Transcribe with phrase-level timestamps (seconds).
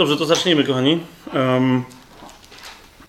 [0.00, 0.98] Dobrze, to zacznijmy, kochani.
[1.34, 1.84] Um,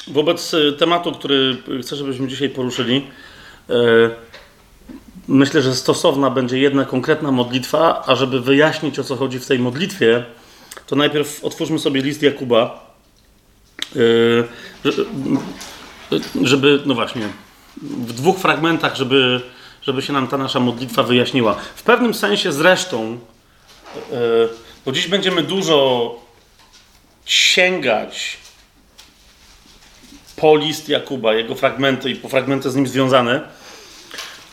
[0.07, 3.07] wobec y, tematu, który chcę, żebyśmy dzisiaj poruszyli,
[3.69, 3.73] e,
[5.27, 9.59] myślę, że stosowna będzie jedna konkretna modlitwa, a żeby wyjaśnić, o co chodzi w tej
[9.59, 10.25] modlitwie,
[10.87, 12.93] to najpierw otwórzmy sobie list Jakuba,
[13.95, 13.99] e,
[16.43, 17.27] żeby, no właśnie,
[17.81, 19.41] w dwóch fragmentach, żeby,
[19.81, 21.55] żeby się nam ta nasza modlitwa wyjaśniła.
[21.75, 23.19] W pewnym sensie zresztą,
[24.11, 24.17] e,
[24.85, 26.15] bo dziś będziemy dużo
[27.25, 28.37] sięgać
[30.35, 33.41] po list Jakuba, jego fragmenty i po fragmenty z nim związane.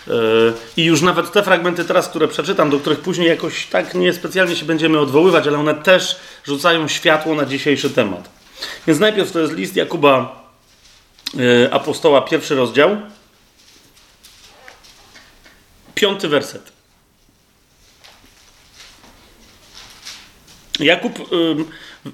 [0.07, 4.57] Yy, I już nawet te fragmenty teraz, które przeczytam, do których później jakoś tak niespecjalnie
[4.57, 8.29] się będziemy odwoływać, ale one też rzucają światło na dzisiejszy temat.
[8.87, 10.45] Więc najpierw to jest list Jakuba
[11.35, 12.97] yy, apostoła, pierwszy rozdział,
[15.95, 16.73] piąty werset.
[20.81, 21.29] Jakub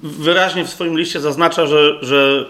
[0.02, 2.44] wyraźnie w swoim liście zaznacza, że, że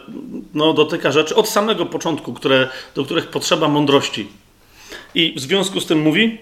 [0.55, 4.29] no, dotyka rzeczy od samego początku, które, do których potrzeba mądrości.
[5.15, 6.39] I w związku z tym mówi,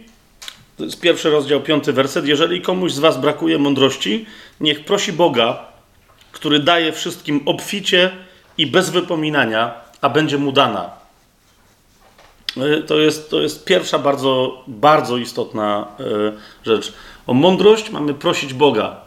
[0.77, 4.27] to jest pierwszy rozdział, piąty werset, jeżeli komuś z was brakuje mądrości,
[4.61, 5.67] niech prosi Boga,
[6.33, 8.11] który daje wszystkim obficie
[8.59, 10.91] i bez wypominania, a będzie mu dana.
[12.87, 16.05] To jest, to jest pierwsza bardzo, bardzo istotna e,
[16.67, 16.93] rzecz.
[17.27, 19.02] O mądrość mamy prosić Boga.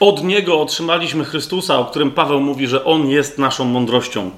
[0.00, 4.30] Od Niego otrzymaliśmy Chrystusa, o którym Paweł mówi, że On jest naszą mądrością.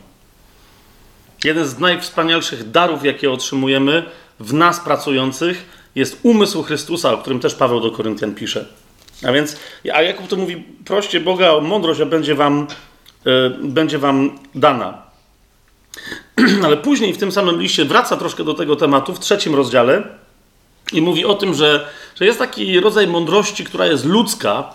[1.45, 4.03] Jeden z najwspanialszych darów, jakie otrzymujemy
[4.41, 8.67] w nas pracujących, jest umysł Chrystusa, o którym też Paweł do Koryntian pisze.
[9.27, 9.57] A więc,
[9.95, 12.67] a Jakub to mówi, proście Boga o mądrość, a będzie wam,
[13.25, 15.03] yy, będzie wam dana.
[16.65, 20.03] Ale później w tym samym liście wraca troszkę do tego tematu, w trzecim rozdziale
[20.93, 24.75] i mówi o tym, że, że jest taki rodzaj mądrości, która jest ludzka,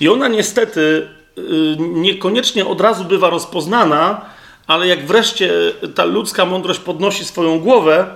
[0.00, 4.20] i ona niestety y, niekoniecznie od razu bywa rozpoznana,
[4.66, 5.50] ale jak wreszcie
[5.94, 8.06] ta ludzka mądrość podnosi swoją głowę,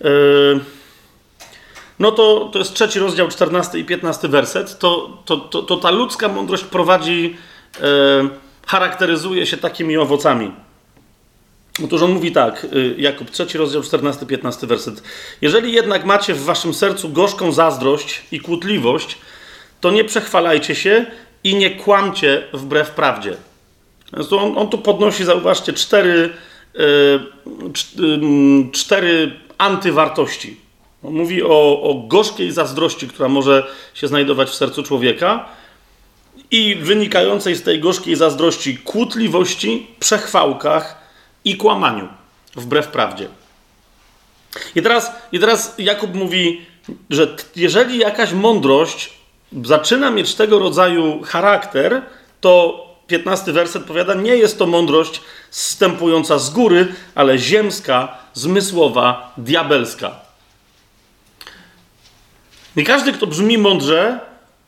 [0.00, 0.04] y,
[1.98, 5.90] no to, to jest trzeci rozdział, 14 i 15 werset, to, to, to, to ta
[5.90, 7.36] ludzka mądrość prowadzi,
[7.76, 7.80] y,
[8.66, 10.52] charakteryzuje się takimi owocami.
[11.84, 15.02] Otóż on mówi tak, Jakub, trzeci rozdział, 14-15 werset.
[15.40, 19.18] Jeżeli jednak macie w waszym sercu gorzką zazdrość i kłótliwość,
[19.82, 21.06] to nie przechwalajcie się
[21.44, 23.36] i nie kłamcie wbrew prawdzie.
[24.30, 26.30] On, on tu podnosi, zauważcie, cztery,
[26.74, 30.56] yy, cztery antywartości.
[31.02, 35.48] On mówi o, o gorzkiej zazdrości, która może się znajdować w sercu człowieka
[36.50, 41.02] i wynikającej z tej gorzkiej zazdrości kłótliwości, przechwałkach
[41.44, 42.08] i kłamaniu
[42.56, 43.28] wbrew prawdzie.
[44.74, 46.60] I teraz, I teraz Jakub mówi,
[47.10, 49.21] że jeżeli jakaś mądrość
[49.64, 52.02] zaczyna mieć tego rodzaju charakter,
[52.40, 55.20] to 15 werset powiada, nie jest to mądrość
[55.50, 60.10] zstępująca z góry, ale ziemska, zmysłowa, diabelska.
[62.76, 64.20] Nie każdy, kto brzmi mądrze,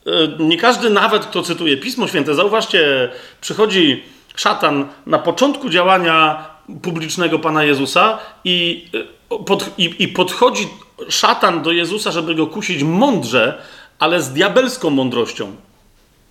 [0.07, 4.03] e, nie każdy nawet, kto cytuje Pismo Święte, zauważcie, przychodzi
[4.37, 6.45] szatan na początku działania
[6.83, 8.89] publicznego Pana Jezusa i,
[9.31, 10.69] e, pod, i, i podchodzi
[11.09, 13.63] szatan do Jezusa, żeby go kusić mądrze,
[13.99, 15.57] ale z diabelską mądrością,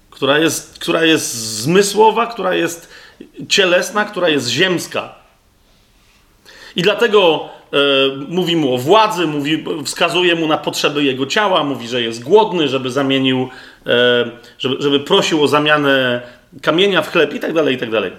[0.09, 2.89] która jest, która jest zmysłowa, która jest
[3.49, 5.15] cielesna, która jest ziemska.
[6.75, 7.77] I dlatego e,
[8.27, 12.67] mówi mu o władzy, mówi, wskazuje mu na potrzeby jego ciała, mówi, że jest głodny,
[12.67, 13.49] żeby zamienił,
[13.85, 16.21] e, żeby, żeby prosił o zamianę
[16.61, 18.11] kamienia w chleb i tak dalej, i tak dalej.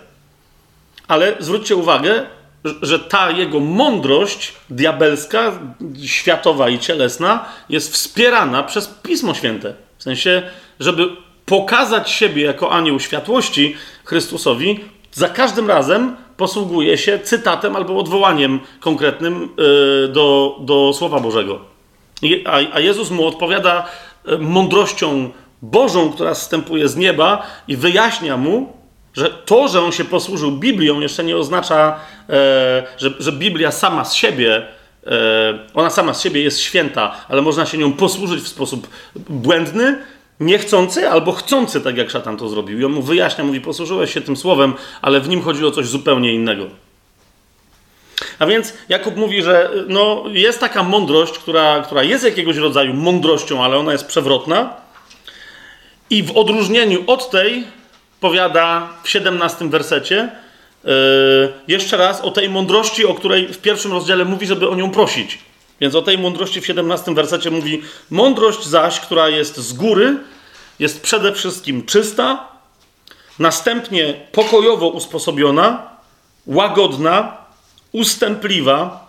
[1.09, 2.23] Ale zwróćcie uwagę,
[2.83, 5.53] że ta jego mądrość diabelska,
[6.05, 9.75] światowa i cielesna jest wspierana przez Pismo Święte.
[9.99, 10.43] W sensie,
[10.81, 11.09] żeby
[11.47, 14.81] pokazać siebie jako anioł światłości Chrystusowi,
[15.13, 19.49] za każdym razem posługuje się cytatem albo odwołaniem konkretnym
[20.05, 21.61] y, do, do Słowa Bożego.
[22.73, 23.87] A Jezus mu odpowiada
[24.29, 25.31] y, mądrością
[25.63, 28.84] Bożą, która zstępuje z nieba i wyjaśnia mu,
[29.15, 34.05] że to, że on się posłużył Biblią, jeszcze nie oznacza, e, że, że Biblia sama
[34.05, 34.67] z siebie,
[35.07, 35.11] e,
[35.75, 39.99] ona sama z siebie jest święta, ale można się nią posłużyć w sposób błędny,
[40.41, 42.81] niechcący albo chcący, tak jak szatan to zrobił.
[42.81, 45.87] I on mu wyjaśnia, mówi, posłużyłeś się tym słowem, ale w nim chodzi o coś
[45.87, 46.67] zupełnie innego.
[48.39, 53.65] A więc Jakub mówi, że no, jest taka mądrość, która, która jest jakiegoś rodzaju mądrością,
[53.65, 54.75] ale ona jest przewrotna.
[56.11, 57.65] I w odróżnieniu od tej
[58.25, 60.31] powiada w 17 wersecie
[60.85, 60.93] yy,
[61.69, 65.39] jeszcze raz o tej mądrości, o której w pierwszym rozdziale mówi, żeby o nią prosić.
[65.81, 70.17] Więc o tej mądrości w 17 wersecie mówi: Mądrość zaś, która jest z góry,
[70.79, 72.49] jest przede wszystkim czysta,
[73.39, 75.83] następnie pokojowo usposobiona,
[76.47, 77.37] łagodna,
[77.93, 79.09] ustępliwa.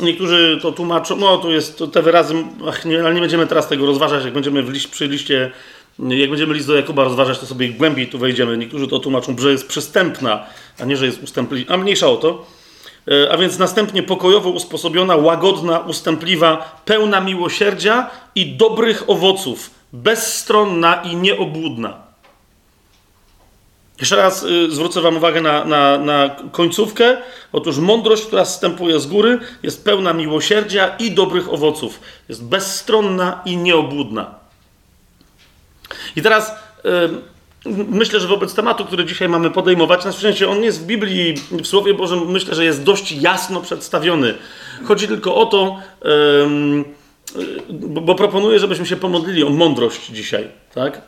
[0.00, 2.34] Niektórzy to tłumaczą, no tu jest te wyrazy,
[2.68, 5.50] ach, nie, ale nie będziemy teraz tego rozważać, jak będziemy przy liście,
[5.98, 8.58] jak będziemy list do Jakuba rozważać, to sobie głębiej tu wejdziemy.
[8.58, 10.46] Niektórzy to tłumaczą, że jest przystępna,
[10.80, 12.46] a nie, że jest ustępliwa, a mniejsza o to.
[13.08, 21.16] E, a więc następnie pokojowo usposobiona, łagodna, ustępliwa, pełna miłosierdzia i dobrych owoców, bezstronna i
[21.16, 22.12] nieobłudna.
[24.00, 27.16] Jeszcze raz y, zwrócę Wam uwagę na, na, na końcówkę.
[27.52, 32.00] Otóż mądrość, która zstępuje z góry, jest pełna miłosierdzia i dobrych owoców.
[32.28, 34.41] Jest bezstronna i nieobłudna.
[36.16, 36.52] I teraz
[37.74, 41.66] myślę, że wobec tematu, który dzisiaj mamy podejmować, na szczęście on jest w Biblii, w
[41.66, 44.34] Słowie Bożym, myślę, że jest dość jasno przedstawiony.
[44.84, 51.02] Chodzi tylko o to, y, bo proponuję, żebyśmy się pomodlili o mądrość dzisiaj, tak?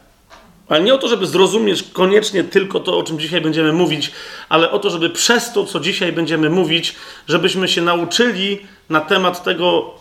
[0.69, 4.13] Ale nie o to, żeby zrozumieć koniecznie tylko to, o czym dzisiaj będziemy mówić,
[4.49, 6.95] ale o to, żeby przez to, co dzisiaj będziemy mówić,
[7.27, 8.59] żebyśmy się nauczyli
[8.89, 9.95] na temat tego,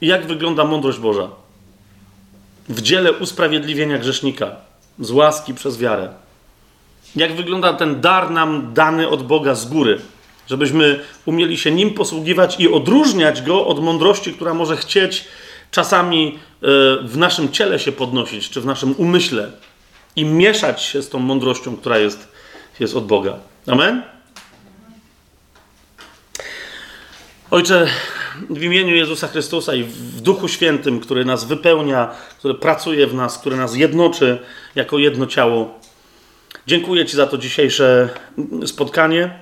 [0.00, 1.43] jak wygląda mądrość Boża
[2.68, 4.56] w dziele usprawiedliwienia grzesznika
[4.98, 6.08] z łaski przez wiarę.
[7.16, 10.00] Jak wygląda ten dar nam dany od Boga z góry,
[10.46, 15.24] żebyśmy umieli się nim posługiwać i odróżniać go od mądrości, która może chcieć
[15.70, 16.66] czasami e,
[17.02, 19.50] w naszym ciele się podnosić, czy w naszym umyśle
[20.16, 22.28] i mieszać się z tą mądrością, która jest,
[22.80, 23.36] jest od Boga.
[23.66, 24.02] Amen?
[27.50, 27.86] Ojcze,
[28.50, 33.38] w imieniu Jezusa Chrystusa i w Duchu Świętym, który nas wypełnia, który pracuje w nas,
[33.38, 34.38] który nas jednoczy
[34.74, 35.78] jako jedno ciało,
[36.66, 38.08] dziękuję Ci za to dzisiejsze
[38.66, 39.38] spotkanie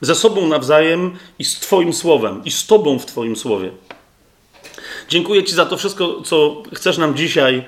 [0.00, 3.70] ze sobą nawzajem i z Twoim Słowem, i z Tobą w Twoim Słowie.
[5.08, 7.64] Dziękuję Ci za to wszystko, co chcesz nam dzisiaj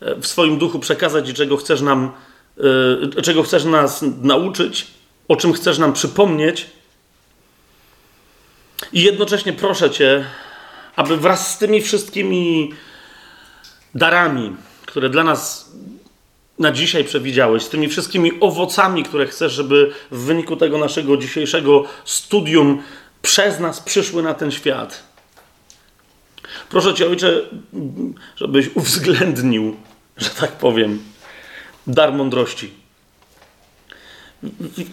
[0.00, 2.12] w swoim duchu przekazać i czego chcesz nam,
[3.16, 4.86] e, czego chcesz nas nauczyć,
[5.28, 6.66] o czym chcesz nam przypomnieć.
[8.92, 10.24] I jednocześnie proszę Cię,
[10.96, 12.72] aby wraz z tymi wszystkimi
[13.94, 14.56] darami,
[14.86, 15.72] które dla nas
[16.58, 21.84] na dzisiaj przewidziałeś, z tymi wszystkimi owocami, które chcesz, żeby w wyniku tego naszego dzisiejszego
[22.04, 22.82] studium
[23.22, 25.02] przez nas przyszły na ten świat.
[26.70, 27.42] Proszę Cię, Ojcze,
[28.36, 29.76] żebyś uwzględnił
[30.18, 31.02] że tak powiem,
[31.86, 32.70] dar mądrości.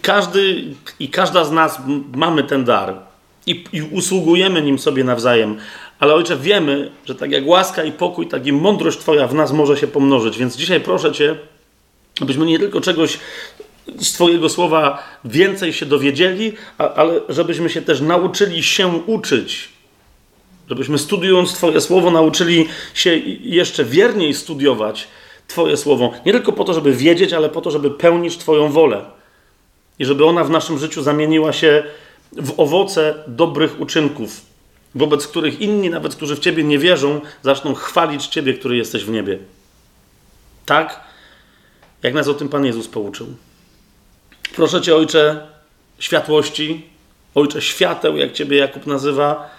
[0.02, 0.64] Każdy
[1.00, 1.80] i każda z nas
[2.16, 2.96] mamy ten dar
[3.46, 5.58] i, i, usługujemy nim sobie nawzajem.
[6.00, 9.52] Ale ojcze, wiemy, że tak jak łaska i pokój, tak i mądrość Twoja w nas
[9.52, 10.38] może się pomnożyć.
[10.38, 11.36] Więc dzisiaj proszę Cię,
[12.22, 13.20] abyśmy nie tylko czegoś
[14.00, 19.70] z Twojego słowa więcej się dowiedzieli, ale żebyśmy się też nauczyli się uczyć.
[20.70, 25.08] Żebyśmy studiując Twoje słowo nauczyli się jeszcze wierniej studiować
[25.48, 26.14] Twoje słowo.
[26.26, 29.06] Nie tylko po to, żeby wiedzieć, ale po to, żeby pełnić Twoją wolę.
[30.00, 31.84] I żeby ona w naszym życiu zamieniła się
[32.32, 34.42] w owoce dobrych uczynków,
[34.96, 39.10] wobec których inni, nawet którzy w Ciebie nie wierzą, zaczną chwalić Ciebie, który jesteś w
[39.10, 39.40] niebie.
[40.66, 41.00] Tak,
[42.04, 43.28] jak nas o tym Pan Jezus pouczył.
[44.56, 45.48] Proszę Cię, Ojcze
[46.00, 46.86] światłości,
[47.36, 49.56] Ojcze świateł, jak Ciebie Jakub nazywa,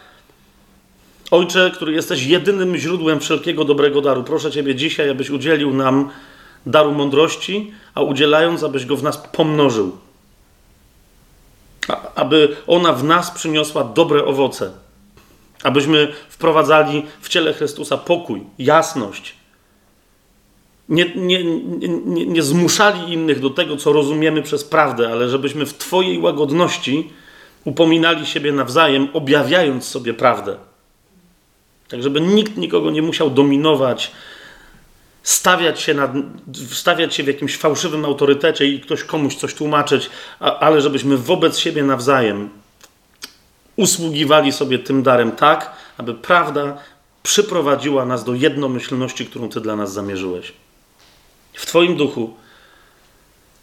[1.31, 6.11] Ojcze, który jesteś jedynym źródłem wszelkiego dobrego daru, proszę Ciebie dzisiaj, abyś udzielił nam
[6.67, 9.97] daru mądrości, a udzielając, abyś go w nas pomnożył.
[12.15, 14.73] Aby ona w nas przyniosła dobre owoce.
[15.63, 19.35] Abyśmy wprowadzali w ciele Chrystusa pokój, jasność.
[20.89, 25.79] Nie, nie, nie, nie zmuszali innych do tego, co rozumiemy przez prawdę, ale żebyśmy w
[25.79, 27.11] Twojej łagodności
[27.65, 30.57] upominali siebie nawzajem, objawiając sobie prawdę.
[31.89, 34.13] Tak, żeby nikt nikogo nie musiał dominować,
[35.27, 35.95] stawiać się,
[36.73, 41.83] stawiać się w jakimś fałszywym autorytecie i ktoś komuś coś tłumaczyć, ale żebyśmy wobec siebie
[41.83, 42.51] nawzajem
[43.77, 46.79] usługiwali sobie tym darem tak, aby prawda
[47.23, 50.53] przyprowadziła nas do jednomyślności, którą Ty dla nas zamierzyłeś.
[51.53, 52.35] W Twoim duchu,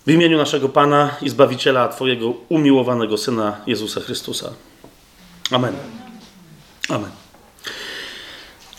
[0.07, 4.49] w imieniu naszego Pana i Zbawiciela, Twojego umiłowanego Syna Jezusa Chrystusa.
[5.51, 5.75] Amen.
[6.89, 7.22] Amen.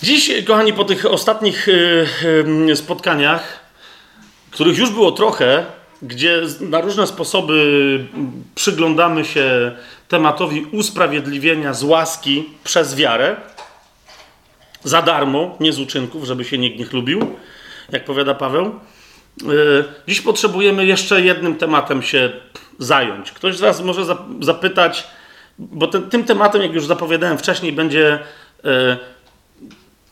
[0.04, 2.06] Dziś, kochani, po tych ostatnich y,
[2.70, 3.60] y, spotkaniach,
[4.50, 5.66] których już było trochę,
[6.02, 8.06] gdzie na różne sposoby
[8.54, 9.72] przyglądamy się
[10.08, 13.36] tematowi usprawiedliwienia z łaski przez wiarę,
[14.82, 17.36] za darmo, nie z uczynków, żeby się nikt nie lubił,
[17.92, 18.66] jak powiada Paweł.
[18.66, 22.32] Y, dziś potrzebujemy jeszcze jednym tematem się
[22.78, 23.32] zająć.
[23.32, 25.04] Ktoś z Was może zapytać,
[25.58, 28.18] bo ten, tym tematem, jak już zapowiadałem wcześniej, będzie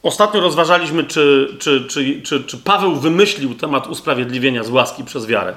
[0.02, 5.54] Ostatnio rozważaliśmy, czy, czy, czy, czy, czy Paweł wymyślił temat usprawiedliwienia z łaski przez wiarę.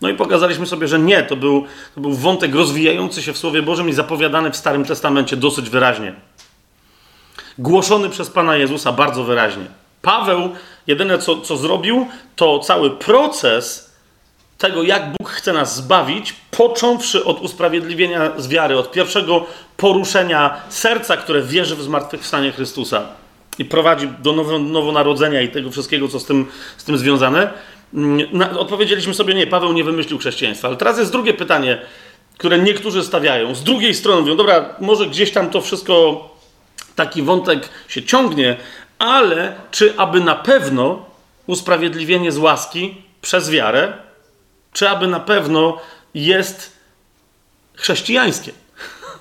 [0.00, 1.64] No i pokazaliśmy sobie, że nie, to był,
[1.94, 6.14] to był wątek rozwijający się w Słowie Bożym i zapowiadany w Starym Testamencie dosyć wyraźnie.
[7.58, 9.64] Głoszony przez Pana Jezusa bardzo wyraźnie.
[10.02, 10.50] Paweł
[10.86, 13.94] jedyne co, co zrobił, to cały proces
[14.58, 21.16] tego, jak Bóg chce nas zbawić, począwszy od usprawiedliwienia z wiary, od pierwszego poruszenia serca,
[21.16, 23.23] które wierzy w zmartwychwstanie Chrystusa
[23.58, 26.46] i prowadzi do nowonarodzenia i tego wszystkiego, co z tym,
[26.76, 27.50] z tym związane.
[27.94, 28.18] Mm,
[28.58, 30.68] odpowiedzieliśmy sobie, nie, Paweł nie wymyślił chrześcijaństwa.
[30.68, 31.82] Ale teraz jest drugie pytanie,
[32.38, 33.54] które niektórzy stawiają.
[33.54, 36.28] Z drugiej strony mówią, dobra, może gdzieś tam to wszystko,
[36.96, 38.56] taki wątek się ciągnie,
[38.98, 41.06] ale czy aby na pewno
[41.46, 43.92] usprawiedliwienie z łaski przez wiarę,
[44.72, 45.80] czy aby na pewno
[46.14, 46.76] jest
[47.74, 48.52] chrześcijańskie?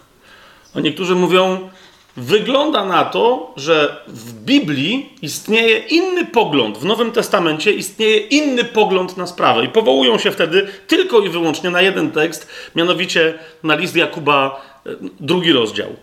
[0.76, 1.70] A niektórzy mówią,
[2.18, 9.18] wygląda na to, że w Biblii istnieje inny pogląd, w Nowym Testamencie istnieje inny pogląd
[9.18, 9.66] na sprawę.
[9.66, 14.90] I powołują się wtedy tylko i wyłącznie na jeden tekst, mianowicie na list Jakuba, e,
[15.20, 15.96] drugi rozdział.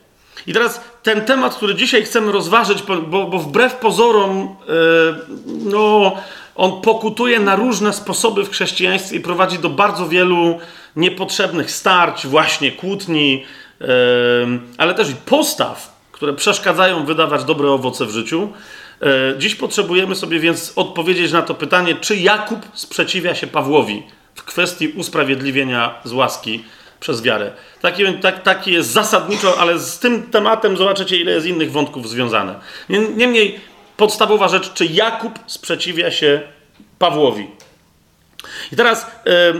[0.46, 6.16] I teraz ten temat, który dzisiaj chcemy rozważyć, bo, bo wbrew pozorom, yy, no,
[6.56, 10.58] on pokutuje na różne sposoby w chrześcijaństwie i prowadzi do bardzo wielu
[10.96, 13.44] niepotrzebnych starć, właśnie kłótni,
[13.80, 13.86] yy,
[14.78, 18.48] ale też i postaw, które przeszkadzają wydawać dobre owoce w życiu.
[19.00, 19.08] Yy,
[19.38, 24.02] dziś potrzebujemy sobie więc odpowiedzieć na to pytanie, czy Jakub sprzeciwia się Pawłowi
[24.34, 26.64] w kwestii usprawiedliwienia z łaski
[27.00, 27.52] przez wiarę.
[27.80, 32.54] Taki, tak, taki jest zasadniczo, ale z tym tematem zobaczycie, ile jest innych wątków związane.
[33.16, 33.60] Niemniej
[33.96, 36.40] podstawowa rzecz, czy Jakub sprzeciwia się
[36.98, 37.46] Pawłowi.
[38.72, 39.06] I teraz,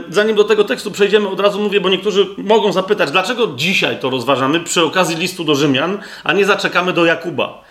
[0.09, 4.09] zanim do tego tekstu przejdziemy, od razu mówię, bo niektórzy mogą zapytać, dlaczego dzisiaj to
[4.09, 7.63] rozważamy przy okazji listu do Rzymian, a nie zaczekamy do Jakuba.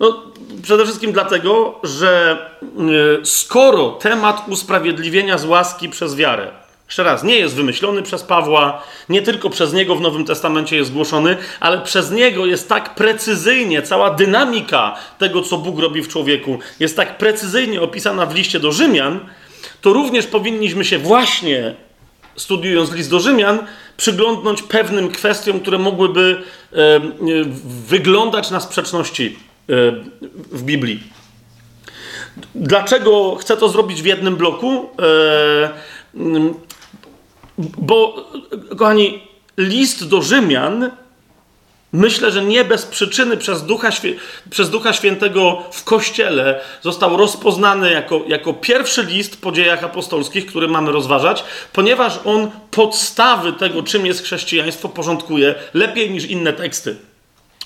[0.00, 0.22] No,
[0.62, 6.50] przede wszystkim dlatego, że e, skoro temat usprawiedliwienia z łaski przez wiarę
[6.88, 10.90] jeszcze raz, nie jest wymyślony przez Pawła, nie tylko przez niego w Nowym Testamencie jest
[10.90, 16.58] zgłoszony, ale przez niego jest tak precyzyjnie, cała dynamika tego, co Bóg robi w człowieku,
[16.80, 19.20] jest tak precyzyjnie opisana w liście do Rzymian,
[19.80, 21.74] to również powinniśmy się właśnie,
[22.36, 23.58] studiując list do Rzymian,
[23.96, 27.00] przyglądnąć pewnym kwestiom, które mogłyby e, e,
[27.88, 29.72] wyglądać na sprzeczności e,
[30.52, 31.02] w Biblii.
[32.54, 34.88] Dlaczego chcę to zrobić w jednym bloku?
[37.58, 38.26] Bo,
[38.78, 39.22] kochani,
[39.56, 40.90] list do Rzymian,
[41.92, 43.90] myślę, że nie bez przyczyny przez Ducha,
[44.50, 50.68] przez Ducha Świętego w Kościele został rozpoznany jako, jako pierwszy list po dziejach apostolskich, który
[50.68, 56.96] mamy rozważać, ponieważ on podstawy tego, czym jest chrześcijaństwo, porządkuje lepiej niż inne teksty.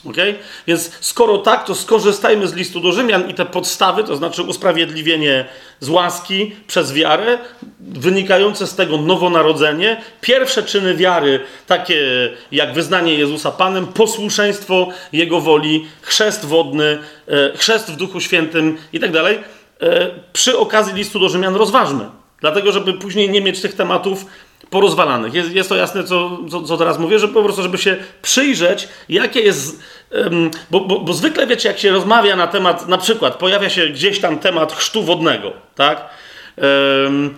[0.05, 0.35] Okay?
[0.67, 5.45] Więc skoro tak, to skorzystajmy z listu do Rzymian i te podstawy, to znaczy usprawiedliwienie
[5.81, 7.39] z łaski przez wiarę,
[7.81, 15.87] wynikające z tego nowonarodzenie, pierwsze czyny wiary, takie jak wyznanie Jezusa Panem, posłuszeństwo Jego woli,
[16.01, 19.39] chrzest wodny, e, chrzest w Duchu Świętym i tak dalej,
[19.81, 22.05] e, przy okazji listu do Rzymian rozważmy.
[22.41, 24.27] Dlatego, żeby później nie mieć tych tematów
[24.71, 25.35] porozwalanych.
[25.35, 28.89] Jest, jest to jasne, co, co, co, teraz mówię, że po prostu, żeby się przyjrzeć,
[29.09, 29.83] jakie jest.
[30.11, 33.89] Um, bo, bo, bo, zwykle wiecie, jak się rozmawia na temat, na przykład pojawia się
[33.89, 36.09] gdzieś tam temat chrztu wodnego, tak?
[37.05, 37.35] Um,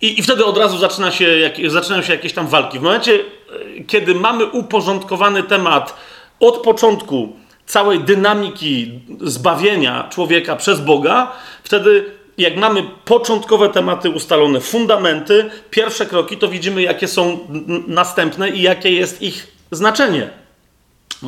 [0.00, 2.78] i, I wtedy od razu zaczyna się, jak, zaczynają się jakieś tam walki.
[2.78, 5.96] W momencie, e, kiedy mamy uporządkowany temat
[6.40, 11.32] od początku całej dynamiki zbawienia człowieka przez Boga,
[11.64, 17.38] wtedy jak mamy początkowe tematy ustalone, fundamenty, pierwsze kroki, to widzimy, jakie są
[17.86, 20.30] następne i jakie jest ich znaczenie.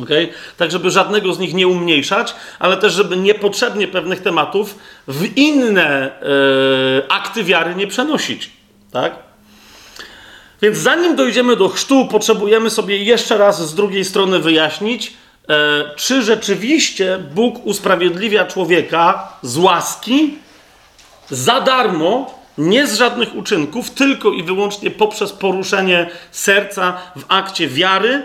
[0.03, 0.29] Okay?
[0.57, 4.75] Tak, żeby żadnego z nich nie umniejszać, ale też, żeby niepotrzebnie pewnych tematów
[5.07, 8.49] w inne e, akty wiary nie przenosić.
[8.91, 9.15] Tak?
[10.61, 15.13] Więc zanim dojdziemy do chrztu, potrzebujemy sobie jeszcze raz z drugiej strony wyjaśnić,
[15.49, 20.37] e, czy rzeczywiście Bóg usprawiedliwia człowieka z łaski,
[21.31, 28.13] za darmo, nie z żadnych uczynków, tylko i wyłącznie poprzez poruszenie serca w akcie wiary,
[28.13, 28.23] e,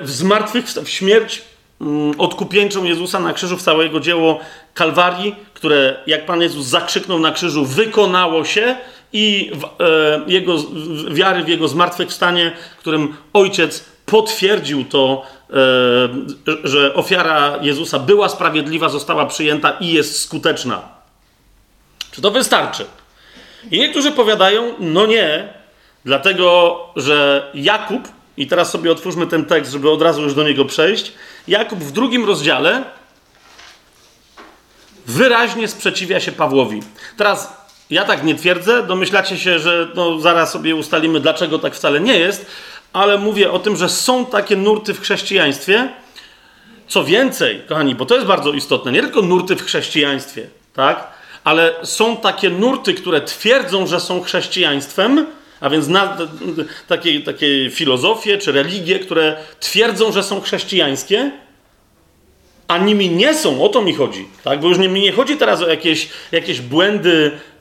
[0.00, 1.42] w zmartwychwstanie, w śmierć
[1.80, 4.40] mm, odkupieńczą Jezusa na krzyżu, w całe jego dzieło
[4.74, 8.76] Kalwarii, które, jak Pan Jezus zakrzyknął na krzyżu, wykonało się
[9.12, 15.54] i w, e, jego, w, wiary w jego zmartwychwstanie, którym Ojciec potwierdził to, e,
[16.64, 20.93] że ofiara Jezusa była sprawiedliwa, została przyjęta i jest skuteczna.
[22.14, 22.86] Czy to wystarczy?
[23.70, 25.48] I niektórzy powiadają, no nie,
[26.04, 30.64] dlatego że Jakub, i teraz sobie otwórzmy ten tekst, żeby od razu już do niego
[30.64, 31.12] przejść.
[31.48, 32.84] Jakub w drugim rozdziale
[35.06, 36.80] wyraźnie sprzeciwia się Pawłowi.
[37.16, 37.52] Teraz
[37.90, 42.18] ja tak nie twierdzę, domyślacie się, że no, zaraz sobie ustalimy, dlaczego tak wcale nie
[42.18, 42.46] jest,
[42.92, 45.88] ale mówię o tym, że są takie nurty w chrześcijaństwie.
[46.88, 51.13] Co więcej, kochani, bo to jest bardzo istotne, nie tylko nurty w chrześcijaństwie, tak?
[51.44, 55.26] Ale są takie nurty, które twierdzą, że są chrześcijaństwem,
[55.60, 56.16] a więc na,
[56.88, 61.30] takie, takie filozofie czy religie, które twierdzą, że są chrześcijańskie,
[62.68, 64.28] a nimi nie są, o to mi chodzi.
[64.44, 64.60] Tak?
[64.60, 67.60] Bo już mi nie chodzi teraz o jakieś, jakieś błędy e,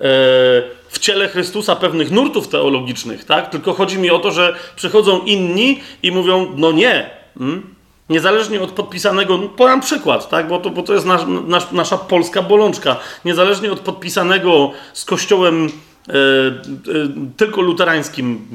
[0.89, 3.49] w ciele Chrystusa pewnych nurtów teologicznych, tak?
[3.49, 7.09] tylko chodzi mi o to, że przychodzą inni i mówią, no nie.
[7.37, 7.72] Hmm?
[8.09, 10.47] Niezależnie od podpisanego, no, podam przykład, tak?
[10.47, 12.95] bo, to, bo to jest nasz, nasz, nasza polska bolączka.
[13.25, 15.69] Niezależnie od podpisanego z Kościołem
[16.09, 16.53] E, e,
[17.37, 18.47] tylko luterańskim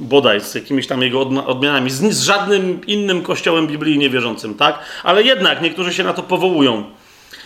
[0.00, 4.78] bodaj, z jakimiś tam jego odmianami, z, z żadnym innym kościołem Biblii niewierzącym, tak?
[5.04, 6.84] Ale jednak niektórzy się na to powołują,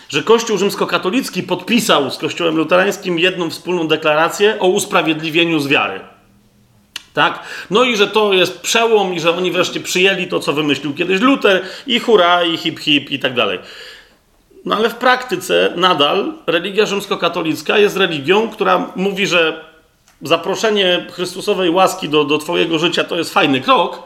[0.09, 5.99] że Kościół rzymskokatolicki podpisał z kościołem luterańskim jedną wspólną deklarację o usprawiedliwieniu z wiary.
[7.13, 7.43] Tak?
[7.69, 11.21] No i że to jest przełom i że oni wreszcie przyjęli to, co wymyślił kiedyś
[11.21, 13.59] Luter i hura, i hip hip i tak dalej.
[14.65, 19.65] No ale w praktyce nadal religia rzymskokatolicka jest religią, która mówi, że
[20.21, 24.03] zaproszenie Chrystusowej łaski do, do Twojego życia to jest fajny krok,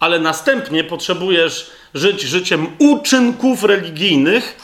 [0.00, 4.56] ale następnie potrzebujesz żyć życiem uczynków religijnych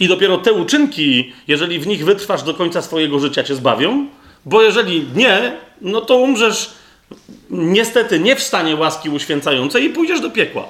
[0.00, 4.06] i dopiero te uczynki, jeżeli w nich wytrwasz do końca swojego życia, cię zbawią,
[4.44, 6.70] bo jeżeli nie, no to umrzesz
[7.50, 10.64] niestety nie w stanie łaski uświęcającej i pójdziesz do piekła.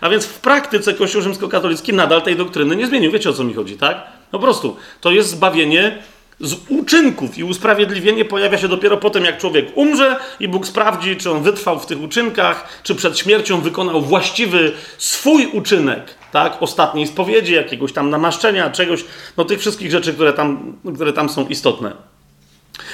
[0.00, 3.12] A więc w praktyce Kościół rzymskokatolicki nadal tej doktryny nie zmienił.
[3.12, 3.96] Wiecie o co mi chodzi, tak?
[4.32, 5.98] No po prostu to jest zbawienie
[6.40, 11.30] z uczynków i usprawiedliwienie pojawia się dopiero potem, jak człowiek umrze i Bóg sprawdzi, czy
[11.30, 16.62] on wytrwał w tych uczynkach, czy przed śmiercią wykonał właściwy swój uczynek, tak?
[16.62, 19.04] Ostatniej spowiedzi, jakiegoś tam namaszczenia, czegoś,
[19.36, 21.92] no tych wszystkich rzeczy, które tam, które tam są istotne.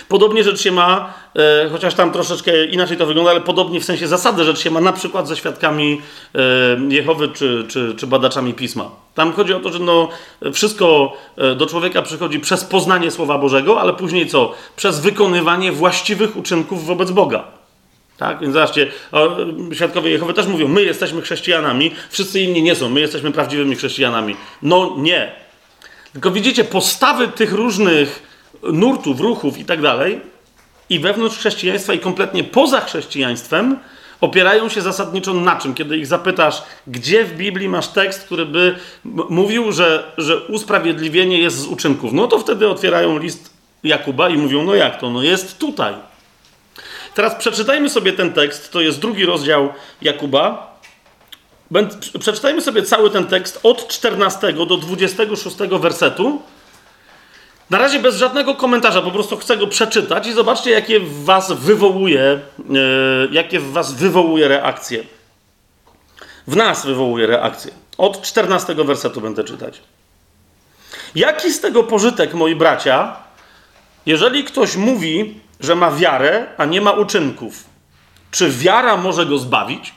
[0.08, 4.08] Podobnie rzecz się ma, e, chociaż tam troszeczkę inaczej to wygląda, ale podobnie w sensie
[4.08, 6.00] zasady rzecz się ma na przykład ze świadkami
[6.34, 6.38] e,
[6.88, 8.90] Jehowy czy, czy, czy badaczami pisma.
[9.14, 10.08] Tam chodzi o to, że no,
[10.52, 14.52] wszystko e, do człowieka przychodzi przez poznanie Słowa Bożego, ale później co?
[14.76, 17.44] Przez wykonywanie właściwych uczynków wobec Boga.
[18.16, 18.40] Tak?
[18.40, 18.90] Więc zobaczcie,
[19.72, 24.36] świadkowie Jehowy też mówią, my jesteśmy chrześcijanami, wszyscy inni nie są, my jesteśmy prawdziwymi chrześcijanami.
[24.62, 25.32] No nie.
[26.12, 28.33] Tylko widzicie, postawy tych różnych
[28.72, 30.20] nurtów, ruchów i tak dalej,
[30.90, 33.76] i wewnątrz chrześcijaństwa, i kompletnie poza chrześcijaństwem,
[34.20, 35.74] opierają się zasadniczo na czym?
[35.74, 38.76] Kiedy ich zapytasz, gdzie w Biblii masz tekst, który by
[39.28, 43.50] mówił, że, że usprawiedliwienie jest z uczynków, no to wtedy otwierają list
[43.84, 45.10] Jakuba i mówią, no jak to?
[45.10, 45.94] No jest tutaj.
[47.14, 49.68] Teraz przeczytajmy sobie ten tekst, to jest drugi rozdział
[50.02, 50.74] Jakuba.
[52.18, 56.42] Przeczytajmy sobie cały ten tekst od 14 do 26 wersetu.
[57.70, 61.52] Na razie bez żadnego komentarza, po prostu chcę go przeczytać i zobaczcie, jakie w was
[61.52, 65.04] wywołuje, yy, jakie w was wywołuje reakcje.
[66.46, 67.72] W nas wywołuje reakcję.
[67.98, 69.80] Od 14 wersetu będę czytać.
[71.14, 73.16] Jaki z tego pożytek, moi bracia,
[74.06, 77.64] jeżeli ktoś mówi, że ma wiarę, a nie ma uczynków?
[78.30, 79.94] Czy wiara może go zbawić?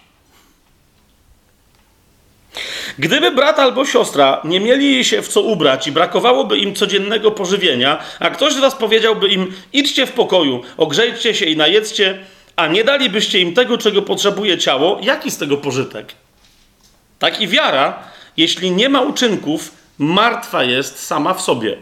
[2.99, 7.99] Gdyby brat albo siostra nie mieli się w co ubrać i brakowałoby im codziennego pożywienia,
[8.19, 12.19] a ktoś z was powiedziałby im: idźcie w pokoju, ogrzejcie się i najedzcie,
[12.55, 16.13] a nie dalibyście im tego, czego potrzebuje ciało, jaki z tego pożytek?
[17.19, 18.03] Tak i wiara,
[18.37, 21.77] jeśli nie ma uczynków, martwa jest sama w sobie.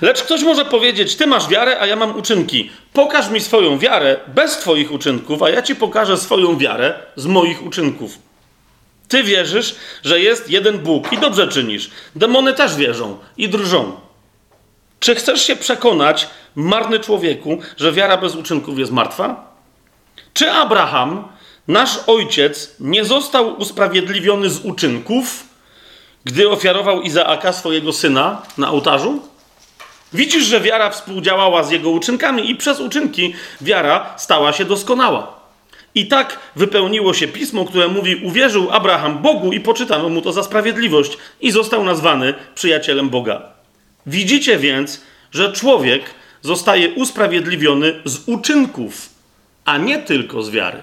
[0.00, 2.70] Lecz ktoś może powiedzieć: Ty masz wiarę, a ja mam uczynki.
[2.92, 7.66] Pokaż mi swoją wiarę bez Twoich uczynków, a ja ci pokażę swoją wiarę z moich
[7.66, 8.27] uczynków.
[9.08, 11.90] Ty wierzysz, że jest jeden Bóg i dobrze czynisz.
[12.16, 14.00] Demony też wierzą i drżą.
[15.00, 19.54] Czy chcesz się przekonać, marny człowieku, że wiara bez uczynków jest martwa?
[20.34, 21.28] Czy Abraham,
[21.68, 25.44] nasz ojciec, nie został usprawiedliwiony z uczynków,
[26.24, 29.22] gdy ofiarował Izaaka, swojego syna, na ołtarzu?
[30.12, 35.37] Widzisz, że wiara współdziałała z jego uczynkami i przez uczynki wiara stała się doskonała.
[35.98, 40.42] I tak wypełniło się pismo, które mówi: Uwierzył Abraham Bogu i poczytano mu to za
[40.42, 43.42] sprawiedliwość, i został nazwany przyjacielem Boga.
[44.06, 46.02] Widzicie więc, że człowiek
[46.42, 49.08] zostaje usprawiedliwiony z uczynków,
[49.64, 50.82] a nie tylko z wiary.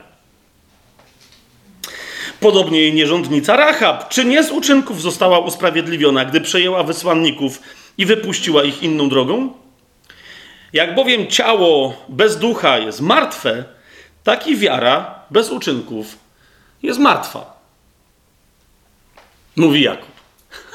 [2.39, 7.61] Podobnie nierządnica Rahab, czy nie z uczynków została usprawiedliwiona, gdy przejęła wysłanników
[7.97, 9.53] i wypuściła ich inną drogą?
[10.73, 13.74] Jak bowiem ciało bez ducha jest martwe,
[14.25, 16.17] tak i wiara bez uczynków
[16.83, 17.59] jest martwa.
[19.55, 20.11] Mówi Jakub.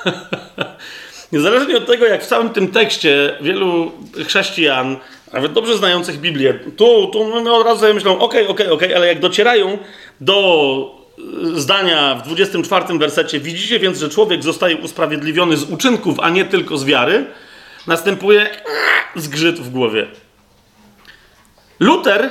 [1.33, 3.93] Niezależnie od tego, jak w całym tym tekście wielu
[4.27, 4.97] chrześcijan,
[5.33, 9.07] nawet dobrze znających Biblię, tu, tu no, od razu sobie myślą, okej, okej, okej, ale
[9.07, 9.79] jak docierają
[10.21, 11.01] do
[11.55, 16.79] zdania w 24 wersecie, widzicie więc, że człowiek zostaje usprawiedliwiony z uczynków, a nie tylko
[16.79, 17.27] z wiary,
[17.87, 18.51] następuje
[19.17, 20.07] zgrzyt w głowie.
[21.81, 22.31] Luther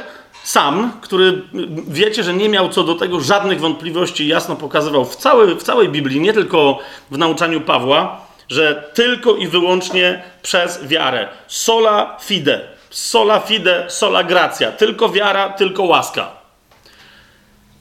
[0.50, 1.42] sam, który
[1.88, 5.90] wiecie, że nie miał co do tego żadnych wątpliwości, jasno pokazywał w, całej, w całej
[5.90, 6.80] Biblii, nie tylko
[7.12, 11.28] w nauczaniu Pawła, że tylko i wyłącznie przez wiarę.
[11.48, 12.62] Sola fide.
[12.90, 14.72] Sola fide, sola gracja.
[14.72, 16.32] Tylko wiara, tylko łaska.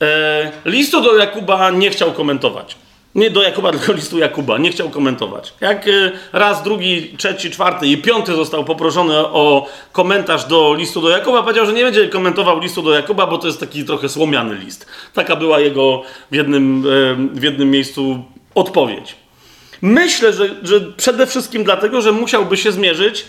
[0.02, 2.76] E, listu do Jakuba nie chciał komentować.
[3.18, 4.59] Nie do Jakuba, tylko listu Jakuba.
[4.59, 5.54] Nie chciał komentować.
[5.61, 5.90] Jak e,
[6.33, 11.66] raz, drugi, trzeci, czwarty i piąty został poproszony o komentarz do listu do Jakuba, powiedział,
[11.66, 14.87] że nie będzie komentował listu do Jakuba, bo to jest taki trochę słomiany list.
[15.14, 19.16] Taka była jego w jednym, e, w jednym miejscu odpowiedź.
[19.83, 23.24] Myślę, że, że przede wszystkim dlatego, że musiałby się zmierzyć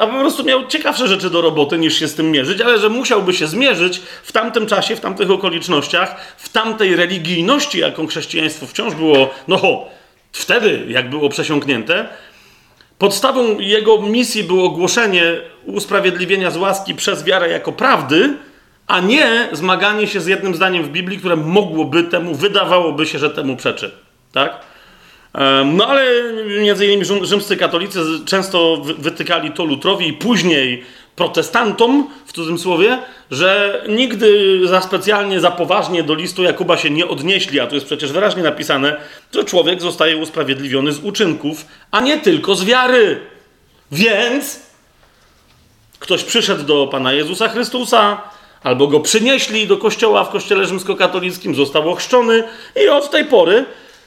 [0.00, 2.88] a po prostu miał ciekawsze rzeczy do roboty niż się z tym mierzyć, ale że
[2.88, 8.94] musiałby się zmierzyć w tamtym czasie, w tamtych okolicznościach, w tamtej religijności, jaką chrześcijaństwo wciąż
[8.94, 9.88] było, no ho,
[10.32, 12.08] wtedy, jak było przesiąknięte,
[12.98, 15.22] podstawą jego misji było głoszenie
[15.66, 18.36] usprawiedliwienia z łaski przez wiarę jako prawdy,
[18.86, 23.30] a nie zmaganie się z jednym zdaniem w Biblii, które mogłoby temu, wydawałoby się, że
[23.30, 23.90] temu przeczy.
[24.32, 24.71] Tak?
[25.64, 26.04] No ale
[26.60, 30.84] między innymi rzymscy katolicy często wytykali to Lutrowi i później
[31.16, 32.98] protestantom, w cudzysłowie,
[33.30, 37.86] że nigdy za specjalnie, za poważnie do listu Jakuba się nie odnieśli, a tu jest
[37.86, 38.96] przecież wyraźnie napisane,
[39.34, 43.20] że człowiek zostaje usprawiedliwiony z uczynków, a nie tylko z wiary.
[43.92, 44.60] Więc
[45.98, 48.20] ktoś przyszedł do Pana Jezusa Chrystusa,
[48.62, 52.44] albo go przynieśli do kościoła w kościele rzymskokatolickim, został ochrzczony
[52.84, 53.64] i od tej pory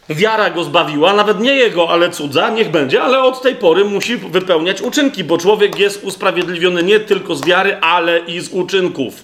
[0.09, 4.17] Wiara go zbawiła, nawet nie jego, ale cudza, niech będzie, ale od tej pory musi
[4.17, 9.23] wypełniać uczynki, bo człowiek jest usprawiedliwiony nie tylko z wiary, ale i z uczynków.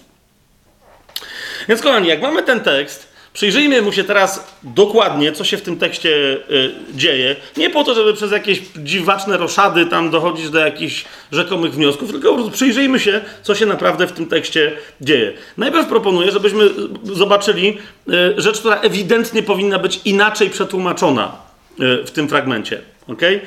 [1.70, 5.78] Więc, kochani, jak mamy ten tekst, Przyjrzyjmy mu się teraz dokładnie, co się w tym
[5.78, 7.36] tekście y, dzieje.
[7.58, 12.30] Nie po to, żeby przez jakieś dziwaczne roszady tam dochodzić do jakichś rzekomych wniosków, tylko
[12.30, 15.34] po prostu przyjrzyjmy się, co się naprawdę w tym tekście dzieje.
[15.58, 16.70] Najpierw proponuję, żebyśmy
[17.04, 17.78] zobaczyli
[18.10, 21.36] y, rzecz, która ewidentnie powinna być inaczej przetłumaczona
[21.80, 22.82] y, w tym fragmencie.
[23.08, 23.42] Okay?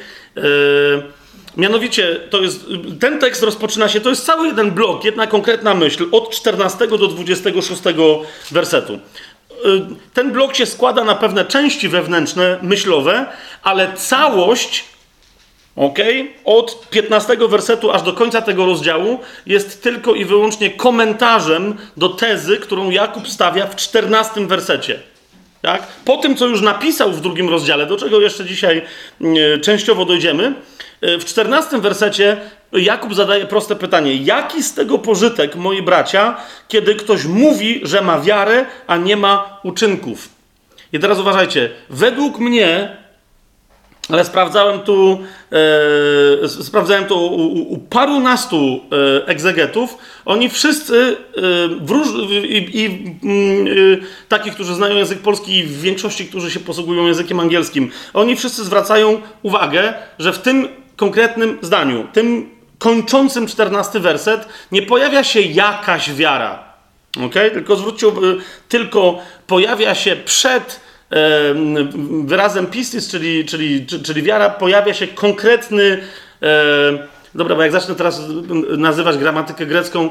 [1.56, 2.66] Mianowicie, to jest,
[3.00, 6.98] ten tekst rozpoczyna się, to jest cały jeden blok, jedna konkretna myśl, od 14 do
[6.98, 7.82] 26
[8.50, 8.98] wersetu.
[9.64, 9.82] Y,
[10.14, 13.26] ten blok się składa na pewne części wewnętrzne, myślowe,
[13.62, 14.84] ale całość,
[15.76, 15.98] ok,
[16.44, 22.56] od 15 wersetu aż do końca tego rozdziału jest tylko i wyłącznie komentarzem do tezy,
[22.56, 25.00] którą Jakub stawia w 14 wersecie.
[25.62, 25.86] Tak?
[26.04, 28.82] Po tym, co już napisał w drugim rozdziale, do czego jeszcze dzisiaj
[29.20, 30.54] y, częściowo dojdziemy,
[31.04, 32.36] y, w 14 wersecie
[32.74, 36.36] Jakub zadaje proste pytanie: jaki z tego pożytek, moi bracia,
[36.68, 40.28] kiedy ktoś mówi, że ma wiarę, a nie ma uczynków?
[40.92, 42.96] I teraz uważajcie, według mnie,
[44.08, 45.18] ale sprawdzałem tu,
[46.42, 51.40] e, sprawdzałem to u, u, u parunastu e, egzegetów, oni wszyscy, e,
[51.86, 53.70] róż, i, i mm, e,
[54.28, 58.64] takich, którzy znają język polski, i w większości, którzy się posługują językiem angielskim, oni wszyscy
[58.64, 66.12] zwracają uwagę, że w tym konkretnym zdaniu, tym kończącym 14 werset nie pojawia się jakaś
[66.12, 66.64] wiara.
[67.26, 67.50] Okay?
[67.50, 68.06] Tylko zwróćcie
[68.68, 71.54] tylko pojawia się przed e,
[72.24, 76.02] wyrazem pistis, czyli, czyli, czyli wiara, pojawia się konkretny.
[76.42, 78.22] E, Dobra, bo jak zacznę teraz
[78.78, 80.10] nazywać gramatykę grecką,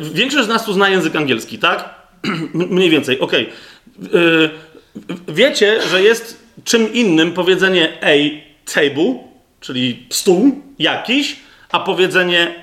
[0.00, 1.94] większość z nas tu zna język angielski, tak?
[2.54, 3.18] Mniej więcej.
[3.20, 3.28] E,
[5.28, 8.06] wiecie, że jest czym innym powiedzenie a
[8.74, 9.14] table,
[9.60, 11.36] czyli stół jakiś,
[11.72, 12.54] a powiedzenie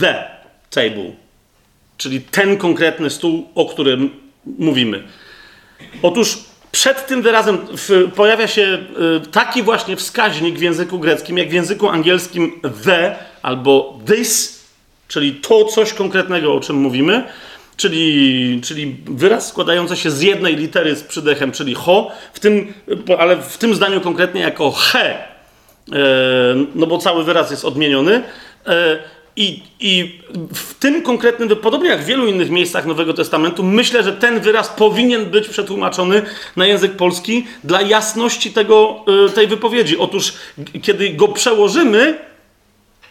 [0.00, 0.30] the
[0.70, 1.12] table,
[1.96, 4.10] czyli ten konkretny stół, o którym
[4.58, 5.02] mówimy.
[6.02, 6.38] Otóż
[6.72, 7.58] przed tym wyrazem
[8.16, 8.78] pojawia się
[9.24, 14.64] y, taki właśnie wskaźnik w języku greckim, jak w języku angielskim the albo this,
[15.08, 17.24] czyli to coś konkretnego, o czym mówimy,
[17.76, 22.74] czyli, czyli wyraz składający się z jednej litery z przydechem, czyli ho, w tym,
[23.18, 25.18] ale w tym zdaniu konkretnie jako he,
[26.74, 28.22] no bo cały wyraz jest odmieniony.
[28.68, 28.98] E,
[29.36, 30.20] I, I
[30.54, 34.68] w tym konkretnym, podobnie jak w wielu innych miejscach Nowego Testamentu, myślę, że ten wyraz
[34.68, 36.22] powinien być przetłumaczony
[36.56, 39.98] na język polski dla jasności tego, e, tej wypowiedzi.
[39.98, 40.32] Otóż,
[40.82, 42.18] kiedy go przełożymy,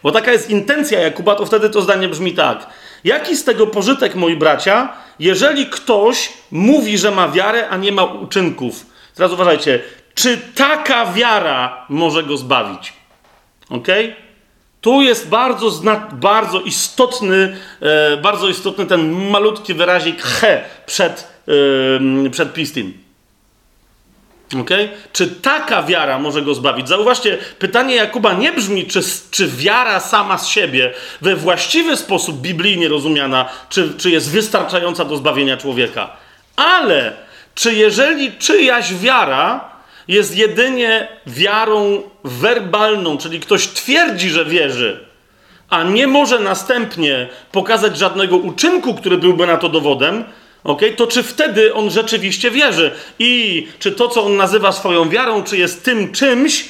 [0.03, 2.67] bo taka jest intencja Jakuba, to wtedy to zdanie brzmi tak.
[3.03, 8.03] Jaki z tego pożytek, moi bracia, jeżeli ktoś mówi, że ma wiarę, a nie ma
[8.03, 8.85] uczynków?
[9.15, 9.81] Teraz uważajcie,
[10.15, 12.93] czy taka wiara może go zbawić?
[13.69, 13.87] Ok?
[14.81, 15.71] Tu jest bardzo,
[16.11, 21.27] bardzo istotny, e, bardzo istotny ten malutki wyrazik he przed,
[22.25, 22.93] e, przed pistin.
[24.61, 24.89] Okay?
[25.13, 26.87] Czy taka wiara może go zbawić?
[26.87, 28.99] Zauważcie, pytanie Jakuba nie brzmi, czy,
[29.31, 35.17] czy wiara sama z siebie, we właściwy sposób biblijnie rozumiana, czy, czy jest wystarczająca do
[35.17, 36.09] zbawienia człowieka.
[36.55, 37.13] Ale
[37.55, 39.76] czy jeżeli czyjaś wiara
[40.07, 45.07] jest jedynie wiarą werbalną, czyli ktoś twierdzi, że wierzy,
[45.69, 50.23] a nie może następnie pokazać żadnego uczynku, który byłby na to dowodem,
[50.63, 52.91] okay, to czy wtedy on rzeczywiście wierzy?
[53.19, 56.65] I czy to, co on nazywa swoją wiarą, czy jest tym czymś,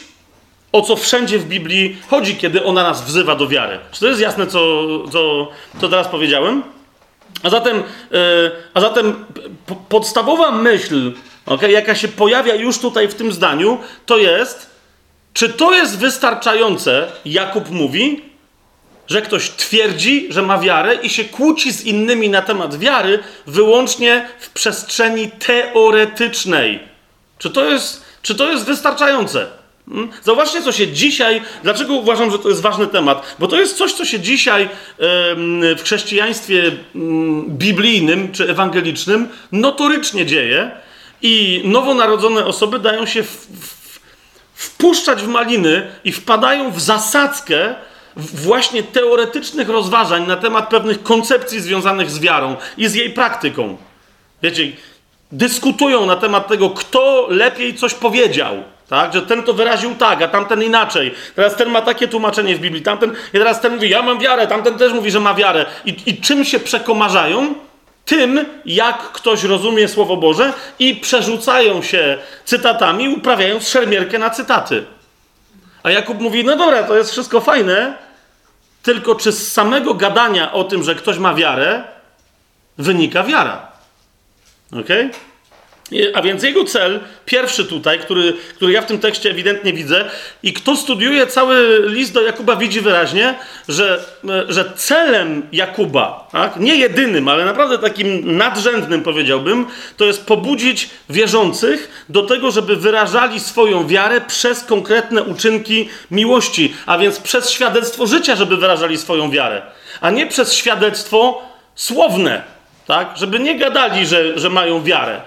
[0.71, 3.79] o co wszędzie w Biblii chodzi, kiedy ona nas wzywa do wiary?
[3.91, 5.47] Czy to jest jasne, co, co,
[5.81, 6.63] co teraz powiedziałem?
[7.43, 7.77] A zatem,
[8.11, 9.25] yy, a zatem
[9.89, 11.11] podstawowa myśl,
[11.55, 14.69] okay, jaka się pojawia już tutaj w tym zdaniu, to jest,
[15.33, 18.21] czy to jest wystarczające, Jakub mówi,
[19.07, 24.27] że ktoś twierdzi, że ma wiarę i się kłóci z innymi na temat wiary wyłącznie
[24.39, 26.79] w przestrzeni teoretycznej.
[27.37, 29.47] Czy to jest, czy to jest wystarczające?
[29.89, 30.09] Hmm?
[30.23, 31.41] Zauważcie, co się dzisiaj.
[31.63, 33.35] Dlaczego uważam, że to jest ważny temat?
[33.39, 34.69] Bo to jest coś, co się dzisiaj
[35.77, 36.71] w chrześcijaństwie
[37.47, 40.71] biblijnym czy ewangelicznym notorycznie dzieje,
[41.21, 43.99] i nowonarodzone osoby dają się w, w,
[44.53, 47.75] wpuszczać w maliny i wpadają w zasadzkę
[48.15, 53.77] właśnie teoretycznych rozważań na temat pewnych koncepcji związanych z wiarą i z jej praktyką.
[54.43, 54.71] Wiecie,
[55.31, 58.63] dyskutują na temat tego, kto lepiej coś powiedział.
[58.89, 61.13] Tak, że ten to wyraził tak, a tamten inaczej.
[61.35, 64.47] Teraz ten ma takie tłumaczenie w Biblii, tamten, i teraz ten mówi, ja mam wiarę,
[64.47, 65.65] tamten też mówi, że ma wiarę.
[65.85, 67.53] I, i czym się przekomarzają?
[68.07, 74.85] Tym, jak ktoś rozumie Słowo Boże i przerzucają się cytatami, uprawiając szermierkę na cytaty.
[75.83, 77.97] A Jakub mówi, no dobra, to jest wszystko fajne,
[78.83, 81.83] tylko czy z samego gadania o tym, że ktoś ma wiarę,
[82.77, 83.71] wynika wiara.
[84.71, 84.87] Ok?
[86.13, 90.05] A więc jego cel, pierwszy tutaj, który, który ja w tym tekście ewidentnie widzę,
[90.43, 93.35] i kto studiuje cały list do Jakuba, widzi wyraźnie,
[93.69, 94.05] że,
[94.49, 99.65] że celem Jakuba, tak, nie jedynym, ale naprawdę takim nadrzędnym powiedziałbym,
[99.97, 106.97] to jest pobudzić wierzących do tego, żeby wyrażali swoją wiarę przez konkretne uczynki miłości, a
[106.97, 109.61] więc przez świadectwo życia, żeby wyrażali swoją wiarę,
[110.01, 111.41] a nie przez świadectwo
[111.75, 112.41] słowne,
[112.87, 115.21] tak, żeby nie gadali, że, że mają wiarę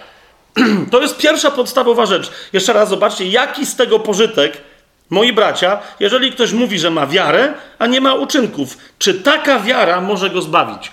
[0.90, 2.30] To jest pierwsza podstawowa rzecz.
[2.52, 4.56] Jeszcze raz zobaczcie, jaki z tego pożytek,
[5.10, 8.78] moi bracia, jeżeli ktoś mówi, że ma wiarę, a nie ma uczynków.
[8.98, 10.92] Czy taka wiara może go zbawić?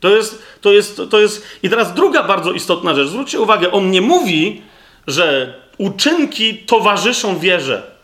[0.00, 1.46] To jest, to jest, to jest.
[1.62, 3.08] I teraz druga bardzo istotna rzecz.
[3.08, 4.62] Zwróćcie uwagę, on nie mówi,
[5.06, 7.98] że uczynki towarzyszą wierze.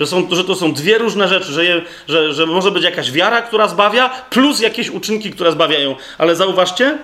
[0.00, 3.12] Że, są, że to są dwie różne rzeczy, że, je, że, że może być jakaś
[3.12, 5.96] wiara, która zbawia, plus jakieś uczynki, które zbawiają.
[6.18, 6.98] Ale zauważcie,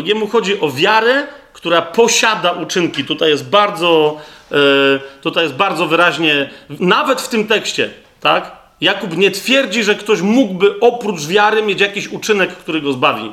[0.00, 3.04] jemu chodzi o wiarę, która posiada uczynki.
[3.04, 8.52] Tutaj jest bardzo, yy, tutaj jest bardzo wyraźnie, nawet w tym tekście, tak?
[8.80, 13.32] Jakub nie twierdzi, że ktoś mógłby oprócz wiary mieć jakiś uczynek, który go zbawi.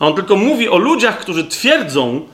[0.00, 2.28] On tylko mówi o ludziach, którzy twierdzą,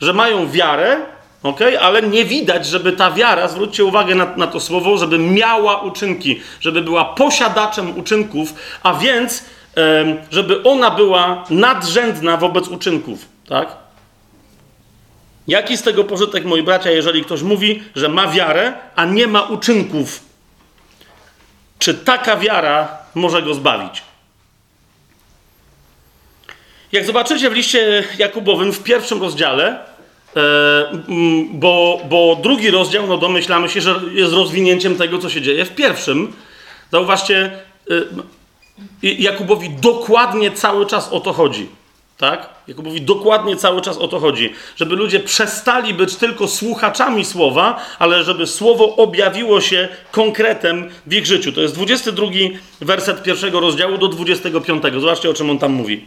[0.00, 0.96] że mają wiarę,
[1.42, 1.80] okay?
[1.80, 6.40] ale nie widać, żeby ta wiara, zwróćcie uwagę na, na to słowo, żeby miała uczynki,
[6.60, 9.44] żeby była posiadaczem uczynków, a więc
[10.30, 13.26] żeby ona była nadrzędna wobec uczynków.
[13.48, 13.76] Tak?
[15.48, 19.42] Jaki z tego pożytek, moi bracia, jeżeli ktoś mówi, że ma wiarę, a nie ma
[19.42, 20.20] uczynków?
[21.78, 24.02] Czy taka wiara może go zbawić?
[26.92, 29.78] Jak zobaczycie w liście Jakubowym w pierwszym rozdziale,
[30.36, 30.40] e,
[31.52, 35.74] bo, bo drugi rozdział, no domyślamy się, że jest rozwinięciem tego, co się dzieje w
[35.74, 36.32] pierwszym.
[36.92, 37.52] Zauważcie,
[37.90, 37.94] e,
[39.02, 41.68] Jakubowi dokładnie cały czas o to chodzi.
[42.18, 42.48] Tak?
[42.68, 44.52] Jakubowi dokładnie cały czas o to chodzi.
[44.76, 51.26] Żeby ludzie przestali być tylko słuchaczami słowa, ale żeby słowo objawiło się konkretem w ich
[51.26, 51.52] życiu.
[51.52, 52.26] To jest 22
[52.80, 54.82] werset pierwszego rozdziału do 25.
[54.98, 56.04] Zobaczcie, o czym on tam mówi.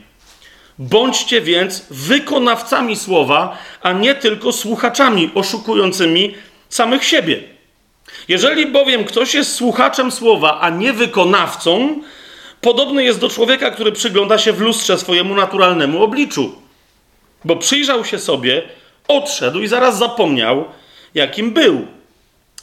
[0.79, 6.33] Bądźcie więc wykonawcami słowa, a nie tylko słuchaczami oszukującymi
[6.69, 7.43] samych siebie.
[8.27, 12.01] Jeżeli bowiem ktoś jest słuchaczem słowa, a nie wykonawcą,
[12.61, 16.55] Podobny jest do człowieka, który przygląda się w lustrze swojemu naturalnemu obliczu.
[17.45, 18.63] Bo przyjrzał się sobie,
[19.07, 20.65] odszedł i zaraz zapomniał,
[21.15, 21.87] jakim był.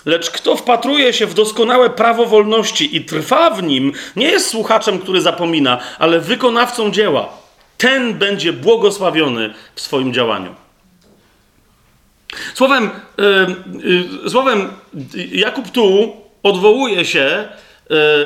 [0.06, 4.98] Lecz kto wpatruje się w doskonałe prawo wolności i trwa w nim, nie jest słuchaczem,
[4.98, 7.28] który zapomina, ale wykonawcą dzieła.
[7.78, 10.54] Ten będzie błogosławiony w swoim działaniu.
[12.54, 14.72] Słowem, yy, yy, słowem
[15.32, 17.48] Jakub tu odwołuje się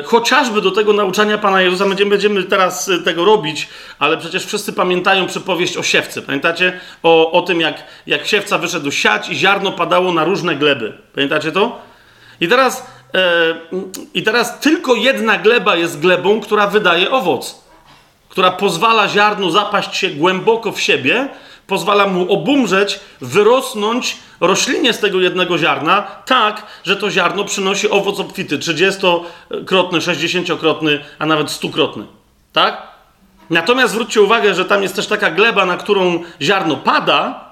[0.05, 1.87] chociażby do tego nauczania Pana Jezusa.
[1.87, 6.23] Będziemy, będziemy teraz e, tego robić, ale przecież wszyscy pamiętają przypowieść o siewcy.
[6.23, 10.99] Pamiętacie o, o tym, jak, jak siewca wyszedł siać i ziarno padało na różne gleby.
[11.15, 11.81] Pamiętacie to?
[12.41, 13.21] I teraz, e,
[14.15, 17.65] I teraz tylko jedna gleba jest glebą, która wydaje owoc,
[18.29, 21.29] która pozwala ziarnu zapaść się głęboko w siebie,
[21.73, 28.21] pozwala mu obumrzeć, wyrosnąć roślinie z tego jednego ziarna, tak, że to ziarno przynosi owoc
[28.21, 32.05] obfity, 30-krotny, 60-krotny, a nawet 100-krotny.
[32.53, 32.83] Tak?
[33.51, 37.45] Natomiast zwróćcie uwagę, że tam jest też taka gleba, na którą ziarno pada,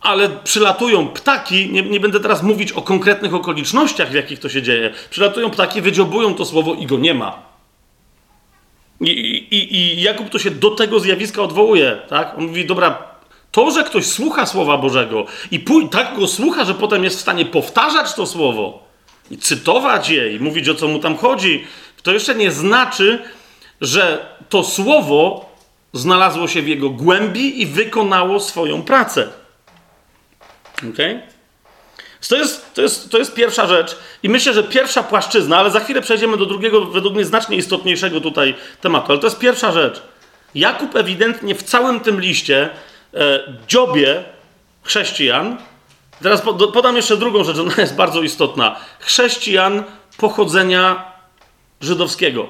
[0.00, 4.62] ale przylatują ptaki, nie, nie, będę teraz mówić o konkretnych okolicznościach, w jakich to się
[4.62, 4.94] dzieje.
[5.10, 7.51] Przylatują ptaki, wydziobują to słowo i go nie ma.
[9.02, 9.10] I,
[9.50, 12.38] i, I Jakub to się do tego zjawiska odwołuje, tak?
[12.38, 12.98] On mówi, dobra,
[13.50, 17.44] to, że ktoś słucha Słowa Bożego i tak go słucha, że potem jest w stanie
[17.44, 18.86] powtarzać to Słowo
[19.30, 21.64] i cytować je i mówić, o co mu tam chodzi,
[22.02, 23.22] to jeszcze nie znaczy,
[23.80, 25.52] że to Słowo
[25.92, 29.28] znalazło się w jego głębi i wykonało swoją pracę.
[30.92, 31.22] Okay?
[32.28, 33.96] To jest, to, jest, to jest pierwsza rzecz.
[34.22, 38.20] I myślę, że pierwsza płaszczyzna, ale za chwilę przejdziemy do drugiego, według mnie znacznie istotniejszego
[38.20, 40.02] tutaj tematu, ale to jest pierwsza rzecz.
[40.54, 42.70] Jakub ewidentnie w całym tym liście
[43.14, 44.24] e, dziobie
[44.82, 45.56] chrześcijan.
[46.22, 48.76] Teraz podam jeszcze drugą rzecz, ona jest bardzo istotna.
[49.00, 49.82] Chrześcijan
[50.16, 51.12] pochodzenia
[51.80, 52.48] żydowskiego.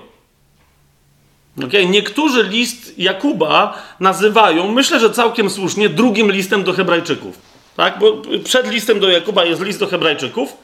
[1.67, 1.87] Okay?
[1.87, 7.52] Niektórzy list Jakuba nazywają, myślę, że całkiem słusznie, drugim listem do Hebrajczyków.
[7.77, 7.99] Tak?
[7.99, 10.57] Bo przed listem do Jakuba jest list do Hebrajczyków,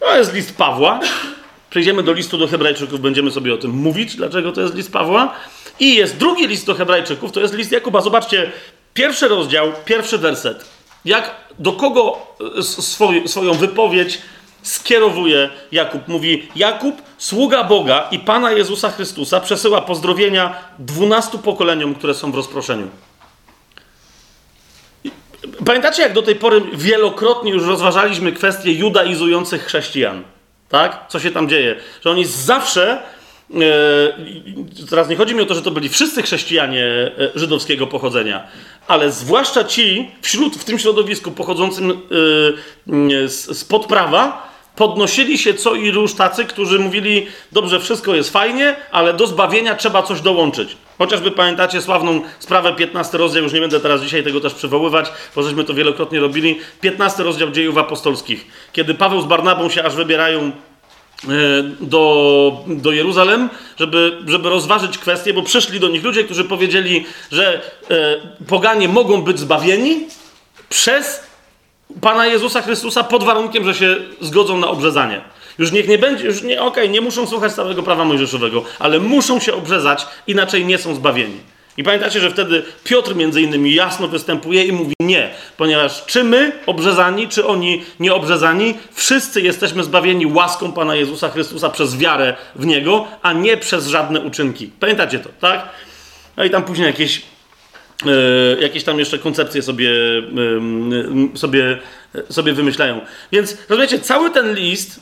[0.00, 1.00] to jest list Pawła.
[1.70, 5.34] Przejdziemy do listu do Hebrajczyków, będziemy sobie o tym mówić, dlaczego to jest list Pawła.
[5.80, 8.00] I jest drugi list do Hebrajczyków, to jest list Jakuba.
[8.00, 8.52] Zobaczcie,
[8.94, 10.64] pierwszy rozdział, pierwszy werset.
[11.04, 12.18] Jak, do kogo
[12.58, 14.18] e, swoj, swoją wypowiedź
[14.62, 16.08] skierowuje Jakub?
[16.08, 22.34] Mówi: Jakub, sługa Boga i Pana Jezusa Chrystusa, przesyła pozdrowienia dwunastu pokoleniom, które są w
[22.34, 22.88] rozproszeniu.
[25.66, 30.22] Pamiętacie, jak do tej pory wielokrotnie już rozważaliśmy kwestie judaizujących chrześcijan?
[30.68, 31.04] Tak?
[31.08, 31.76] Co się tam dzieje?
[32.04, 33.02] Że oni zawsze.
[33.50, 38.46] Yy, teraz nie chodzi mi o to, że to byli wszyscy chrześcijanie e, żydowskiego pochodzenia,
[38.86, 42.00] ale zwłaszcza ci wśród, w tym środowisku pochodzącym
[42.86, 48.76] yy, spod prawa, podnosili się co i róż tacy, którzy mówili, dobrze, wszystko jest fajnie,
[48.92, 50.76] ale do zbawienia trzeba coś dołączyć.
[51.00, 55.42] Chociażby pamiętacie sławną sprawę 15 rozdział, już nie będę teraz dzisiaj tego też przywoływać, bo
[55.42, 56.58] żeśmy to wielokrotnie robili.
[56.80, 60.52] 15 rozdział dziejów apostolskich, kiedy Paweł z Barnabą się aż wybierają e,
[61.80, 67.60] do, do Jeruzalem, żeby, żeby rozważyć kwestię, bo przyszli do nich ludzie, którzy powiedzieli, że
[67.90, 70.06] e, poganie mogą być zbawieni
[70.68, 71.22] przez
[72.00, 75.20] Pana Jezusa Chrystusa pod warunkiem, że się zgodzą na obrzezanie.
[75.58, 79.00] Już niech nie będzie, już nie, okej, okay, nie muszą słuchać całego prawa mojżeszowego, ale
[79.00, 81.36] muszą się obrzezać, inaczej nie są zbawieni.
[81.76, 86.52] I pamiętacie, że wtedy Piotr między innymi jasno występuje i mówi nie, ponieważ czy my
[86.66, 93.06] obrzezani, czy oni nieobrzezani, wszyscy jesteśmy zbawieni łaską Pana Jezusa Chrystusa przez wiarę w Niego,
[93.22, 94.70] a nie przez żadne uczynki.
[94.80, 95.68] Pamiętacie to, tak?
[96.36, 97.22] No i tam później jakieś
[98.06, 99.90] E, jakieś tam jeszcze koncepcje sobie,
[101.34, 101.78] sobie,
[102.28, 103.00] sobie wymyślają.
[103.32, 105.00] Więc rozumiecie, cały ten list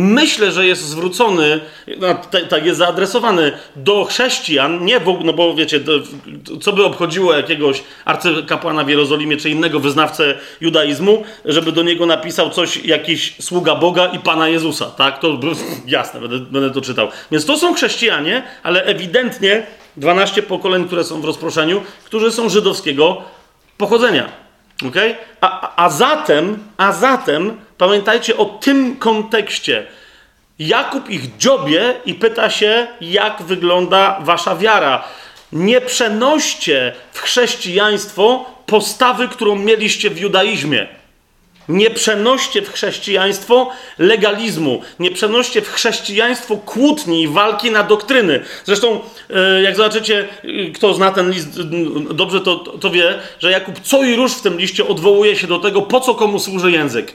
[0.00, 1.60] myślę, że jest zwrócony,
[2.48, 5.80] tak jest zaadresowany do chrześcijan, nie w, no bo wiecie,
[6.60, 12.50] co by obchodziło jakiegoś arcykapłana w Jerozolimie czy innego wyznawcę judaizmu, żeby do niego napisał
[12.50, 15.18] coś, jakiś sługa Boga i Pana Jezusa, tak?
[15.18, 15.38] To
[15.86, 17.08] jasne, będę, będę to czytał.
[17.30, 19.66] Więc to są chrześcijanie, ale ewidentnie
[19.96, 23.22] 12 pokoleń, które są w rozproszeniu, którzy są żydowskiego
[23.78, 24.32] pochodzenia.
[24.88, 25.16] Okay?
[25.40, 29.86] A, a zatem, a zatem pamiętajcie o tym kontekście.
[30.60, 35.04] Jakub ich dziobie i pyta się, jak wygląda wasza wiara.
[35.52, 40.86] Nie przenoście w chrześcijaństwo postawy, którą mieliście w judaizmie.
[41.68, 48.40] Nie przenoście w chrześcijaństwo legalizmu, nie przenoście w chrześcijaństwo kłótni i walki na doktryny.
[48.64, 49.00] Zresztą,
[49.30, 51.60] e, jak zobaczycie, e, kto zna ten list
[52.10, 55.58] dobrze, to, to wie, że Jakub co i róż w tym liście odwołuje się do
[55.58, 57.12] tego, po co komu służy język.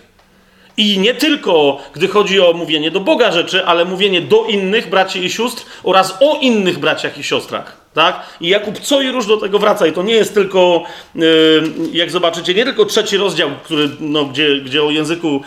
[0.77, 5.25] I nie tylko, gdy chodzi o mówienie do Boga rzeczy, ale mówienie do innych braci
[5.25, 7.77] i sióstr oraz o innych braciach i siostrach.
[7.93, 8.19] Tak?
[8.41, 9.87] I Jakub co i róż do tego wraca.
[9.87, 10.83] I to nie jest tylko,
[11.15, 15.41] yy, jak zobaczycie, nie tylko trzeci rozdział, który, no, gdzie, gdzie o języku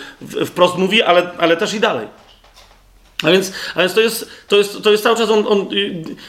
[0.46, 2.06] wprost mówi, ale, ale też i dalej.
[3.22, 5.68] A więc, a więc to, jest, to, jest, to jest cały czas on, on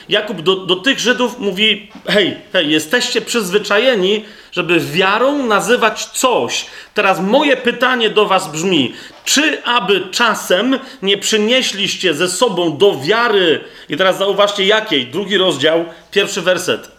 [0.09, 6.65] Jakub do, do tych Żydów mówi: hej, hej, jesteście przyzwyczajeni, żeby wiarą nazywać coś.
[6.93, 8.93] Teraz moje pytanie do Was brzmi:
[9.25, 15.85] czy aby czasem nie przynieśliście ze sobą do wiary, i teraz zauważcie jakiej, drugi rozdział,
[16.11, 16.91] pierwszy werset.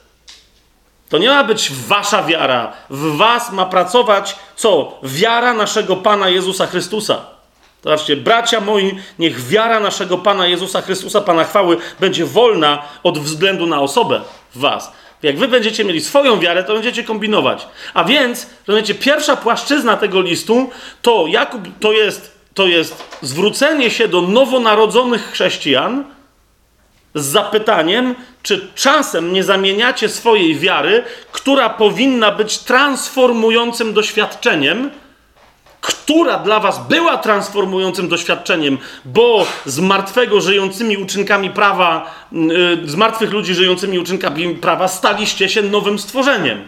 [1.09, 2.73] To nie ma być wasza wiara.
[2.91, 4.99] W was ma pracować co?
[5.03, 7.40] Wiara naszego Pana Jezusa Chrystusa.
[7.85, 13.67] Zobaczcie, bracia moi, niech wiara naszego Pana Jezusa Chrystusa, Pana chwały, będzie wolna od względu
[13.67, 14.21] na osobę
[14.55, 14.93] w was.
[15.23, 17.67] Jak wy będziecie mieli swoją wiarę, to będziecie kombinować.
[17.95, 20.71] A więc, rozumiecie, pierwsza płaszczyzna tego listu
[21.03, 26.05] to Jakub, to jest, to jest zwrócenie się do nowonarodzonych chrześcijan
[27.15, 34.91] z zapytaniem, czy czasem nie zamieniacie swojej wiary, która powinna być transformującym doświadczeniem,
[35.81, 43.31] która dla was była transformującym doświadczeniem, bo z martwego żyjącymi uczynkami prawa, yy, z martwych
[43.33, 46.65] ludzi żyjącymi uczynkami prawa staliście się nowym stworzeniem.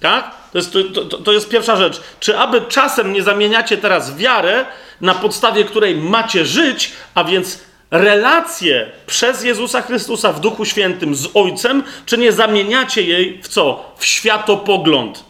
[0.00, 0.30] Tak?
[0.52, 2.00] To jest, to, to, to jest pierwsza rzecz.
[2.20, 4.64] Czy aby czasem nie zamieniacie teraz wiarę,
[5.00, 7.60] na podstawie której macie żyć, a więc
[7.90, 13.92] relację przez Jezusa Chrystusa w Duchu Świętym z Ojcem, czy nie zamieniacie jej w co?
[13.98, 15.25] W światopogląd.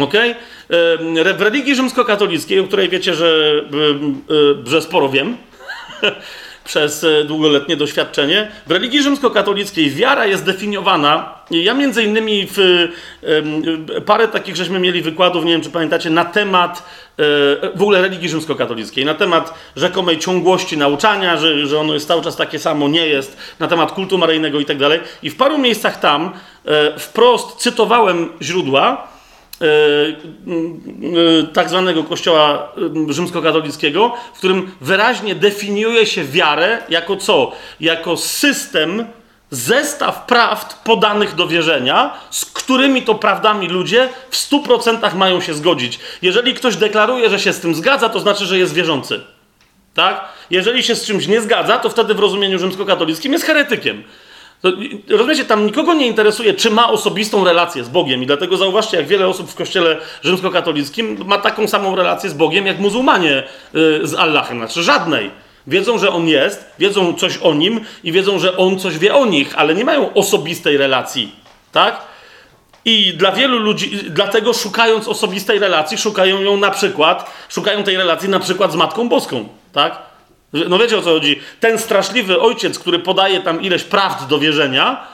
[0.00, 0.14] Ok?
[1.36, 3.62] W religii rzymskokatolickiej, o której wiecie, że,
[4.64, 5.36] że sporo wiem,
[6.64, 8.50] przez e, długoletnie doświadczenie.
[8.66, 11.34] W religii rzymskokatolickiej wiara jest definiowana.
[11.50, 12.88] Ja między innymi w,
[14.06, 16.82] parę takich żeśmy mieli wykładów, nie wiem czy pamiętacie, na temat e,
[17.74, 22.36] w ogóle religii rzymskokatolickiej, na temat rzekomej ciągłości nauczania, że, że ono jest cały czas
[22.36, 25.00] takie samo, nie jest, na temat kultu maryjnego i tak dalej.
[25.22, 26.32] I w paru miejscach tam
[26.64, 29.11] e, wprost cytowałem źródła, E, e,
[31.52, 32.72] tak zwanego kościoła
[33.08, 37.52] e, rzymskokatolickiego, w którym wyraźnie definiuje się wiarę jako co?
[37.80, 39.04] Jako system,
[39.50, 45.98] zestaw prawd podanych do wierzenia, z którymi to prawdami ludzie w 100% mają się zgodzić.
[46.22, 49.20] Jeżeli ktoś deklaruje, że się z tym zgadza, to znaczy, że jest wierzący.
[49.94, 50.24] Tak?
[50.50, 54.04] Jeżeli się z czymś nie zgadza, to wtedy w rozumieniu rzymskokatolickim jest heretykiem.
[54.62, 54.72] To,
[55.08, 58.22] rozumiecie, tam nikogo nie interesuje, czy ma osobistą relację z Bogiem.
[58.22, 62.66] I dlatego zauważcie, jak wiele osób w kościele rzymskokatolickim ma taką samą relację z Bogiem,
[62.66, 63.42] jak muzułmanie
[63.74, 64.58] yy, z Allahem.
[64.58, 65.30] Znaczy żadnej.
[65.66, 69.26] Wiedzą, że On jest, wiedzą coś o Nim i wiedzą, że On coś wie o
[69.26, 71.32] nich, ale nie mają osobistej relacji.
[71.72, 72.00] Tak?
[72.84, 78.28] I dla wielu ludzi, dlatego szukając osobistej relacji, szukają ją na przykład, szukają tej relacji
[78.28, 79.48] na przykład z Matką Boską.
[79.72, 80.11] Tak?
[80.52, 81.40] No wiecie o co chodzi?
[81.60, 85.06] Ten straszliwy ojciec, który podaje tam ileś prawd do wierzenia,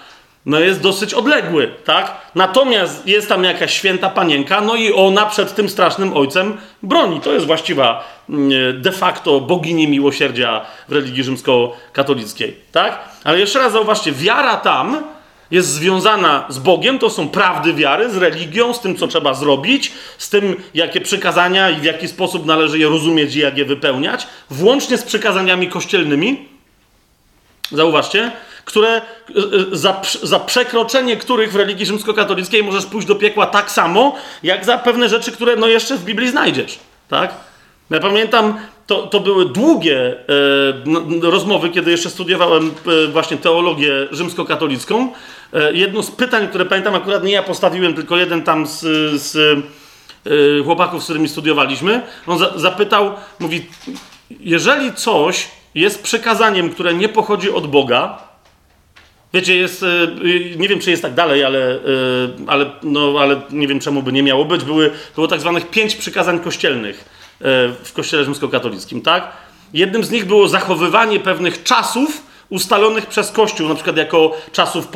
[0.47, 2.17] no jest dosyć odległy, tak?
[2.35, 7.21] Natomiast jest tam jakaś święta panienka, no i ona przed tym strasznym ojcem broni.
[7.21, 12.99] To jest właściwa mm, de facto bogini miłosierdzia w religii rzymskokatolickiej, tak?
[13.25, 15.03] Ale jeszcze raz zauważcie, wiara tam
[15.51, 19.93] jest związana z Bogiem, to są prawdy wiary, z religią, z tym, co trzeba zrobić,
[20.19, 24.27] z tym, jakie przykazania i w jaki sposób należy je rozumieć i jak je wypełniać,
[24.51, 26.49] włącznie z przykazaniami kościelnymi.
[27.73, 28.33] Zauważcie,
[28.65, 29.01] które e,
[29.73, 34.65] e, za, za przekroczenie których w religii rzymskokatolickiej możesz pójść do piekła tak samo, jak
[34.65, 36.79] za pewne rzeczy, które no jeszcze w Biblii znajdziesz.
[37.09, 37.35] Tak?
[37.91, 38.59] Ja pamiętam,
[38.89, 40.17] to, to były długie
[41.21, 42.71] e, rozmowy, kiedy jeszcze studiowałem
[43.07, 45.13] e, właśnie teologię rzymskokatolicką.
[45.53, 48.81] E, jedno z pytań, które pamiętam, akurat nie ja postawiłem, tylko jeden tam z,
[49.23, 53.67] z e, chłopaków, z którymi studiowaliśmy, on za, zapytał, mówi,
[54.41, 58.19] jeżeli coś jest przekazaniem, które nie pochodzi od Boga,
[59.35, 59.87] wiecie, jest, e,
[60.57, 61.79] nie wiem, czy jest tak dalej, ale, e,
[62.47, 65.97] ale, no, ale nie wiem, czemu by nie miało być, były, było tak zwanych pięć
[65.97, 67.18] przykazań kościelnych
[67.85, 69.33] w kościele rzymskokatolickim, tak?
[69.75, 74.89] Jednym z nich było zachowywanie pewnych czasów, ustalonych przez Kościół, na przykład jako czasów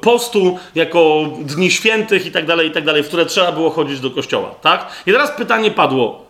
[0.00, 4.00] postu, jako dni świętych i tak dalej, i tak dalej, w które trzeba było chodzić
[4.00, 4.86] do kościoła, tak?
[5.06, 6.26] I teraz pytanie padło.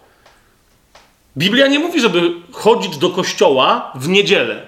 [1.37, 4.63] Biblia nie mówi, żeby chodzić do kościoła w niedzielę.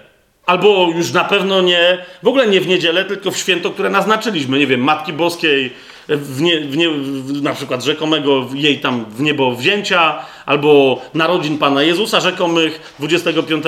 [0.47, 4.59] Albo już na pewno nie, w ogóle nie w niedzielę, tylko w święto, które naznaczyliśmy.
[4.59, 5.73] Nie wiem, Matki Boskiej,
[6.09, 11.59] w nie, w nie, w na przykład rzekomego jej tam w niebo wzięcia, albo narodzin
[11.59, 13.65] Pana Jezusa rzekomych 25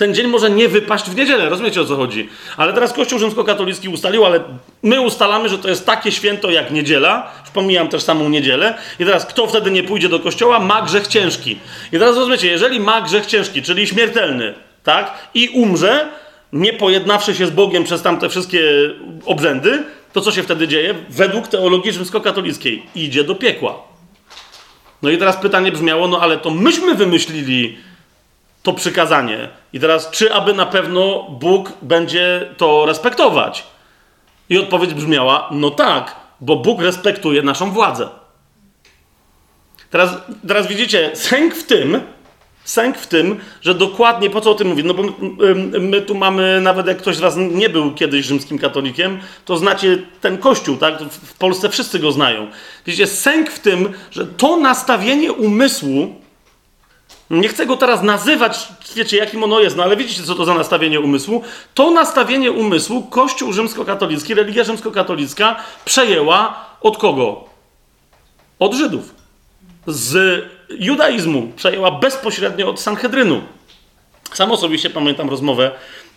[0.00, 2.28] ten dzień może nie wypaść w niedzielę, rozumiecie o co chodzi.
[2.56, 4.40] Ale teraz Kościół rzymskokatolicki ustalił, ale
[4.82, 9.26] my ustalamy, że to jest takie święto jak niedziela, pomijam też samą niedzielę, i teraz
[9.26, 11.58] kto wtedy nie pójdzie do kościoła, ma grzech ciężki.
[11.92, 16.08] I teraz rozumiecie, jeżeli ma grzech ciężki, czyli śmiertelny, tak, i umrze,
[16.52, 18.60] nie pojednawszy się z Bogiem przez tamte wszystkie
[19.24, 20.94] obrzędy, to co się wtedy dzieje?
[21.08, 23.82] Według teologii rzymskokatolickiej idzie do piekła.
[25.02, 27.78] No i teraz pytanie brzmiało, no ale to myśmy wymyślili
[28.62, 29.48] to przykazanie.
[29.72, 33.66] I teraz, czy aby na pewno Bóg będzie to respektować?
[34.48, 38.08] I odpowiedź brzmiała: no tak, bo Bóg respektuje naszą władzę.
[39.90, 40.10] Teraz,
[40.48, 42.00] teraz widzicie, sęk w tym,
[42.70, 44.82] sęk w tym, że dokładnie po co o tym mówię?
[44.82, 45.02] No bo
[45.80, 49.98] my tu mamy, nawet jak ktoś z Was nie był kiedyś rzymskim katolikiem, to znacie
[50.20, 51.02] ten kościół, tak?
[51.02, 52.48] W Polsce wszyscy go znają.
[52.86, 56.14] Widzicie, sęk w tym, że to nastawienie umysłu,
[57.30, 60.54] nie chcę go teraz nazywać, wiecie, jakim ono jest, no ale widzicie, co to za
[60.54, 61.42] nastawienie umysłu.
[61.74, 67.44] To nastawienie umysłu Kościół rzymskokatolicki, religia rzymskokatolicka przejęła od kogo?
[68.58, 69.14] Od Żydów.
[69.86, 73.42] Z judaizmu przejęła bezpośrednio od Sanhedrynu.
[74.32, 75.70] Sam osobiście pamiętam rozmowę,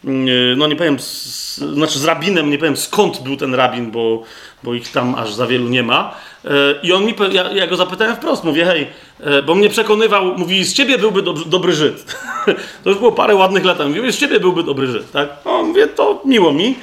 [0.05, 4.23] mm, no nie powiem, z, znaczy z rabinem, nie powiem skąd był ten rabin, bo,
[4.63, 6.15] bo ich tam aż za wielu nie ma.
[6.45, 6.49] E,
[6.83, 8.87] I on mi, ja, ja go zapytałem wprost, mówię, hej,
[9.19, 12.05] e, bo mnie przekonywał, mówi, z ciebie byłby dobry, dobry Żyd.
[12.83, 15.29] to już było parę ładnych lat, mówię, z ciebie byłby dobry Żyd, tak?
[15.45, 16.75] No, mówię, to miło mi.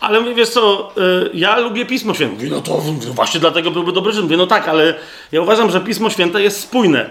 [0.00, 2.34] Ale mówię, wiesz co, y, ja lubię Pismo Święte.
[2.34, 2.78] Mówi, no to
[3.12, 4.22] właśnie dlatego byłby dobry Żyd.
[4.22, 4.94] Mówię, no tak, ale
[5.32, 7.10] ja uważam, że Pismo Święte jest spójne.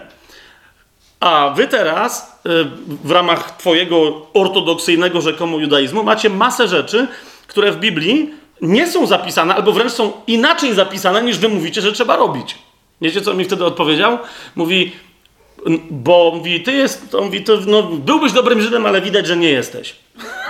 [1.20, 2.50] A wy teraz, y,
[3.04, 7.08] w ramach twojego ortodoksyjnego rzekomo judaizmu, macie masę rzeczy,
[7.48, 11.92] które w Biblii nie są zapisane, albo wręcz są inaczej zapisane, niż wy mówicie, że
[11.92, 12.56] trzeba robić.
[13.02, 14.18] Wiecie, co mi wtedy odpowiedział?
[14.56, 14.92] Mówi,
[15.90, 19.50] bo mówi, ty jest, on mówi, to, no, byłbyś dobrym Żydem, ale widać, że nie
[19.50, 19.96] jesteś.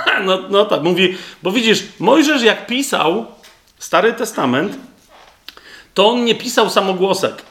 [0.26, 3.26] no, no tak, mówi, bo widzisz, Mojżesz jak pisał
[3.80, 4.78] Stary Testament,
[5.93, 7.41] to on nie pisał samogłosek.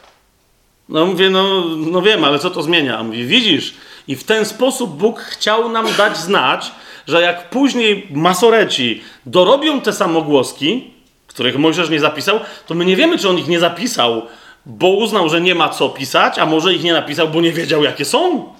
[0.88, 3.02] No mówię, no, no wiem, ale co to zmienia?
[3.02, 3.74] mówi, widzisz,
[4.08, 6.72] i w ten sposób Bóg chciał nam dać znać,
[7.06, 10.90] że jak później masoreci dorobią te samogłoski,
[11.26, 14.22] których Mojżesz nie zapisał, to my nie wiemy, czy on ich nie zapisał,
[14.66, 17.84] bo uznał, że nie ma co pisać, a może ich nie napisał, bo nie wiedział,
[17.84, 18.52] jakie są.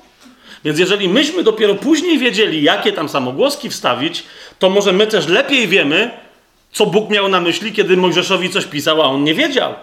[0.64, 4.24] Więc jeżeli myśmy dopiero później wiedzieli, jakie tam samogłoski wstawić,
[4.58, 6.10] to może my też lepiej wiemy,
[6.72, 9.74] co Bóg miał na myśli, kiedy Mojżeszowi coś pisał, a on nie wiedział.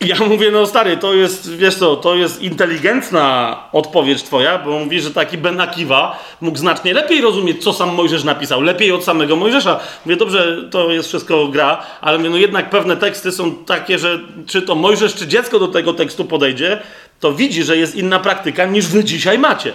[0.00, 4.78] I ja mówię, no stary, to jest, wiesz co, to jest inteligentna odpowiedź twoja, bo
[4.78, 9.04] mówi, że taki Ben Akiwa mógł znacznie lepiej rozumieć, co sam Mojżesz napisał, lepiej od
[9.04, 9.80] samego Mojżesza.
[10.06, 14.20] Mówię, dobrze, to jest wszystko gra, ale mówię, no jednak pewne teksty są takie, że
[14.46, 16.82] czy to Mojżesz, czy dziecko do tego tekstu podejdzie,
[17.20, 19.72] to widzi, że jest inna praktyka niż wy dzisiaj macie.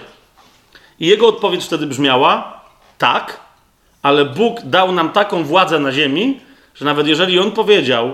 [0.99, 2.61] I jego odpowiedź wtedy brzmiała:
[2.97, 3.39] tak,
[4.01, 6.39] ale Bóg dał nam taką władzę na ziemi,
[6.75, 8.13] że nawet jeżeli on powiedział,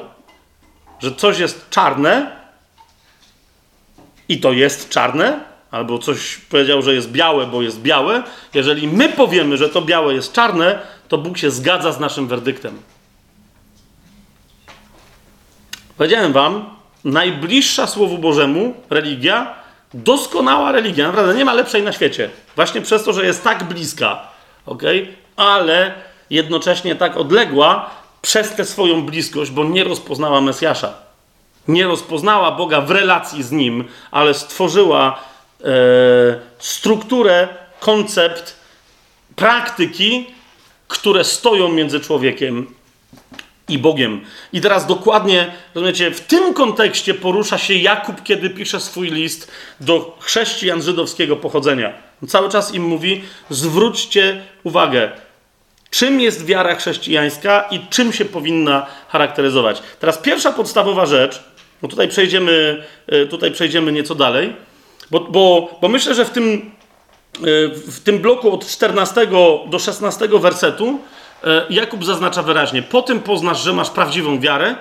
[1.00, 2.40] że coś jest czarne,
[4.30, 5.40] i to jest czarne,
[5.72, 8.24] albo coś powiedział, że jest białe, bo jest białe,
[8.54, 12.82] jeżeli my powiemy, że to białe jest czarne, to Bóg się zgadza z naszym werdyktem.
[15.98, 19.56] Powiedziałem wam, najbliższa Słowu Bożemu religia,
[19.94, 22.30] doskonała religia, naprawdę nie ma lepszej na świecie.
[22.56, 24.28] Właśnie przez to, że jest tak bliska,
[24.66, 24.84] ok?
[25.36, 25.94] ale
[26.30, 27.90] jednocześnie tak odległa
[28.22, 30.94] przez tę swoją bliskość, bo nie rozpoznała Mesjasza.
[31.68, 35.20] Nie rozpoznała Boga w relacji z Nim, ale stworzyła
[35.62, 35.66] e,
[36.60, 37.48] strukturę,
[37.80, 38.56] koncept,
[39.36, 40.28] praktyki,
[40.88, 42.74] które stoją między człowiekiem
[43.70, 44.22] i Bogiem.
[44.54, 50.18] I teraz dokładnie, rozumiecie, w tym kontekście porusza się Jakub, kiedy pisze swój list do
[50.20, 51.94] chrześcijan żydowskiego pochodzenia.
[52.28, 55.12] Cały czas im mówi: zwróćcie uwagę,
[55.90, 59.82] czym jest wiara chrześcijańska i czym się powinna charakteryzować.
[60.00, 61.44] Teraz pierwsza podstawowa rzecz,
[61.82, 64.54] bo tutaj przejdziemy, e, tutaj przejdziemy nieco dalej,
[65.12, 66.72] bo, bo, bo myślę, że w tym,
[67.36, 67.42] e,
[67.92, 69.28] w tym bloku od 14
[69.70, 71.00] do 16 wersetu
[71.70, 74.76] Jakub zaznacza wyraźnie: Po tym poznasz, że masz prawdziwą wiarę,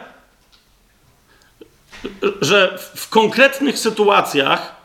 [2.41, 4.79] że w konkretnych sytuacjach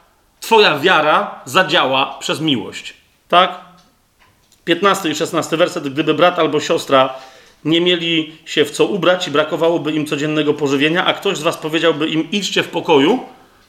[0.44, 2.94] Twoja wiara zadziała przez miłość.
[3.28, 3.60] Tak?
[4.66, 5.88] 15 i 16 werset.
[5.88, 7.14] Gdyby brat albo siostra
[7.66, 11.58] nie mieli się w co ubrać i brakowałoby im codziennego pożywienia, a ktoś z Was
[11.58, 13.20] powiedziałby im: idźcie w pokoju,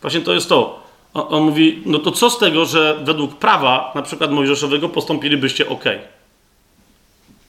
[0.03, 0.83] właśnie to jest to.
[1.15, 5.69] On, on mówi: no to co z tego, że według prawa, na przykład mojżeszowego, postąpilibyście
[5.69, 5.85] ok.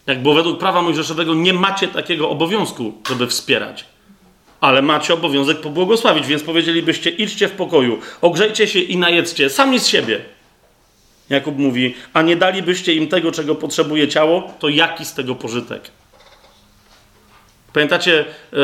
[0.08, 3.86] Jak bo według prawa mojżeszowego nie macie takiego obowiązku, żeby wspierać.
[4.62, 9.88] Ale macie obowiązek pobłogosławić, więc powiedzielibyście: idźcie w pokoju, ogrzejcie się i najedzcie sami z
[9.88, 10.22] siebie.
[11.30, 15.92] Jakub mówi: A nie dalibyście im tego, czego potrzebuje ciało, to jaki z tego pożytek?
[17.74, 18.56] Pamiętacie e,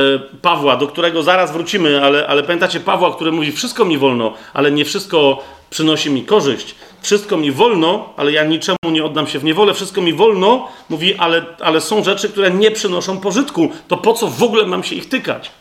[0.41, 4.71] Pawła, do którego zaraz wrócimy, ale, ale pamiętacie Pawła, który mówi: Wszystko mi wolno, ale
[4.71, 6.75] nie wszystko przynosi mi korzyść.
[7.01, 9.73] Wszystko mi wolno, ale ja niczemu nie oddam się w niewolę.
[9.73, 13.69] Wszystko mi wolno, mówi, ale, ale są rzeczy, które nie przynoszą pożytku.
[13.87, 15.51] To po co w ogóle mam się ich tykać?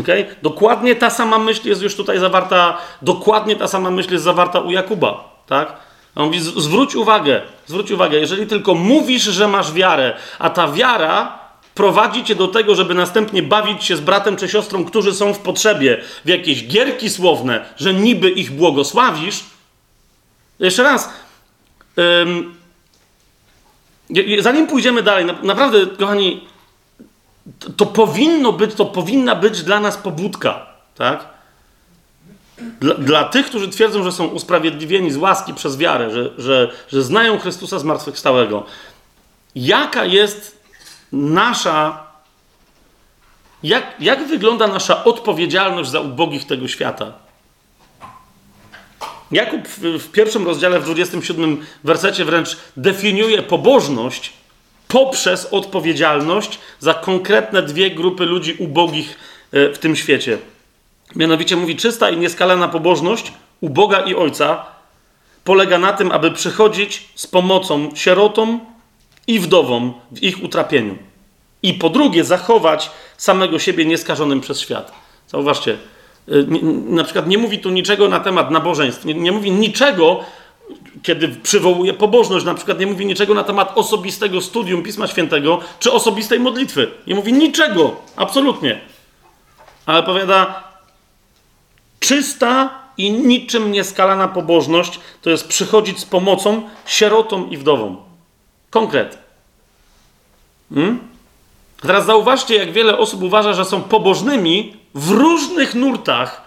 [0.00, 0.26] Okay?
[0.42, 4.70] Dokładnie ta sama myśl jest już tutaj zawarta, dokładnie ta sama myśl jest zawarta u
[4.70, 5.42] Jakuba.
[5.46, 5.76] Tak?
[6.16, 11.38] On mówi, zwróć uwagę, zwróć uwagę, jeżeli tylko mówisz, że masz wiarę, a ta wiara
[11.74, 15.38] prowadzi cię do tego, żeby następnie bawić się z bratem czy siostrą, którzy są w
[15.38, 19.44] potrzebie, w jakieś gierki słowne, że niby ich błogosławisz.
[20.60, 21.10] Jeszcze raz.
[24.40, 26.48] Zanim pójdziemy dalej, naprawdę, kochani,
[27.58, 31.28] to, to, powinno być, to powinna być dla nas pobudka, tak?
[32.80, 37.02] Dla, dla, tych, którzy twierdzą, że są usprawiedliwieni z łaski przez wiarę, że, że, że
[37.02, 38.66] znają Chrystusa zmartwychwstałego.
[39.54, 40.64] Jaka jest
[41.12, 42.06] nasza,
[43.62, 47.12] jak, jak wygląda nasza odpowiedzialność za ubogich tego świata?
[49.32, 54.32] Jakub w, pierwszym rozdziale, w 27 wersecie wręcz definiuje pobożność
[54.88, 59.18] poprzez odpowiedzialność za konkretne dwie grupy ludzi ubogich
[59.52, 60.38] e, w tym świecie.
[61.16, 64.66] Mianowicie mówi, czysta i nieskalana pobożność u Boga i Ojca
[65.44, 68.60] polega na tym, aby przychodzić z pomocą sierotom
[69.26, 70.98] i wdowom w ich utrapieniu.
[71.62, 74.92] I po drugie, zachować samego siebie nieskażonym przez świat.
[75.28, 75.78] Zauważcie,
[76.88, 80.20] na przykład nie mówi tu niczego na temat nabożeństw, nie, nie mówi niczego,
[81.02, 85.92] kiedy przywołuje pobożność, na przykład nie mówi niczego na temat osobistego studium Pisma Świętego czy
[85.92, 86.90] osobistej modlitwy.
[87.06, 88.80] Nie mówi niczego, absolutnie.
[89.86, 90.64] Ale powiada,
[92.00, 97.96] czysta i niczym nieskalana pobożność to jest przychodzić z pomocą sierotom i wdowom.
[98.70, 99.18] Konkret.
[100.74, 100.98] Hmm?
[101.82, 106.42] Teraz zauważcie, jak wiele osób uważa, że są pobożnymi w różnych nurtach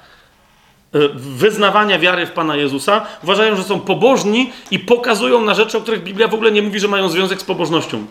[0.94, 3.06] e, wyznawania wiary w Pana Jezusa.
[3.24, 6.80] Uważają, że są pobożni i pokazują na rzeczy, o których Biblia w ogóle nie mówi,
[6.80, 8.06] że mają związek z pobożnością.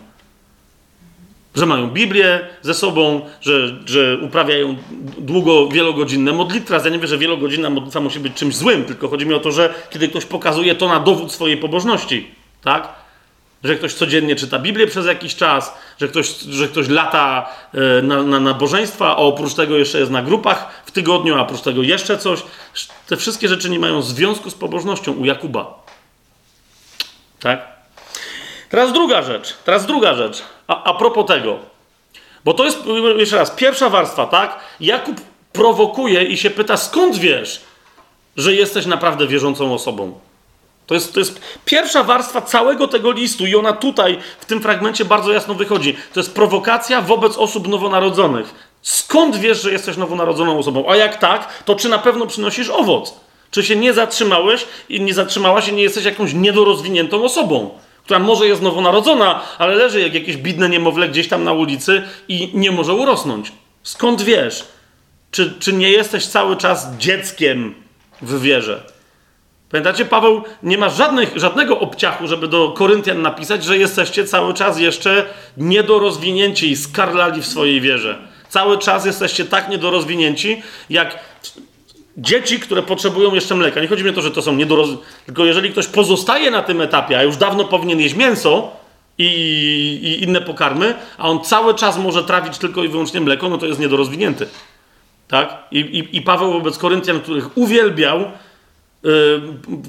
[1.55, 4.75] Że mają Biblię ze sobą, że, że uprawiają
[5.17, 6.73] długo, wielogodzinne modlitwy.
[6.73, 9.51] Ja nie wiem, że wielogodzinna modlitwa musi być czymś złym, tylko chodzi mi o to,
[9.51, 12.27] że kiedy ktoś pokazuje to na dowód swojej pobożności,
[12.63, 13.00] tak?
[13.63, 18.23] Że ktoś codziennie czyta Biblię przez jakiś czas, że ktoś, że ktoś lata e, na,
[18.23, 22.17] na nabożeństwa, a oprócz tego jeszcze jest na grupach w tygodniu, a oprócz tego jeszcze
[22.17, 22.43] coś.
[23.07, 25.83] Te wszystkie rzeczy nie mają związku z pobożnością u Jakuba.
[27.39, 27.67] Tak?
[28.69, 29.53] Teraz druga rzecz.
[29.65, 30.41] Teraz druga rzecz.
[30.67, 31.59] A, a propos tego.
[32.45, 32.79] Bo to jest,
[33.17, 34.59] jeszcze raz, pierwsza warstwa, tak?
[34.79, 35.21] Jakub
[35.53, 37.61] prowokuje i się pyta, skąd wiesz,
[38.37, 40.19] że jesteś naprawdę wierzącą osobą?
[40.91, 45.05] To jest, to jest pierwsza warstwa całego tego listu, i ona tutaj, w tym fragmencie,
[45.05, 45.95] bardzo jasno wychodzi.
[46.13, 48.53] To jest prowokacja wobec osób nowonarodzonych.
[48.81, 50.85] Skąd wiesz, że jesteś nowonarodzoną osobą?
[50.89, 53.13] A jak tak, to czy na pewno przynosisz owoc?
[53.51, 57.69] Czy się nie zatrzymałeś i nie zatrzymałaś i nie jesteś jakąś niedorozwiniętą osobą,
[58.03, 62.51] która może jest nowonarodzona, ale leży jak jakieś bidne niemowlę gdzieś tam na ulicy i
[62.53, 63.51] nie może urosnąć?
[63.83, 64.65] Skąd wiesz?
[65.31, 67.75] Czy, czy nie jesteś cały czas dzieckiem
[68.21, 68.83] w wierze?
[69.71, 74.79] Pamiętacie, Paweł nie ma żadnych, żadnego obciachu, żeby do Koryntian napisać, że jesteście cały czas
[74.79, 75.25] jeszcze
[75.57, 78.17] niedorozwinięci i skarlali w swojej wierze.
[78.49, 81.19] Cały czas jesteście tak niedorozwinięci, jak
[82.17, 83.81] dzieci, które potrzebują jeszcze mleka.
[83.81, 86.81] Nie chodzi mi o to, że to są niedorozwinięci, tylko jeżeli ktoś pozostaje na tym
[86.81, 88.71] etapie, a już dawno powinien jeść mięso
[89.17, 89.25] i,
[90.03, 93.65] i inne pokarmy, a on cały czas może trawić tylko i wyłącznie mleko, no to
[93.65, 94.47] jest niedorozwinięty.
[95.27, 95.57] Tak?
[95.71, 98.31] I, i, i Paweł wobec Koryntian, których uwielbiał,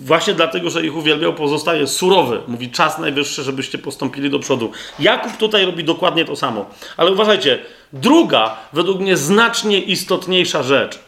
[0.04, 2.40] właśnie dlatego, że ich uwielbiał, pozostaje surowy.
[2.48, 4.70] Mówi czas najwyższy, żebyście postąpili do przodu.
[4.98, 6.66] Jakub tutaj robi dokładnie to samo.
[6.96, 7.58] Ale uważajcie,
[7.92, 10.98] druga, według mnie znacznie istotniejsza rzecz.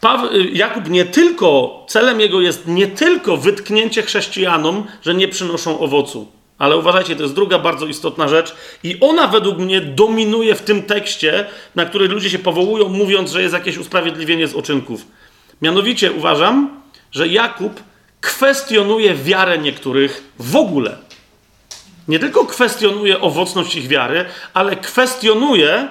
[0.00, 5.80] Paweł, yy, Jakub nie tylko, celem jego jest nie tylko wytknięcie chrześcijanom, że nie przynoszą
[5.80, 6.28] owocu.
[6.58, 8.54] Ale uważajcie, to jest druga bardzo istotna rzecz,
[8.84, 13.42] i ona według mnie dominuje w tym tekście, na który ludzie się powołują, mówiąc, że
[13.42, 15.06] jest jakieś usprawiedliwienie z oczynków.
[15.62, 16.82] Mianowicie uważam,
[17.12, 17.82] że Jakub
[18.20, 20.96] kwestionuje wiarę niektórych w ogóle.
[22.08, 25.88] Nie tylko kwestionuje owocność ich wiary, ale kwestionuje,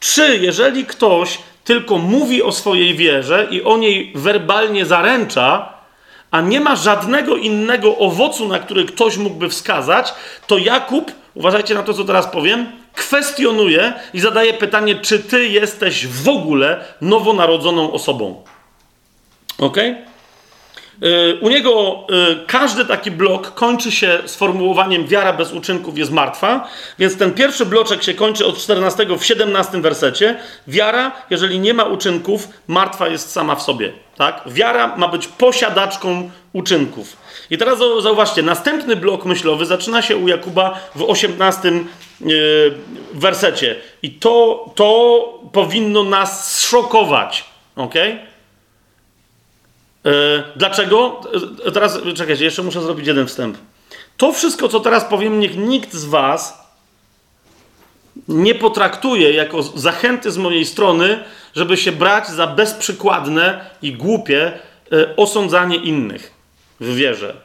[0.00, 5.72] czy jeżeli ktoś tylko mówi o swojej wierze i o niej werbalnie zaręcza,
[6.30, 10.14] a nie ma żadnego innego owocu, na który ktoś mógłby wskazać,
[10.46, 16.06] to Jakub, uważajcie na to, co teraz powiem, kwestionuje i zadaje pytanie, czy ty jesteś
[16.06, 18.42] w ogóle nowonarodzoną osobą.
[19.58, 19.76] Ok?
[21.40, 27.16] U niego y, każdy taki blok kończy się sformułowaniem wiara bez uczynków jest martwa, więc
[27.16, 30.36] ten pierwszy bloczek się kończy od 14 w 17 wersecie.
[30.66, 33.92] Wiara, jeżeli nie ma uczynków, martwa jest sama w sobie.
[34.16, 34.42] Tak?
[34.46, 37.16] Wiara ma być posiadaczką uczynków.
[37.50, 41.82] I teraz zauważcie, następny blok myślowy zaczyna się u Jakuba w 18 y,
[43.14, 43.76] wersecie.
[44.02, 47.44] I to, to powinno nas szokować.
[47.76, 47.94] Ok?
[50.08, 51.20] E, dlaczego?
[51.66, 53.58] E, teraz, czekajcie, jeszcze muszę zrobić jeden wstęp.
[54.16, 56.68] To wszystko, co teraz powiem, niech nikt z Was
[58.28, 61.24] nie potraktuje jako zachęty z mojej strony,
[61.56, 64.52] żeby się brać za bezprzykładne i głupie
[64.92, 66.32] e, osądzanie innych
[66.80, 67.36] w wierze.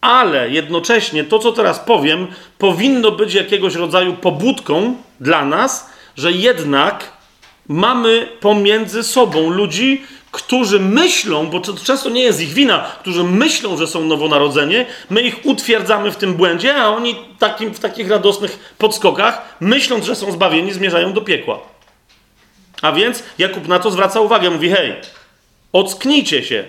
[0.00, 2.26] Ale jednocześnie to, co teraz powiem,
[2.58, 7.12] powinno być jakiegoś rodzaju pobudką dla nas, że jednak
[7.68, 10.02] mamy pomiędzy sobą ludzi,
[10.32, 14.74] którzy myślą, bo to często nie jest ich wina, którzy myślą, że są nowonarodzeni,
[15.10, 20.16] my ich utwierdzamy w tym błędzie, a oni takim, w takich radosnych podskokach, myśląc, że
[20.16, 21.60] są zbawieni, zmierzają do piekła.
[22.82, 24.94] A więc Jakub na to zwraca uwagę, mówi: hej,
[25.72, 26.64] ocknijcie się.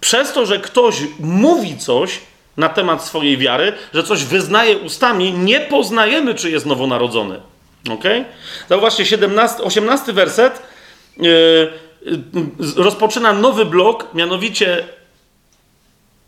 [0.00, 2.20] Przez to, że ktoś mówi coś
[2.56, 7.40] na temat swojej wiary, że coś wyznaje ustami, nie poznajemy, czy jest nowonarodzony.
[7.90, 8.04] Ok?
[8.68, 10.62] Zauważcie, 17, 18 werset.
[11.16, 11.87] Yy,
[12.76, 14.84] rozpoczyna nowy blok, mianowicie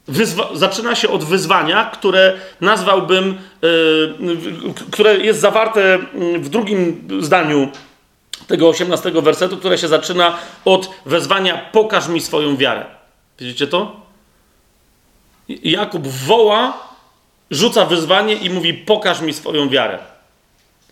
[0.09, 5.99] wyzwa- zaczyna się od wyzwania, które nazwałbym, yy, które jest zawarte
[6.39, 7.69] w drugim zdaniu
[8.47, 12.85] tego 18 wersetu, które się zaczyna od wezwania: Pokaż mi swoją wiarę.
[13.39, 14.01] Widzicie to?
[15.49, 16.79] Jakub woła,
[17.51, 19.99] rzuca wyzwanie i mówi: Pokaż mi swoją wiarę.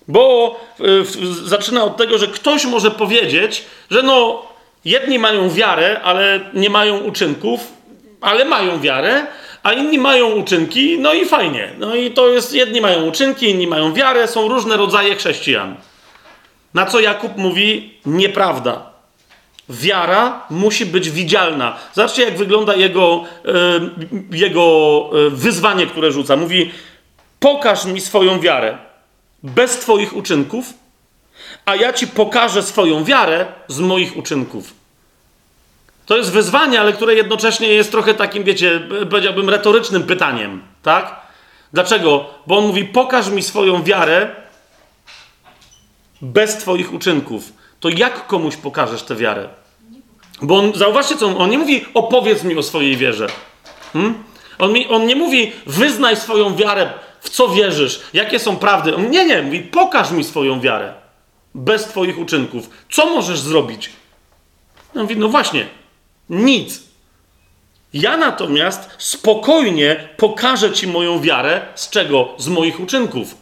[0.08, 1.04] Bo y,
[1.44, 4.42] zaczyna od tego, że ktoś może powiedzieć, że no,
[4.84, 7.60] Jedni mają wiarę, ale nie mają uczynków,
[8.20, 9.26] ale mają wiarę,
[9.62, 11.72] a inni mają uczynki, no i fajnie.
[11.78, 15.76] No i to jest, jedni mają uczynki, inni mają wiarę, są różne rodzaje chrześcijan.
[16.74, 18.90] Na co Jakub mówi, nieprawda.
[19.68, 21.76] Wiara musi być widzialna.
[21.92, 23.24] Zobaczcie, jak wygląda jego,
[24.30, 26.36] jego e, wyzwanie, które rzuca.
[26.36, 26.70] Mówi:
[27.40, 28.78] Pokaż mi swoją wiarę
[29.42, 30.74] bez Twoich uczynków,
[31.68, 34.74] a ja ci pokażę swoją wiarę z moich uczynków.
[36.06, 41.20] To jest wyzwanie, ale które jednocześnie jest trochę takim, wiecie, powiedziałbym, retorycznym pytaniem, tak?
[41.72, 42.24] Dlaczego?
[42.46, 44.30] Bo on mówi: pokaż mi swoją wiarę
[46.22, 47.52] bez Twoich uczynków.
[47.80, 49.48] To jak komuś pokażesz tę wiarę?
[50.42, 53.26] Bo on, zauważcie, co on, nie mówi: opowiedz mi o swojej wierze.
[53.92, 54.14] Hmm?
[54.58, 56.90] On, mi, on nie mówi: wyznaj swoją wiarę,
[57.20, 58.96] w co wierzysz, jakie są prawdy.
[58.96, 61.07] On, nie, nie, mówi: pokaż mi swoją wiarę
[61.58, 62.70] bez Twoich uczynków.
[62.90, 63.90] Co możesz zrobić?
[64.94, 65.66] On mówi, no właśnie,
[66.30, 66.82] nic.
[67.94, 71.60] Ja natomiast spokojnie pokażę Ci moją wiarę.
[71.74, 72.34] Z czego?
[72.38, 73.34] Z moich uczynków.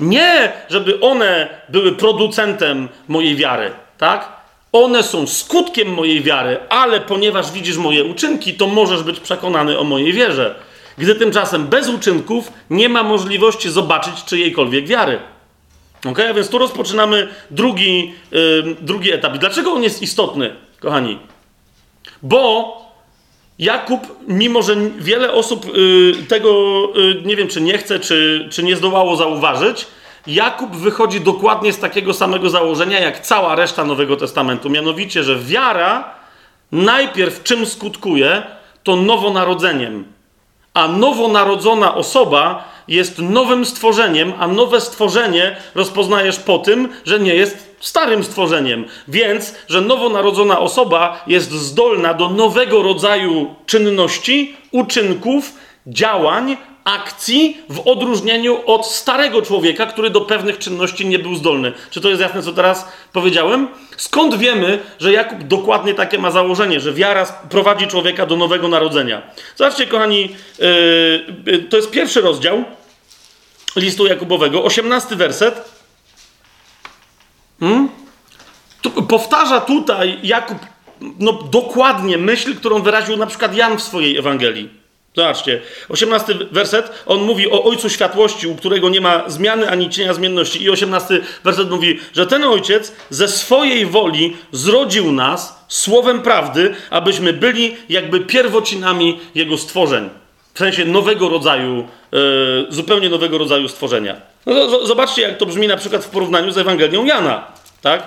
[0.00, 4.28] Nie, żeby one były producentem mojej wiary, tak?
[4.72, 9.84] One są skutkiem mojej wiary, ale ponieważ widzisz moje uczynki, to możesz być przekonany o
[9.84, 10.54] mojej wierze.
[10.98, 15.20] Gdy tymczasem bez uczynków nie ma możliwości zobaczyć czyjejkolwiek wiary.
[16.10, 19.38] Ok, a więc tu rozpoczynamy drugi, yy, drugi etap.
[19.38, 21.18] Dlaczego on jest istotny, kochani?
[22.22, 22.82] Bo
[23.58, 26.50] Jakub, mimo że wiele osób yy, tego
[26.94, 29.86] yy, nie wiem, czy nie chce, czy, czy nie zdołało zauważyć,
[30.26, 34.70] Jakub wychodzi dokładnie z takiego samego założenia jak cała reszta Nowego Testamentu.
[34.70, 36.14] Mianowicie, że wiara
[36.72, 38.42] najpierw czym skutkuje,
[38.82, 40.04] to nowonarodzeniem.
[40.74, 47.76] A nowonarodzona osoba jest nowym stworzeniem, a nowe stworzenie rozpoznajesz po tym, że nie jest
[47.80, 48.84] starym stworzeniem.
[49.08, 55.52] Więc, że nowonarodzona osoba jest zdolna do nowego rodzaju czynności, uczynków,
[55.86, 61.72] działań, akcji w odróżnieniu od starego człowieka, który do pewnych czynności nie był zdolny.
[61.90, 63.68] Czy to jest jasne, co teraz powiedziałem?
[63.96, 69.22] Skąd wiemy, że Jakub dokładnie takie ma założenie, że wiara prowadzi człowieka do nowego narodzenia?
[69.56, 70.28] Zobaczcie, kochani,
[71.46, 72.64] yy, to jest pierwszy rozdział
[73.76, 75.72] listu Jakubowego, osiemnasty werset.
[77.60, 77.88] Hmm?
[78.82, 80.58] Tu, powtarza tutaj Jakub
[81.18, 84.81] no, dokładnie myśl, którą wyraził na przykład Jan w swojej Ewangelii.
[85.16, 90.14] Zobaczcie, 18 werset, on mówi o Ojcu Światłości, u którego nie ma zmiany ani cienia
[90.14, 90.62] zmienności.
[90.62, 97.32] I 18 werset mówi, że ten Ojciec ze swojej woli zrodził nas słowem prawdy, abyśmy
[97.32, 100.10] byli jakby pierwocinami Jego stworzeń.
[100.54, 104.16] W sensie nowego rodzaju, yy, zupełnie nowego rodzaju stworzenia.
[104.46, 107.46] No, zobaczcie, jak to brzmi na przykład w porównaniu z Ewangelią Jana,
[107.82, 108.02] tak?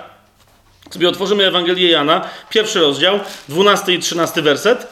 [0.90, 4.88] Sobie otworzymy Ewangelię Jana, pierwszy rozdział, 12 i 13 werset.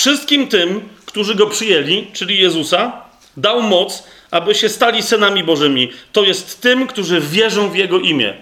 [0.00, 2.92] Wszystkim tym, którzy go przyjęli, czyli Jezusa,
[3.36, 5.90] dał moc, aby się stali synami Bożymi.
[6.12, 8.34] To jest tym, którzy wierzą w Jego imię.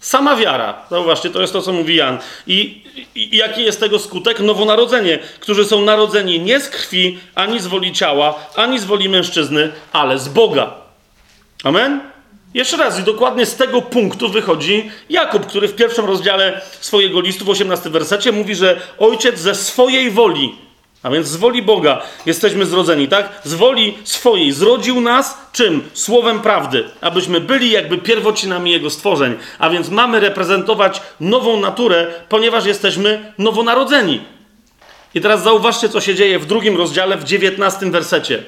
[0.00, 0.86] Sama wiara.
[0.90, 2.18] Zauważcie, to jest to, co mówi Jan.
[2.46, 2.82] I,
[3.14, 4.40] I, jaki jest tego skutek?
[4.40, 9.72] Nowonarodzenie, którzy są narodzeni nie z krwi, ani z woli ciała, ani z woli mężczyzny,
[9.92, 10.74] ale z Boga.
[11.64, 12.00] Amen?
[12.54, 17.44] Jeszcze raz, i dokładnie z tego punktu wychodzi Jakub, który w pierwszym rozdziale swojego listu,
[17.44, 20.54] w 18 wersecie, mówi, że ojciec ze swojej woli
[21.02, 23.28] a więc z woli Boga jesteśmy zrodzeni, tak?
[23.44, 25.82] Z woli swojej zrodził nas czym?
[25.94, 29.36] Słowem prawdy, abyśmy byli jakby pierwocinami Jego stworzeń.
[29.58, 34.20] A więc mamy reprezentować nową naturę, ponieważ jesteśmy nowonarodzeni.
[35.14, 38.42] I teraz zauważcie, co się dzieje w drugim rozdziale, w dziewiętnastym wersecie.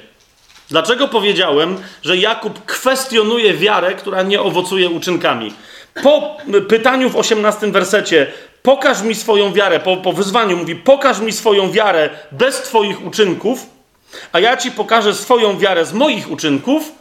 [0.69, 5.53] Dlaczego powiedziałem, że Jakub kwestionuje wiarę, która nie owocuje uczynkami?
[6.03, 6.37] Po
[6.69, 8.31] pytaniu w osiemnastym wersecie,
[8.65, 13.65] pokaż mi swoją wiarę, po, po wyzwaniu mówi, pokaż mi swoją wiarę bez Twoich uczynków,
[14.31, 16.91] a ja Ci pokażę swoją wiarę z moich uczynków,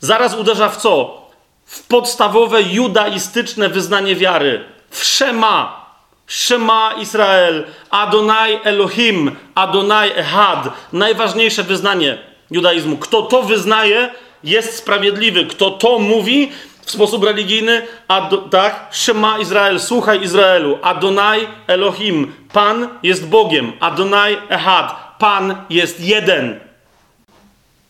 [0.00, 1.24] zaraz uderza w co?
[1.64, 4.64] W podstawowe judaistyczne wyznanie wiary.
[4.90, 5.84] W Shema.
[6.26, 10.68] Shema Izrael, Adonai Elohim, Adonai Ehad.
[10.92, 12.18] Najważniejsze wyznanie
[12.50, 12.96] judaizmu.
[12.96, 14.10] Kto to wyznaje,
[14.44, 15.46] jest sprawiedliwy.
[15.46, 16.52] Kto to mówi,
[16.84, 18.88] w sposób religijny, Ado, tak?
[18.90, 26.60] Shema Izrael, słuchaj Izraelu, Adonai Elohim, Pan jest Bogiem, Adonai Ehad, Pan jest jeden.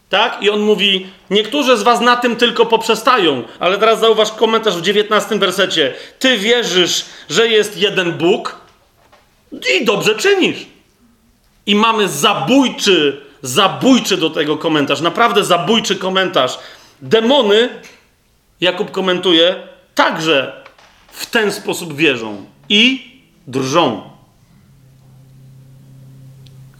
[0.08, 0.42] Tak?
[0.42, 4.82] I on mówi, niektórzy z was na tym tylko poprzestają, ale teraz zauważ komentarz w
[4.82, 5.94] 19 wersecie.
[6.18, 8.56] Ty wierzysz, że jest jeden Bóg
[9.80, 10.66] i dobrze czynisz.
[11.66, 16.58] I mamy zabójczy, zabójczy do tego komentarz, naprawdę zabójczy komentarz.
[17.02, 17.68] Demony
[18.64, 20.64] Jakub komentuje, także
[21.08, 23.10] w ten sposób wierzą i
[23.46, 24.10] drżą.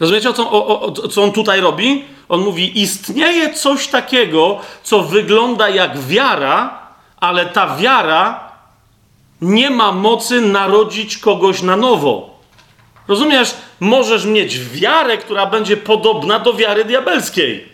[0.00, 2.04] Rozumiecie, o co, o, o, co on tutaj robi?
[2.28, 6.78] On mówi: Istnieje coś takiego, co wygląda jak wiara,
[7.16, 8.52] ale ta wiara
[9.40, 12.40] nie ma mocy narodzić kogoś na nowo.
[13.08, 13.54] Rozumiesz?
[13.80, 17.68] Możesz mieć wiarę, która będzie podobna do wiary diabelskiej.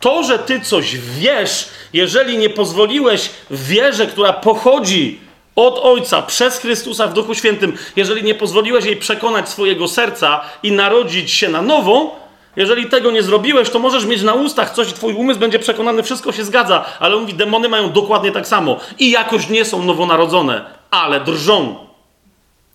[0.00, 5.20] To, że ty coś wiesz, jeżeli nie pozwoliłeś wierze, która pochodzi
[5.56, 10.72] od Ojca przez Chrystusa w Duchu Świętym, jeżeli nie pozwoliłeś jej przekonać swojego serca i
[10.72, 12.22] narodzić się na nowo,
[12.56, 16.02] jeżeli tego nie zrobiłeś, to możesz mieć na ustach coś i twój umysł będzie przekonany,
[16.02, 19.84] wszystko się zgadza, ale on mówi, demony mają dokładnie tak samo i jakoś nie są
[19.84, 21.76] nowonarodzone, ale drżą.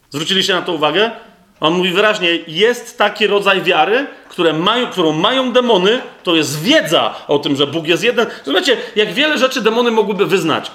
[0.10, 1.12] Zwróciliście na to uwagę?
[1.60, 7.16] On mówi wyraźnie, jest taki rodzaj wiary, które mają, którą mają demony, to jest wiedza
[7.28, 8.28] o tym, że Bóg jest jeden.
[8.46, 10.72] Zobaczcie, jak wiele rzeczy demony mogłyby wyznać.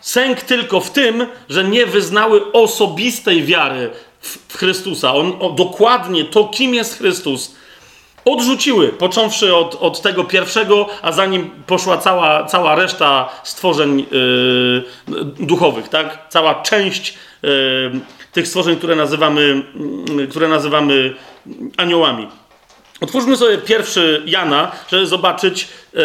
[0.00, 3.90] Sęk tylko w tym, że nie wyznały osobistej wiary
[4.20, 5.14] w, Chrystusa.
[5.14, 7.54] On, o, dokładnie to, kim jest Chrystus,
[8.24, 14.84] odrzuciły, począwszy od, od tego pierwszego, a za nim poszła cała, cała reszta stworzeń yy,
[15.24, 16.18] duchowych, tak?
[16.28, 18.00] Cała część yy,
[18.36, 19.62] tych stworzeń, które nazywamy,
[20.16, 21.14] yy, które nazywamy
[21.76, 22.28] aniołami.
[23.00, 26.00] Otwórzmy sobie pierwszy Jana, żeby zobaczyć yy,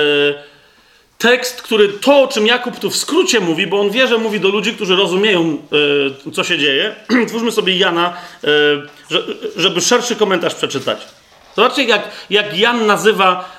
[1.18, 4.40] tekst, który to, o czym Jakub tu w skrócie mówi, bo on wie, że mówi
[4.40, 5.58] do ludzi, którzy rozumieją,
[6.26, 6.96] yy, co się dzieje.
[7.26, 8.14] Otwórzmy sobie Jana,
[8.44, 9.20] yy,
[9.56, 11.08] żeby szerszy komentarz przeczytać.
[11.56, 13.52] Zobaczcie, jak, jak Jan nazywa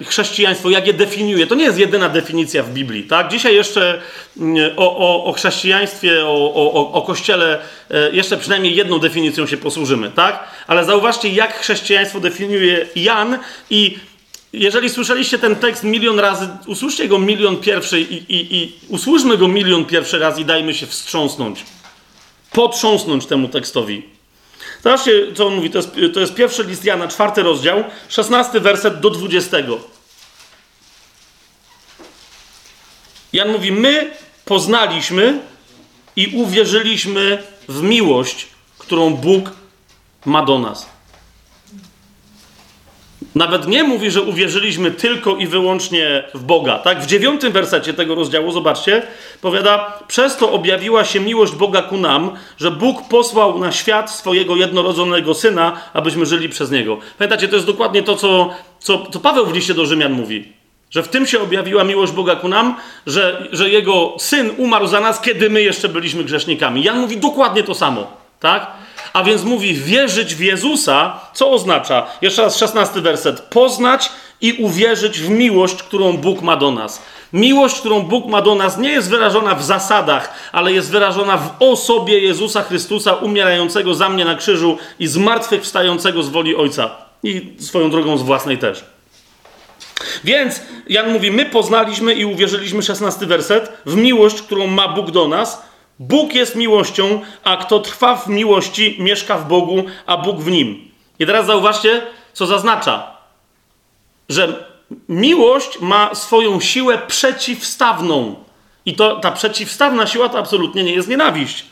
[0.00, 1.46] e, chrześcijaństwo, jak je definiuje.
[1.46, 3.02] To nie jest jedyna definicja w Biblii.
[3.02, 3.28] Tak?
[3.28, 4.00] Dzisiaj jeszcze
[4.36, 7.58] mm, o, o, o chrześcijaństwie, o, o, o Kościele,
[7.90, 10.10] e, jeszcze przynajmniej jedną definicją się posłużymy.
[10.10, 10.44] Tak?
[10.66, 13.38] Ale zauważcie, jak chrześcijaństwo definiuje Jan
[13.70, 13.98] i
[14.52, 19.48] jeżeli słyszeliście ten tekst milion razy, usłyszcie go milion pierwszy i, i, i usłyszmy go
[19.48, 21.64] milion pierwszy raz i dajmy się wstrząsnąć.
[22.52, 24.13] Potrząsnąć temu tekstowi.
[24.84, 25.70] Zobaczcie, co on mówi.
[25.70, 29.80] To jest, to jest pierwszy list Jana, czwarty rozdział, szesnasty werset do dwudziestego.
[33.32, 35.40] Jan mówi: My poznaliśmy
[36.16, 38.46] i uwierzyliśmy w miłość,
[38.78, 39.50] którą Bóg
[40.24, 40.93] ma do nas.
[43.34, 46.78] Nawet nie mówi, że uwierzyliśmy tylko i wyłącznie w Boga.
[46.78, 47.02] Tak?
[47.02, 49.02] W dziewiątym wersecie tego rozdziału, zobaczcie,
[49.40, 54.56] powiada, przez to objawiła się miłość Boga ku nam, że Bóg posłał na świat swojego
[54.56, 56.98] jednorodzonego Syna, abyśmy żyli przez Niego.
[57.18, 60.52] Pamiętacie, to jest dokładnie to, co, co, co Paweł w liście do Rzymian mówi.
[60.90, 62.76] Że w tym się objawiła miłość Boga ku nam,
[63.06, 66.82] że, że Jego Syn umarł za nas, kiedy my jeszcze byliśmy grzesznikami.
[66.82, 68.06] Jan mówi dokładnie to samo.
[68.40, 68.70] Tak?
[69.14, 74.10] A więc mówi wierzyć w Jezusa, co oznacza, jeszcze raz szesnasty werset, poznać
[74.40, 77.02] i uwierzyć w miłość, którą Bóg ma do nas.
[77.32, 81.50] Miłość, którą Bóg ma do nas, nie jest wyrażona w zasadach, ale jest wyrażona w
[81.58, 86.90] osobie Jezusa Chrystusa, umierającego za mnie na krzyżu i zmartwychwstającego z woli Ojca.
[87.22, 88.84] I swoją drogą z własnej też.
[90.24, 95.28] Więc Jan mówi, my poznaliśmy i uwierzyliśmy, 16 werset, w miłość, którą ma Bóg do
[95.28, 95.73] nas.
[95.98, 100.90] Bóg jest miłością, a kto trwa w miłości, mieszka w Bogu, a Bóg w nim.
[101.18, 103.16] I teraz zauważcie, co zaznacza,
[104.28, 104.74] że
[105.08, 108.34] miłość ma swoją siłę przeciwstawną.
[108.86, 111.64] I to ta przeciwstawna siła to absolutnie nie jest nienawiść.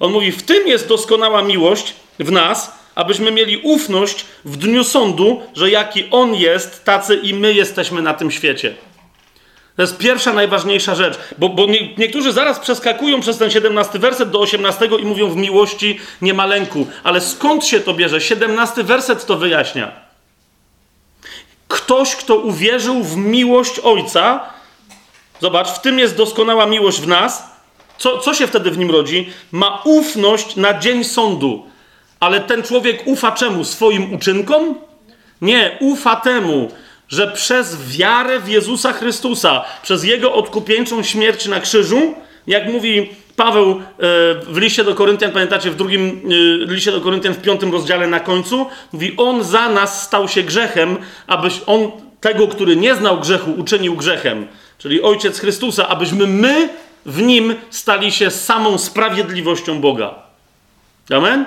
[0.00, 5.42] On mówi: W tym jest doskonała miłość w nas, abyśmy mieli ufność w dniu sądu,
[5.54, 8.74] że jaki On jest, tacy i my jesteśmy na tym świecie.
[9.78, 14.30] To jest pierwsza, najważniejsza rzecz, bo, bo nie, niektórzy zaraz przeskakują przez ten 17 werset
[14.30, 16.86] do 18 i mówią w miłości nie ma lęku.
[17.04, 18.20] Ale skąd się to bierze?
[18.20, 19.92] 17 werset to wyjaśnia.
[21.68, 24.40] Ktoś, kto uwierzył w miłość Ojca,
[25.40, 27.42] zobacz, w tym jest doskonała miłość w nas.
[27.98, 29.32] Co, co się wtedy w nim rodzi?
[29.52, 31.66] Ma ufność na dzień sądu.
[32.20, 33.64] Ale ten człowiek ufa czemu?
[33.64, 34.74] Swoim uczynkom?
[35.40, 36.70] Nie, ufa temu,
[37.08, 42.14] że przez wiarę w Jezusa Chrystusa, przez Jego odkupieńczą śmierć na krzyżu,
[42.46, 43.74] jak mówi Paweł e,
[44.46, 46.20] w liście do Koryntian, pamiętacie, w drugim
[46.66, 50.42] e, liście do Koryntian, w piątym rozdziale na końcu, mówi, On za nas stał się
[50.42, 50.96] grzechem,
[51.26, 51.90] abyś On
[52.20, 54.46] tego, który nie znał grzechu, uczynił grzechem.
[54.78, 56.68] Czyli Ojciec Chrystusa, abyśmy my
[57.06, 60.14] w Nim stali się samą sprawiedliwością Boga.
[61.10, 61.46] Amen?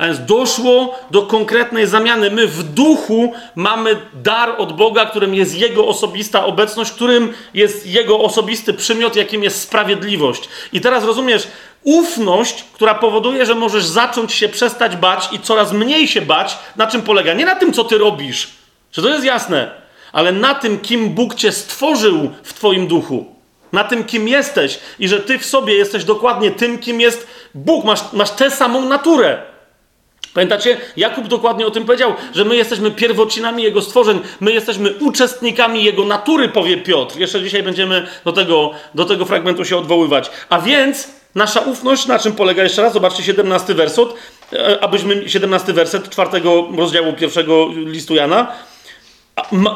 [0.00, 2.30] A więc doszło do konkretnej zamiany.
[2.30, 8.18] My w duchu mamy dar od Boga, którym jest Jego osobista obecność, którym jest Jego
[8.18, 10.48] osobisty przymiot, jakim jest sprawiedliwość.
[10.72, 11.48] I teraz rozumiesz,
[11.82, 16.86] ufność, która powoduje, że możesz zacząć się przestać bać i coraz mniej się bać, na
[16.86, 17.34] czym polega?
[17.34, 18.48] Nie na tym, co ty robisz,
[18.90, 19.70] czy to jest jasne,
[20.12, 23.34] ale na tym, kim Bóg cię stworzył w Twoim duchu.
[23.72, 27.84] Na tym, kim jesteś i że ty w sobie jesteś dokładnie tym, kim jest Bóg.
[27.84, 29.49] Masz, masz tę samą naturę.
[30.34, 30.76] Pamiętacie?
[30.96, 36.04] Jakub dokładnie o tym powiedział, że my jesteśmy pierwocinami Jego stworzeń, my jesteśmy uczestnikami Jego
[36.04, 37.18] natury, powie Piotr.
[37.18, 40.30] Jeszcze dzisiaj będziemy do tego, do tego fragmentu się odwoływać.
[40.48, 42.62] A więc nasza ufność na czym polega?
[42.62, 44.08] Jeszcze raz, zobaczcie 17 werset,
[44.52, 48.52] e, abyśmy, 17 werset czwartego rozdziału pierwszego listu Jana,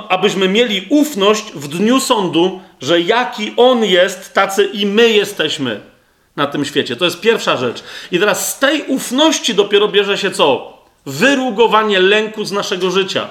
[0.08, 5.93] abyśmy mieli ufność w dniu sądu, że jaki On jest, tacy i my jesteśmy
[6.36, 6.96] na tym świecie.
[6.96, 7.84] To jest pierwsza rzecz.
[8.12, 10.78] I teraz z tej ufności dopiero bierze się co?
[11.06, 13.28] Wyrugowanie lęku z naszego życia.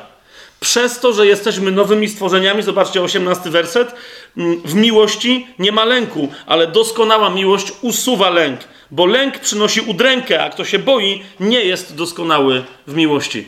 [0.60, 3.96] Przez to, że jesteśmy nowymi stworzeniami, zobaczcie 18 werset,
[4.38, 8.60] mm, w miłości nie ma lęku, ale doskonała miłość usuwa lęk,
[8.92, 13.48] bo lęk przynosi udrękę, a kto się boi, nie jest doskonały w miłości.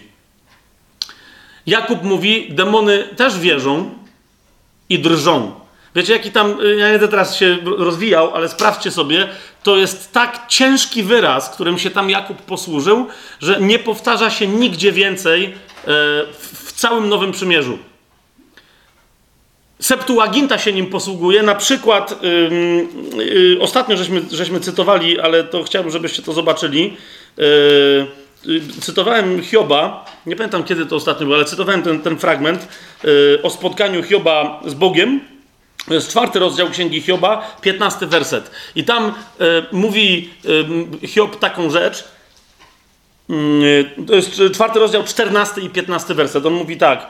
[1.67, 3.89] Jakub mówi, demony też wierzą
[4.89, 5.64] i drżą.
[5.95, 9.27] Wiecie, jaki tam, y, ja nie teraz się rozwijał, ale sprawdźcie sobie,
[9.63, 13.07] to jest tak ciężki wyraz, którym się tam Jakub posłużył,
[13.39, 15.51] że nie powtarza się nigdzie więcej e,
[16.31, 17.77] w całym Nowym Przymierzu.
[19.79, 21.43] Septuaginta się nim posługuje.
[21.43, 26.97] Na przykład, yy, yy, ostatnio żeśmy, żeśmy cytowali, ale to chciałbym, żebyście to zobaczyli.
[27.37, 32.67] Yy, cytowałem Hioba, nie pamiętam kiedy to ostatnio było, ale cytowałem ten, ten fragment
[33.05, 35.34] y, o spotkaniu Hioba z Bogiem.
[35.87, 38.51] To jest czwarty rozdział Księgi Hioba, piętnasty werset.
[38.75, 39.13] I tam y,
[39.71, 40.29] mówi
[41.03, 42.03] y, Hiob taką rzecz.
[43.29, 46.45] Y, to jest czwarty rozdział, czternasty i piętnasty werset.
[46.45, 47.07] On mówi tak.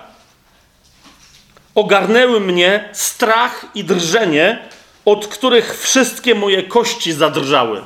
[1.75, 4.59] Ogarnęły mnie strach i drżenie,
[5.05, 7.81] od których wszystkie moje kości zadrżały.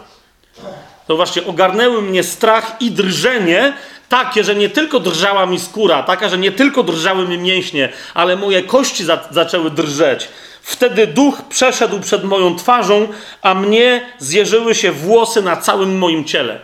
[1.07, 3.73] To właśnie ogarnęły mnie strach i drżenie,
[4.09, 8.35] takie, że nie tylko drżała mi skóra, taka, że nie tylko drżały mi mięśnie, ale
[8.35, 10.29] moje kości za zaczęły drżeć.
[10.69, 13.07] Wtedy duch przeszedł przed moją twarzą,
[13.41, 16.59] a mnie zjeżyły się włosy na całym moim ciele.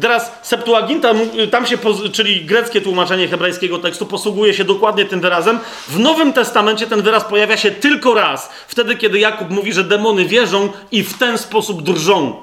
[0.00, 1.12] Teraz Septuaginta,
[1.50, 1.78] tam się,
[2.12, 5.58] czyli greckie tłumaczenie hebrajskiego tekstu, posługuje się dokładnie tym wyrazem.
[5.88, 8.50] W Nowym Testamencie ten wyraz pojawia się tylko raz.
[8.68, 12.36] Wtedy, kiedy Jakub mówi, że demony wierzą i w ten sposób drżą.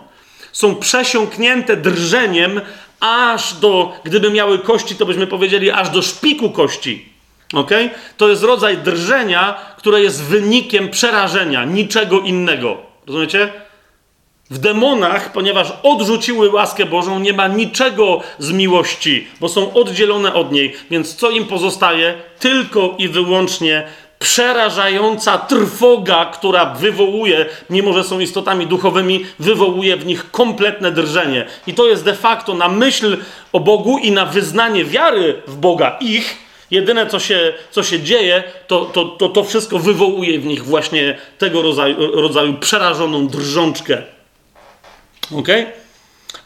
[0.51, 2.61] Są przesiąknięte drżeniem
[2.99, 7.16] aż do, gdyby miały kości, to byśmy powiedzieli, aż do szpiku kości.
[7.53, 7.71] Ok?
[8.17, 12.77] To jest rodzaj drżenia, które jest wynikiem przerażenia, niczego innego.
[13.07, 13.51] Rozumiecie?
[14.49, 20.51] W demonach, ponieważ odrzuciły łaskę Bożą, nie ma niczego z miłości, bo są oddzielone od
[20.51, 20.75] niej.
[20.91, 22.13] Więc co im pozostaje?
[22.39, 23.87] Tylko i wyłącznie
[24.19, 31.45] przerażająca trwoga, która wywołuje, mimo że są istotami duchowymi, wywołuje w nich kompletne drżenie.
[31.67, 33.17] I to jest de facto na myśl
[33.53, 38.43] o Bogu i na wyznanie wiary w Boga ich Jedyne, co się, co się dzieje,
[38.67, 44.03] to, to, to, to wszystko wywołuje w nich właśnie tego rodzaju, rodzaju przerażoną drżączkę.
[45.35, 45.47] Ok?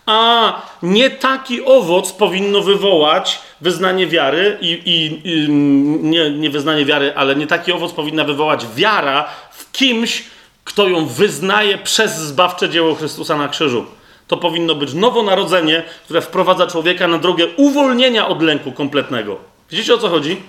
[0.05, 5.49] a nie taki owoc powinno wywołać wyznanie wiary i, i, i
[6.03, 10.23] nie, nie wyznanie wiary, ale nie taki owoc powinna wywołać wiara w kimś,
[10.63, 13.85] kto ją wyznaje przez zbawcze dzieło Chrystusa na krzyżu.
[14.27, 19.50] To powinno być nowonarodzenie, które wprowadza człowieka na drogę uwolnienia od lęku kompletnego.
[19.71, 20.41] Widzicie o co chodzi?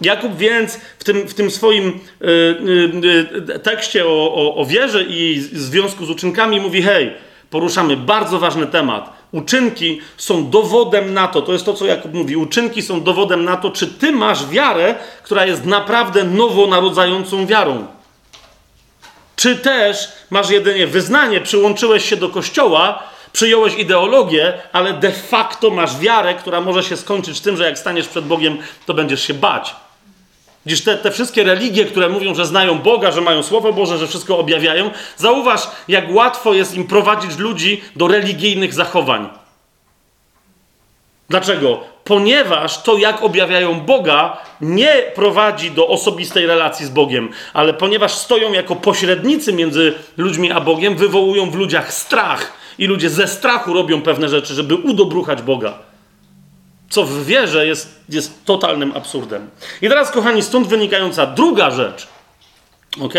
[0.00, 5.04] Jakub więc w tym, w tym swoim y, y, y, tekście o, o, o wierze
[5.04, 7.14] i związku z uczynkami mówi: hej,
[7.50, 9.24] poruszamy bardzo ważny temat.
[9.32, 13.56] Uczynki są dowodem na to, to jest to, co Jakub mówi, uczynki są dowodem na
[13.56, 17.86] to, czy ty masz wiarę, która jest naprawdę nowonarodzającą wiarą.
[19.36, 23.02] Czy też masz jedynie wyznanie, przyłączyłeś się do kościoła,
[23.34, 28.08] przyjąłeś ideologię, ale de facto masz wiarę, która może się skończyć tym, że jak staniesz
[28.08, 29.74] przed Bogiem, to będziesz się bać.
[30.66, 34.06] Dziś te, te wszystkie religie, które mówią, że znają Boga, że mają Słowo Boże, że
[34.06, 39.28] wszystko objawiają, zauważ, jak łatwo jest im prowadzić ludzi do religijnych zachowań.
[41.30, 41.80] Dlaczego?
[42.04, 48.52] Ponieważ to, jak objawiają Boga, nie prowadzi do osobistej relacji z Bogiem, ale ponieważ stoją
[48.52, 54.02] jako pośrednicy między ludźmi a Bogiem, wywołują w ludziach strach i ludzie ze strachu robią
[54.02, 55.78] pewne rzeczy, żeby udobruchać Boga
[56.94, 59.50] co w wierze jest, jest totalnym absurdem.
[59.82, 62.06] I teraz, kochani, stąd wynikająca druga rzecz.
[63.00, 63.14] Ok?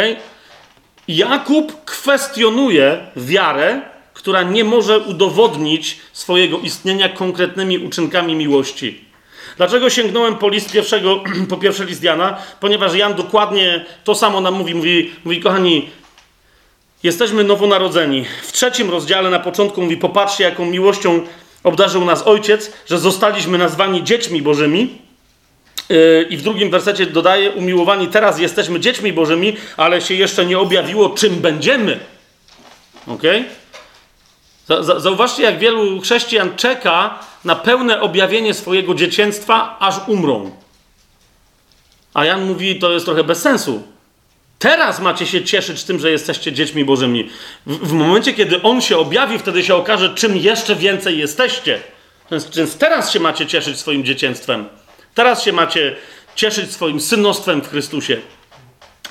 [1.07, 3.81] Jakub kwestionuje wiarę,
[4.13, 9.05] która nie może udowodnić swojego istnienia konkretnymi uczynkami miłości.
[9.57, 12.37] Dlaczego sięgnąłem po list pierwszego, po pierwszy list Jana?
[12.59, 14.75] Ponieważ Jan dokładnie to samo nam mówi.
[14.75, 15.89] Mówi, mówi kochani,
[17.05, 18.25] jesteśmy nowonarodzeni.
[18.43, 21.21] W trzecim rozdziale na początku mówi, popatrzcie, jaką miłością
[21.63, 24.97] obdarzył nas Ojciec, że zostaliśmy nazwani dziećmi Bożymi.
[25.89, 30.59] Yy, I w drugim wersecie dodaje: Umiłowani, teraz jesteśmy dziećmi Bożymi, ale się jeszcze nie
[30.59, 31.99] objawiło, czym będziemy.
[33.07, 33.23] Ok?
[34.97, 40.51] Zauważcie, jak wielu chrześcijan czeka na pełne objawienie swojego dzieciństwa, aż umrą.
[42.13, 43.94] A Jan mówi, to jest trochę bez sensu.
[44.65, 47.29] Teraz macie się cieszyć tym, że jesteście dziećmi Bożymi.
[47.65, 51.79] W, w, momencie, kiedy On się objawi, wtedy się okaże, czym jeszcze więcej jesteście.
[52.31, 54.65] Więc, więc teraz się macie cieszyć swoim dzieciństwem.
[55.13, 55.95] Teraz się macie
[56.35, 58.17] cieszyć swoim synostwem w Chrystusie.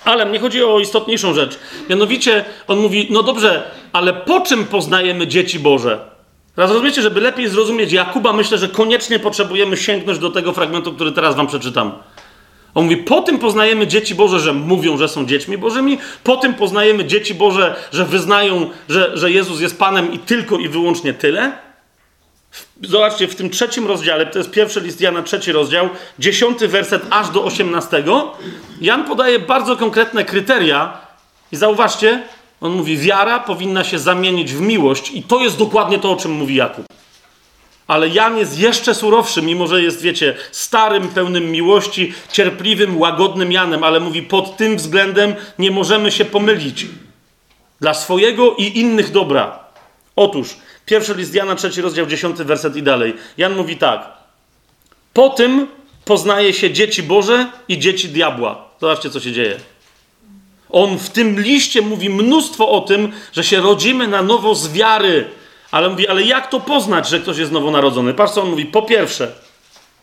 [0.04, 1.58] Ale mnie chodzi o istotniejszą rzecz.
[1.90, 5.98] Mianowicie on mówi: No dobrze, ale po czym poznajemy dzieci Boże?
[6.56, 11.12] Teraz rozumiecie, żeby lepiej zrozumieć Jakuba, myślę, że koniecznie potrzebujemy sięgnąć do tego fragmentu, który
[11.12, 11.92] teraz wam przeczytam.
[12.74, 16.54] On mówi, po tym poznajemy dzieci Boże, że mówią, że są dziećmi Bożymi, po tym
[16.54, 21.52] poznajemy dzieci Boże, że wyznają, że, że Jezus jest Panem i tylko i wyłącznie tyle.
[22.82, 27.30] Zobaczcie, w tym trzecim rozdziale, to jest pierwszy list Jana, trzeci rozdział, dziesiąty werset aż
[27.30, 28.36] do osiemnastego,
[28.80, 30.98] Jan podaje bardzo konkretne kryteria
[31.52, 32.22] i zauważcie,
[32.60, 36.32] on mówi, wiara powinna się zamienić w miłość i to jest dokładnie to, o czym
[36.32, 36.84] mówi Jakub.
[37.86, 43.84] Ale Jan jest jeszcze surowszy, mimo że jest, wiecie, starym, pełnym miłości, cierpliwym, łagodnym Janem,
[43.84, 46.86] ale mówi, pod tym względem nie możemy się pomylić.
[47.80, 49.58] Dla swojego i innych dobra.
[50.16, 50.56] Otóż,
[50.86, 53.14] pierwszy list Jana, trzeci rozdział, dziesiąty werset i dalej.
[53.38, 54.12] Jan mówi tak.
[55.12, 55.66] Po tym
[56.04, 58.68] poznaje się dzieci Boże i dzieci diabła.
[58.80, 59.56] Zobaczcie, co się dzieje.
[60.70, 65.28] On w tym liście mówi mnóstwo o tym, że się rodzimy na nowo z wiary
[65.74, 68.14] ale mówi, ale jak to poznać, że ktoś jest nowonarodzony?
[68.14, 68.66] Patrz, co on mówi.
[68.66, 69.32] Po pierwsze,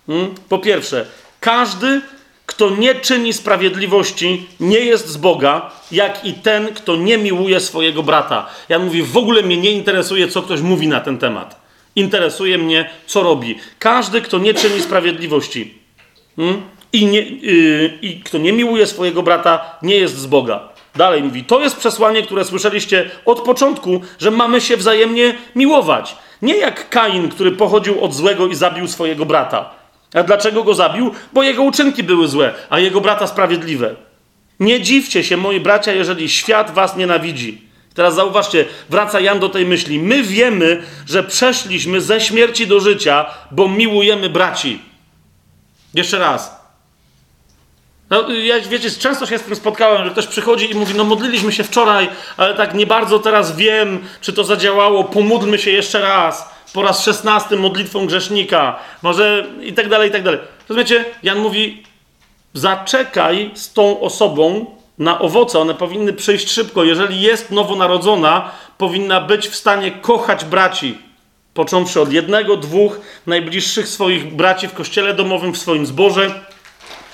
[0.08, 0.36] hmm?
[0.50, 1.06] po pierwsze,
[1.40, 2.02] każdy,
[2.46, 8.04] kto nie czyni sprawiedliwości, nie jest z Boga, jak i ten, kto nie miłuje swojego
[8.04, 8.50] brata.
[8.70, 11.62] Ja mówię, w ogóle mnie nie interesuje, co ktoś mówi na ten temat.
[11.96, 13.58] Interesuje mnie, co robi.
[13.80, 15.74] Każdy, kto nie czyni sprawiedliwości
[16.36, 16.62] hmm?
[16.94, 20.70] i, nie, yy, i kto nie miłuje swojego brata, nie jest z Boga.
[20.96, 26.16] Dalej mówi, to jest przesłanie, które słyszeliście od początku, że mamy się wzajemnie miłować.
[26.42, 29.70] Nie jak Kain, który pochodził od złego i zabił swojego brata.
[30.14, 31.12] A dlaczego go zabił?
[31.34, 33.96] Bo jego uczynki były złe, a jego brata sprawiedliwe.
[34.60, 37.62] Nie dziwcie się, moi bracia, jeżeli świat was nienawidzi.
[37.94, 40.00] Teraz zauważcie, wraca Jan do tej myśli.
[40.00, 44.80] My wiemy, że przeszliśmy ze śmierci do życia, bo miłujemy braci.
[45.94, 46.61] Jeszcze raz.
[48.12, 51.52] No, ja, wiecie, często się z tym spotkałem, że ktoś przychodzi i mówi, no modliliśmy
[51.52, 56.50] się wczoraj, ale tak nie bardzo teraz wiem, czy to zadziałało, pomódlmy się jeszcze raz,
[56.74, 60.40] po raz szesnasty modlitwą grzesznika, może i tak dalej, i tak dalej.
[60.70, 61.06] Rozumiecie?
[61.24, 61.84] Jan mówi,
[62.54, 64.66] zaczekaj z tą osobą
[64.98, 66.84] na owoce, one powinny przyjść szybko.
[66.84, 70.98] Jeżeli jest nowonarodzona, powinna być w stanie kochać braci,
[71.54, 76.51] począwszy od jednego, dwóch najbliższych swoich braci w kościele domowym, w swoim zborze,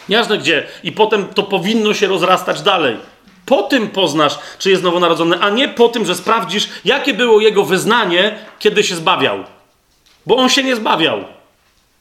[0.10, 0.68] Nieważne gdzie.
[0.84, 2.98] I potem to powinno się rozrastać dalej.
[3.46, 7.66] Po tym poznasz, czy jest nowonarodzony, a nie po tym, że sprawdzisz, jakie było jego
[7.66, 9.44] wyznanie, kiedy się zbawiał.
[10.26, 11.24] Bo on się nie zbawiał.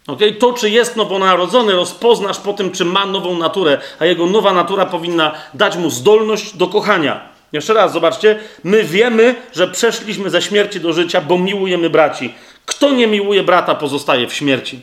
[0.07, 0.33] Okay?
[0.33, 4.87] To, czy jest nowonarodzony, rozpoznasz po tym, czy ma nową naturę, a jego nowa natura
[4.87, 7.21] powinna dać mu zdolność do kochania.
[7.53, 12.35] Jeszcze raz, zobaczcie, my wiemy, że przeszliśmy ze śmierci do życia, bo miłujemy braci.
[12.67, 14.81] Kto nie miłuje brata, pozostaje w śmierci.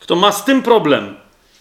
[0.00, 1.16] Kto ma z tym problem,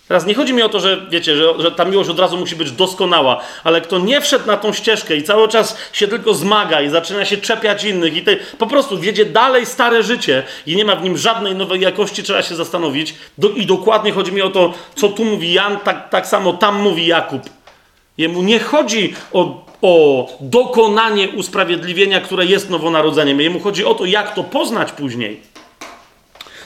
[0.08, 2.56] Teraz nie chodzi mi o to, że wiecie, że, że, ta miłość od razu musi
[2.56, 6.82] być doskonała, ale kto nie wszedł na tą ścieżkę i cały czas się tylko zmaga
[6.82, 10.86] i zaczyna się czepiać innych i te, po prostu wiedzie dalej stare życie i nie
[10.86, 13.16] ma w nim żadnej nowej jakości, trzeba się zastanowić.
[13.38, 16.82] Do, I dokładnie chodzi mi o to, co tu mówi Jan, tak, tak samo tam
[16.82, 17.42] mówi Jakub.
[18.18, 23.42] Jemu nie chodzi o, o dokonanie usprawiedliwienia, które jest nowonarodzeniem.
[23.42, 25.42] Jemu chodzi o to, jak to poznać później.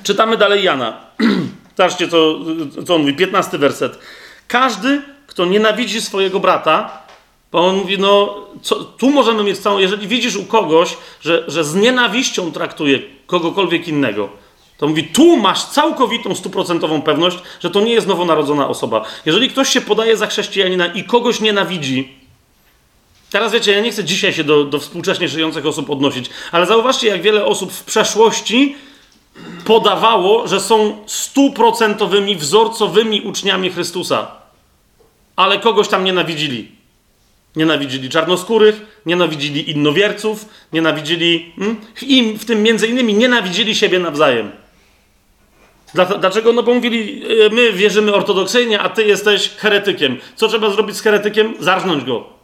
[0.04, 0.98] Czytamy dalej Jana.
[1.78, 2.40] Zobaczcie, co,
[2.88, 4.00] co on mówi, 15 werset.
[4.48, 7.04] Każdy, kto nienawidzi swojego brata,
[7.52, 11.64] bo on mówi, no, co, tu możemy mieć całą, jeżeli widzisz u kogoś, że, że
[11.64, 14.30] z nienawiścią traktuje kogokolwiek innego,
[14.78, 19.06] to mówi, tu masz całkowitą, stuprocentową pewność, że to nie jest nowonarodzona osoba.
[19.26, 22.16] Jeżeli ktoś się podaje za chrześcijanina i kogoś nienawidzi,
[23.30, 27.08] teraz wiecie, ja nie chcę dzisiaj się do, do współcześnie żyjących osób odnosić, ale zauważcie,
[27.08, 28.76] jak wiele osób w przeszłości
[29.66, 34.32] podawało, że są stuprocentowymi, wzorcowymi uczniami Chrystusa,
[35.36, 36.72] ale kogoś tam nienawidzili.
[37.56, 41.78] Nienawidzili czarnoskórych, nienawidzili innowierców, nienawidzili hmm?
[42.02, 44.52] i w tym między innymi nienawidzili siebie nawzajem.
[45.94, 46.54] Dlaczego?
[46.54, 50.18] No bo mówili, e, my wierzymy ortodoksyjnie, a ty jesteś heretykiem.
[50.36, 51.54] Co trzeba zrobić z heretykiem?
[51.60, 52.37] Zarżnąć go.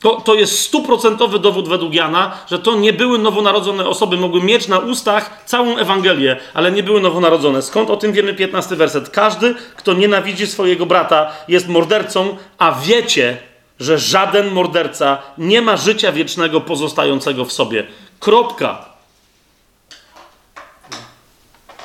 [0.00, 4.16] To, to jest stuprocentowy dowód według Jana, że to nie były nowonarodzone osoby.
[4.16, 7.62] Mogły mieć na ustach całą Ewangelię, ale nie były nowonarodzone.
[7.62, 9.10] Skąd o tym wiemy 15 werset?
[9.10, 13.36] Każdy, kto nienawidzi swojego brata, jest mordercą, a wiecie,
[13.80, 17.86] że żaden morderca nie ma życia wiecznego pozostającego w sobie.
[18.20, 18.89] Kropka.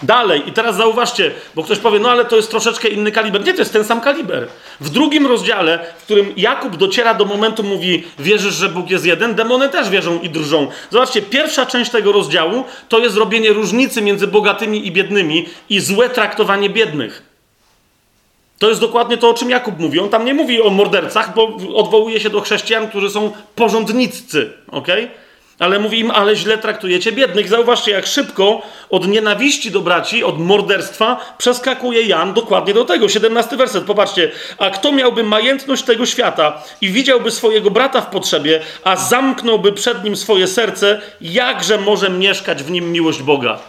[0.01, 3.45] Dalej, i teraz zauważcie, bo ktoś powie, no ale to jest troszeczkę inny kaliber.
[3.45, 4.47] Nie, to jest ten sam kaliber.
[4.79, 9.35] W drugim rozdziale, w którym Jakub dociera do momentu, mówi, wierzysz, że Bóg jest jeden,
[9.35, 10.67] demony też wierzą i drżą.
[10.89, 16.09] Zobaczcie, pierwsza część tego rozdziału to jest robienie różnicy między bogatymi i biednymi i złe
[16.09, 17.23] traktowanie biednych.
[18.59, 19.99] To jest dokładnie to, o czym Jakub mówi.
[19.99, 25.03] On tam nie mówi o mordercach, bo odwołuje się do chrześcijan, którzy są porządnicy, okej?
[25.03, 25.24] Okay?
[25.59, 27.49] Ale mówi im, ale źle traktujecie biednych.
[27.49, 33.09] Zauważcie, jak szybko od nienawiści do braci, od morderstwa przeskakuje Jan dokładnie do tego.
[33.09, 34.31] 17 werset, popatrzcie.
[34.57, 40.03] A kto miałby majętność tego świata i widziałby swojego brata w potrzebie, a zamknąłby przed
[40.03, 43.59] nim swoje serce, jakże może mieszkać w nim miłość Boga?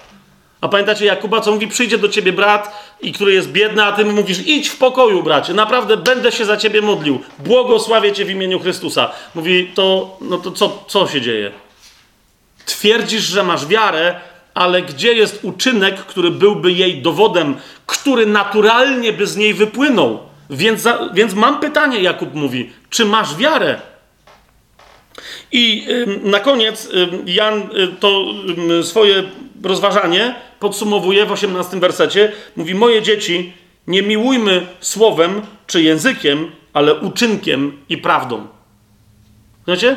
[0.60, 1.68] A pamiętacie Jakuba, co mówi?
[1.68, 5.22] Przyjdzie do ciebie brat, i który jest biedny, a ty mu mówisz: idź w pokoju,
[5.22, 7.20] bracie, naprawdę będę się za ciebie modlił.
[7.38, 9.10] Błogosławię cię w imieniu Chrystusa.
[9.34, 11.65] Mówi, to, no to co, co się dzieje?
[12.66, 14.20] Twierdzisz, że masz wiarę,
[14.54, 17.56] ale gdzie jest uczynek, który byłby jej dowodem,
[17.86, 20.18] który naturalnie by z niej wypłynął?
[20.50, 23.80] Więc, za, więc mam pytanie, Jakub mówi, czy masz wiarę?
[25.52, 28.24] I y, na koniec y, Jan y, to
[28.82, 29.22] swoje
[29.62, 32.32] rozważanie podsumowuje w 18 wersecie.
[32.56, 33.52] Mówi: Moje dzieci,
[33.86, 38.46] nie miłujmy słowem czy językiem, ale uczynkiem i prawdą.
[39.64, 39.96] Znacie?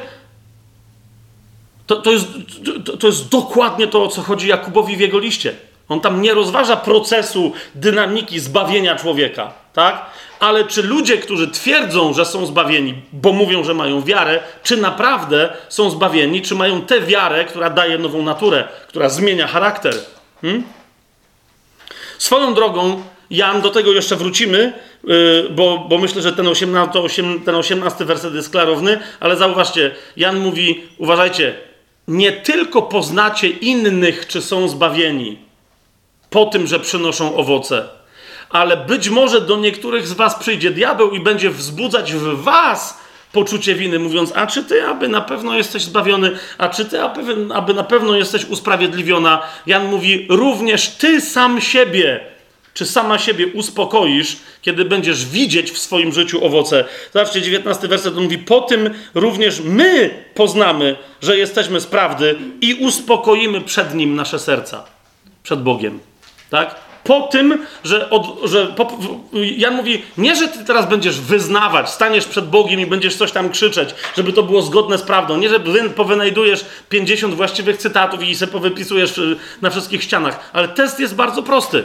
[1.90, 2.28] To, to, jest,
[2.86, 5.56] to, to jest dokładnie to, o co chodzi Jakubowi w jego liście.
[5.90, 10.06] On tam nie rozważa procesu dynamiki zbawienia człowieka, tak?
[10.40, 15.54] Ale czy ludzie, którzy twierdzą, że są zbawieni, bo mówią, że mają wiarę, czy naprawdę
[15.70, 19.94] są zbawieni, czy mają tę wiarę, która daje nową naturę, która zmienia charakter?
[20.42, 20.64] Hmm?
[22.18, 27.56] Swoją drogą, Jan, do tego jeszcze wrócimy, yy, bo, bo myślę, że ten 18, ten
[27.56, 31.69] 18 werset jest klarowny, ale zauważcie, Jan mówi, uważajcie,
[32.10, 35.40] nie tylko poznacie innych, czy są zbawieni,
[36.30, 37.88] po tym, że przynoszą owoce,
[38.50, 43.00] ale być może do niektórych z Was przyjdzie diabeł i będzie wzbudzać w Was
[43.32, 47.02] poczucie winy, mówiąc: A czy ty, aby na pewno jesteś zbawiony, a czy ty,
[47.54, 49.42] aby, na pewno jesteś usprawiedliwiona?
[49.66, 52.20] Jan mówi: Również ty sam siebie
[52.74, 56.86] czy sama siebie uspokoisz, kiedy będziesz widzieć w swoim życiu owoce?
[57.14, 63.62] Zobaczcie, 19 werset mówi: Po tym również my poznamy, że jesteśmy z prawdy i uspokoimy
[63.62, 64.86] przed nim nasze serca,
[65.44, 66.00] przed Bogiem.
[66.50, 66.76] Tak?
[67.04, 68.98] Po tym, że, od, że po,
[69.34, 73.50] Jan mówi, nie, że ty teraz będziesz wyznawać, staniesz przed Bogiem i będziesz coś tam
[73.50, 75.38] krzyczeć, żeby to było zgodne z prawdą.
[75.38, 80.50] Nie, że wy, powynajdujesz 50 właściwych cytatów i sobie powypisujesz y, na wszystkich ścianach.
[80.54, 81.84] Ale test jest bardzo prosty.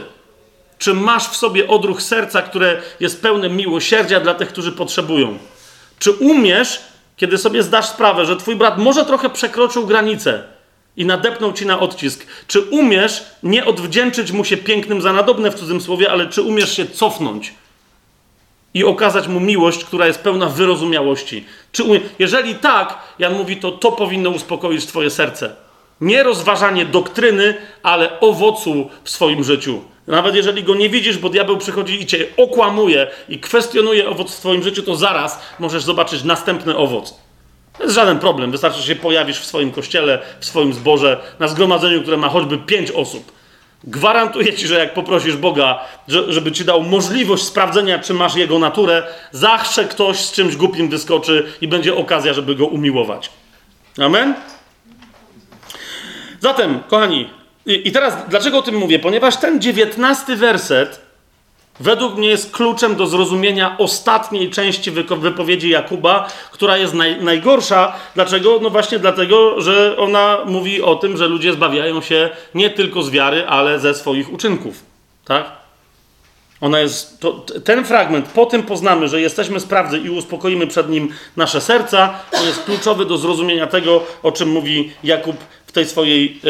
[0.77, 5.37] Czy masz w sobie odruch serca, które jest pełne miłosierdzia dla tych, którzy potrzebują?
[5.99, 6.81] Czy umiesz,
[7.17, 10.43] kiedy sobie zdasz sprawę, że twój brat może trochę przekroczył granicę
[10.97, 15.55] i nadepnął ci na odcisk, czy umiesz nie odwdzięczyć mu się pięknym za nadobne w
[15.55, 17.53] cudzym słowie, ale czy umiesz się cofnąć
[18.73, 21.45] i okazać mu miłość, która jest pełna wyrozumiałości?
[21.71, 21.99] Czy umie...
[22.19, 25.55] Jeżeli tak, Jan mówi, to to powinno uspokoić twoje serce.
[26.01, 27.53] Nie rozważanie doktryny,
[27.83, 29.81] ale owocu w swoim życiu.
[30.07, 34.39] Nawet jeżeli go nie widzisz, bo diabeł przychodzi i cię okłamuje i kwestionuje owoc w
[34.39, 37.15] twoim życiu, to zaraz możesz zobaczyć następny owoc.
[37.77, 38.51] To jest żaden problem.
[38.51, 42.57] Wystarczy, że się pojawisz w swoim kościele, w swoim zborze, na zgromadzeniu, które ma choćby
[42.57, 43.31] pięć osób.
[43.83, 49.03] Gwarantuję ci, że jak poprosisz Boga, żeby ci dał możliwość sprawdzenia, czy masz jego naturę,
[49.31, 53.29] zawsze ktoś z czymś głupim wyskoczy i będzie okazja, żeby go umiłować.
[53.97, 54.33] Amen?
[56.39, 57.29] Zatem, kochani,
[57.65, 58.99] i, i teraz dlaczego o tym mówię?
[58.99, 61.05] Ponieważ ten dziewiętnasty werset
[61.79, 67.93] według mnie jest kluczem do zrozumienia ostatniej części wypowiedzi Jakuba, która jest naj, najgorsza.
[68.15, 68.59] Dlaczego?
[68.61, 73.09] No właśnie dlatego, że ona mówi o tym, że ludzie zbawiają się nie tylko z
[73.09, 74.83] wiary, ale ze swoich uczynków.
[75.25, 75.51] Tak?
[76.61, 81.13] Ona jest, to, ten fragment, po tym poznamy, że jesteśmy sprawdzy i uspokoimy przed nim
[81.37, 85.35] nasze serca, on jest kluczowy do zrozumienia tego, o czym mówi Jakub
[85.75, 86.41] tej swojej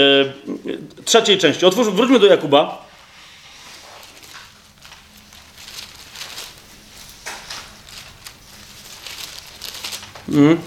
[0.97, 1.65] e, trzeciej części.
[1.65, 2.85] Otwórz, wróćmy do Jakuba.
[10.29, 10.57] Mm.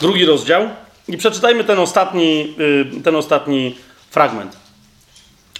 [0.00, 0.68] Drugi rozdział.
[1.08, 2.54] I przeczytajmy ten ostatni,
[2.98, 3.76] y, ten ostatni
[4.10, 4.56] fragment.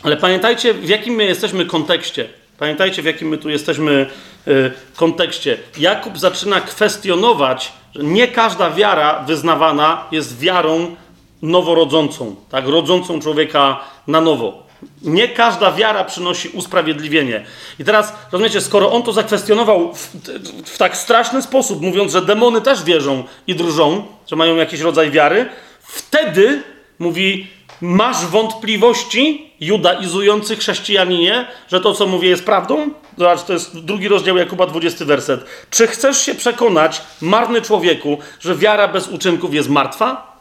[0.03, 2.29] Ale pamiętajcie, w jakim my jesteśmy kontekście.
[2.59, 4.07] Pamiętajcie, w jakim my tu jesteśmy
[4.49, 5.59] y, kontekście.
[5.79, 10.97] Jakub zaczyna kwestionować, że nie każda wiara wyznawana jest wiarą
[11.45, 14.65] noworodzącą, tak, rodzącą człowieka na nowo.
[15.03, 17.45] Nie każda wiara przynosi usprawiedliwienie.
[17.79, 20.17] I teraz, rozumiecie, skoro on to zakwestionował w,
[20.65, 25.11] w, tak straszny sposób, mówiąc, że demony też wierzą i drżą, że mają jakiś rodzaj
[25.11, 25.49] wiary,
[25.81, 26.63] wtedy
[26.99, 27.47] mówi:
[27.81, 32.91] Masz wątpliwości, judaizujący chrześcijaninie, że to, co mówię, jest prawdą?
[33.19, 35.45] Zobacz, to jest drugi rozdział Jakuba, 20 werset.
[35.71, 40.34] Czy chcesz się przekonać, marny człowieku, że wiara bez uczynków jest martwa?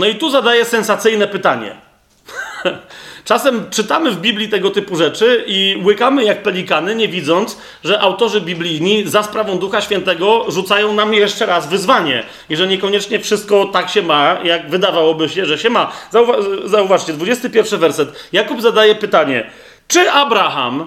[0.00, 1.76] No i tu zadaję sensacyjne pytanie.
[3.24, 8.40] Czasem czytamy w Biblii tego typu rzeczy i łykamy jak pelikany, nie widząc, że autorzy
[8.40, 13.88] biblijni za sprawą Ducha Świętego rzucają nam jeszcze raz wyzwanie i że niekoniecznie wszystko tak
[13.90, 15.92] się ma, jak wydawałoby się, że się ma.
[16.10, 18.28] Zauwa zauważcie, 21 werset.
[18.32, 19.50] Jakub zadaje pytanie:
[19.88, 20.86] Czy Abraham,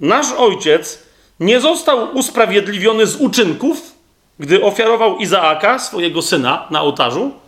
[0.00, 1.02] nasz ojciec,
[1.40, 3.94] nie został usprawiedliwiony z uczynków,
[4.38, 7.45] gdy ofiarował Izaaka, swojego syna, na ołtarzu?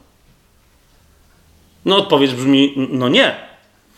[1.84, 3.36] No, odpowiedź brzmi: no nie.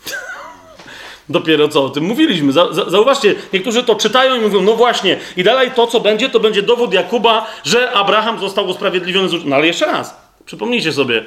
[1.29, 2.51] Dopiero co o tym mówiliśmy.
[2.87, 6.61] Zauważcie, niektórzy to czytają i mówią, no właśnie, i dalej to, co będzie, to będzie
[6.61, 11.25] dowód Jakuba, że Abraham został usprawiedliwiony z No ale jeszcze raz, przypomnijcie sobie.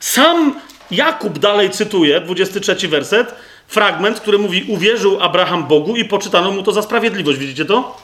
[0.00, 0.54] Sam
[0.90, 3.34] Jakub dalej cytuje, 23 werset,
[3.68, 7.38] fragment, który mówi, uwierzył Abraham Bogu i poczytano mu to za sprawiedliwość.
[7.38, 7.96] Widzicie to?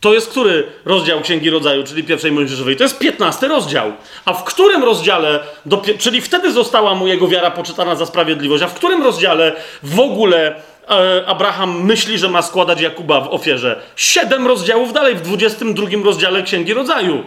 [0.00, 2.76] To jest który rozdział Księgi Rodzaju, czyli pierwszej Mojżeszowej?
[2.76, 3.92] To jest 15 rozdział.
[4.24, 5.40] A w którym rozdziale,
[5.98, 10.54] czyli wtedy została mu jego wiara poczytana za sprawiedliwość, a w którym rozdziale w ogóle
[10.90, 13.80] e, Abraham myśli, że ma składać Jakuba w ofierze?
[13.96, 17.24] Siedem rozdziałów dalej, w 22 rozdziale Księgi Rodzaju.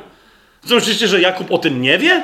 [0.68, 2.24] Co myślicie, że Jakub o tym nie wie?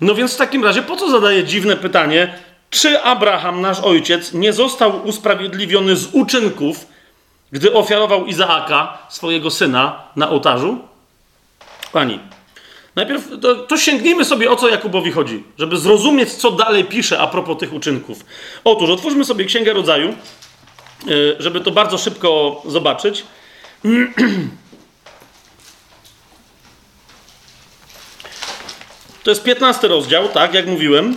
[0.00, 2.34] No więc w takim razie po co zadaje dziwne pytanie,
[2.70, 6.86] czy Abraham, nasz ojciec, nie został usprawiedliwiony z uczynków,
[7.52, 10.78] gdy ofiarował Izaaka, swojego syna, na ołtarzu?
[11.92, 12.20] Pani,
[12.96, 17.26] najpierw to, to, sięgnijmy sobie o co Jakubowi chodzi, żeby zrozumieć, co dalej pisze a
[17.26, 18.24] propos tych uczynków.
[18.64, 20.14] Otóż otwórzmy sobie Księgę Rodzaju,
[21.08, 23.24] y, żeby to bardzo szybko zobaczyć.
[29.24, 31.16] To jest 15 rozdział, tak jak mówiłem.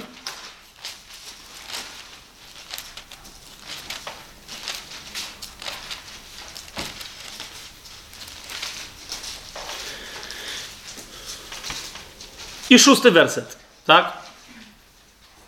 [12.69, 14.13] I szósty werset, tak?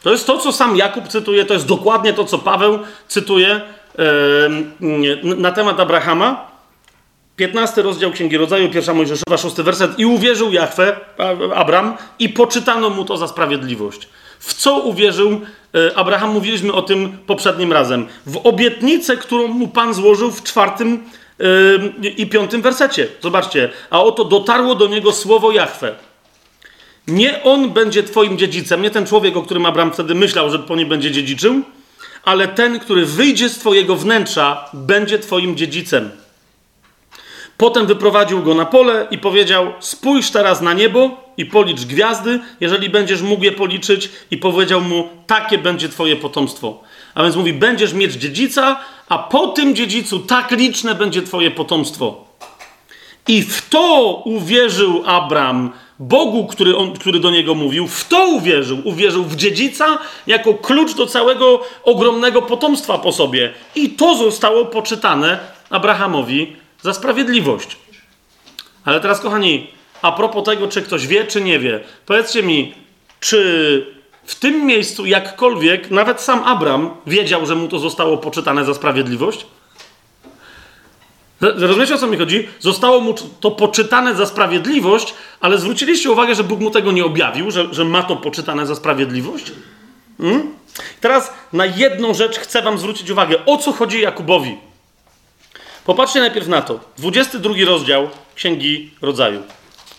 [0.04, 3.62] To jest to, co sam Jakub cytuje, to jest dokładnie to, co Paweł cytuje
[4.80, 6.50] yy, na temat Abrahama.
[7.36, 10.00] 15 rozdział Księgi Rodzaju, pierwsza Mojżeszowa, szósty werset.
[10.00, 10.96] I uwierzył Jachwę,
[11.56, 14.10] Abram, i poczytano mu to za sprawiedliwość.
[14.40, 15.42] W co uwierzył
[15.76, 16.30] e, Abraham?
[16.30, 18.08] Mówiliśmy o tym poprzednim razem.
[18.26, 21.04] W obietnicę, którą mu Pan złożył w czwartym
[22.18, 23.08] i piątym wersecie.
[23.22, 23.70] Zobaczcie.
[23.90, 25.96] A oto dotarło do niego słowo Jachwę.
[27.10, 30.76] Nie on będzie twoim dziedzicem, nie ten człowiek, o którym Abraham wtedy myślał, że po
[30.76, 31.62] nim będzie dziedziczył,
[32.24, 36.12] ale ten, który wyjdzie z twojego wnętrza, będzie twoim dziedzicem.
[37.58, 42.90] Potem wyprowadził go na pole i powiedział: Spójrz teraz na niebo i policz gwiazdy, jeżeli
[42.90, 44.10] będziesz mógł je policzyć.
[44.32, 46.84] I powiedział mu: Takie będzie twoje potomstwo.
[47.16, 48.80] A więc mówi: Będziesz mieć dziedzica,
[49.10, 52.26] a po tym dziedzicu tak liczne będzie twoje potomstwo.
[53.28, 58.82] I w to uwierzył Abram, Bogu, który, on, który do niego mówił, w to uwierzył.
[58.84, 59.98] Uwierzył w dziedzica
[60.28, 63.54] jako klucz do całego ogromnego potomstwa po sobie.
[63.76, 65.40] I to zostało poczytane
[65.70, 67.78] Abrahamowi za sprawiedliwość.
[68.86, 69.68] Ale teraz, kochani,
[70.02, 72.74] a propos tego, czy ktoś wie, czy nie wie, powiedzcie mi,
[73.20, 78.74] czy w tym miejscu jakkolwiek, nawet sam Abram wiedział, że mu to zostało poczytane za
[78.74, 79.46] sprawiedliwość?
[81.42, 82.48] Rozumiecie o co mi chodzi?
[82.60, 87.52] Zostało mu to poczytane za sprawiedliwość, ale zwróciliście uwagę, że Bóg mu tego nie objawił,
[87.52, 89.52] że, że ma to poczytane za sprawiedliwość?
[90.18, 90.54] Hmm?
[91.02, 93.46] Teraz na jedną rzecz chcę Wam zwrócić uwagę.
[93.46, 94.58] O co chodzi Jakubowi?
[95.86, 96.80] Popatrzcie najpierw na to.
[96.98, 99.44] 22 rozdział Księgi Rodzaju.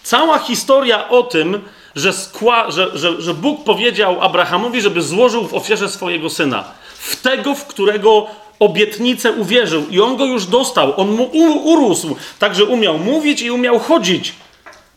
[0.03, 1.61] Cała historia o tym,
[1.95, 6.65] że, skła, że, że, że Bóg powiedział Abrahamowi, żeby złożył w ofierze swojego syna.
[6.95, 8.27] W tego, w którego
[8.61, 11.01] obietnicę uwierzył i on go już dostał.
[11.01, 11.24] On mu
[11.65, 14.35] urósł, także umiał mówić i umiał chodzić.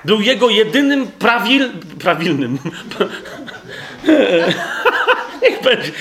[0.05, 1.69] Był jego jedynym prawil,
[1.99, 2.59] prawilnym.
[5.41, 5.91] Niech będzie.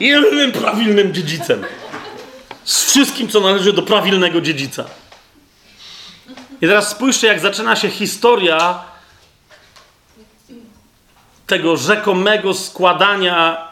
[0.00, 1.64] Jedynym prawilnym dziedzicem.
[2.64, 4.84] Z wszystkim, co należy do prawilnego dziedzica.
[6.60, 8.78] I teraz spójrzcie, jak zaczyna się historia
[11.46, 13.68] tego rzekomego składania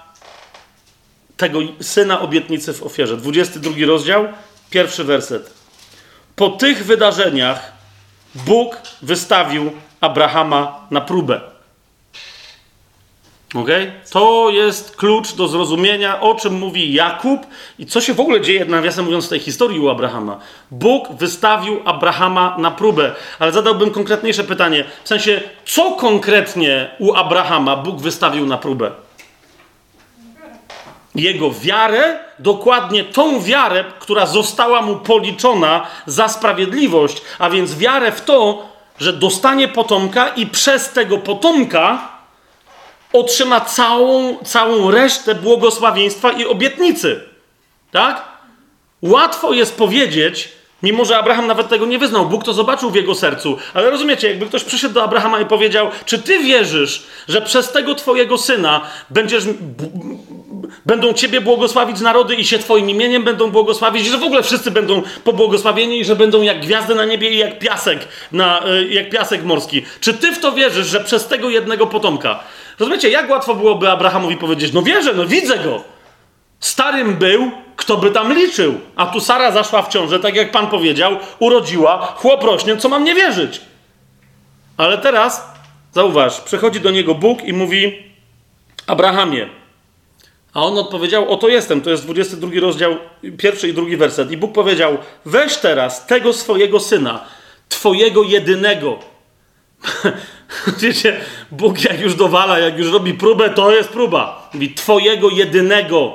[1.36, 3.16] tego syna obietnicy w ofierze.
[3.16, 4.28] 22 rozdział,
[4.70, 5.50] pierwszy werset.
[6.36, 7.72] Po tych wydarzeniach
[8.34, 11.40] Bóg wystawił Abrahama na próbę.
[13.54, 13.68] Ok?
[14.10, 17.46] To jest klucz do zrozumienia, o czym mówi Jakub
[17.78, 20.38] i co się w ogóle dzieje, nawiasem mówiąc, w tej historii u Abrahama.
[20.70, 24.84] Bóg wystawił Abrahama na próbę, ale zadałbym konkretniejsze pytanie.
[25.04, 28.90] W sensie, co konkretnie u Abrahama Bóg wystawił na próbę?
[31.14, 38.20] Jego wiarę, dokładnie tą wiarę, która została mu policzona za sprawiedliwość, a więc wiarę w
[38.20, 38.68] to,
[38.98, 42.08] że dostanie potomka i przez tego potomka
[43.12, 47.20] otrzyma całą, całą resztę błogosławieństwa i obietnicy.
[47.90, 48.22] Tak?
[49.02, 50.48] Łatwo jest powiedzieć,
[50.82, 53.58] mimo że Abraham nawet tego nie wyznał, Bóg to zobaczył w jego sercu.
[53.74, 57.94] Ale rozumiecie, jakby ktoś przyszedł do Abrahama i powiedział: Czy ty wierzysz, że przez tego
[57.94, 58.80] twojego syna
[59.10, 59.44] będziesz,
[60.86, 64.70] będą ciebie błogosławić narody i się twoim imieniem będą błogosławić, i że w ogóle wszyscy
[64.70, 69.10] będą pobłogosławieni i że będą jak gwiazdy na niebie i jak piasek, na, e, jak
[69.10, 69.84] piasek morski?
[70.00, 72.40] Czy ty w to wierzysz, że przez tego jednego potomka?
[72.78, 75.84] Rozumiecie, jak łatwo byłoby Abrahamowi powiedzieć, no wierzę, no widzę go.
[76.60, 78.80] Starym był, kto by tam liczył.
[78.96, 83.04] A tu Sara zaszła w ciążę, tak jak Pan powiedział, urodziła, chłop rośnie, co mam
[83.04, 83.60] nie wierzyć?
[84.76, 85.48] Ale teraz,
[85.92, 88.02] zauważ, przychodzi do niego Bóg i mówi,
[88.86, 89.48] Abrahamie,
[90.54, 92.96] a on odpowiedział, oto jestem, to jest 22 rozdział,
[93.38, 94.30] pierwszy i drugi werset.
[94.30, 97.24] I Bóg powiedział, weź teraz tego swojego syna,
[97.68, 98.98] twojego jedynego,
[100.80, 101.20] Wiecie,
[101.50, 104.50] Bóg jak już dowala, jak już robi próbę, to jest próba.
[104.54, 106.12] Mówi, twojego jedynego.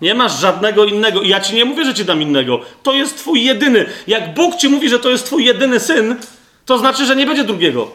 [0.00, 1.22] Nie masz żadnego innego.
[1.22, 2.60] I ja ci nie mówię, że ci dam innego.
[2.82, 3.86] To jest twój jedyny.
[4.06, 6.16] Jak Bóg ci mówi, że to jest twój jedyny syn,
[6.64, 7.90] to znaczy, że nie będzie drugiego.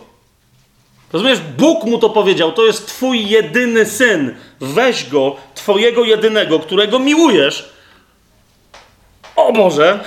[1.13, 1.39] Rozumiesz?
[1.57, 2.51] Bóg mu to powiedział.
[2.51, 4.35] To jest twój jedyny syn.
[4.59, 7.69] Weź go, twojego jedynego, którego miłujesz.
[9.35, 9.99] O Boże!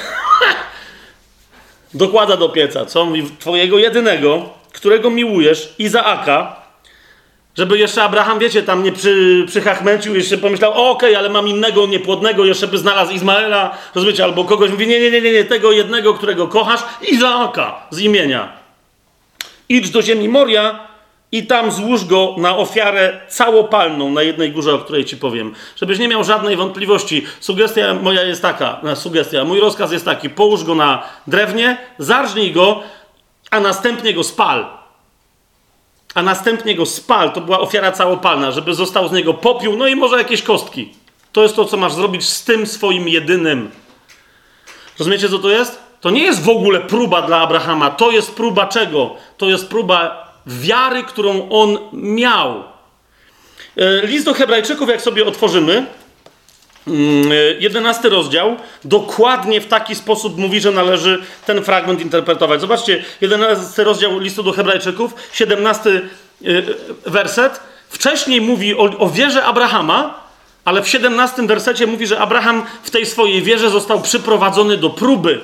[1.94, 3.04] Dokłada do pieca, co?
[3.04, 6.56] Mówi, twojego jedynego, którego miłujesz, Izaaka,
[7.56, 11.86] żeby jeszcze Abraham, wiecie, tam nie przy, przychachmęcił, jeszcze pomyślał, okej, okay, ale mam innego
[11.86, 15.72] niepłodnego, jeszcze by znalazł Izmaela, rozumiecie, albo kogoś mówi, nie, nie, nie, nie, nie, tego
[15.72, 18.52] jednego, którego kochasz, Izaaka z imienia.
[19.68, 20.93] Idź do ziemi Moria
[21.34, 25.54] i tam złóż go na ofiarę całopalną na jednej górze, o której ci powiem.
[25.76, 27.26] Żebyś nie miał żadnej wątpliwości.
[27.40, 32.82] Sugestia moja jest taka, sugestia, mój rozkaz jest taki, połóż go na drewnie, zarżnij go,
[33.50, 34.66] a następnie go spal.
[36.14, 37.32] A następnie go spal.
[37.32, 40.92] To była ofiara całopalna, żeby został z niego popiół, no i może jakieś kostki.
[41.32, 43.70] To jest to, co masz zrobić z tym swoim jedynym.
[44.98, 45.82] Rozumiecie, co to jest?
[46.00, 47.90] To nie jest w ogóle próba dla Abrahama.
[47.90, 49.14] To jest próba czego?
[49.36, 52.64] To jest próba wiary, którą on miał.
[53.76, 55.86] E, list do Hebrajczyków, jak sobie otworzymy,
[57.58, 62.60] 11 mm, rozdział dokładnie w taki sposób mówi, że należy ten fragment interpretować.
[62.60, 65.90] Zobaczcie, 11 rozdział listu do Hebrajczyków, 17
[66.42, 66.74] y,
[67.06, 67.60] werset.
[67.88, 70.24] Wcześniej mówi o, o wierze Abrahama,
[70.64, 75.40] ale w 17 wersecie mówi, że Abraham w tej swojej wierze został przyprowadzony do próby.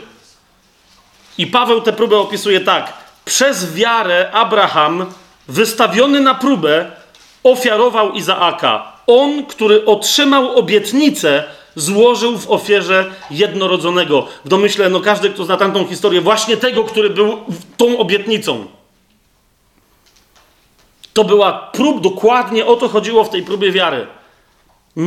[1.38, 2.92] I Paweł tę próbę opisuje tak.
[3.30, 5.06] Przez wiarę Abraham,
[5.48, 6.90] wystawiony na próbę,
[7.42, 8.92] ofiarował Izaaka.
[9.06, 11.44] On, który otrzymał obietnicę,
[11.76, 14.28] złożył w ofierze jednorodzonego.
[14.44, 17.38] W domyśle, no każdy, kto zna tamtą historię, właśnie tego, który był
[17.76, 18.66] tą obietnicą.
[21.12, 24.06] To była prób, dokładnie o to chodziło w tej próbie wiary.
[24.96, 25.02] E,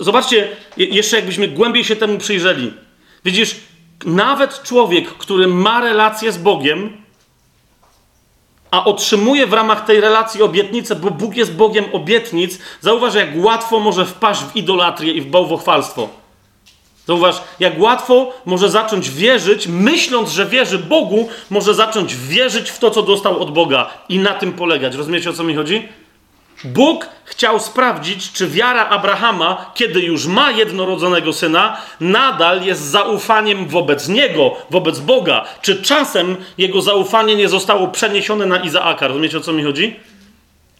[0.00, 2.72] zobaczcie, jeszcze jakbyśmy głębiej się temu przyjrzeli.
[3.24, 3.56] Widzisz,
[4.04, 7.07] nawet człowiek, który ma relację z Bogiem,
[8.70, 13.80] a otrzymuje w ramach tej relacji obietnicę, bo Bóg jest Bogiem obietnic, zauważ, jak łatwo
[13.80, 16.08] może wpaść w idolatrię i w bałwochwalstwo.
[17.06, 22.90] Zauważ, jak łatwo może zacząć wierzyć, myśląc, że wierzy Bogu, może zacząć wierzyć w to,
[22.90, 24.94] co dostał od Boga i na tym polegać.
[24.94, 25.88] Rozumiecie, o co mi chodzi?
[26.64, 34.08] Bóg chciał sprawdzić, czy wiara Abrahama, kiedy już ma jednorodzonego syna, nadal jest zaufaniem wobec
[34.08, 35.44] niego, wobec Boga.
[35.62, 39.08] Czy czasem jego zaufanie nie zostało przeniesione na Izaaka?
[39.08, 40.00] Rozumiecie o co mi chodzi?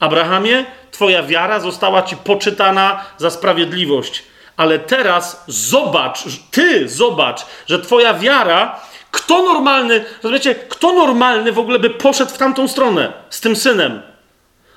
[0.00, 4.22] Abrahamie, twoja wiara została ci poczytana za sprawiedliwość.
[4.56, 8.80] Ale teraz zobacz, ty zobacz, że twoja wiara,
[9.10, 14.02] kto normalny, rozumiecie, kto normalny w ogóle by poszedł w tamtą stronę z tym synem?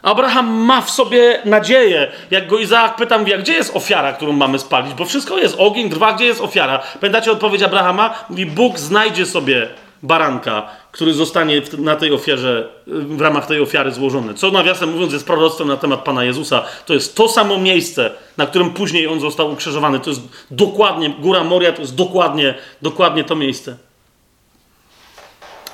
[0.02, 2.12] Abraham ma w sobie nadzieję.
[2.32, 4.94] Jak go Izaak pytam, jak gdzie jest ofiara, którą mamy spalić?
[4.94, 6.82] Bo wszystko jest ogień, drwa, gdzie jest ofiara?
[7.00, 8.14] Pamiętacie odpowiedź Abrahama?
[8.30, 9.68] Mówi, Bóg znajdzie sobie
[10.04, 14.34] baranka, który zostanie na tej ofierze, w ramach tej ofiary złożony.
[14.34, 16.64] Co nawiasem mówiąc jest proroctwem na temat Pana Jezusa.
[16.86, 20.00] To jest to samo miejsce, na którym później On został ukrzyżowany.
[20.00, 20.22] To jest
[20.52, 23.78] dokładnie, Góra Moria to jest dokładnie, dokładnie to miejsce.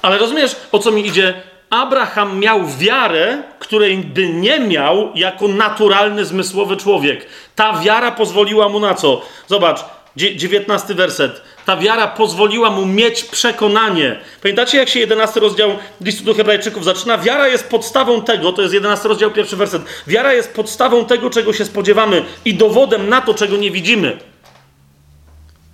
[0.02, 1.34] Ale rozumiesz, o co mi idzie?
[1.70, 7.26] Abraham miał wiarę, której by nie miał jako naturalny, zmysłowy człowiek.
[7.56, 9.22] Ta wiara pozwoliła mu na co?
[9.48, 9.86] Zobacz,
[10.16, 11.42] dziewiętnasty werset.
[11.66, 14.20] Ta wiara pozwoliła mu mieć przekonanie.
[14.42, 15.70] Pamiętacie, jak się jedenasty rozdział
[16.02, 17.18] listu do Hebrajczyków zaczyna?
[17.18, 19.82] Wiara jest podstawą tego, to jest jedenasty rozdział, pierwszy werset.
[20.08, 24.18] Wiara jest podstawą tego, czego się spodziewamy i dowodem na to, czego nie widzimy.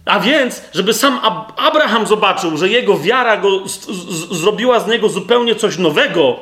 [0.06, 3.50] A więc, żeby sam Ab Abraham zobaczył, że jego wiara go
[4.32, 6.36] zrobiła z niego zupełnie coś nowego,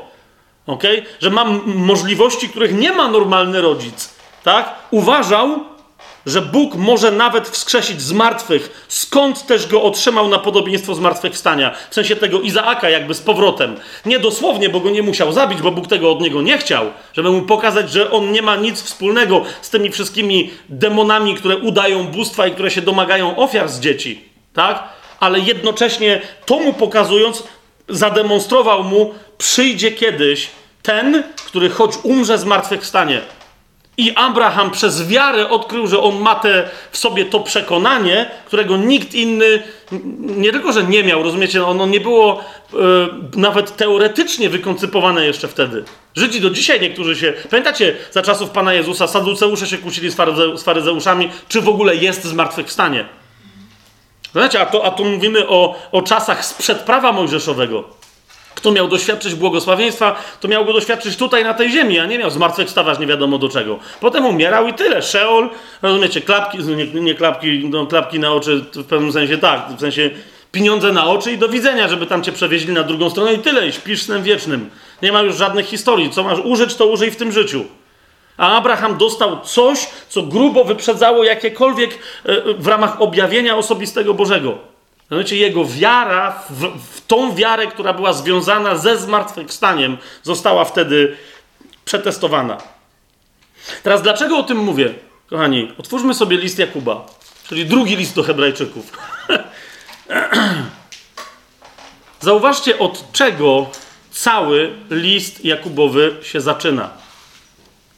[0.67, 1.05] okay?
[1.19, 4.13] że ma możliwości, których nie ma normalny rodzic,
[4.43, 4.75] tak?
[4.91, 5.59] Uważał,
[6.25, 11.75] że Bóg może nawet wskrzesić z martwych, skąd też go otrzymał na podobieństwo zmartwychwstania.
[11.89, 13.75] W sensie tego Izaaka jakby z powrotem.
[14.05, 17.31] Nie dosłownie, bo go nie musiał zabić, bo Bóg tego od niego nie chciał, żeby
[17.31, 22.47] mu pokazać, że on nie ma nic wspólnego z tymi wszystkimi demonami, które udają bóstwa
[22.47, 24.25] i które się domagają ofiar z dzieci.
[24.53, 24.83] Tak?
[25.19, 27.43] Ale jednocześnie to mu pokazując,
[27.89, 30.49] zademonstrował mu, przyjdzie kiedyś
[30.81, 33.21] ten, który choć umrze zmartwychwstanie,
[33.97, 39.13] i Abraham przez wiarę odkrył, że on ma te, w sobie to przekonanie, którego nikt
[39.13, 39.63] inny
[40.19, 42.43] nie tylko, że nie miał, rozumiecie, ono nie było
[42.73, 42.77] e,
[43.35, 45.83] nawet teoretycznie wykoncypowane jeszcze wtedy.
[46.15, 47.33] Żydzi do dzisiaj niektórzy się.
[47.49, 51.95] Pamiętacie, za czasów Pana Jezusa saduceusze się kłócili z, faryze, z faryzeuszami, czy w ogóle
[51.95, 53.05] jest zmartwychwstanie.
[54.31, 57.83] Znacie, a to, a tu mówimy o, o czasach sprzed prawa mojżeszowego.
[58.61, 62.29] Kto miał doświadczyć błogosławieństwa, to miał go doświadczyć tutaj na tej ziemi, a nie miał
[62.29, 63.79] zmartwychwstawać nie wiadomo do czego.
[63.99, 65.01] Potem umierał i tyle.
[65.01, 65.49] Szeol,
[65.81, 70.09] rozumiecie, klapki, nie, nie klapki, no, klapki na oczy w pewnym sensie tak, w sensie
[70.51, 73.67] pieniądze na oczy i do widzenia, żeby tam cię przewieźli na drugą stronę i tyle,
[73.67, 74.69] i śpisz snem wiecznym.
[75.01, 76.09] Nie ma już żadnych historii.
[76.09, 77.65] Co masz użyć, to użyj w tym życiu.
[78.37, 81.91] A Abraham dostał coś, co grubo wyprzedzało jakiekolwiek
[82.25, 84.70] e, w ramach objawienia osobistego Bożego.
[85.11, 91.17] Mianowicie jego wiara, w, w tą wiarę, która była związana ze zmartwychwstaniem, została wtedy
[91.85, 92.57] przetestowana.
[93.83, 94.93] Teraz dlaczego o tym mówię?
[95.29, 97.05] Kochani, otwórzmy sobie list Jakuba,
[97.47, 98.91] czyli drugi list do Hebrajczyków.
[102.19, 103.69] Zauważcie, od czego
[104.11, 107.00] cały list Jakubowy się zaczyna.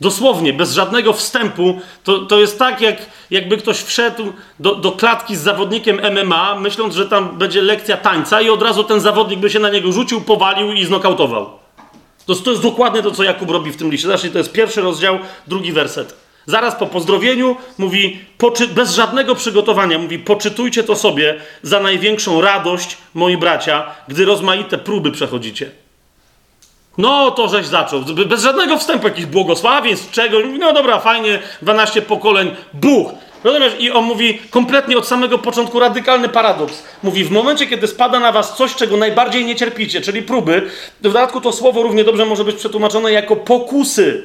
[0.03, 1.79] Dosłownie, bez żadnego wstępu.
[2.03, 2.97] To, to jest tak, jak,
[3.31, 8.41] jakby ktoś wszedł do, do klatki z zawodnikiem MMA, myśląc, że tam będzie lekcja tańca,
[8.41, 11.49] i od razu ten zawodnik by się na niego rzucił, powalił i znokautował.
[12.25, 14.07] To, to jest dokładnie to, co Jakub robi w tym liście.
[14.07, 16.15] Zresztą to jest pierwszy rozdział, drugi werset.
[16.45, 18.19] Zaraz po pozdrowieniu mówi,
[18.75, 25.11] bez żadnego przygotowania, mówi: Poczytujcie to sobie za największą radość, moi bracia, gdy rozmaite próby
[25.11, 25.82] przechodzicie.
[26.97, 28.01] No to żeś zaczął.
[28.01, 30.37] Bez żadnego wstępu, jakichś błogosławieństw, czego.
[30.59, 33.11] No dobra, fajnie, 12 pokoleń, Bóg.
[33.43, 33.73] Rozumiesz?
[33.79, 36.83] I on mówi kompletnie od samego początku radykalny paradoks.
[37.03, 41.03] Mówi, w momencie, kiedy spada na was coś, czego najbardziej nie cierpicie, czyli próby, w
[41.03, 44.23] dodatku to słowo równie dobrze może być przetłumaczone jako pokusy.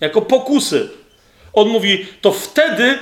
[0.00, 0.88] Jako pokusy.
[1.52, 2.98] On mówi, to wtedy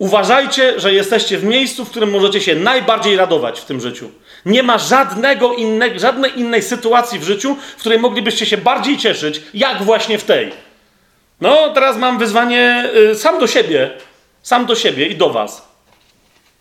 [0.00, 4.10] Uważajcie, że jesteście w miejscu, w którym możecie się najbardziej radować w tym życiu.
[4.46, 9.42] Nie ma żadnego innego, żadnej innej sytuacji w życiu, w której moglibyście się bardziej cieszyć,
[9.54, 10.52] jak właśnie w tej.
[11.40, 13.90] No, teraz mam wyzwanie y, sam do siebie,
[14.42, 15.68] sam do siebie i do was.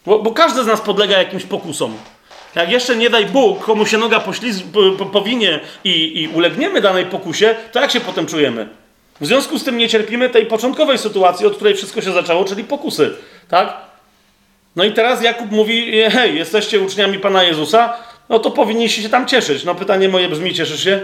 [0.05, 1.97] Bo, bo każdy z nas podlega jakimś pokusom.
[2.55, 6.81] Jak jeszcze nie daj Bóg, komu się noga pośliz- po, po, powinie i, i ulegniemy
[6.81, 8.67] danej pokusie, to jak się potem czujemy?
[9.21, 12.63] W związku z tym nie cierpimy tej początkowej sytuacji, od której wszystko się zaczęło, czyli
[12.63, 13.15] pokusy.
[13.49, 13.88] Tak?
[14.79, 17.93] No i teraz Jakub mówi, hej, jesteście uczniami Pana Jezusa,
[18.29, 19.63] no to powinniście się tam cieszyć.
[19.63, 20.99] No pytanie moje brzmi, cieszysz się?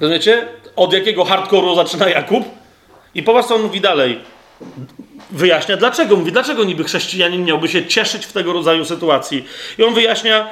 [0.00, 0.48] Rozumiecie?
[0.76, 2.44] Od jakiego hardkoru zaczyna Jakub?
[3.14, 4.20] I popatrz, co on mówi dalej.
[5.30, 6.16] Wyjaśnia dlaczego.
[6.16, 9.44] Mówi, dlaczego niby chrześcijanin miałby się cieszyć w tego rodzaju sytuacji.
[9.78, 10.48] I on wyjaśnia,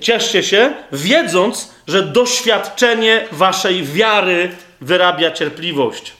[0.00, 4.50] cieszcie się, wiedząc, że doświadczenie waszej wiary
[4.80, 6.19] wyrabia cierpliwość.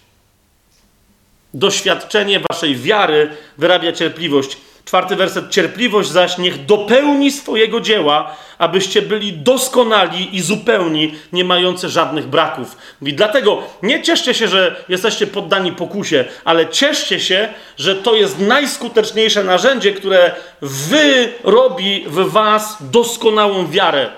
[1.54, 4.56] Doświadczenie waszej wiary wyrabia cierpliwość.
[4.84, 5.50] Czwarty werset.
[5.50, 12.76] Cierpliwość zaś niech dopełni swojego dzieła, abyście byli doskonali i zupełni, nie mający żadnych braków.
[13.00, 17.48] Mówi, dlatego nie cieszcie się, że jesteście poddani pokusie, ale cieszcie się,
[17.78, 20.32] że to jest najskuteczniejsze narzędzie, które
[20.62, 24.10] wyrobi w was doskonałą wiarę.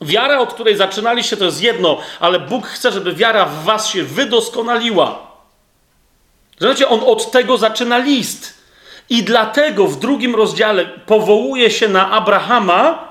[0.00, 4.02] Wiara, od której zaczynaliście, to jest jedno, ale Bóg chce, żeby wiara w was się
[4.02, 5.25] wydoskonaliła.
[6.58, 8.54] Zobaczcie, on od tego zaczyna list.
[9.10, 13.08] I dlatego w drugim rozdziale powołuje się na Abrahama,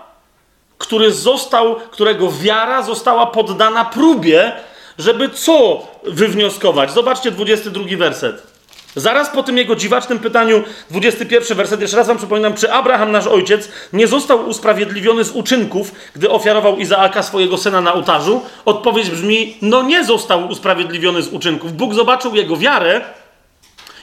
[0.78, 4.52] który został, którego wiara została poddana próbie,
[4.98, 6.92] żeby co wywnioskować?
[6.92, 8.56] Zobaczcie 22 werset.
[8.96, 13.28] Zaraz po tym jego dziwacznym pytaniu, 21 werset, jeszcze raz wam przypominam, czy Abraham, nasz
[13.28, 18.42] ojciec, nie został usprawiedliwiony z uczynków, gdy ofiarował Izaaka, swojego syna, na ołtarzu?
[18.66, 21.74] Odpowiedź brzmi, no nie został usprawiedliwiony z uczynków.
[21.74, 23.02] Bóg zobaczył jego wiarę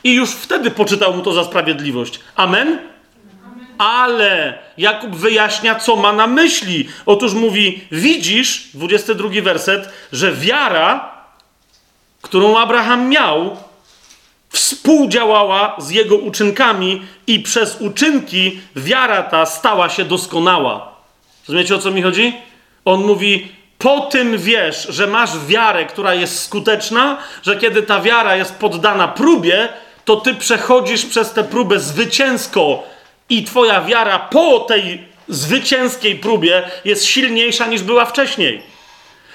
[0.05, 2.21] i już wtedy poczytał mu to za sprawiedliwość.
[2.37, 2.79] Amen?
[3.79, 6.89] Ale Jakub wyjaśnia, co ma na myśli.
[7.07, 11.13] Otóż mówi: Widzisz, 22 werset, że wiara,
[12.23, 13.57] którą Abraham miał,
[14.49, 20.93] współdziałała z jego uczynkami, i przez uczynki wiara ta stała się doskonała.
[21.49, 22.33] Rozumiecie o co mi chodzi?
[22.85, 23.49] On mówi:
[23.79, 29.09] Po tym wiesz, że masz wiarę, która jest skuteczna, że kiedy ta wiara jest poddana
[29.09, 29.69] próbie,
[30.05, 32.83] to ty przechodzisz przez tę próbę zwycięsko
[33.29, 38.63] i twoja wiara po tej zwycięskiej próbie jest silniejsza niż była wcześniej.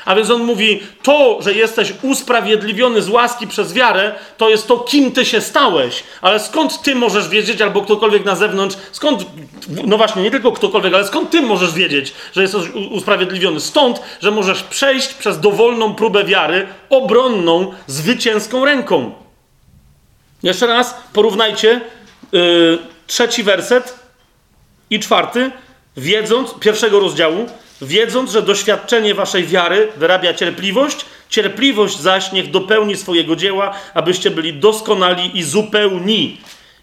[0.08, 4.78] A więc on mówi, to, że jesteś usprawiedliwiony z łaski przez wiarę, to jest to,
[4.78, 6.04] kim ty się stałeś.
[6.22, 9.26] Ale skąd ty możesz wiedzieć, albo ktokolwiek na zewnątrz, skąd,
[9.86, 12.62] no właśnie, nie tylko ktokolwiek, ale skąd ty możesz wiedzieć, że jesteś
[12.92, 13.60] usprawiedliwiony?
[13.60, 19.27] Stąd, że możesz przejść przez dowolną próbę wiary, obronną, zwycięską ręką.
[20.44, 21.82] Jeszcze raz porównajcie
[22.32, 22.78] yy,
[23.08, 24.00] trzeci werset
[24.90, 25.52] i czwarty,
[25.98, 27.46] wiedząc, pierwszego rozdziału,
[27.82, 34.54] wiedząc, że doświadczenie waszej wiary wyrabia cierpliwość, cierpliwość zaś niech dopełni swojego dzieła, abyście byli
[34.54, 36.38] doskonali i zupełni.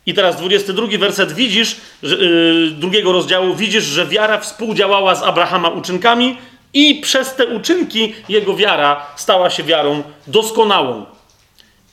[0.06, 5.68] I teraz 22 werset widzisz, że, yy, drugiego rozdziału, widzisz, że wiara współdziałała z Abrahama
[5.68, 6.36] uczynkami
[6.74, 11.14] i przez te uczynki jego wiara stała się wiarą doskonałą.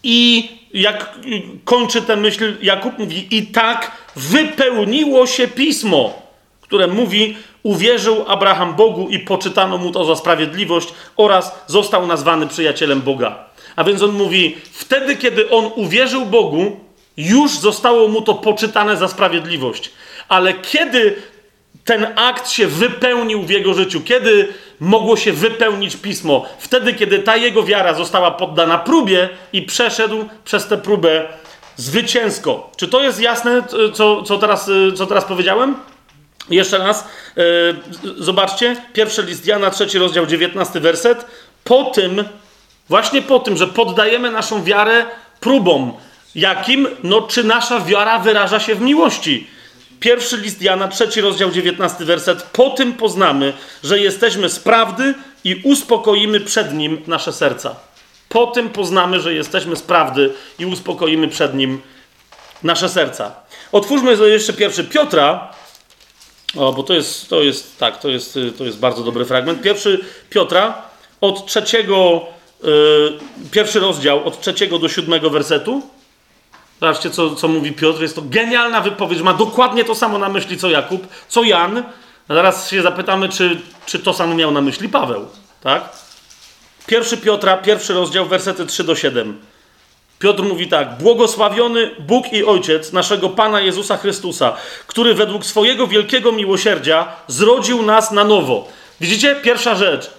[0.03, 1.19] I jak
[1.65, 6.21] kończy tę myśl, Jakub mówi, i tak wypełniło się pismo,
[6.61, 10.87] które mówi, uwierzył Abraham Bogu i poczytano mu to za sprawiedliwość
[11.17, 13.45] oraz został nazwany przyjacielem Boga.
[13.75, 16.79] A więc on mówi, wtedy kiedy on uwierzył Bogu,
[17.17, 19.91] już zostało mu to poczytane za sprawiedliwość.
[20.27, 21.15] Ale kiedy
[21.85, 27.35] ten akt się wypełnił w jego życiu, kiedy mogło się wypełnić pismo, wtedy, kiedy ta
[27.35, 31.27] jego wiara została poddana próbie i przeszedł przez tę próbę
[31.75, 32.71] zwycięsko.
[32.77, 33.63] Czy to jest jasne,
[33.93, 35.75] co, co, teraz, co teraz powiedziałem?
[36.49, 41.25] Jeszcze raz, yy, zobaczcie, pierwszy list Jana, trzeci rozdział, dziewiętnasty werset.
[41.63, 42.23] Po tym,
[42.89, 45.05] właśnie po tym, że poddajemy naszą wiarę
[45.39, 45.93] próbom,
[46.35, 46.87] jakim?
[47.03, 49.47] No, czy nasza wiara wyraża się w miłości?
[50.01, 52.43] Pierwszy list Jana, trzeci rozdział, dziewiętnasty werset.
[52.43, 53.53] Po tym poznamy,
[53.83, 55.13] że jesteśmy z prawdy
[55.43, 57.75] i uspokoimy przed Nim nasze serca.
[58.29, 61.81] Po tym poznamy, że jesteśmy z prawdy i uspokoimy przed Nim
[62.63, 63.35] nasze serca.
[63.71, 65.53] Otwórzmy jeszcze pierwszy Piotra,
[66.57, 69.61] o, bo to jest, to jest, tak, to jest, to jest bardzo dobry fragment.
[69.61, 69.99] Pierwszy
[70.29, 70.81] Piotra
[71.21, 72.21] od trzeciego,
[72.63, 73.19] yy,
[73.51, 75.81] pierwszy rozdział od trzeciego do siódmego wersetu.
[76.81, 78.01] Zobaczcie, co, co mówi Piotr.
[78.01, 79.21] Jest to genialna wypowiedź.
[79.21, 81.83] Ma dokładnie to samo na myśli, co Jakub, co Jan.
[82.29, 85.27] Zaraz się zapytamy, czy, czy to samo miał na myśli Paweł.
[85.63, 85.89] Tak?
[86.87, 89.39] Pierwszy Piotra, pierwszy rozdział, wersety 3 do 7.
[90.19, 94.55] Piotr mówi tak: Błogosławiony Bóg i Ojciec naszego Pana Jezusa Chrystusa,
[94.87, 98.67] który według swojego wielkiego miłosierdzia zrodził nas na nowo.
[99.01, 99.35] Widzicie?
[99.35, 100.11] Pierwsza rzecz.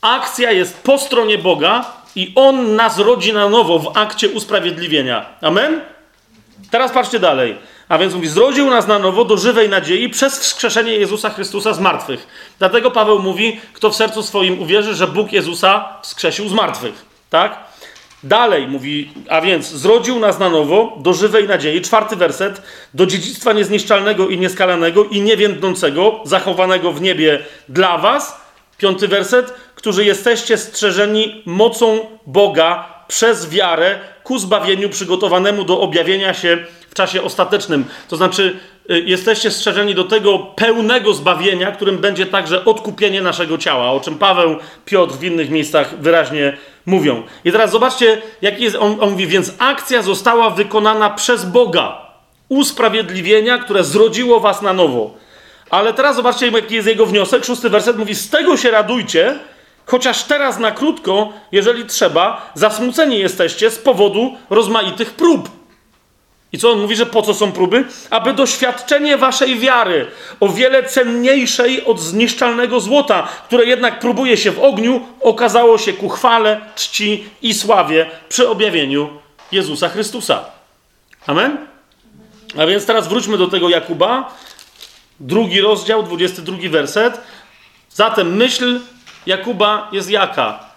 [0.00, 1.84] Akcja jest po stronie Boga
[2.16, 5.26] i On nas rodzi na nowo w akcie usprawiedliwienia.
[5.40, 5.91] Amen?
[6.70, 7.56] Teraz patrzcie dalej.
[7.88, 11.80] A więc mówi, zrodził nas na nowo do żywej nadziei przez wskrzeszenie Jezusa Chrystusa z
[11.80, 12.26] martwych.
[12.58, 17.04] Dlatego Paweł mówi, kto w sercu swoim uwierzy, że Bóg Jezusa wskrzesił z martwych.
[17.30, 17.58] Tak?
[18.24, 21.80] Dalej mówi, a więc zrodził nas na nowo do żywej nadziei.
[21.80, 22.62] Czwarty werset.
[22.94, 28.40] Do dziedzictwa niezniszczalnego i nieskalanego i niewiędnącego, zachowanego w niebie dla was.
[28.78, 29.54] Piąty werset.
[29.74, 36.58] Którzy jesteście strzeżeni mocą Boga przez wiarę ku zbawieniu przygotowanemu do objawienia się
[36.90, 37.84] w czasie ostatecznym.
[38.08, 38.56] To znaczy,
[38.90, 44.18] y, jesteście strzeżeni do tego pełnego zbawienia, którym będzie także odkupienie naszego ciała, o czym
[44.18, 46.56] Paweł, Piotr w innych miejscach wyraźnie
[46.86, 47.22] mówią.
[47.44, 48.76] I teraz zobaczcie, jaki jest.
[48.76, 52.02] On, on mówi, więc akcja została wykonana przez Boga.
[52.48, 55.14] Usprawiedliwienia, które zrodziło was na nowo.
[55.70, 57.44] Ale teraz zobaczcie, jaki jest jego wniosek.
[57.44, 59.38] Szósty werset mówi: Z tego się radujcie,
[59.92, 65.48] chociaż teraz na krótko, jeżeli trzeba, zasmuceni jesteście z powodu rozmaitych prób
[66.52, 67.84] i co on mówi, że po co są próby?
[68.10, 70.06] Aby doświadczenie waszej wiary,
[70.40, 76.08] o wiele cenniejszej od zniszczalnego złota, które jednak próbuje się w ogniu, okazało się ku
[76.08, 79.08] chwale, czci i sławie przy objawieniu
[79.52, 80.44] Jezusa Chrystusa.
[81.26, 81.66] Amen?
[82.58, 84.36] A więc teraz wróćmy do tego Jakuba.
[85.20, 87.20] Drugi rozdział, 22 werset.
[87.90, 88.80] Zatem myśl
[89.26, 90.72] Jakuba jest jaka?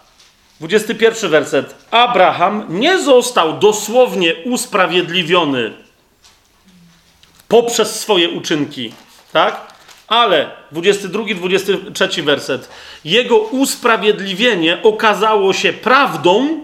[0.60, 1.76] 21 werset.
[1.92, 5.74] Abraham nie został dosłownie usprawiedliwiony
[7.48, 8.94] poprzez swoje uczynki,
[9.34, 9.74] tak?
[10.08, 12.70] Ale 22, 23 werset.
[13.06, 16.64] Jego usprawiedliwienie okazało się prawdą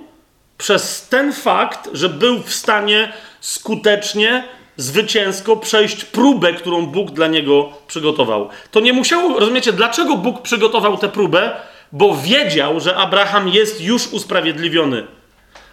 [0.57, 4.43] przez ten fakt, że był w stanie skutecznie,
[4.77, 8.49] zwycięsko przejść próbę, którą Bóg dla niego przygotował.
[8.71, 11.51] To nie musiało, rozumiecie, dlaczego Bóg przygotował tę próbę?
[11.91, 15.07] bo wiedział, że Abraham jest już usprawiedliwiony.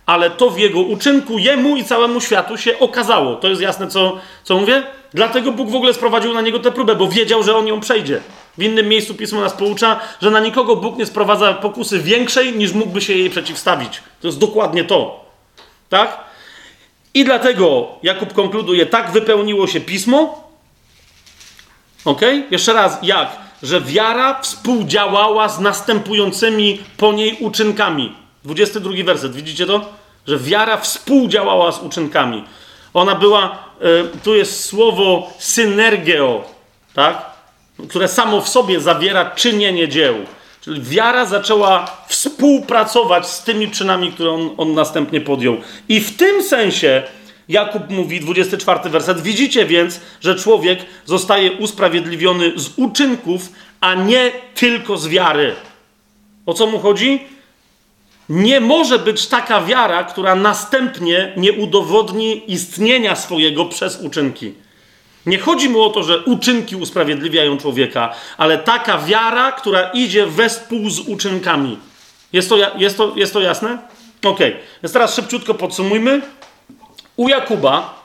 [0.07, 3.37] Ale to w jego uczynku jemu i całemu światu się okazało.
[3.37, 4.83] To jest jasne, co, co mówię?
[5.15, 8.21] Dlatego Bóg w ogóle sprowadził na niego tę próbę, bo wiedział, że on ją przejdzie.
[8.59, 12.73] W innym miejscu pismo nas poucza, że na nikogo Bóg nie sprowadza pokusy większej, niż
[12.73, 14.03] mógłby się jej przeciwstawić.
[14.21, 15.25] To jest dokładnie to.
[15.89, 16.28] Tak?
[17.15, 20.49] I dlatego Jakub konkluduje, tak wypełniło się pismo.
[22.05, 22.21] Ok?
[22.51, 23.49] Jeszcze raz, jak?
[23.63, 28.13] że wiara współdziałała z następującymi po niej uczynkami.
[28.45, 29.93] 22 werset, widzicie to?
[30.27, 32.45] Że wiara współdziałała z uczynkami.
[32.95, 33.59] Ona była,
[34.17, 36.45] y, tu jest słowo synergeo,
[36.95, 37.27] tak?
[37.89, 40.15] które samo w sobie zawiera czynienie dzieł.
[40.69, 45.57] Czyli wiara zaczęła współpracować z tymi czynami, które on, on następnie podjął.
[45.89, 47.03] I w tym sensie
[47.49, 54.97] Jakub mówi, 24 werset, widzicie więc, że człowiek zostaje usprawiedliwiony z uczynków, a nie tylko
[54.97, 55.55] z wiary.
[56.47, 57.21] O co mu chodzi?
[58.29, 64.55] Nie może być taka wiara, która następnie nie udowodni istnienia swojego przez uczynki.
[65.27, 70.91] Nie chodzi mu o to, że uczynki usprawiedliwiają człowieka, ale taka wiara, która idzie wespół
[70.91, 71.79] z uczynkami.
[72.33, 73.79] Jest to, jest to, jest to jasne?
[74.25, 74.39] Ok,
[74.83, 76.23] więc teraz szybciutko podsumujmy.
[77.17, 77.99] U Jakuba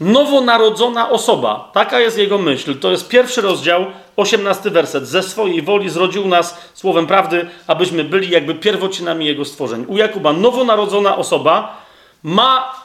[0.00, 2.78] nowonarodzona osoba, taka jest jego myśl.
[2.78, 3.86] To jest pierwszy rozdział,
[4.16, 5.08] osiemnasty werset.
[5.08, 9.84] Ze swojej woli zrodził nas słowem prawdy, abyśmy byli jakby pierwocinami jego stworzeń.
[9.88, 11.82] U Jakuba nowonarodzona osoba
[12.22, 12.81] ma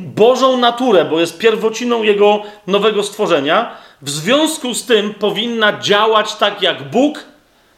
[0.00, 3.76] Bożą naturę, bo jest pierwociną jego nowego stworzenia.
[4.02, 7.24] W związku z tym powinna działać tak jak Bóg,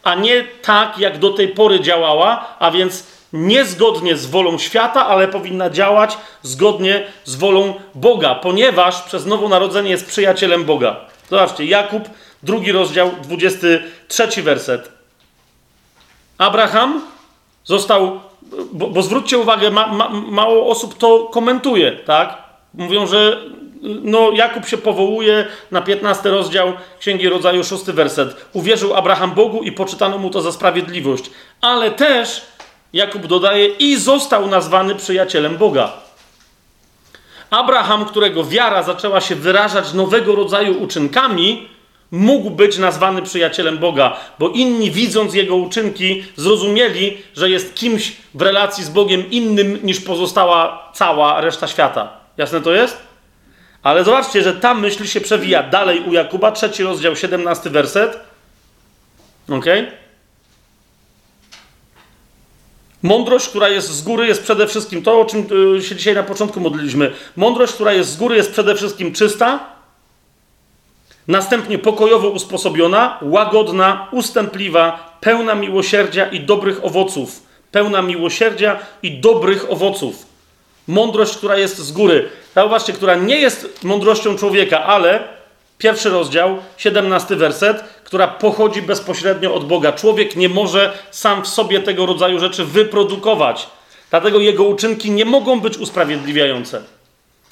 [0.03, 3.03] a nie tak jak do tej pory działała, a więc
[3.33, 10.07] niezgodnie z wolą świata, ale powinna działać zgodnie z wolą Boga, ponieważ przez nowonarodzenie jest
[10.07, 10.95] przyjacielem Boga.
[11.29, 12.09] Zobaczcie, Jakub,
[12.43, 14.91] drugi rozdział, 23 werset.
[16.37, 17.01] Abraham
[17.63, 18.19] został,
[18.71, 22.37] bo, bo zwróćcie uwagę, ma, ma, mało osób to komentuje, tak?
[22.73, 23.37] Mówią, że
[23.81, 28.45] no, Jakub się powołuje na 15 rozdział Księgi Rodzaju, 6 werset.
[28.53, 31.31] Uwierzył Abraham Bogu i poczytano mu to za sprawiedliwość.
[31.61, 32.41] Ale też
[32.93, 35.91] Jakub dodaje, i został nazwany przyjacielem Boga.
[37.49, 41.69] Abraham, którego wiara zaczęła się wyrażać nowego rodzaju uczynkami,
[42.11, 48.41] mógł być nazwany przyjacielem Boga, bo inni, widząc jego uczynki, zrozumieli, że jest kimś w
[48.41, 52.13] relacji z Bogiem innym niż pozostała cała reszta świata.
[52.37, 52.97] Jasne to jest?
[53.83, 58.19] Ale zobaczcie, że ta myśl się przewija dalej u Jakuba, trzeci rozdział, 17 werset.
[59.49, 59.91] Okay?
[63.03, 65.45] Mądrość, która jest z góry, jest przede wszystkim to, o czym
[65.77, 67.11] y, się dzisiaj na początku modliliśmy.
[67.35, 69.78] Mądrość, która jest z góry, jest przede wszystkim czysta,
[71.29, 77.43] następnie pokojowo usposobiona, łagodna, ustępliwa, pełna miłosierdzia i dobrych owoców.
[77.71, 80.25] Pełna miłosierdzia i dobrych owoców.
[80.87, 82.29] Mądrość, która jest z góry.
[82.55, 85.23] Zauważcie, która nie jest mądrością człowieka, ale
[85.77, 89.91] pierwszy rozdział, 17 werset, która pochodzi bezpośrednio od Boga.
[89.91, 93.67] Człowiek nie może sam w sobie tego rodzaju rzeczy wyprodukować.
[94.09, 96.81] Dlatego jego uczynki nie mogą być usprawiedliwiające,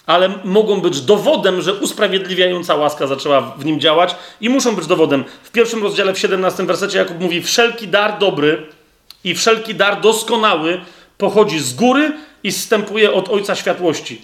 [0.08, 5.24] ale mogą być dowodem, że usprawiedliwiająca łaska zaczęła w nim działać i muszą być dowodem.
[5.44, 8.66] W pierwszym rozdziale, w 17 wersecie Jakub mówi: Wszelki dar dobry
[9.24, 10.82] i wszelki dar doskonały
[11.18, 12.12] pochodzi z góry
[12.44, 14.22] i zstępuje od Ojca Światłości.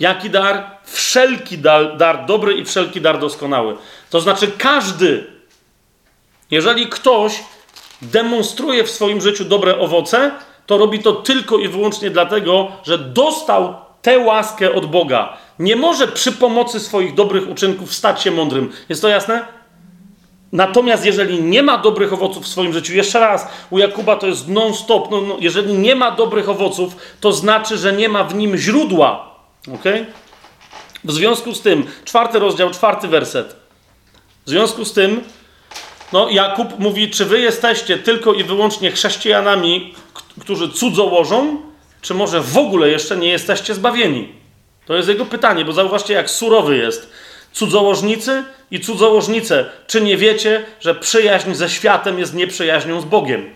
[0.00, 0.70] Jaki dar?
[0.84, 3.76] Wszelki dar, dar dobry i wszelki dar doskonały.
[4.10, 5.26] To znaczy każdy,
[6.50, 7.44] jeżeli ktoś
[8.02, 10.30] demonstruje w swoim życiu dobre owoce,
[10.66, 15.36] to robi to tylko i wyłącznie dlatego, że dostał tę łaskę od Boga.
[15.58, 18.72] Nie może przy pomocy swoich dobrych uczynków stać się mądrym.
[18.88, 19.46] Jest to jasne?
[20.52, 24.48] Natomiast jeżeli nie ma dobrych owoców w swoim życiu, jeszcze raz, u Jakuba to jest
[24.48, 28.56] non-stop, no, no, jeżeli nie ma dobrych owoców, to znaczy, że nie ma w nim
[28.56, 29.34] źródła.
[29.74, 29.84] Ok?
[31.04, 33.56] W związku z tym, czwarty rozdział, czwarty werset.
[34.46, 35.20] W związku z tym,
[36.12, 39.94] no, Jakub mówi, czy wy jesteście tylko i wyłącznie chrześcijanami,
[40.40, 41.71] którzy cudzołożą,
[42.02, 44.32] czy może w ogóle jeszcze nie jesteście zbawieni?
[44.86, 47.10] To jest jego pytanie, bo zauważcie, jak surowy jest.
[47.52, 53.54] Cudzołożnicy i cudzołożnice, czy nie wiecie, że przyjaźń ze światem jest nieprzyjaźnią z Bogiem?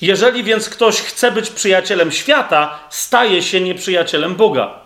[0.00, 4.80] Jeżeli więc ktoś chce być przyjacielem świata, staje się nieprzyjacielem Boga.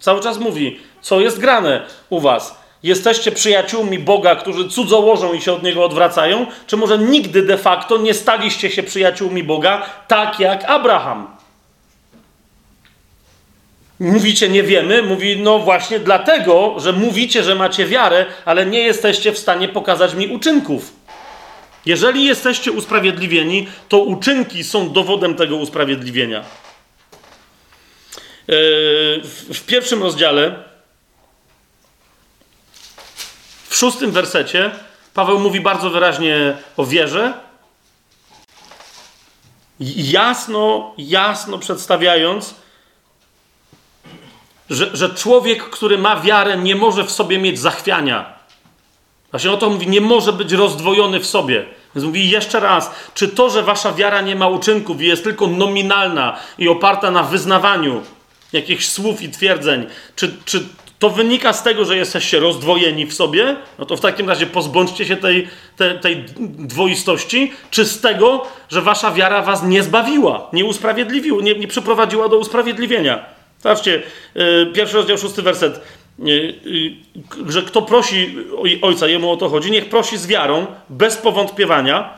[0.00, 2.58] Cały czas mówi, co jest grane u was.
[2.86, 6.46] Jesteście przyjaciółmi Boga, którzy cudzołożą i się od Niego odwracają?
[6.66, 11.36] Czy może nigdy de facto nie staliście się przyjaciółmi Boga, tak jak Abraham?
[14.00, 15.02] Mówicie, nie wiemy.
[15.02, 20.14] Mówi, no właśnie dlatego, że mówicie, że macie wiarę, ale nie jesteście w stanie pokazać
[20.14, 20.92] mi uczynków.
[21.86, 26.44] Jeżeli jesteście usprawiedliwieni, to uczynki są dowodem tego usprawiedliwienia.
[28.48, 28.56] Yy,
[29.54, 30.75] w pierwszym rozdziale,
[33.76, 34.70] w szóstym wersecie,
[35.14, 37.32] Paweł mówi bardzo wyraźnie o wierze.
[39.96, 42.54] Jasno, jasno przedstawiając,
[44.70, 48.32] że, że człowiek, który ma wiarę, nie może w sobie mieć zachwiania.
[49.30, 51.66] Właśnie o to mówi, nie może być rozdwojony w sobie.
[51.94, 55.46] Więc mówi jeszcze raz, czy to, że wasza wiara nie ma uczynków i jest tylko
[55.46, 58.02] nominalna i oparta na wyznawaniu
[58.52, 59.86] jakichś słów i twierdzeń,
[60.16, 64.28] czy, czy to wynika z tego, że jesteście rozdwojeni w sobie, no to w takim
[64.28, 66.24] razie pozbądźcie się tej, tej, tej
[66.58, 72.28] dwoistości, czy z tego, że wasza wiara was nie zbawiła, nie usprawiedliwiła, nie, nie przyprowadziła
[72.28, 73.24] do usprawiedliwienia.
[73.62, 74.02] Zobaczcie,
[74.34, 75.80] yy, pierwszy rozdział, szósty werset.
[76.20, 76.30] Y,
[76.66, 78.36] y, że kto prosi
[78.82, 82.10] ojca, jemu o to chodzi, niech prosi z wiarą, bez powątpiewania.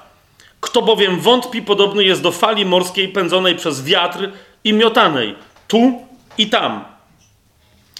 [0.61, 4.31] Kto bowiem wątpi, podobny jest do fali morskiej pędzonej przez wiatr
[4.65, 5.35] i miotanej,
[5.69, 6.03] tu
[6.39, 6.85] i tam.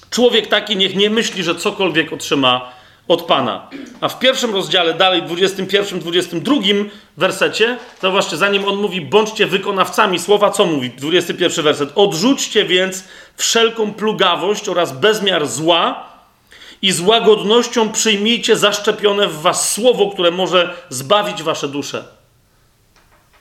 [0.09, 2.71] Człowiek taki niech nie myśli, że cokolwiek otrzyma
[3.09, 3.69] od Pana.
[4.01, 6.55] A w pierwszym rozdziale, dalej, 21, 22
[7.17, 10.89] wersecie, zauważcie, zanim on mówi, bądźcie wykonawcami słowa, co mówi?
[10.89, 11.89] 21 werset.
[11.95, 13.03] Odrzućcie więc
[13.37, 16.09] wszelką plugawość oraz bezmiar zła
[16.81, 22.03] i z łagodnością przyjmijcie zaszczepione w was słowo, które może zbawić wasze dusze.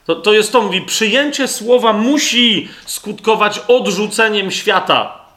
[0.07, 5.28] To, to jest to, mówi, przyjęcie słowa musi skutkować odrzuceniem świata.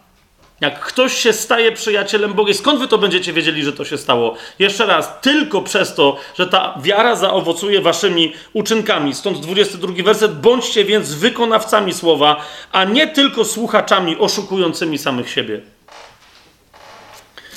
[0.62, 4.36] Jak ktoś się staje przyjacielem Boga, skąd wy to będziecie wiedzieli, że to się stało?
[4.60, 9.16] Jeszcze raz, tylko przez to, że ta wiara zaowocuje waszymi uczynkami.
[9.16, 10.40] Stąd 22 werset.
[10.40, 15.62] Bądźcie więc wykonawcami słowa, a nie tylko słuchaczami oszukującymi samych siebie.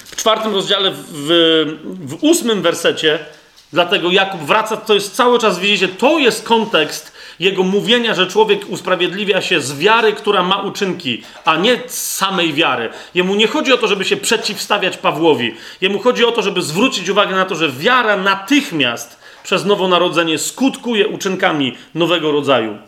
[0.04, 1.28] W czwartym rozdziale, w,
[1.84, 3.18] w ósmym wersecie,
[3.72, 8.68] dlatego Jakub wraca, to jest cały czas, widzicie, to jest kontekst jego mówienia, że człowiek
[8.68, 12.90] usprawiedliwia się z wiary, która ma uczynki, a nie z samej wiary.
[13.14, 15.54] Jemu nie chodzi o to, żeby się przeciwstawiać Pawłowi.
[15.80, 21.08] Jemu chodzi o to, żeby zwrócić uwagę na to, że wiara natychmiast przez nowonarodzenie skutkuje
[21.08, 22.78] uczynkami nowego rodzaju.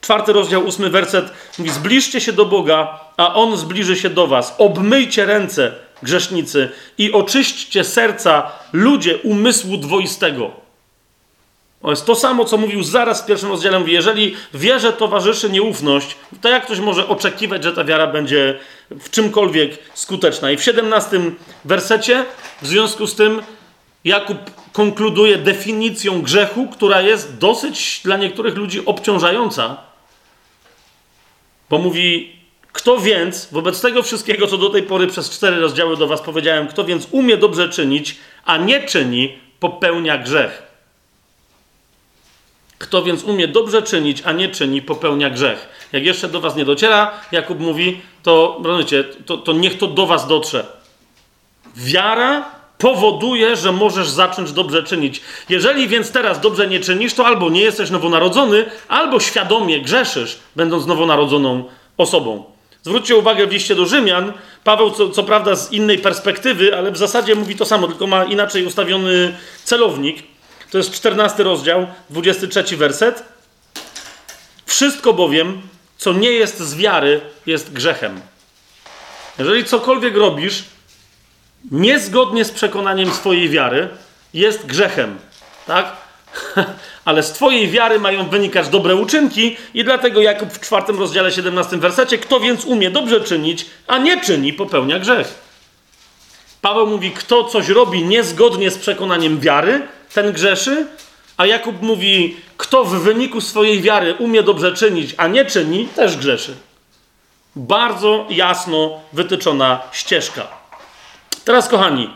[0.00, 4.54] Czwarty rozdział, ósmy werset mówi: Zbliżcie się do Boga, a On zbliży się do Was.
[4.58, 5.72] Obmyjcie ręce,
[6.02, 6.68] grzesznicy,
[6.98, 10.69] i oczyśćcie serca, ludzie umysłu dwoistego.
[11.82, 13.78] To jest to samo, co mówił zaraz w pierwszym rozdziale.
[13.78, 18.58] Mówi, jeżeli wierze towarzyszy nieufność, to jak ktoś może oczekiwać, że ta wiara będzie
[18.90, 20.50] w czymkolwiek skuteczna?
[20.50, 21.20] I w 17
[21.64, 22.24] wersecie,
[22.62, 23.42] w związku z tym,
[24.04, 24.38] Jakub
[24.72, 29.76] konkluduje definicją grzechu, która jest dosyć dla niektórych ludzi obciążająca.
[31.70, 32.36] Bo mówi,
[32.72, 36.68] kto więc, wobec tego wszystkiego, co do tej pory przez cztery rozdziały do Was powiedziałem,
[36.68, 40.69] kto więc umie dobrze czynić, a nie czyni, popełnia grzech.
[42.80, 45.88] Kto więc umie dobrze czynić, a nie czyni, popełnia grzech.
[45.92, 50.06] Jak jeszcze do Was nie dociera, Jakub mówi, to, rozumiecie, to, to niech to do
[50.06, 50.66] Was dotrze.
[51.76, 55.20] Wiara powoduje, że możesz zacząć dobrze czynić.
[55.48, 60.86] Jeżeli więc teraz dobrze nie czynisz, to albo nie jesteś nowonarodzony, albo świadomie grzeszysz, będąc
[60.86, 61.64] nowonarodzoną
[61.96, 62.44] osobą.
[62.82, 64.32] Zwróćcie uwagę w liście do Rzymian.
[64.64, 68.24] Paweł, co, co prawda z innej perspektywy, ale w zasadzie mówi to samo, tylko ma
[68.24, 69.34] inaczej ustawiony
[69.64, 70.29] celownik.
[70.70, 73.22] To jest 14 rozdział, 23 werset.
[74.66, 75.62] Wszystko bowiem,
[75.98, 78.20] co nie jest z wiary, jest grzechem.
[79.38, 80.64] Jeżeli cokolwiek robisz,
[81.70, 83.88] niezgodnie z przekonaniem swojej wiary,
[84.34, 85.18] jest grzechem.
[85.66, 85.96] Tak?
[87.04, 91.76] Ale z Twojej wiary mają wynikać dobre uczynki, i dlatego Jakub w czwartym rozdziale 17
[91.76, 95.34] wersecie, kto więc umie dobrze czynić, a nie czyni, popełnia grzech.
[96.60, 99.82] Paweł mówi, kto coś robi niezgodnie z przekonaniem wiary,
[100.14, 100.86] ten grzeszy,
[101.36, 106.16] a Jakub mówi, kto w wyniku swojej wiary umie dobrze czynić, a nie czyni, też
[106.16, 106.56] grzeszy.
[107.56, 110.46] Bardzo jasno wytyczona ścieżka.
[111.44, 112.10] Teraz, kochani,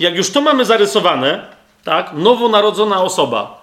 [0.00, 1.46] jak już to mamy zarysowane,
[1.84, 3.62] tak, nowonarodzona osoba,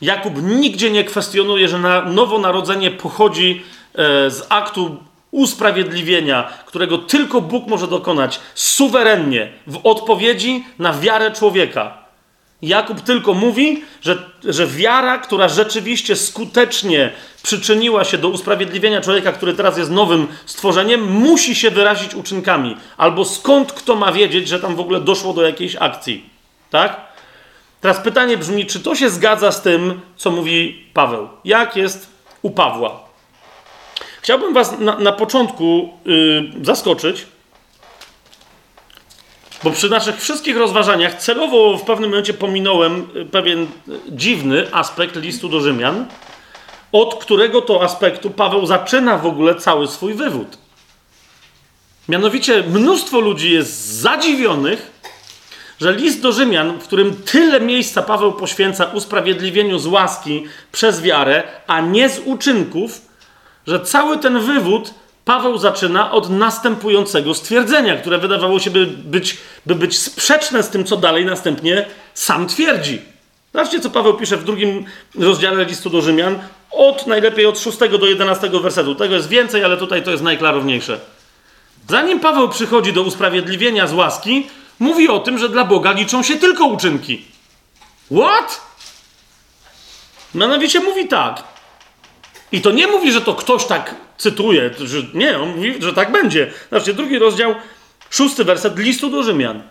[0.00, 3.62] Jakub nigdzie nie kwestionuje, że na nowonarodzenie pochodzi
[3.94, 4.96] e, z aktu
[5.30, 12.07] usprawiedliwienia, którego tylko Bóg może dokonać suwerennie w odpowiedzi na wiarę człowieka.
[12.62, 17.12] Jakub tylko mówi, że, że wiara, która rzeczywiście skutecznie
[17.42, 22.76] przyczyniła się do usprawiedliwienia człowieka, który teraz jest nowym stworzeniem, musi się wyrazić uczynkami.
[22.96, 26.30] Albo skąd kto ma wiedzieć, że tam w ogóle doszło do jakiejś akcji.
[26.70, 27.00] Tak?
[27.80, 31.28] Teraz pytanie brzmi, czy to się zgadza z tym, co mówi Paweł?
[31.44, 32.06] Jak jest
[32.42, 33.00] u Pawła?
[34.22, 37.26] Chciałbym Was na, na początku yy, zaskoczyć,
[39.64, 43.66] bo przy naszych wszystkich rozważaniach celowo w pewnym momencie pominąłem y, pewien
[44.08, 46.06] dziwny aspekt listu do Rzymian,
[46.92, 50.58] od którego to aspektu Paweł zaczyna w ogóle cały swój wywód.
[52.08, 54.90] Mianowicie mnóstwo ludzi jest zadziwionych,
[55.80, 61.42] że list do Rzymian, w którym tyle miejsca Paweł poświęca usprawiedliwieniu z łaski przez wiarę,
[61.66, 63.00] a nie z uczynków,
[63.66, 64.94] że cały ten wywód
[65.28, 69.36] Paweł zaczyna od następującego stwierdzenia, które wydawało się by być,
[69.66, 73.00] by być sprzeczne z tym, co dalej następnie sam twierdzi.
[73.52, 74.84] Zobaczcie, co Paweł pisze w drugim
[75.14, 76.38] rozdziale listu do Rzymian,
[76.70, 78.94] od najlepiej od 6 do 11 wersetu.
[78.94, 81.00] Tego jest więcej, ale tutaj to jest najklarowniejsze.
[81.88, 84.46] Zanim Paweł przychodzi do usprawiedliwienia z łaski,
[84.78, 87.24] mówi o tym, że dla Boga liczą się tylko uczynki.
[88.10, 88.60] What?
[90.34, 91.42] Mianowicie mówi tak.
[92.52, 96.12] I to nie mówi, że to ktoś tak cytuje, że nie, on mówi, że tak
[96.12, 96.50] będzie.
[96.70, 97.54] Zobaczcie, drugi rozdział,
[98.10, 99.62] szósty werset listu do Rzymian.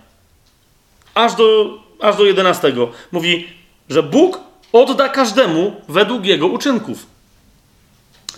[1.14, 2.92] Aż do, aż do jedenastego.
[3.12, 3.48] Mówi,
[3.90, 4.40] że Bóg
[4.74, 7.06] odda każdemu według jego uczynków.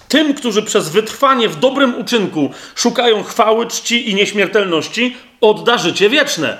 [0.07, 6.57] Tym, którzy przez wytrwanie w dobrym uczynku szukają chwały, czci i nieśmiertelności, odda życie wieczne.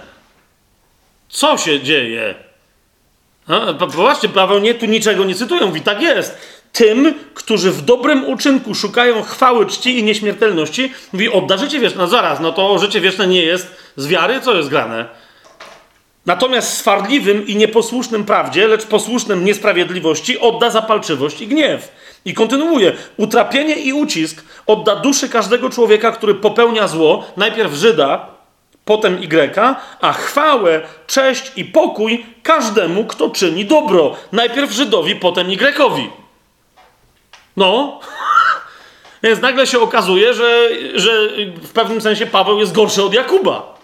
[1.30, 2.36] Co się dzieje?
[3.48, 6.38] A, popatrzcie, Paweł nie, tu niczego nie cytują, mówi, tak jest.
[6.74, 11.98] Tym, którzy w dobrym uczynku szukają chwały, czci i nieśmiertelności, mówi, odda życie wieczne.
[11.98, 15.06] No zaraz, no to życie wieczne nie jest z wiary, co jest grane?
[16.26, 21.92] Natomiast swardliwym i nieposłusznym prawdzie, lecz posłusznym niesprawiedliwości, odda zapalczywość i gniew.
[22.26, 22.94] I kontynuuje.
[23.18, 28.28] Utrapienie i ucisk odda duszy każdego człowieka, który popełnia zło, najpierw Żyda,
[28.86, 34.16] potem Y, a chwałę, cześć i pokój każdemu, kto czyni dobro.
[34.32, 36.10] Najpierw Żydowi, potem Y.
[37.58, 38.00] No.
[39.24, 41.12] Więc nagle się okazuje, że, że
[41.62, 43.80] w pewnym sensie Paweł jest gorszy od Jakuba.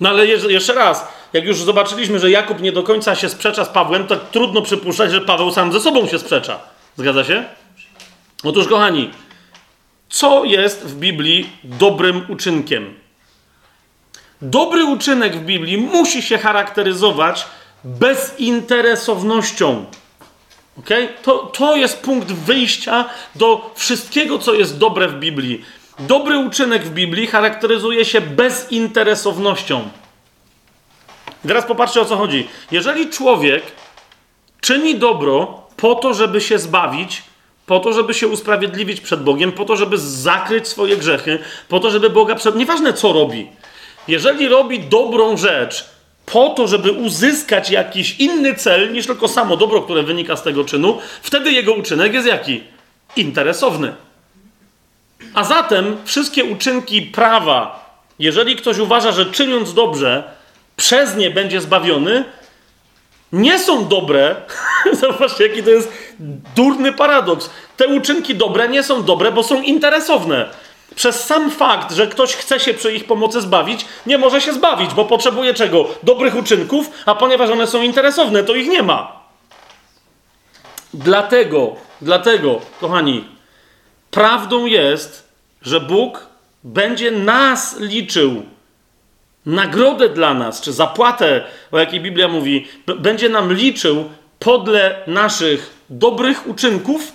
[0.00, 3.68] No ale jeszcze raz, jak już zobaczyliśmy, że Jakub nie do końca się sprzecza z
[3.68, 6.60] Pawłem, to trudno przypuszczać, że Paweł sam ze sobą się sprzecza.
[6.96, 7.44] Zgadza się?
[8.44, 9.10] Otóż, kochani,
[10.08, 13.02] co jest w Biblii dobrym uczynkiem?
[14.42, 17.46] Dobry uczynek w Biblii musi się charakteryzować
[17.84, 19.84] bezinteresownością.
[20.78, 21.08] Okay?
[21.22, 23.04] To, to jest punkt wyjścia
[23.34, 25.64] do wszystkiego, co jest dobre w Biblii.
[25.98, 29.88] Dobry uczynek w Biblii charakteryzuje się bezinteresownością.
[31.46, 32.48] Teraz popatrzcie o co chodzi.
[32.70, 33.62] Jeżeli człowiek
[34.60, 37.22] czyni dobro po to, żeby się zbawić,
[37.66, 41.38] po to, żeby się usprawiedliwić przed Bogiem, po to, żeby zakryć swoje grzechy,
[41.68, 42.56] po to, żeby Boga przed.
[42.56, 43.48] Nieważne co robi.
[44.08, 45.91] Jeżeli robi dobrą rzecz
[46.26, 50.64] po to, żeby uzyskać jakiś inny cel niż tylko samo dobro, które wynika z tego
[50.64, 52.62] czynu, wtedy jego uczynek jest jaki?
[53.16, 53.94] Interesowny.
[55.34, 57.82] A zatem wszystkie uczynki prawa,
[58.18, 60.24] jeżeli ktoś uważa, że czyniąc dobrze,
[60.76, 62.24] przez nie będzie zbawiony,
[63.32, 64.36] nie są dobre.
[65.00, 65.92] Zobaczcie, jaki to jest
[66.56, 67.50] durny paradoks.
[67.76, 70.48] Te uczynki dobre nie są dobre, bo są interesowne.
[70.94, 74.94] Przez sam fakt, że ktoś chce się przy ich pomocy zbawić, nie może się zbawić,
[74.94, 75.88] bo potrzebuje czego?
[76.02, 79.22] Dobrych uczynków, a ponieważ one są interesowne, to ich nie ma.
[80.94, 83.24] Dlatego, dlatego, kochani,
[84.10, 85.28] prawdą jest,
[85.62, 86.26] że Bóg
[86.64, 88.42] będzie nas liczył
[89.46, 92.66] nagrodę dla nas, czy zapłatę, o jakiej Biblia mówi,
[92.98, 97.12] będzie nam liczył podle naszych dobrych uczynków,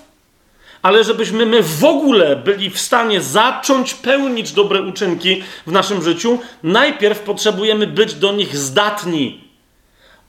[0.81, 6.39] ale żebyśmy my w ogóle byli w stanie zacząć pełnić dobre uczynki w naszym życiu,
[6.63, 9.47] najpierw potrzebujemy być do nich zdatni.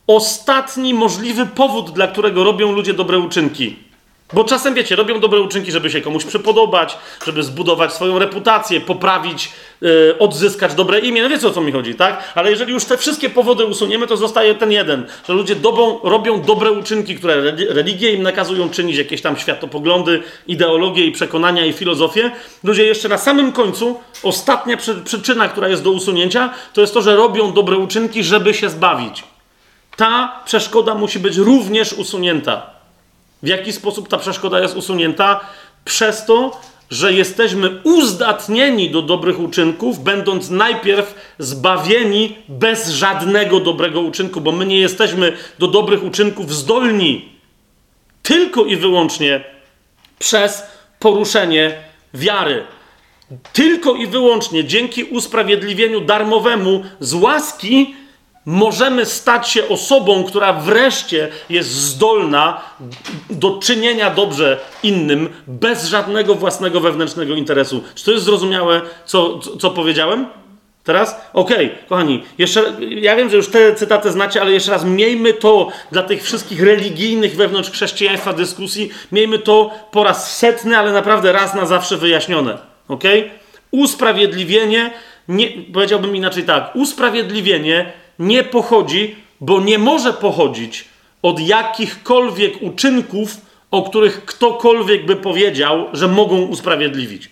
[0.06, 3.87] Ostatni możliwy powód, dla którego robią ludzie dobre uczynki
[4.32, 9.52] bo czasem, wiecie, robią dobre uczynki, żeby się komuś przypodobać, żeby zbudować swoją reputację, poprawić,
[9.80, 11.22] yy, odzyskać dobre imię.
[11.22, 12.32] No wiecie o co mi chodzi, tak?
[12.34, 16.40] Ale jeżeli już te wszystkie powody usuniemy, to zostaje ten jeden, że ludzie dobą, robią
[16.40, 22.30] dobre uczynki, które religie im nakazują czynić, jakieś tam światopoglądy, ideologie i przekonania i filozofię.
[22.64, 27.02] Ludzie jeszcze na samym końcu, ostatnia przy, przyczyna, która jest do usunięcia, to jest to,
[27.02, 29.24] że robią dobre uczynki, żeby się zbawić.
[29.96, 32.77] Ta przeszkoda musi być również usunięta.
[33.42, 35.40] W jaki sposób ta przeszkoda jest usunięta?
[35.84, 36.60] Przez to,
[36.90, 44.66] że jesteśmy uzdatnieni do dobrych uczynków, będąc najpierw zbawieni bez żadnego dobrego uczynku, bo my
[44.66, 47.38] nie jesteśmy do dobrych uczynków zdolni
[48.22, 49.44] tylko i wyłącznie
[50.18, 50.62] przez
[50.98, 51.84] poruszenie
[52.14, 52.64] wiary.
[53.52, 57.94] Tylko i wyłącznie dzięki usprawiedliwieniu darmowemu z łaski
[58.48, 62.60] możemy stać się osobą, która wreszcie jest zdolna
[63.30, 67.82] do czynienia dobrze innym bez żadnego własnego wewnętrznego interesu.
[67.94, 70.26] Czy to jest zrozumiałe, co, co, powiedziałem?
[70.84, 71.20] Teraz?
[71.32, 75.32] Okej, okay, kochani, jeszcze, ja wiem, że już te cytaty znacie, ale jeszcze raz, miejmy
[75.32, 81.32] to dla tych wszystkich religijnych wewnątrz chrześcijaństwa dyskusji, miejmy to po raz setny, ale naprawdę
[81.32, 82.58] raz na zawsze wyjaśnione.
[82.88, 83.04] Ok?
[83.70, 84.90] Usprawiedliwienie,
[85.28, 90.84] nie, powiedziałbym inaczej tak, usprawiedliwienie nie pochodzi, bo nie może pochodzić
[91.22, 93.36] od jakichkolwiek uczynków,
[93.70, 97.30] o których ktokolwiek by powiedział, że mogą usprawiedliwić.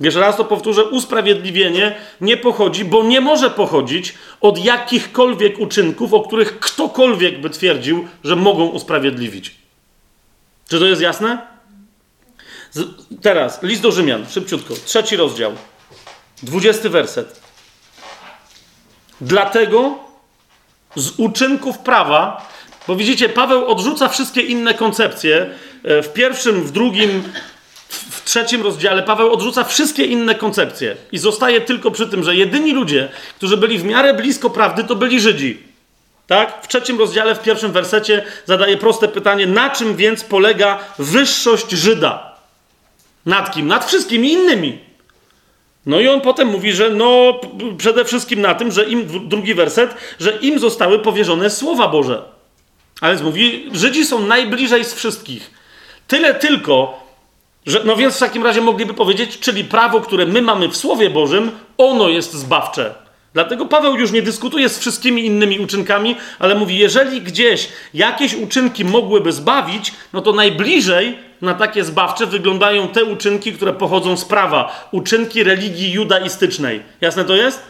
[0.00, 6.20] Jeszcze raz to powtórzę: usprawiedliwienie nie pochodzi, bo nie może pochodzić od jakichkolwiek uczynków, o
[6.20, 9.54] których ktokolwiek by twierdził, że mogą usprawiedliwić.
[10.68, 11.46] Czy to jest jasne?
[12.70, 12.88] Z,
[13.22, 15.52] teraz, list do Rzymian, szybciutko, trzeci rozdział,
[16.42, 17.43] dwudziesty werset.
[19.24, 19.98] Dlatego
[20.96, 22.48] z uczynków prawa,
[22.88, 25.50] bo widzicie, Paweł odrzuca wszystkie inne koncepcje.
[25.84, 27.22] E, w pierwszym, w drugim,
[27.88, 32.72] w trzecim rozdziale Paweł odrzuca wszystkie inne koncepcje i zostaje tylko przy tym, że jedyni
[32.72, 35.62] ludzie, którzy byli w miarę blisko prawdy, to byli Żydzi.
[36.26, 36.64] Tak?
[36.64, 42.36] W trzecim rozdziale, w pierwszym wersecie zadaje proste pytanie: na czym więc polega wyższość Żyda?
[43.26, 43.66] Nad kim?
[43.66, 44.83] Nad wszystkimi innymi.
[45.86, 47.40] No i on potem mówi, że no
[47.78, 52.22] przede wszystkim na tym, że im, drugi werset, że im zostały powierzone słowa Boże.
[53.00, 55.50] A więc mówi, Żydzi są najbliżej z wszystkich.
[56.08, 57.04] Tyle tylko,
[57.66, 61.10] że, no więc w takim razie mogliby powiedzieć, czyli prawo, które my mamy w Słowie
[61.10, 63.03] Bożym, ono jest zbawcze.
[63.34, 68.84] Dlatego Paweł już nie dyskutuje z wszystkimi innymi uczynkami, ale mówi, jeżeli gdzieś jakieś uczynki
[68.84, 74.88] mogłyby zbawić, no to najbliżej na takie zbawcze wyglądają te uczynki, które pochodzą z prawa,
[74.92, 76.82] uczynki religii judaistycznej.
[77.00, 77.62] Jasne to jest?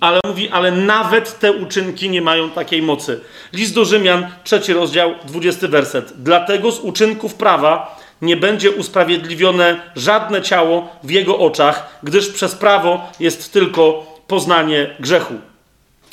[0.00, 3.20] Ale mówi, ale nawet te uczynki nie mają takiej mocy.
[3.52, 6.12] List do Rzymian, trzeci rozdział, dwudziesty werset.
[6.16, 13.10] Dlatego z uczynków prawa nie będzie usprawiedliwione żadne ciało w jego oczach, gdyż przez prawo
[13.20, 15.34] jest tylko poznanie grzechu.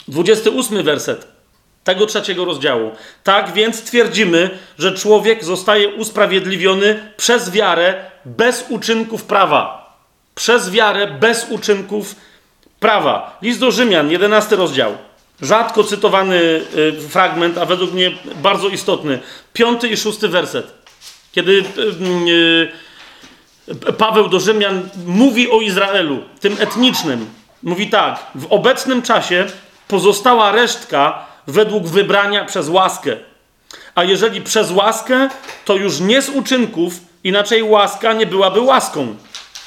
[0.07, 1.27] 28 werset
[1.83, 2.91] tego trzeciego rozdziału.
[3.23, 4.49] Tak więc twierdzimy,
[4.79, 7.95] że człowiek zostaje usprawiedliwiony przez wiarę
[8.25, 9.87] bez uczynków prawa.
[10.35, 12.15] Przez wiarę bez uczynków
[12.79, 13.37] prawa.
[13.41, 14.97] List do Rzymian, 11 rozdział.
[15.41, 19.19] Rzadko cytowany y, fragment, a według mnie bardzo istotny.
[19.53, 20.73] Piąty i szósty werset.
[21.31, 21.63] Kiedy y,
[23.89, 27.25] y, Paweł do Rzymian mówi o Izraelu, tym etnicznym,
[27.63, 29.45] mówi tak: W obecnym czasie
[29.87, 33.17] pozostała resztka według wybrania przez łaskę.
[33.95, 35.29] A jeżeli przez łaskę,
[35.65, 36.93] to już nie z uczynków,
[37.23, 39.15] inaczej łaska nie byłaby łaską.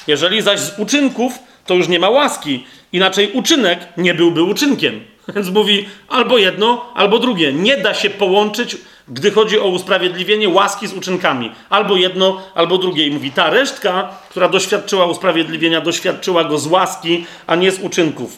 [0.07, 1.33] Jeżeli zaś z uczynków,
[1.65, 5.03] to już nie ma łaski, inaczej uczynek nie byłby uczynkiem.
[5.35, 7.53] Więc mówi albo jedno, albo drugie.
[7.53, 8.77] Nie da się połączyć,
[9.07, 11.51] gdy chodzi o usprawiedliwienie łaski z uczynkami.
[11.69, 13.07] Albo jedno, albo drugie.
[13.07, 18.37] I mówi, ta resztka, która doświadczyła usprawiedliwienia, doświadczyła go z łaski, a nie z uczynków.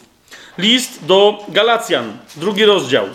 [0.58, 3.06] List do Galacjan, drugi rozdział.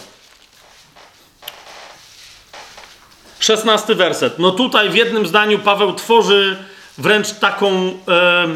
[3.39, 4.39] Szesnasty werset.
[4.39, 6.57] No tutaj w jednym zdaniu Paweł tworzy
[6.97, 7.71] wręcz taką
[8.07, 8.47] e,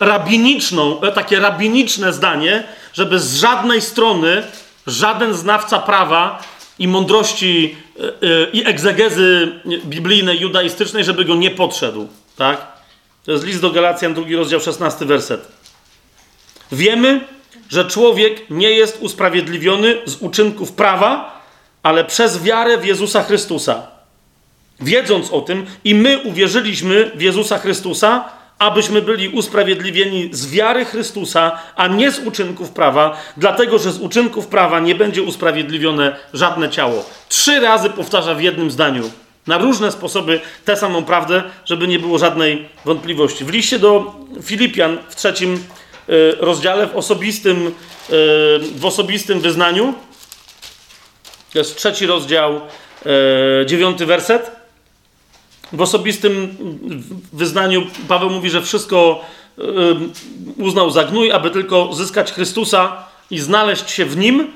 [0.00, 4.42] rabiniczną, e, takie rabiniczne zdanie, żeby z żadnej strony
[4.86, 6.42] żaden znawca prawa
[6.78, 9.52] i mądrości e, e, i egzegezy
[9.84, 12.08] biblijnej, judaistycznej, żeby go nie podszedł.
[12.36, 12.66] Tak?
[13.24, 15.48] To jest list do Galacjan, drugi rozdział, szesnasty werset.
[16.72, 17.20] Wiemy,
[17.68, 21.42] że człowiek nie jest usprawiedliwiony z uczynków prawa,
[21.82, 23.86] ale przez wiarę w Jezusa Chrystusa.
[24.80, 31.58] Wiedząc o tym, i my uwierzyliśmy w Jezusa Chrystusa, abyśmy byli usprawiedliwieni z wiary Chrystusa,
[31.76, 37.04] a nie z uczynków prawa, dlatego że z uczynków prawa nie będzie usprawiedliwione żadne ciało.
[37.28, 39.10] Trzy razy powtarza w jednym zdaniu.
[39.46, 43.44] Na różne sposoby tę samą prawdę, żeby nie było żadnej wątpliwości.
[43.44, 45.54] W liście do Filipian w trzecim
[46.08, 47.72] y, rozdziale, w osobistym, y,
[48.58, 49.94] w osobistym wyznaniu,
[51.52, 52.60] to jest trzeci rozdział,
[53.62, 54.65] y, dziewiąty werset.
[55.72, 56.56] W osobistym
[57.32, 59.24] wyznaniu Paweł mówi, że wszystko
[60.58, 64.52] uznał za gnój, aby tylko zyskać Chrystusa i znaleźć się w Nim,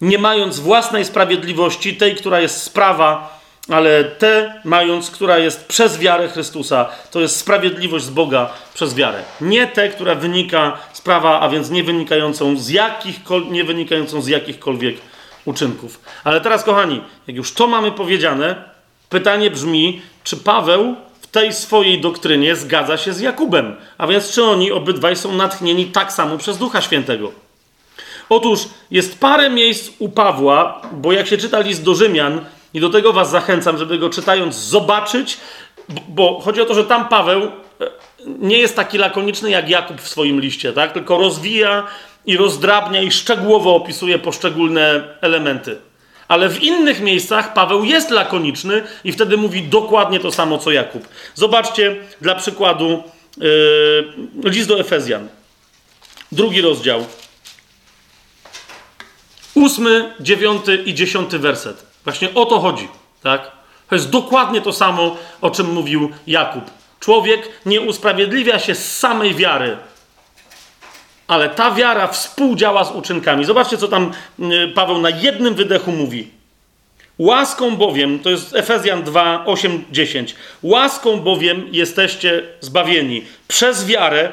[0.00, 3.38] nie mając własnej sprawiedliwości, tej, która jest sprawa,
[3.68, 9.22] ale te mając, która jest przez wiarę Chrystusa, to jest sprawiedliwość z Boga przez wiarę.
[9.40, 14.26] Nie te, która wynika z prawa, a więc nie wynikającą z, jakichkol- nie wynikającą z
[14.26, 14.96] jakichkolwiek
[15.44, 16.00] uczynków.
[16.24, 18.64] Ale teraz, kochani, jak już to mamy powiedziane,
[19.08, 23.76] pytanie brzmi, czy Paweł w tej swojej doktrynie zgadza się z Jakubem?
[23.98, 27.32] A więc czy oni obydwaj są natchnieni tak samo przez Ducha Świętego?
[28.28, 28.60] Otóż
[28.90, 32.44] jest parę miejsc u Pawła, bo jak się czyta list do Rzymian,
[32.74, 35.38] i do tego was zachęcam, żeby go czytając zobaczyć,
[36.08, 37.50] bo chodzi o to, że tam Paweł e,
[38.26, 40.92] nie jest taki lakoniczny jak Jakub w swoim liście, tak?
[40.92, 41.86] tylko rozwija
[42.26, 45.87] i rozdrabnia i szczegółowo opisuje poszczególne elementy.
[46.28, 51.08] Ale w innych miejscach Paweł jest lakoniczny i wtedy mówi dokładnie to samo co Jakub.
[51.34, 53.02] Zobaczcie dla przykładu
[53.36, 54.14] yy,
[54.44, 55.28] list do Efezjan.
[56.32, 57.06] Drugi rozdział.
[59.54, 61.86] Ósmy, dziewiąty i dziesiąty werset.
[62.04, 62.88] Właśnie o to chodzi.
[63.22, 63.50] Tak?
[63.88, 66.64] To jest dokładnie to samo, o czym mówił Jakub.
[67.00, 69.76] Człowiek nie usprawiedliwia się z samej wiary,
[71.28, 73.44] ale ta wiara współdziała z uczynkami.
[73.44, 76.30] Zobaczcie, co tam y, Paweł na jednym wydechu mówi.
[77.18, 80.34] Łaską bowiem, to jest Efezjan 2, 8, 10.
[80.62, 84.32] Łaską bowiem jesteście zbawieni przez wiarę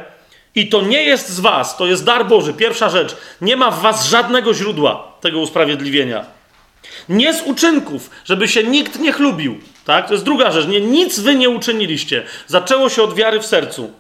[0.55, 2.53] i to nie jest z was, to jest dar Boży.
[2.53, 6.25] Pierwsza rzecz, nie ma w was żadnego źródła tego usprawiedliwienia.
[7.09, 9.59] Nie z uczynków, żeby się nikt nie chlubił.
[9.85, 10.07] Tak?
[10.07, 10.67] To jest druga rzecz.
[10.67, 12.23] Nie, nic wy nie uczyniliście.
[12.47, 13.91] Zaczęło się od wiary w sercu.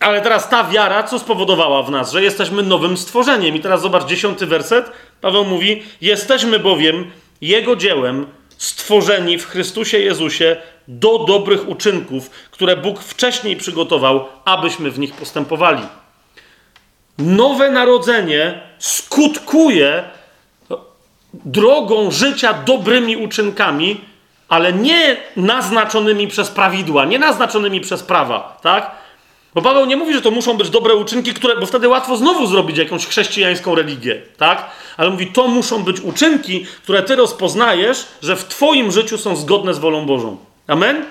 [0.00, 2.12] Ale teraz ta wiara, co spowodowała w nas?
[2.12, 3.56] Że jesteśmy nowym stworzeniem.
[3.56, 4.90] I teraz zobacz dziesiąty werset.
[5.20, 7.10] Paweł mówi: Jesteśmy bowiem
[7.40, 8.26] Jego dziełem,
[8.58, 10.56] stworzeni w Chrystusie Jezusie
[10.88, 15.82] do dobrych uczynków, które Bóg wcześniej przygotował, abyśmy w nich postępowali.
[17.18, 20.04] Nowe narodzenie skutkuje
[21.34, 24.00] drogą życia dobrymi uczynkami,
[24.48, 28.90] ale nie naznaczonymi przez prawidła, nie naznaczonymi przez prawa, tak?
[29.58, 32.46] Bo Paweł nie mówi, że to muszą być dobre uczynki, które, bo wtedy łatwo znowu
[32.46, 34.70] zrobić jakąś chrześcijańską religię, tak?
[34.96, 39.74] Ale mówi, to muszą być uczynki, które ty rozpoznajesz, że w twoim życiu są zgodne
[39.74, 40.36] z wolą Bożą.
[40.66, 41.04] Amen?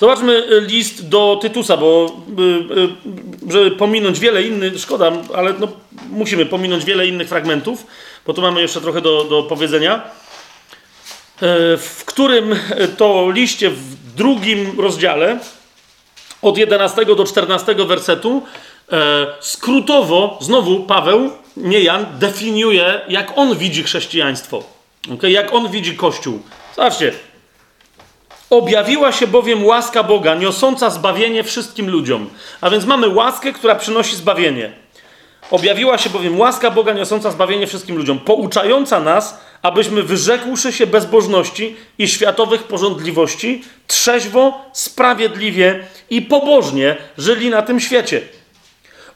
[0.00, 2.42] Zobaczmy y, list do Tytusa, bo y,
[2.80, 5.68] y, żeby pominąć wiele innych, szkoda, ale no,
[6.10, 7.86] musimy pominąć wiele innych fragmentów,
[8.26, 10.02] bo tu mamy jeszcze trochę do, do powiedzenia,
[11.78, 12.54] w którym
[12.98, 15.38] to liście w drugim rozdziale
[16.46, 18.42] od 11 do 14 wersetu
[19.40, 24.62] skrótowo, znowu Paweł, nie Jan, definiuje, jak on widzi chrześcijaństwo,
[25.14, 25.30] okay?
[25.30, 26.42] jak on widzi Kościół.
[26.76, 27.12] Zobaczcie,
[28.50, 32.30] Objawiła się bowiem łaska Boga, niosąca zbawienie wszystkim ludziom.
[32.60, 34.72] A więc mamy łaskę, która przynosi zbawienie.
[35.50, 41.76] Objawiła się bowiem łaska Boga, niosąca zbawienie wszystkim ludziom, pouczająca nas, abyśmy wyrzekłszy się bezbożności
[41.98, 48.20] i światowych porządliwości, trzeźwo, sprawiedliwie i pobożnie żyli na tym świecie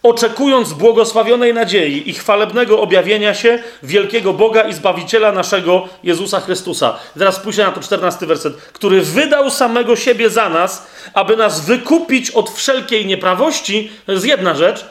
[0.03, 6.99] oczekując błogosławionej nadziei i chwalebnego objawienia się wielkiego Boga i Zbawiciela naszego Jezusa Chrystusa.
[7.19, 8.57] teraz spójrzcie na to 14 werset.
[8.57, 14.55] Który wydał samego siebie za nas, aby nas wykupić od wszelkiej nieprawości, to jest jedna
[14.55, 14.85] rzecz.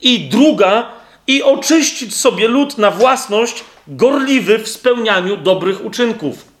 [0.00, 0.90] I druga,
[1.26, 6.56] i oczyścić sobie lud na własność, gorliwy w spełnianiu dobrych uczynków.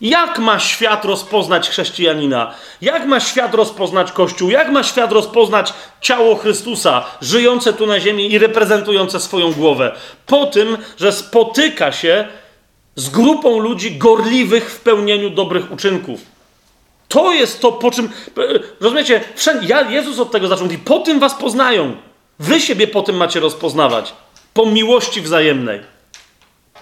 [0.00, 2.54] Jak ma świat rozpoznać chrześcijanina?
[2.80, 4.50] Jak ma świat rozpoznać Kościół?
[4.50, 9.96] Jak ma świat rozpoznać ciało Chrystusa, żyjące tu na ziemi i reprezentujące swoją głowę?
[10.26, 12.28] Po tym, że spotyka się
[12.94, 16.20] z grupą ludzi gorliwych w pełnieniu dobrych uczynków.
[17.08, 18.10] To jest to, po czym.
[18.80, 19.20] Rozumiecie?
[19.34, 20.64] Wszędzie, ja, Jezus od tego zaczął.
[20.64, 21.96] Mówi, po tym was poznają.
[22.38, 24.14] Wy siebie po tym macie rozpoznawać.
[24.56, 25.80] Po miłości wzajemnej.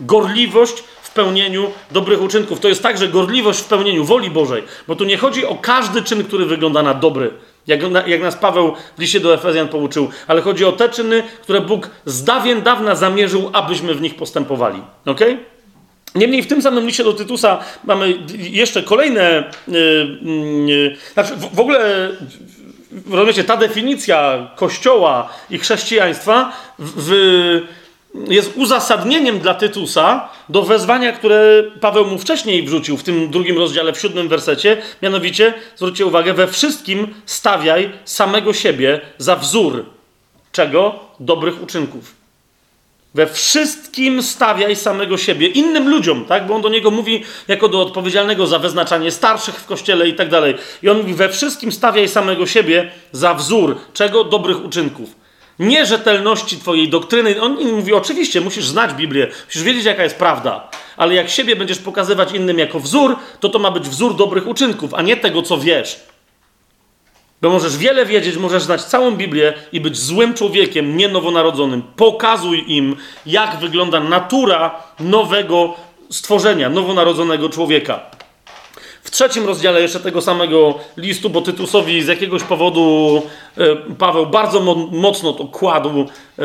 [0.01, 2.61] Gorliwość w pełnieniu dobrych uczynków.
[2.61, 4.63] To jest także gorliwość w pełnieniu woli Bożej.
[4.89, 7.31] Bo tu nie chodzi o każdy czyn, który wygląda na dobry.
[7.67, 11.61] Jak, jak nas Paweł w liście do Efezjan pouczył, ale chodzi o te czyny, które
[11.61, 14.83] Bóg z dawien dawna zamierzył, abyśmy w nich postępowali.
[15.07, 15.39] Okay?
[16.15, 19.51] Niemniej w tym samym liście do Tytusa mamy jeszcze kolejne.
[19.69, 20.19] Yy,
[20.67, 22.11] yy, znaczy w, w ogóle,
[23.11, 27.11] rozumiecie, ta definicja Kościoła i chrześcijaństwa w,
[28.29, 33.93] jest uzasadnieniem dla Tytusa do wezwania, które Paweł mu wcześniej wrzucił w tym drugim rozdziale,
[33.93, 34.83] w siódmym wersecie.
[35.03, 39.85] Mianowicie, zwróćcie uwagę, we wszystkim stawiaj samego siebie za wzór.
[40.53, 41.01] Czego?
[41.21, 42.24] Dobrych uczynków.
[43.15, 46.47] We wszystkim stawiaj samego siebie, innym ludziom, tak?
[46.47, 50.29] Bo on do niego mówi jako do odpowiedzialnego za wyznaczanie starszych w kościele i tak
[50.29, 50.55] dalej.
[50.83, 54.25] I on mówi: We wszystkim stawiaj samego siebie za wzór czego?
[54.25, 55.17] Dobrych uczynków.
[55.59, 57.41] Nie rzetelności Twojej doktryny.
[57.41, 61.79] On mówi: Oczywiście, musisz znać Biblię, musisz wiedzieć, jaka jest prawda, ale jak siebie będziesz
[61.79, 65.59] pokazywać innym jako wzór, to to ma być wzór dobrych uczynków, a nie tego, co
[65.59, 66.14] wiesz.
[67.45, 71.83] Bo możesz wiele wiedzieć, możesz znać całą Biblię i być złym człowiekiem, nie nowonarodzonym.
[71.97, 72.97] Pokazuj im,
[73.27, 75.75] jak wygląda natura nowego
[76.11, 78.01] stworzenia, nowonarodzonego człowieka.
[79.03, 83.23] W trzecim rozdziale jeszcze tego samego listu, bo Tytusowi z jakiegoś powodu
[83.59, 86.43] e, Paweł bardzo mo mocno to kładł e,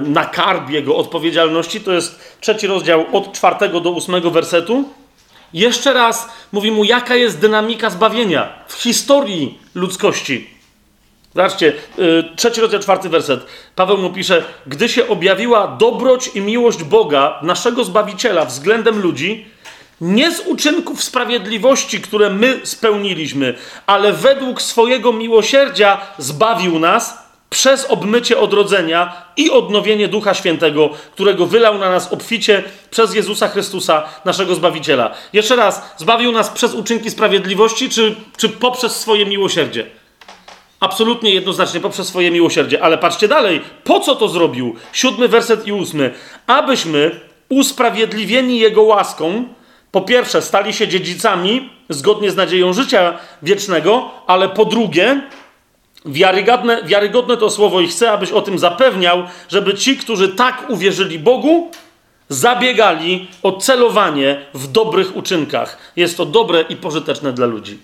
[0.00, 4.84] na karb jego odpowiedzialności, to jest trzeci rozdział od czwartego do ósmego wersetu.
[5.54, 10.50] Jeszcze raz mówi mu, jaka jest dynamika zbawienia w historii ludzkości.
[11.34, 13.46] Zobaczcie, yy, trzeci rozdział, czwarty werset.
[13.76, 19.46] Paweł mu pisze, gdy się objawiła dobroć i miłość Boga, naszego Zbawiciela względem ludzi,
[20.00, 23.54] nie z uczynków sprawiedliwości, które my spełniliśmy,
[23.86, 27.21] ale według swojego miłosierdzia zbawił nas
[27.52, 34.02] przez obmycie odrodzenia i odnowienie Ducha Świętego, którego wylał na nas obficie przez Jezusa Chrystusa,
[34.24, 35.14] naszego Zbawiciela.
[35.32, 39.86] Jeszcze raz, zbawił nas przez uczynki sprawiedliwości, czy, czy poprzez swoje miłosierdzie?
[40.80, 42.82] Absolutnie jednoznacznie poprzez swoje miłosierdzie.
[42.82, 44.76] Ale patrzcie dalej, po co to zrobił?
[44.92, 46.14] Siódmy werset i ósmy.
[46.46, 49.44] Abyśmy usprawiedliwieni Jego łaską,
[49.90, 55.22] po pierwsze, stali się dziedzicami zgodnie z nadzieją życia wiecznego, ale po drugie,
[56.04, 61.18] Wiarygodne, wiarygodne to słowo i chcę, abyś o tym zapewniał, żeby ci, którzy tak uwierzyli
[61.18, 61.70] Bogu,
[62.28, 65.92] zabiegali o celowanie w dobrych uczynkach.
[65.96, 67.78] Jest to dobre i pożyteczne dla ludzi.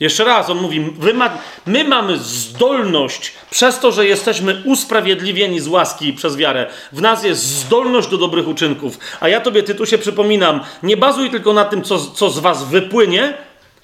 [0.00, 0.80] Jeszcze raz, on mówi,
[1.14, 7.24] ma, my mamy zdolność, przez to, że jesteśmy usprawiedliwieni z łaski przez wiarę, w nas
[7.24, 8.98] jest zdolność do dobrych uczynków.
[9.20, 13.34] A ja tobie, Tytusie, przypominam, nie bazuj tylko na tym, co, co z was wypłynie,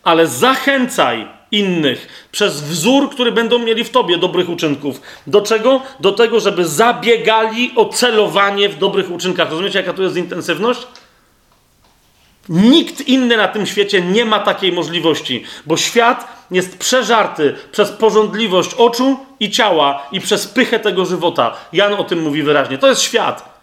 [0.04, 5.00] ale zachęcaj innych, przez wzór, który będą mieli w tobie dobrych uczynków.
[5.26, 5.80] Do czego?
[6.00, 9.50] Do tego, żeby zabiegali o celowanie w dobrych uczynkach.
[9.50, 10.86] Rozumiecie, jaka tu jest intensywność?
[12.48, 18.74] Nikt inny na tym świecie nie ma takiej możliwości, bo świat jest przeżarty przez porządliwość
[18.74, 21.56] oczu i ciała i przez pychę tego żywota.
[21.72, 22.78] Jan o tym mówi wyraźnie.
[22.78, 23.58] To jest świat.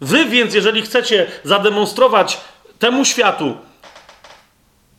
[0.00, 2.40] Wy więc, jeżeli chcecie zademonstrować
[2.78, 3.56] temu światu,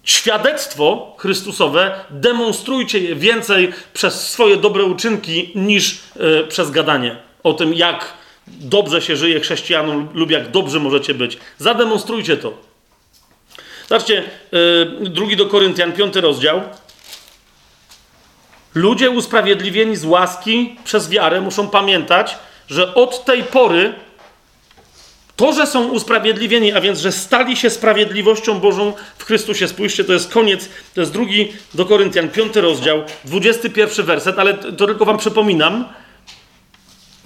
[0.09, 7.73] świadectwo Chrystusowe, demonstrujcie je więcej przez swoje dobre uczynki niż yy, przez gadanie o tym,
[7.73, 8.13] jak
[8.47, 11.37] dobrze się żyje chrześcijanom lub jak dobrze możecie być.
[11.57, 12.53] Zademonstrujcie to.
[13.89, 16.61] Zobaczcie, yy, drugi do Koryntian, piąty rozdział.
[18.75, 22.37] Ludzie usprawiedliwieni z łaski przez wiarę muszą pamiętać,
[22.67, 23.93] że od tej pory
[25.39, 29.67] to, że są usprawiedliwieni, a więc, że stali się sprawiedliwością Bożą w Chrystusie.
[29.67, 34.53] Spójrzcie, to jest koniec, to jest drugi do Koryntian, piąty rozdział, dwudziesty pierwszy werset, ale
[34.53, 35.85] to tylko wam przypominam.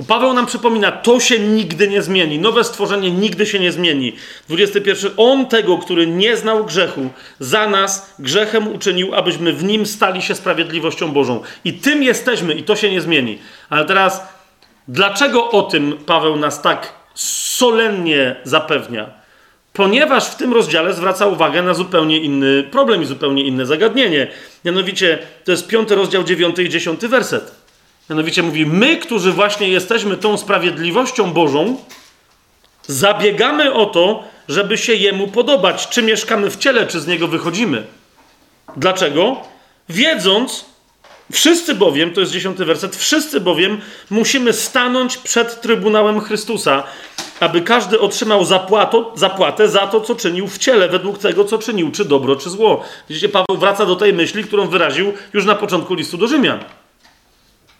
[0.07, 2.39] Paweł nam przypomina, to się nigdy nie zmieni.
[2.39, 4.15] Nowe stworzenie nigdy się nie zmieni.
[4.49, 5.11] 21.
[5.17, 7.09] On tego, który nie znał grzechu,
[7.39, 11.41] za nas grzechem uczynił, abyśmy w nim stali się sprawiedliwością Bożą.
[11.65, 13.39] I tym jesteśmy, i to się nie zmieni.
[13.69, 14.21] Ale teraz,
[14.87, 19.09] dlaczego o tym Paweł nas tak solennie zapewnia,
[19.73, 24.27] ponieważ w tym rozdziale zwraca uwagę na zupełnie inny problem i zupełnie inne zagadnienie.
[24.65, 27.51] Mianowicie to jest piąty rozdział, dziewiąty i dziesiąty werset.
[28.09, 31.77] Mianowicie mówi, my, którzy właśnie jesteśmy tą sprawiedliwością Bożą,
[32.87, 37.83] zabiegamy o to, żeby się Jemu podobać, czy mieszkamy w ciele, czy z Niego wychodzimy.
[38.77, 39.37] Dlaczego?
[39.89, 40.65] Wiedząc,
[41.33, 46.83] wszyscy bowiem, to jest dziesiąty werset, wszyscy bowiem musimy stanąć przed Trybunałem Chrystusa,
[47.39, 51.91] aby każdy otrzymał zapłato, zapłatę za to, co czynił w ciele, według tego, co czynił,
[51.91, 52.83] czy dobro, czy zło.
[53.09, 56.59] Widzicie, Paweł wraca do tej myśli, którą wyraził już na początku listu do Rzymian.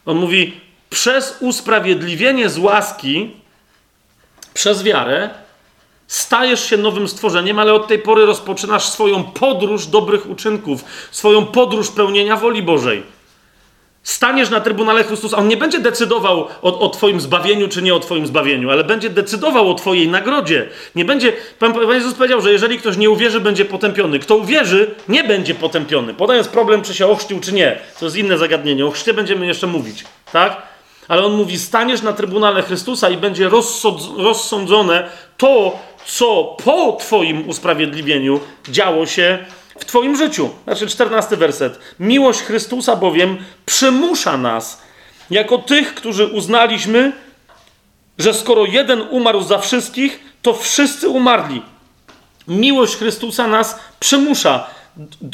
[0.06, 0.60] On mówi,
[0.90, 3.30] przez usprawiedliwienie z łaski,
[4.54, 5.30] przez wiarę,
[6.06, 11.90] stajesz się nowym stworzeniem, ale od tej pory rozpoczynasz swoją podróż dobrych uczynków, swoją podróż
[11.90, 13.13] pełnienia woli Bożej.
[14.04, 18.00] Staniesz na Trybunale Chrystusa, on nie będzie decydował o, o Twoim zbawieniu czy nie o
[18.00, 20.68] Twoim zbawieniu, ale będzie decydował o Twojej nagrodzie.
[20.94, 21.32] Nie będzie.
[21.58, 24.18] Pan, Pan Jezus powiedział, że jeżeli ktoś nie uwierzy, będzie potępiony.
[24.18, 26.14] Kto uwierzy, nie będzie potępiony.
[26.14, 27.78] Podając problem, czy się ochrzcił, czy nie.
[27.98, 28.86] To jest inne zagadnienie.
[28.86, 30.62] O chrzcie będziemy jeszcze mówić, tak?
[31.08, 33.50] Ale on mówi: staniesz na Trybunale Chrystusa i będzie
[34.16, 39.38] rozsądzone to, co po Twoim usprawiedliwieniu działo się
[39.78, 40.50] w Twoim życiu.
[40.64, 41.78] Znaczy, czternasty werset.
[42.00, 43.36] Miłość Chrystusa bowiem
[43.66, 44.82] przymusza nas,
[45.30, 47.12] jako tych, którzy uznaliśmy,
[48.18, 51.62] że skoro jeden umarł za wszystkich, to wszyscy umarli.
[52.48, 54.66] Miłość Chrystusa nas przymusza.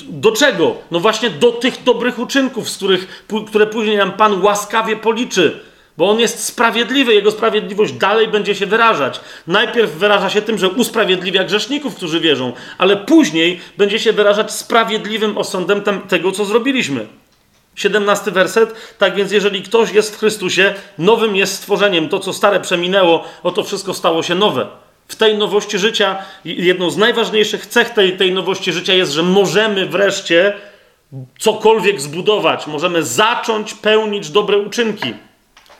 [0.08, 0.76] Do czego?
[0.90, 5.69] No właśnie do tych dobrych uczynków, z których, które później nam Pan łaskawie policzy.
[5.96, 9.20] Bo on jest sprawiedliwy, jego sprawiedliwość dalej będzie się wyrażać.
[9.46, 15.38] Najpierw wyraża się tym, że usprawiedliwia grzeszników, którzy wierzą, ale później będzie się wyrażać sprawiedliwym
[15.38, 17.06] osądem tego, co zrobiliśmy.
[17.74, 18.74] 17 werset.
[18.98, 22.08] Tak więc, jeżeli ktoś jest w Chrystusie, nowym jest stworzeniem.
[22.08, 24.66] To, co stare przeminęło, oto wszystko stało się nowe.
[25.08, 29.86] W tej nowości życia, jedną z najważniejszych cech tej, tej nowości życia jest, że możemy
[29.86, 30.52] wreszcie
[31.38, 35.14] cokolwiek zbudować, możemy zacząć pełnić dobre uczynki.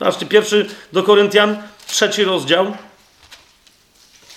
[0.01, 1.57] Zobaczcie, pierwszy do Koryntian,
[1.87, 2.73] trzeci rozdział.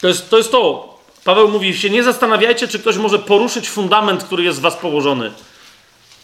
[0.00, 0.94] To jest, to jest to.
[1.24, 5.32] Paweł mówi się, nie zastanawiajcie, czy ktoś może poruszyć fundament, który jest w was położony.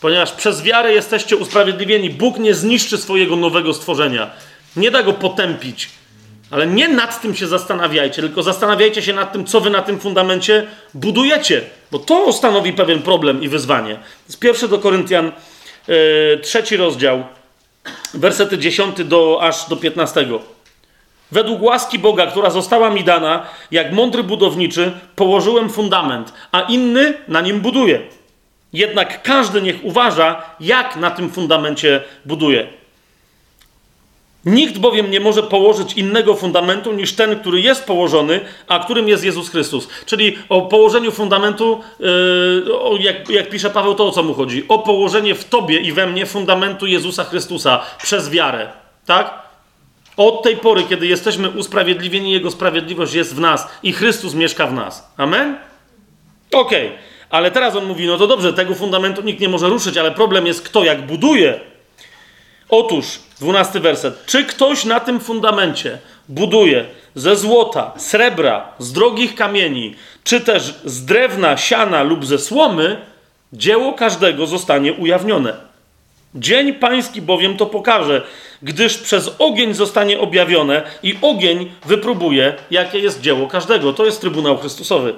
[0.01, 2.11] Ponieważ przez wiarę jesteście usprawiedliwieni.
[2.11, 4.31] Bóg nie zniszczy swojego nowego stworzenia.
[4.77, 5.91] Nie da go potępić.
[6.51, 10.01] Ale nie nad tym się zastanawiajcie, tylko zastanawiajcie się nad tym, co wy na tym
[10.01, 11.63] fundamencie budujecie.
[11.91, 13.95] Bo to stanowi pewien problem i wyzwanie.
[13.95, 15.33] To jest pierwszy do Koryntian,
[15.89, 17.25] yy, trzeci rozdział,
[18.15, 20.27] wersety 10 do, aż do 15.
[21.33, 27.41] Według łaski Boga, która została mi dana, jak mądry budowniczy, położyłem fundament, a inny na
[27.41, 28.01] nim buduje.
[28.73, 32.80] Jednak każdy niech uważa, jak na tym fundamencie buduje.
[34.45, 39.25] Nikt bowiem nie może położyć innego fundamentu niż ten, który jest położony, a którym jest
[39.25, 39.89] Jezus Chrystus.
[40.07, 44.65] Czyli o położeniu fundamentu, yy, jak, jak pisze Paweł, to o co mu chodzi?
[44.69, 48.69] O położenie w tobie i we mnie fundamentu Jezusa Chrystusa przez wiarę.
[49.07, 49.43] Tak?
[50.17, 54.73] Od tej pory, kiedy jesteśmy usprawiedliwieni, Jego sprawiedliwość jest w nas i Chrystus mieszka w
[54.73, 55.13] nas.
[55.17, 55.59] Amen?
[56.53, 56.87] Okej.
[56.87, 56.99] Okay.
[57.31, 60.47] Ale teraz on mówi, no to dobrze, tego fundamentu nikt nie może ruszyć, ale problem
[60.47, 61.61] jest kto jak buduje.
[62.71, 63.07] Otóż,
[63.41, 64.27] dwunasty werset.
[64.27, 65.99] Czy ktoś na tym fundamencie
[66.29, 66.85] buduje
[67.15, 69.95] ze złota, srebra, z drogich kamieni,
[70.25, 72.97] czy też z drewna, siana lub ze słomy,
[73.53, 75.57] dzieło każdego zostanie ujawnione.
[76.35, 78.23] Dzień pański bowiem to pokaże,
[78.63, 83.93] gdyż przez ogień zostanie objawione i ogień wypróbuje, jakie jest dzieło każdego.
[83.93, 85.15] To jest Trybunał Chrystusowy.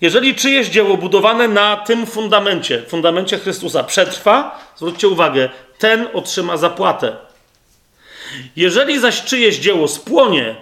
[0.00, 7.16] Jeżeli czyjeś dzieło budowane na tym fundamencie, fundamencie Chrystusa, przetrwa, zwróćcie uwagę, ten otrzyma zapłatę.
[8.56, 10.56] Jeżeli zaś czyjeś dzieło spłonie,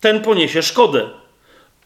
[0.00, 1.08] ten poniesie szkodę.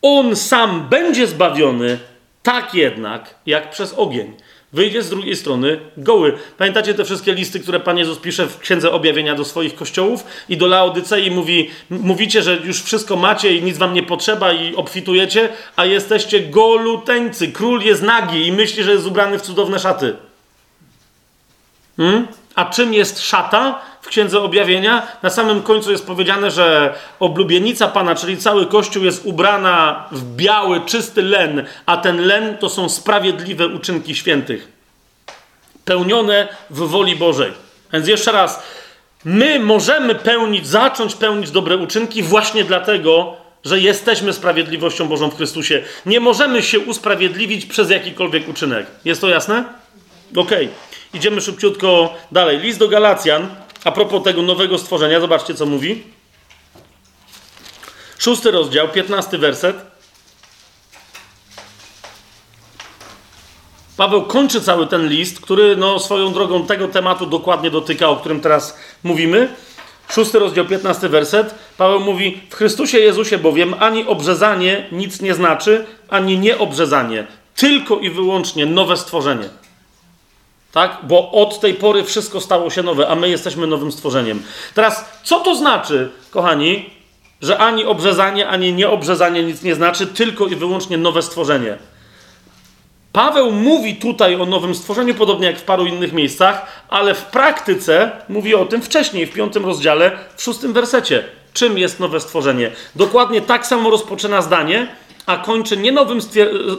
[0.02, 1.98] On sam będzie zbawiony,
[2.42, 4.34] tak jednak, jak przez ogień.
[4.72, 6.38] Wyjdzie z drugiej strony goły.
[6.58, 10.56] Pamiętacie te wszystkie listy, które Pan Jezus pisze w Księdze Objawienia do swoich kościołów i
[10.56, 15.48] do Laodycei mówi, mówicie, że już wszystko macie i nic wam nie potrzeba i obfitujecie,
[15.76, 17.52] a jesteście goluteńcy.
[17.52, 20.16] Król jest nagi i myśli, że jest ubrany w cudowne szaty.
[21.96, 22.26] Hmm?
[22.59, 25.06] A czym jest szata w Księdze Objawienia?
[25.22, 30.80] Na samym końcu jest powiedziane, że oblubienica Pana, czyli cały Kościół jest ubrana w biały,
[30.80, 34.68] czysty len, a ten len to są sprawiedliwe uczynki świętych.
[35.85, 37.52] Pełnione w woli Bożej.
[37.93, 38.62] Więc jeszcze raz,
[39.24, 45.82] my możemy pełnić, zacząć pełnić dobre uczynki właśnie dlatego, że jesteśmy sprawiedliwością Bożą w Chrystusie.
[46.06, 48.86] Nie możemy się usprawiedliwić przez jakikolwiek uczynek.
[49.05, 49.64] Jest to jasne?
[50.36, 50.64] Okej.
[50.64, 50.88] Okay.
[51.14, 52.59] Idziemy szybciutko dalej.
[52.59, 53.48] List do Galacjan,
[53.85, 56.02] a propos tego nowego stworzenia, zobaczcie co mówi.
[58.18, 59.76] Szósty rozdział, piętnasty werset.
[63.97, 68.40] Paweł kończy cały ten list, który no, swoją drogą tego tematu dokładnie dotyka, o którym
[68.40, 69.48] teraz mówimy.
[70.10, 71.55] Szósty rozdział, 15 werset.
[71.76, 77.26] Paweł mówi: W Chrystusie Jezusie bowiem ani obrzezanie nic nie znaczy, ani nieobrzezanie,
[77.56, 79.48] tylko i wyłącznie nowe stworzenie.
[80.78, 80.98] Tak?
[81.02, 84.42] Bo od tej pory wszystko stało się nowe, a my jesteśmy nowym stworzeniem.
[84.74, 86.90] Teraz, co to znaczy, kochani,
[87.42, 91.78] że ani obrzezanie, ani nieobrzezanie nic nie znaczy, tylko i wyłącznie nowe stworzenie?
[93.12, 98.10] Paweł mówi tutaj o nowym stworzeniu, podobnie jak w paru innych miejscach, ale w praktyce
[98.28, 101.24] mówi o tym wcześniej, w piątym rozdziale, w szóstym wersecie.
[101.52, 102.70] Czym jest nowe stworzenie?
[102.94, 104.88] Dokładnie tak samo rozpoczyna zdanie,
[105.28, 106.18] a kończy nie nowym,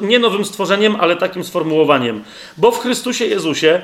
[0.01, 2.23] nie nowym stworzeniem, ale takim sformułowaniem.
[2.57, 3.81] Bo w Chrystusie Jezusie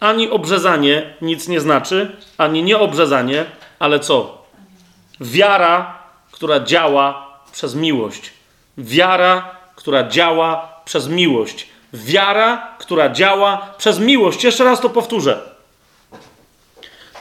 [0.00, 3.44] ani obrzezanie nic nie znaczy, ani nieobrzezanie,
[3.78, 4.44] ale co?
[5.20, 5.98] Wiara,
[6.32, 8.32] która działa przez miłość.
[8.78, 11.66] Wiara, która działa przez miłość.
[11.92, 14.44] Wiara, która działa przez miłość.
[14.44, 15.40] Jeszcze raz to powtórzę.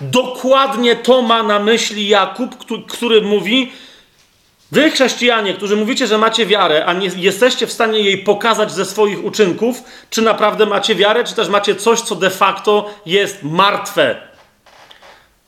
[0.01, 2.55] Dokładnie to ma na myśli Jakub,
[2.87, 3.71] który mówi:
[4.71, 8.85] Wy, chrześcijanie, którzy mówicie, że macie wiarę, a nie jesteście w stanie jej pokazać ze
[8.85, 14.15] swoich uczynków, czy naprawdę macie wiarę, czy też macie coś, co de facto jest martwe.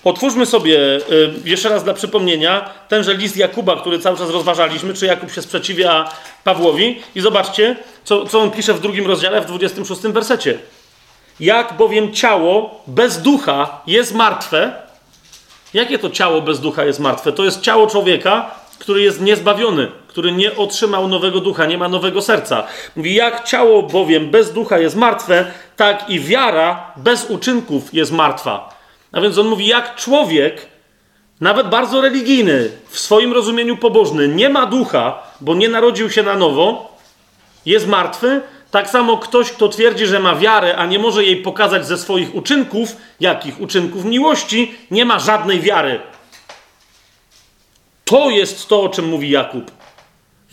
[0.03, 1.01] Otwórzmy sobie y,
[1.45, 6.11] jeszcze raz dla przypomnienia tenże list Jakuba, który cały czas rozważaliśmy, czy Jakub się sprzeciwia
[6.43, 7.01] Pawłowi.
[7.15, 10.57] I zobaczcie, co, co on pisze w drugim rozdziale, w 26 wersecie.
[11.39, 14.73] Jak bowiem ciało bez ducha jest martwe.
[15.73, 17.31] Jakie to ciało bez ducha jest martwe?
[17.31, 22.21] To jest ciało człowieka, który jest niezbawiony, który nie otrzymał nowego ducha, nie ma nowego
[22.21, 22.63] serca.
[22.95, 28.79] Mówi, jak ciało bowiem bez ducha jest martwe, tak i wiara bez uczynków jest martwa.
[29.11, 30.65] A więc on mówi, jak człowiek,
[31.41, 36.35] nawet bardzo religijny, w swoim rozumieniu pobożny, nie ma ducha, bo nie narodził się na
[36.35, 36.97] nowo,
[37.65, 38.41] jest martwy,
[38.71, 42.35] tak samo ktoś, kto twierdzi, że ma wiarę, a nie może jej pokazać ze swoich
[42.35, 45.99] uczynków, jakich uczynków miłości, nie ma żadnej wiary.
[48.09, 49.71] To jest to, o czym mówi Jakub.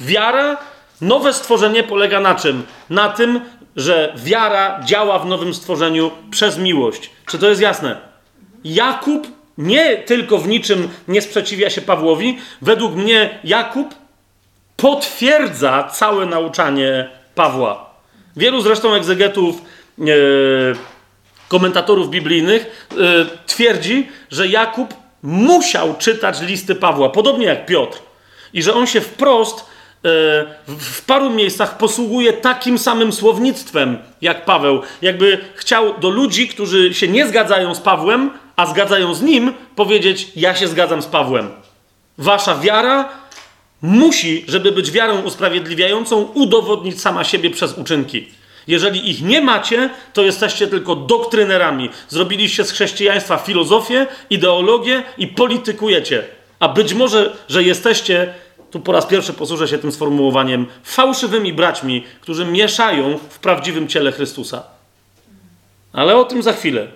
[0.00, 0.56] Wiara,
[1.00, 2.62] nowe stworzenie polega na czym?
[2.90, 3.40] Na tym,
[3.76, 7.10] że wiara działa w nowym stworzeniu przez miłość.
[7.26, 7.96] Czy to jest jasne?
[8.64, 9.26] Jakub
[9.58, 13.94] nie tylko w niczym nie sprzeciwia się Pawłowi, według mnie Jakub
[14.76, 17.90] potwierdza całe nauczanie Pawła.
[18.36, 19.62] Wielu zresztą egzegetów,
[20.00, 20.04] e,
[21.48, 22.96] komentatorów biblijnych e,
[23.46, 27.98] twierdzi, że Jakub musiał czytać listy Pawła, podobnie jak Piotr.
[28.52, 29.64] I że on się wprost e,
[30.66, 34.82] w paru miejscach posługuje takim samym słownictwem jak Paweł.
[35.02, 40.28] Jakby chciał do ludzi, którzy się nie zgadzają z Pawłem, a zgadzają z nim, powiedzieć:
[40.36, 41.50] Ja się zgadzam z Pawłem.
[42.18, 43.08] Wasza wiara
[43.82, 48.28] musi, żeby być wiarą usprawiedliwiającą, udowodnić sama siebie przez uczynki.
[48.66, 51.90] Jeżeli ich nie macie, to jesteście tylko doktrynerami.
[52.08, 56.24] Zrobiliście z chrześcijaństwa filozofię, ideologię i politykujecie.
[56.60, 58.34] A być może, że jesteście,
[58.70, 64.12] tu po raz pierwszy posłużę się tym sformułowaniem, fałszywymi braćmi, którzy mieszają w prawdziwym ciele
[64.12, 64.62] Chrystusa.
[65.92, 66.86] Ale o tym za chwilę.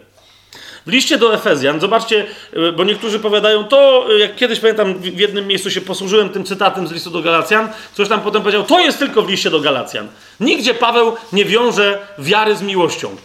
[0.87, 2.27] W liście do Efezjan, zobaczcie,
[2.57, 6.45] y, bo niektórzy powiadają, to y, jak kiedyś pamiętam, w jednym miejscu się posłużyłem tym
[6.45, 9.61] cytatem z listu do Galacjan, ktoś tam potem powiedział, to jest tylko w liście do
[9.61, 10.09] Galacjan.
[10.41, 13.17] Nigdzie Paweł nie wiąże wiary z miłością.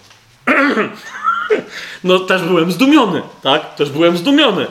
[2.03, 3.75] no też byłem zdumiony, tak?
[3.75, 4.65] Też byłem zdumiony.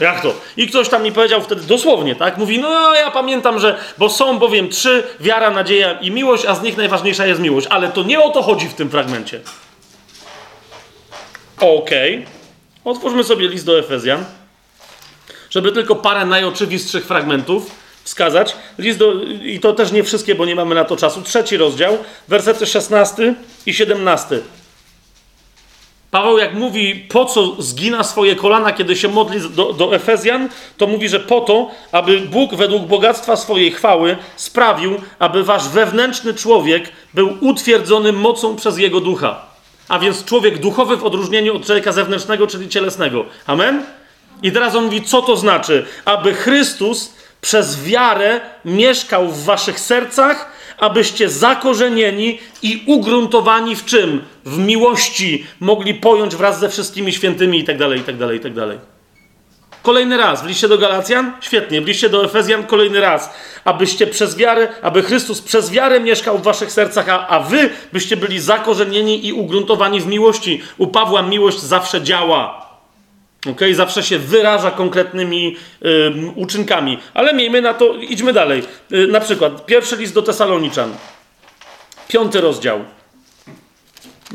[0.00, 0.34] Jak to?
[0.56, 2.38] I ktoś tam mi powiedział wtedy dosłownie, tak?
[2.38, 6.62] Mówi, no ja pamiętam, że, bo są bowiem trzy, wiara, nadzieja i miłość, a z
[6.62, 7.66] nich najważniejsza jest miłość.
[7.70, 9.40] Ale to nie o to chodzi w tym fragmencie.
[11.60, 12.24] Okay.
[12.84, 14.24] Otwórzmy sobie list do Efezjan,
[15.50, 17.70] żeby tylko parę najoczywistszych fragmentów
[18.04, 18.56] wskazać.
[18.78, 21.22] List do, I to też nie wszystkie, bo nie mamy na to czasu.
[21.22, 23.34] Trzeci rozdział, wersety 16
[23.66, 24.40] i 17.
[26.10, 30.86] Paweł, jak mówi, po co zgina swoje kolana, kiedy się modli do, do Efezjan, to
[30.86, 36.92] mówi, że po to, aby Bóg według bogactwa swojej chwały sprawił, aby wasz wewnętrzny człowiek
[37.14, 39.45] był utwierdzony mocą przez jego ducha
[39.88, 43.24] a więc człowiek duchowy w odróżnieniu od człowieka zewnętrznego, czyli cielesnego.
[43.46, 43.82] Amen?
[44.42, 45.86] I teraz on mówi, co to znaczy?
[46.04, 54.24] Aby Chrystus przez wiarę mieszkał w waszych sercach, abyście zakorzenieni i ugruntowani w czym?
[54.44, 58.78] W miłości mogli pojąć wraz ze wszystkimi świętymi itd., itd., itd.
[59.86, 63.30] Kolejny raz w liście do Galacjan, świetnie, w liście do Efezjan kolejny raz,
[63.64, 68.16] abyście przez wiarę, aby Chrystus przez wiarę mieszkał w waszych sercach, a, a wy byście
[68.16, 70.62] byli zakorzenieni i ugruntowani w miłości.
[70.78, 72.66] U Pawła miłość zawsze działa.
[73.50, 73.74] Okay?
[73.74, 75.56] Zawsze się wyraża konkretnymi
[76.34, 76.98] uczynkami.
[77.14, 78.62] Ale miejmy na to, idźmy dalej.
[78.92, 80.94] Y, na przykład pierwszy list do Tesaloniczan,
[82.08, 82.84] piąty rozdział.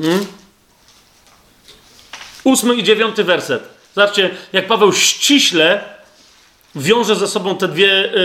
[0.02, 0.26] Hmm?
[2.44, 3.81] Ósmy i dziewiąty werset.
[3.95, 5.81] Zobaczcie, jak Paweł ściśle
[6.76, 8.18] wiąże ze sobą te dwie, y,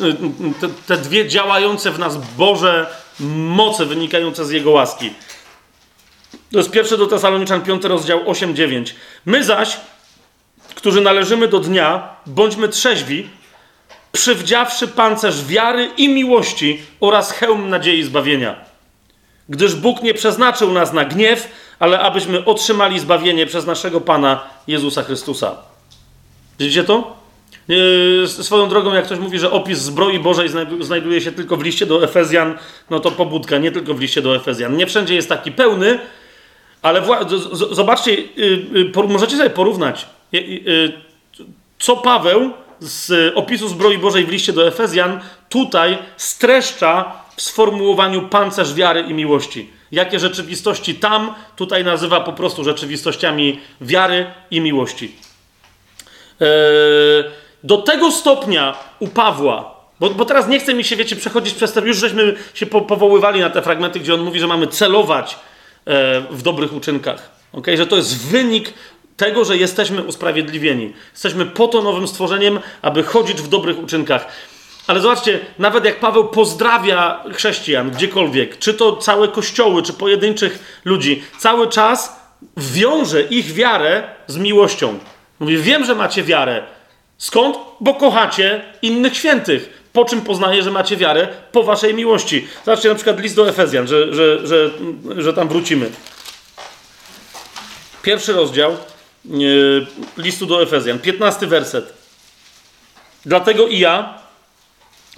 [0.00, 0.08] y,
[0.48, 2.86] y, te, te dwie działające w nas Boże
[3.20, 5.12] moce wynikające z Jego łaski.
[6.52, 8.94] To jest pierwszy do Tesaloniczan, 5 rozdział 8-9.
[9.26, 9.76] My zaś,
[10.74, 13.28] którzy należymy do dnia, bądźmy trzeźwi,
[14.12, 18.64] przywdziawszy pancerz wiary i miłości oraz hełm nadziei zbawienia.
[19.48, 21.48] Gdyż Bóg nie przeznaczył nas na gniew,
[21.82, 25.56] ale abyśmy otrzymali zbawienie przez naszego Pana Jezusa Chrystusa.
[26.58, 27.16] Widzicie to?
[27.68, 30.48] Yy, swoją drogą, jak ktoś mówi, że opis zbroi Bożej
[30.80, 32.58] znajduje się tylko w liście do Efezjan,
[32.90, 34.76] no to pobudka, nie tylko w liście do Efezjan.
[34.76, 35.98] Nie wszędzie jest taki pełny,
[36.82, 37.02] ale
[37.70, 40.06] zobaczcie, yy, yy, możecie sobie porównać,
[41.78, 42.50] co Paweł
[42.80, 49.14] z opisu zbroi Bożej w liście do Efezjan tutaj streszcza w sformułowaniu pancerz wiary i
[49.14, 49.81] miłości.
[49.92, 55.16] Jakie rzeczywistości tam tutaj nazywa po prostu rzeczywistościami wiary i miłości.
[56.40, 56.46] Eee,
[57.64, 61.72] do tego stopnia u Pawła, bo, bo, teraz nie chce mi się, wiecie, przechodzić przez
[61.72, 65.38] te, już żeśmy się po, powoływali na te fragmenty, gdzie on mówi, że mamy celować
[65.86, 67.30] e, w dobrych uczynkach.
[67.52, 67.76] Okay?
[67.76, 68.74] Że to jest wynik
[69.16, 70.92] tego, że jesteśmy usprawiedliwieni.
[71.12, 74.26] Jesteśmy po to nowym stworzeniem, aby chodzić w dobrych uczynkach.
[74.86, 81.22] Ale zobaczcie, nawet jak Paweł pozdrawia chrześcijan gdziekolwiek, czy to całe kościoły, czy pojedynczych ludzi,
[81.38, 82.16] cały czas
[82.56, 84.98] wiąże ich wiarę z miłością.
[85.40, 86.62] Mówi, wiem, że macie wiarę.
[87.18, 87.56] Skąd?
[87.80, 89.82] Bo kochacie innych świętych.
[89.92, 91.28] Po czym poznaje, że macie wiarę?
[91.52, 92.48] Po waszej miłości.
[92.64, 94.70] Zobaczcie na przykład list do Efezjan, że, że, że,
[95.16, 95.90] że tam wrócimy.
[98.02, 98.76] Pierwszy rozdział
[99.24, 99.86] yy,
[100.16, 101.92] listu do Efezjan, piętnasty werset.
[103.26, 104.21] Dlatego i ja,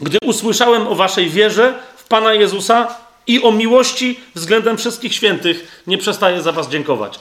[0.00, 2.96] gdy usłyszałem o waszej wierze w Pana Jezusa
[3.26, 7.20] i o miłości względem wszystkich świętych, nie przestaję za was dziękować.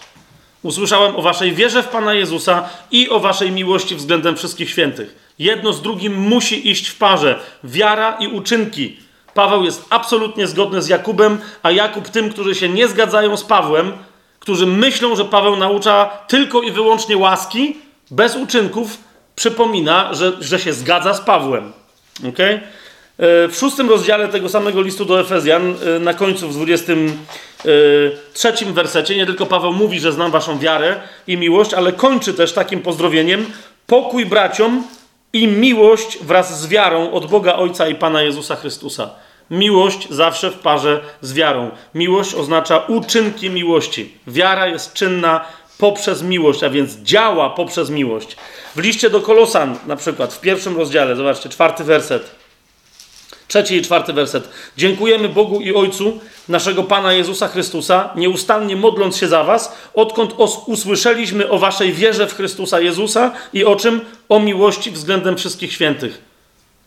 [0.64, 5.16] Usłyszałem o waszej wierze w Pana Jezusa i o waszej miłości względem wszystkich świętych.
[5.40, 7.40] Jedno z drugim musi iść w parze.
[7.64, 8.98] Wiara i uczynki.
[9.34, 13.92] Paweł jest absolutnie zgodny z Jakubem, a Jakub tym, którzy się nie zgadzają z Pawłem,
[14.40, 17.78] którzy myślą, że Paweł naucza tylko i wyłącznie łaski,
[18.12, 18.98] bez uczynków,
[19.36, 21.74] przypomina, że, że się zgadza z Pawłem.
[22.20, 22.62] Okay?
[23.18, 28.74] E, w szóstym rozdziale tego samego listu do Efezjan, e, na końcu w 23 e,
[28.74, 30.96] wersecie, nie tylko Paweł mówi, że znam waszą wiarę
[31.28, 33.46] i miłość, ale kończy też takim pozdrowieniem:
[33.88, 34.84] pokój braciom
[35.34, 39.10] i miłość wraz z wiarą od Boga Ojca i Pana Jezusa Chrystusa.
[39.52, 41.72] Miłość zawsze w parze z wiarą.
[41.96, 44.14] Miłość oznacza uczynki miłości.
[44.28, 45.46] Wiara jest czynna
[45.78, 48.38] poprzez miłość, a więc działa poprzez miłość.
[48.76, 52.32] W liście do Kolosan, na przykład w pierwszym rozdziale, zobaczcie, czwarty werset.
[53.48, 54.50] Trzeci i czwarty werset.
[54.78, 56.20] Dziękujemy Bogu i Ojcu
[56.50, 60.34] naszego Pana Jezusa Chrystusa, nieustannie modląc się za Was, odkąd
[60.66, 64.02] usłyszeliśmy o Waszej wierze w Chrystusa Jezusa i o czym?
[64.30, 66.22] O miłości względem wszystkich świętych.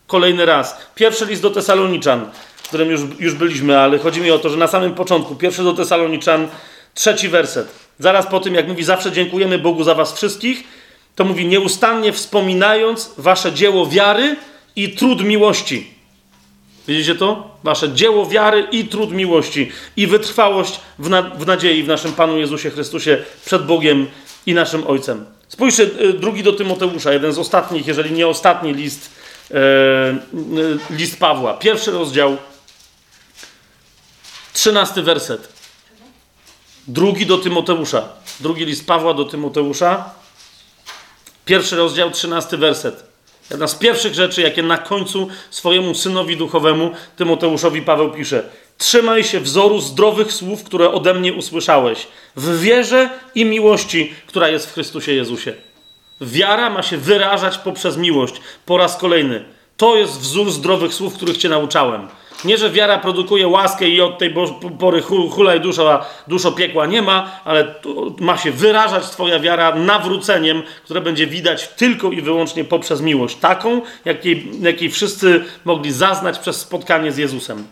[0.07, 0.77] Kolejny raz.
[0.95, 4.57] Pierwszy list do Tesaloniczan, w którym już, już byliśmy, ale chodzi mi o to, że
[4.57, 6.47] na samym początku, pierwszy do Tesaloniczan,
[6.93, 7.67] trzeci werset.
[7.99, 10.63] Zaraz po tym, jak mówi, zawsze dziękujemy Bogu za Was wszystkich,
[11.17, 14.35] to mówi, nieustannie wspominając Wasze dzieło wiary
[14.75, 15.97] i trud miłości
[16.87, 17.57] Widzicie to?
[17.63, 22.37] Wasze dzieło wiary i trud miłości i wytrwałość w, na, w nadziei w naszym Panu
[22.37, 24.07] Jezusie Chrystusie przed Bogiem
[24.45, 25.25] i naszym Ojcem.
[25.47, 29.09] Spójrzcie, y, drugi do Tymoteusza, jeden z ostatnich, jeżeli nie ostatni list,
[29.51, 29.57] e,
[30.89, 31.53] list Pawła.
[31.53, 32.37] Pierwszy rozdział,
[34.53, 35.53] trzynasty werset.
[36.87, 38.09] Drugi do Tymoteusza.
[38.39, 40.09] Drugi list Pawła do Tymoteusza.
[41.47, 43.03] Pierwszy rozdział, trzynasty werset.
[43.49, 48.43] Jedna z pierwszych rzeczy, jakie na końcu swojemu synowi duchowemu, Tymoteuszowi Paweł pisze:
[48.77, 54.69] Trzymaj się wzoru zdrowych słów, które ode mnie usłyszałeś, w wierze i miłości, która jest
[54.69, 55.53] w Chrystusie Jezusie.
[56.21, 58.33] Wiara ma się wyrażać poprzez miłość.
[58.65, 59.45] Po raz kolejny.
[59.77, 62.07] To jest wzór zdrowych słów, których Cię nauczałem.
[62.43, 64.33] Nie, że wiara produkuje łaskę i od tej
[64.79, 65.01] pory
[65.31, 67.75] hulaj dusza, duszo piekła nie ma, ale
[68.19, 73.35] ma się wyrażać Twoja wiara nawróceniem, które będzie widać tylko i wyłącznie poprzez miłość.
[73.35, 77.67] Taką, jakiej, jakiej wszyscy mogli zaznać przez spotkanie z Jezusem.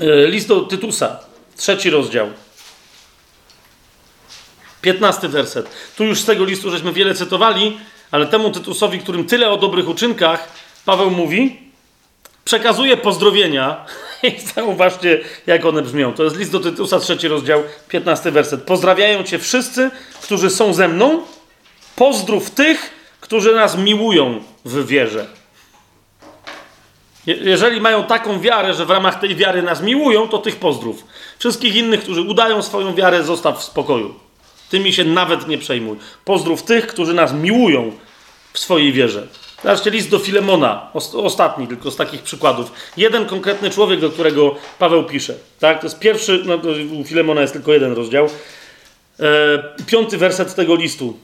[0.00, 1.18] E, list do Tytusa,
[1.56, 2.28] trzeci rozdział.
[4.82, 5.70] Piętnasty werset.
[5.96, 7.78] Tu już z tego listu żeśmy wiele cytowali,
[8.10, 10.48] ale temu Tytusowi, którym tyle o dobrych uczynkach,
[10.84, 11.56] Paweł mówi,
[12.44, 13.86] przekazuje pozdrowienia
[14.22, 16.12] i zauważcie, jak one brzmią.
[16.12, 18.62] To jest list do Tytusa, trzeci rozdział, 15 werset.
[18.62, 19.90] Pozdrawiają cię wszyscy,
[20.22, 21.22] którzy są ze mną.
[21.96, 22.90] Pozdrów tych,
[23.20, 25.26] którzy nas miłują w wierze.
[27.26, 31.04] Jeżeli mają taką wiarę, że w ramach tej wiary nas miłują, to tych pozdrów.
[31.38, 34.14] Wszystkich innych, którzy udają swoją wiarę, zostaw w spokoju.
[34.70, 35.96] Tymi się nawet nie przejmuj.
[36.24, 37.92] Pozdrów tych, którzy nas miłują
[38.52, 39.26] w swojej wierze.
[39.64, 42.72] Zobaczcie, list do Filemona, ostatni tylko z takich przykładów.
[42.96, 45.34] Jeden konkretny człowiek, do którego Paweł pisze.
[45.60, 45.80] Tak?
[45.80, 46.58] To jest pierwszy, no,
[47.00, 48.28] u Filemona jest tylko jeden rozdział.
[49.20, 51.18] E, piąty werset tego listu.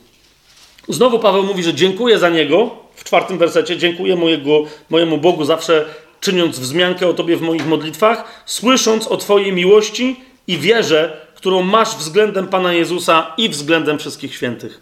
[0.89, 5.85] Znowu Paweł mówi, że dziękuję za niego, w czwartym wersecie, dziękuję mojego, mojemu Bogu zawsze
[6.21, 11.97] czyniąc wzmiankę o Tobie w moich modlitwach, słysząc o Twojej miłości i wierze, którą masz
[11.97, 14.81] względem Pana Jezusa i względem wszystkich świętych.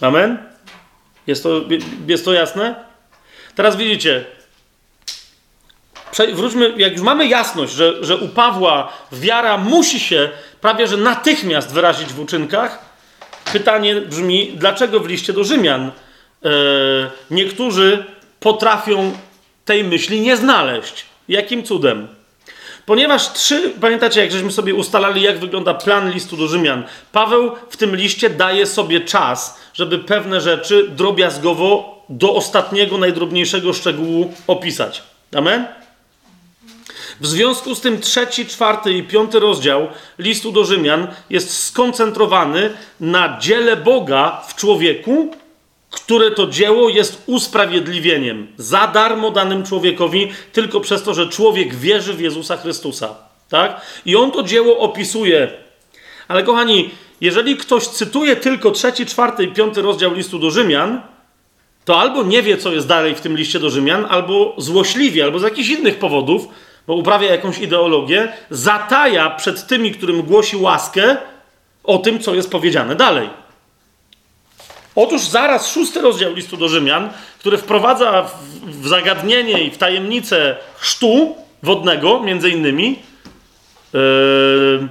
[0.00, 0.55] Amen?
[1.26, 1.60] Jest to,
[2.08, 2.74] jest to jasne?
[3.54, 4.24] Teraz widzicie,
[6.34, 10.30] wróćmy, jak już mamy jasność, że, że u Pawła wiara musi się
[10.60, 12.84] prawie że natychmiast wyrazić w uczynkach,
[13.52, 15.90] pytanie brzmi, dlaczego w liście do Rzymian e,
[17.30, 18.04] niektórzy
[18.40, 19.12] potrafią
[19.64, 21.06] tej myśli nie znaleźć?
[21.28, 22.08] Jakim cudem?
[22.86, 27.76] Ponieważ trzy, pamiętacie, jak żeśmy sobie ustalali, jak wygląda plan listu do Rzymian, Paweł w
[27.76, 35.02] tym liście daje sobie czas, żeby pewne rzeczy drobiazgowo do ostatniego, najdrobniejszego szczegółu opisać.
[35.36, 35.66] Amen?
[37.20, 43.38] W związku z tym trzeci, czwarty i piąty rozdział listu do Rzymian jest skoncentrowany na
[43.40, 45.30] dziele Boga w człowieku,
[45.90, 52.14] które to dzieło jest usprawiedliwieniem za darmo danym człowiekowi, tylko przez to, że człowiek wierzy
[52.14, 53.14] w Jezusa Chrystusa.
[53.48, 53.80] Tak?
[54.06, 55.50] I on to dzieło opisuje.
[56.28, 56.90] Ale kochani,
[57.20, 61.00] jeżeli ktoś cytuje tylko trzeci, czwarty i piąty rozdział listu do Rzymian,
[61.84, 65.38] to albo nie wie, co jest dalej w tym liście do Rzymian, albo złośliwie, albo
[65.38, 66.48] z jakichś innych powodów,
[66.86, 71.16] bo uprawia jakąś ideologię, zataja przed tymi, którym głosi łaskę,
[71.84, 73.30] o tym, co jest powiedziane dalej.
[74.96, 78.22] Otóż zaraz szósty rozdział listu do Rzymian, który wprowadza
[78.66, 82.98] w, zagadnienie i w tajemnicę chrztu wodnego, między innymi,
[83.92, 84.88] yy,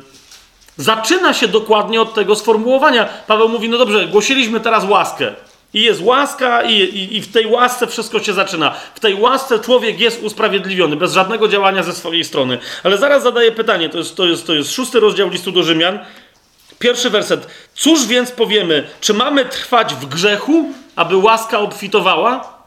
[0.77, 3.09] zaczyna się dokładnie od tego sformułowania.
[3.27, 5.33] Paweł mówi: No dobrze, głosiliśmy teraz łaskę.
[5.73, 8.75] I jest łaska, i, i, i, w tej łasce wszystko się zaczyna.
[8.95, 12.57] W tej łasce człowiek jest usprawiedliwiony, bez żadnego działania ze swojej strony.
[12.83, 15.99] Ale zaraz zadaję pytanie, to jest, to jest, to jest szósty rozdział listu do Rzymian,
[16.85, 17.47] Pierwszy werset.
[17.75, 18.87] Cóż więc powiemy?
[19.01, 22.57] Czy mamy trwać w grzechu, aby łaska obfitowała?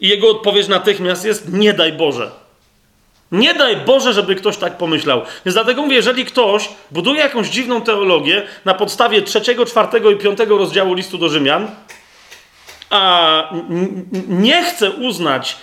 [0.00, 2.30] I jego odpowiedź natychmiast jest: Nie daj Boże.
[3.32, 5.22] Nie daj Boże, żeby ktoś tak pomyślał.
[5.44, 10.58] Więc dlatego mówię, jeżeli ktoś buduje jakąś dziwną teologię na podstawie trzeciego, czwartego i piątego
[10.58, 11.70] rozdziału listu do Rzymian,
[12.90, 13.50] a
[14.28, 15.56] nie chce uznać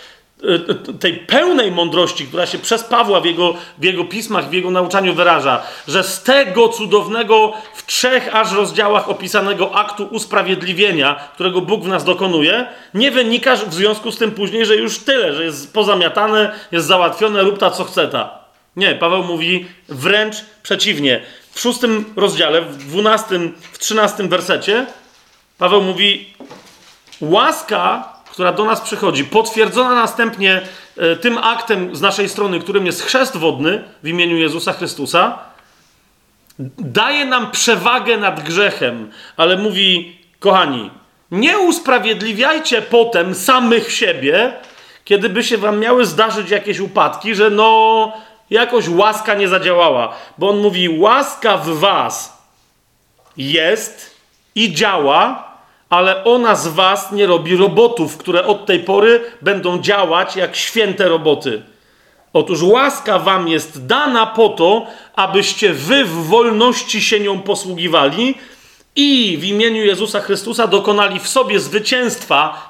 [1.00, 5.14] tej pełnej mądrości, która się przez Pawła w jego, w jego pismach, w jego nauczaniu
[5.14, 11.88] wyraża, że z tego cudownego w trzech aż rozdziałach opisanego aktu usprawiedliwienia, którego Bóg w
[11.88, 16.52] nas dokonuje, nie wynika w związku z tym później, że już tyle, że jest pozamiatane,
[16.72, 18.40] jest załatwione, rób ta co chce ta.
[18.76, 21.22] Nie, Paweł mówi wręcz przeciwnie.
[21.52, 24.86] W szóstym rozdziale, w dwunastym, w trzynastym wersecie,
[25.58, 26.34] Paweł mówi:
[27.22, 30.62] Łaska która do nas przychodzi, potwierdzona następnie
[30.98, 35.40] e, tym aktem z naszej strony, którym jest chrzest wodny w imieniu Jezusa Chrystusa,
[36.78, 40.92] daje nam przewagę nad grzechem, ale mówi, kochani,
[41.32, 44.54] nie usprawiedliwiajcie potem samych siebie,
[45.06, 48.14] kiedy by się wam miały zdarzyć jakieś upadki, że no,
[48.50, 50.14] jakoś łaska nie zadziałała.
[50.38, 52.42] Bo on mówi, łaska w was
[53.38, 54.16] jest
[54.56, 55.51] i działa,
[55.92, 61.10] ale ona z was nie robi robotów, które od tej pory będą działać jak święte
[61.10, 61.62] roboty.
[62.34, 68.36] Otóż łaska wam jest dana po to, abyście wy w wolności się nią posługiwali
[68.96, 72.70] i w imieniu Jezusa Chrystusa dokonali w sobie zwycięstwa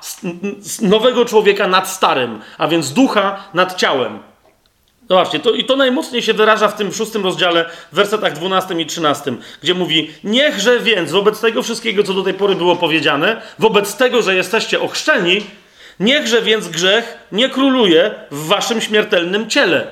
[0.82, 4.31] nowego człowieka nad starym, a więc ducha nad ciałem.
[5.12, 8.86] Zobaczcie, to, i to najmocniej się wyraża w tym szóstym rozdziale, w wersetach 12 i
[8.86, 9.34] 13,
[9.64, 14.22] gdzie mówi: Niechże więc wobec tego wszystkiego, co do tej pory było powiedziane, wobec tego,
[14.22, 15.42] że jesteście ochrzczeni,
[16.00, 19.88] niechże więc grzech nie króluje w waszym śmiertelnym ciele.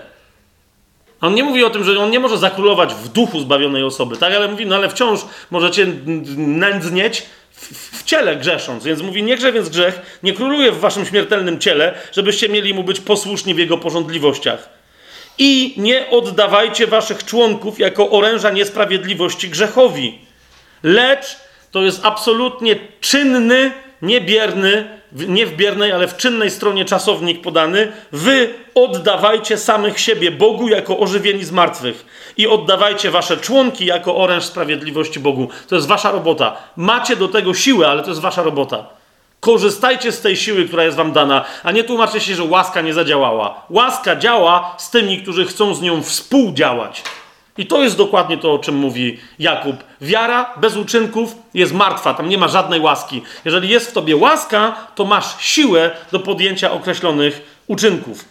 [1.22, 4.34] On nie mówi o tym, że on nie może zakrólować w duchu zbawionej osoby, tak?
[4.34, 5.20] Ale mówi, no ale wciąż
[5.52, 5.88] możecie
[6.38, 8.84] nędznieć w, w ciele grzesząc.
[8.84, 13.00] Więc mówi, niechże więc grzech nie króluje w waszym śmiertelnym ciele, żebyście mieli mu być
[13.00, 14.79] posłuszni w jego porządliwościach
[15.40, 20.20] i nie oddawajcie waszych członków jako oręża niesprawiedliwości grzechowi.
[20.84, 21.38] Lecz
[21.72, 27.92] to jest absolutnie czynny, niebierny, nie w biernej, ale w czynnej stronie czasownik podany.
[28.12, 32.06] Wy oddawajcie samych siebie Bogu jako ożywieni z martwych
[32.38, 35.50] i oddawajcie wasze członki jako oręż sprawiedliwości Bogu.
[35.68, 36.58] To jest wasza robota.
[36.76, 38.99] Macie do tego siłę, ale to jest wasza robota.
[39.40, 42.94] Korzystajcie z tej siły, która jest wam dana, a nie tłumaczcie się, że łaska nie
[42.94, 43.66] zadziałała.
[43.70, 47.04] Łaska działa z tymi, którzy chcą z nią współdziałać.
[47.58, 49.76] I to jest dokładnie to, o czym mówi Jakub.
[50.02, 53.22] Wiara bez uczynków jest martwa, tam nie ma żadnej łaski.
[53.46, 58.26] Jeżeli jest w tobie łaska, to masz siłę do podjęcia określonych uczynków.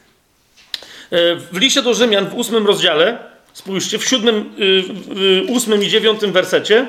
[1.10, 3.18] E, w liście do Rzymian w ósmym rozdziale,
[3.52, 6.86] spójrzcie, w siódmym, y, ósmym i dziewiątym wersecie,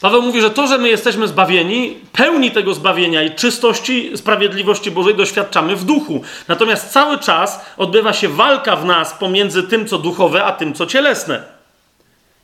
[0.00, 5.14] Paweł mówi, że to, że my jesteśmy zbawieni, pełni tego zbawienia i czystości, sprawiedliwości Bożej
[5.14, 6.22] doświadczamy w duchu.
[6.48, 10.86] Natomiast cały czas odbywa się walka w nas pomiędzy tym, co duchowe, a tym, co
[10.86, 11.58] cielesne.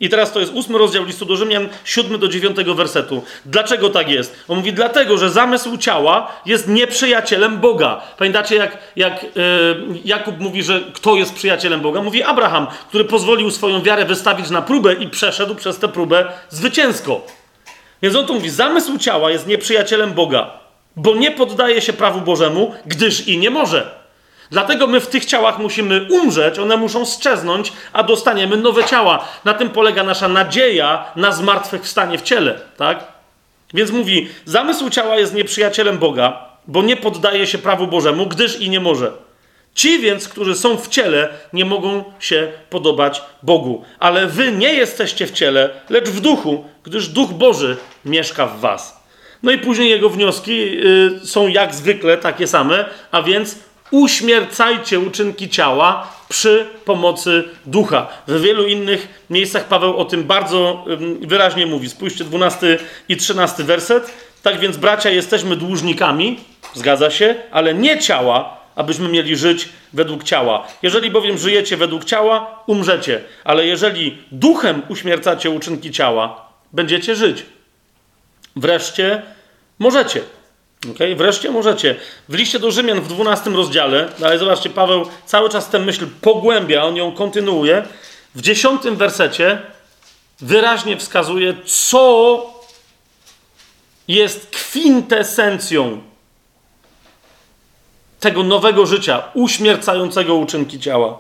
[0.00, 3.22] I teraz to jest ósmy rozdział listu do Rzymian, siódmy do dziewiątego wersetu.
[3.46, 4.44] Dlaczego tak jest?
[4.48, 8.00] On mówi, dlatego, że zamysł ciała jest nieprzyjacielem Boga.
[8.18, 9.30] Pamiętacie, jak, jak yy,
[10.04, 12.02] Jakub mówi, że kto jest przyjacielem Boga?
[12.02, 17.43] Mówi Abraham, który pozwolił swoją wiarę wystawić na próbę i przeszedł przez tę próbę zwycięsko.
[18.04, 20.50] Więc on tu mówi, zamysł ciała jest nieprzyjacielem Boga,
[20.96, 23.90] bo nie poddaje się prawu Bożemu, gdyż i nie może.
[24.50, 29.28] Dlatego my w tych ciałach musimy umrzeć, one muszą strzeznąć, a dostaniemy nowe ciała.
[29.44, 33.04] Na tym polega nasza nadzieja na zmartwychwstanie w ciele, tak?
[33.74, 38.70] Więc mówi, zamysł ciała jest nieprzyjacielem Boga, bo nie poddaje się prawu Bożemu, gdyż i
[38.70, 39.12] nie może.
[39.74, 43.84] Ci więc, którzy są w ciele, nie mogą się podobać Bogu.
[43.98, 49.04] Ale wy nie jesteście w ciele, lecz w duchu, gdyż duch Boży mieszka w was.
[49.42, 50.52] No i później jego wnioski
[51.22, 53.58] y, są jak zwykle takie same, a więc
[53.90, 58.06] uśmiercajcie uczynki ciała przy pomocy ducha.
[58.26, 60.84] W wielu innych miejscach Paweł o tym bardzo
[61.20, 61.88] wyraźnie mówi.
[61.88, 62.78] Spójrzcie 12
[63.08, 64.10] i 13 werset.
[64.42, 66.40] Tak więc, bracia, jesteśmy dłużnikami,
[66.74, 70.66] zgadza się, ale nie ciała, abyśmy mieli żyć według ciała.
[70.82, 77.46] Jeżeli bowiem żyjecie według ciała, umrzecie, ale jeżeli duchem uśmiercacie uczynki ciała, będziecie żyć.
[78.56, 79.22] Wreszcie
[79.78, 80.20] możecie.
[80.90, 81.16] Okay?
[81.16, 81.96] Wreszcie możecie.
[82.28, 86.84] W liście do Rzymian w 12 rozdziale, ale zobaczcie, Paweł cały czas tę myśl pogłębia,
[86.84, 87.82] on ją kontynuuje.
[88.34, 89.58] W 10 wersecie
[90.40, 92.54] wyraźnie wskazuje, co
[94.08, 96.00] jest kwintesencją
[98.24, 101.18] tego nowego życia, uśmiercającego uczynki ciała.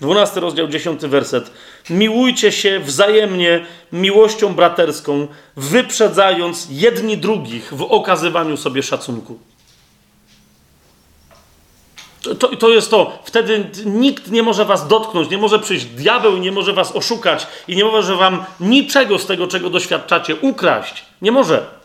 [0.00, 1.50] 12 rozdział, 10 werset.
[1.90, 9.38] Miłujcie się wzajemnie miłością braterską, wyprzedzając jedni drugich w okazywaniu sobie szacunku.
[12.38, 13.18] To, to, jest to.
[13.24, 17.76] Wtedy nikt nie może was dotknąć, nie może przyjść diabeł, nie może was oszukać i
[17.76, 21.04] nie może wam niczego z tego, czego doświadczacie, ukraść.
[21.22, 21.75] Nie może.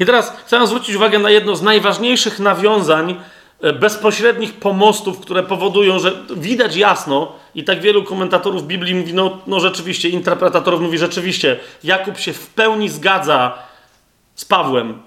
[0.00, 3.16] I teraz chcę zwrócić uwagę na jedno z najważniejszych nawiązań
[3.62, 9.38] E, bezpośrednich pomostów, które powodują, że widać jasno, i tak wielu komentatorów Biblii mówi, no,
[9.46, 13.58] no rzeczywiście, interpretatorów mówi rzeczywiście, Jakub się w pełni zgadza
[14.34, 15.02] z Pawłem.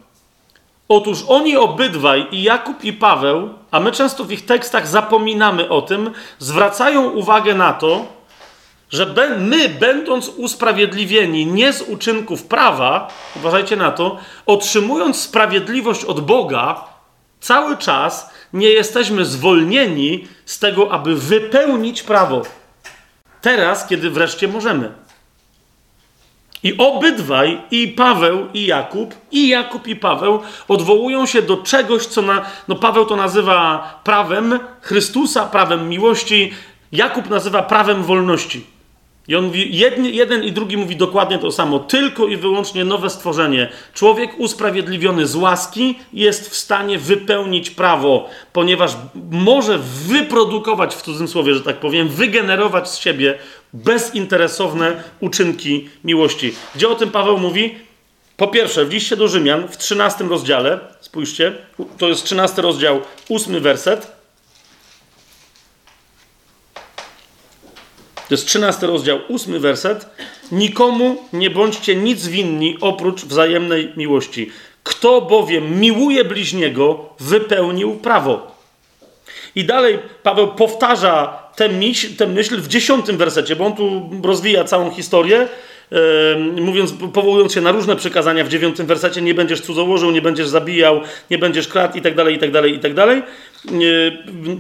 [0.88, 5.82] Otóż oni obydwaj, i Jakub i Paweł, a my często w ich tekstach zapominamy o
[5.82, 8.06] tym, zwracają uwagę na to,
[8.90, 16.84] że my, będąc usprawiedliwieni nie z uczynków prawa, uważajcie na to, otrzymując sprawiedliwość od Boga,
[17.40, 22.42] cały czas nie jesteśmy zwolnieni z tego, aby wypełnić prawo.
[23.42, 24.92] Teraz, kiedy wreszcie możemy.
[26.64, 32.22] I obydwaj, i Paweł, i Jakub, i Jakub, i Paweł odwołują się do czegoś, co
[32.22, 36.54] na, no Paweł to nazywa prawem Chrystusa, prawem miłości,
[36.92, 38.75] Jakub nazywa prawem wolności.
[39.28, 41.80] I on mówi, jedni, jeden i drugi mówi dokładnie to samo.
[41.80, 43.70] Tylko i wyłącznie nowe stworzenie.
[43.94, 48.96] Człowiek usprawiedliwiony z łaski jest w stanie wypełnić prawo, ponieważ
[49.32, 53.38] może wyprodukować, w cudzysłowie, że tak powiem, wygenerować z siebie
[53.74, 56.54] bezinteresowne uczynki miłości.
[56.76, 57.76] Gdzie o tym Paweł mówi?
[58.38, 61.54] Po pierwsze, w liście do Rzymian, w 13 rozdziale, spójrzcie,
[61.98, 64.15] to jest 13 rozdział, 8 werset.
[68.28, 70.06] To jest 13 rozdział, 8 werset.
[70.52, 74.52] Nikomu nie bądźcie nic winni oprócz wzajemnej miłości.
[74.84, 78.56] Kto bowiem miłuje bliźniego, wypełnił prawo.
[79.56, 84.64] I dalej Paweł powtarza tę myśl, tę myśl w dziesiątym wersecie, bo on tu rozwija
[84.64, 85.48] całą historię,
[85.92, 90.48] yy, mówiąc, powołując się na różne przykazania w dziewiątym wersecie, nie będziesz cudzołożył, nie będziesz
[90.48, 93.24] zabijał, nie będziesz kradł i tak dalej, i tak dalej, i tak dalej.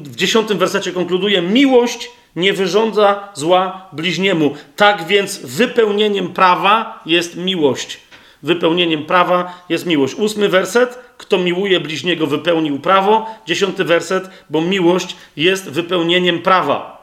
[0.04, 4.56] W dziesiątym wersecie konkluduje, miłość nie wyrządza zła bliźniemu.
[4.76, 8.00] Tak więc wypełnieniem prawa jest miłość.
[8.44, 10.16] Wypełnieniem prawa jest miłość.
[10.16, 11.00] Ósmy werset.
[11.18, 13.26] Kto miłuje bliźniego, wypełnił prawo.
[13.48, 14.30] Dziesiąty werset.
[14.50, 16.96] Bo miłość jest wypełnieniem prawa.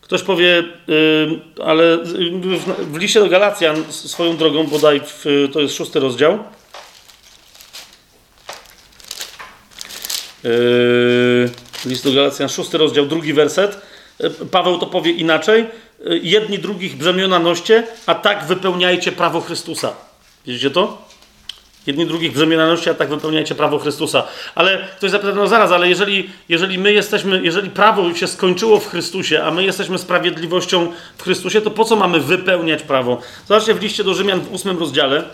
[0.00, 5.74] Ktoś powie, yy, ale w, w liście do Galacjan swoją drogą, bodaj w, to jest
[5.74, 6.38] szósty rozdział.
[10.44, 11.50] Yy,
[11.86, 13.80] list do Galacjan, szósty rozdział, drugi werset.
[14.18, 15.66] Yy, Paweł to powie inaczej.
[16.00, 19.92] Yy, jedni drugich brzemiona noście, a tak wypełniajcie prawo Chrystusa.
[20.46, 21.06] Widzicie to?
[21.86, 24.24] Jedni drugich brzemienności, a tak wypełniajcie prawo Chrystusa.
[24.54, 28.88] Ale ktoś zapyta, no zaraz, ale jeżeli, jeżeli my jesteśmy, jeżeli prawo się skończyło w
[28.88, 33.20] Chrystusie, a my jesteśmy sprawiedliwością w Chrystusie, to po co mamy wypełniać prawo?
[33.48, 35.24] Zobaczcie w liście do Rzymian w ósmym rozdziale.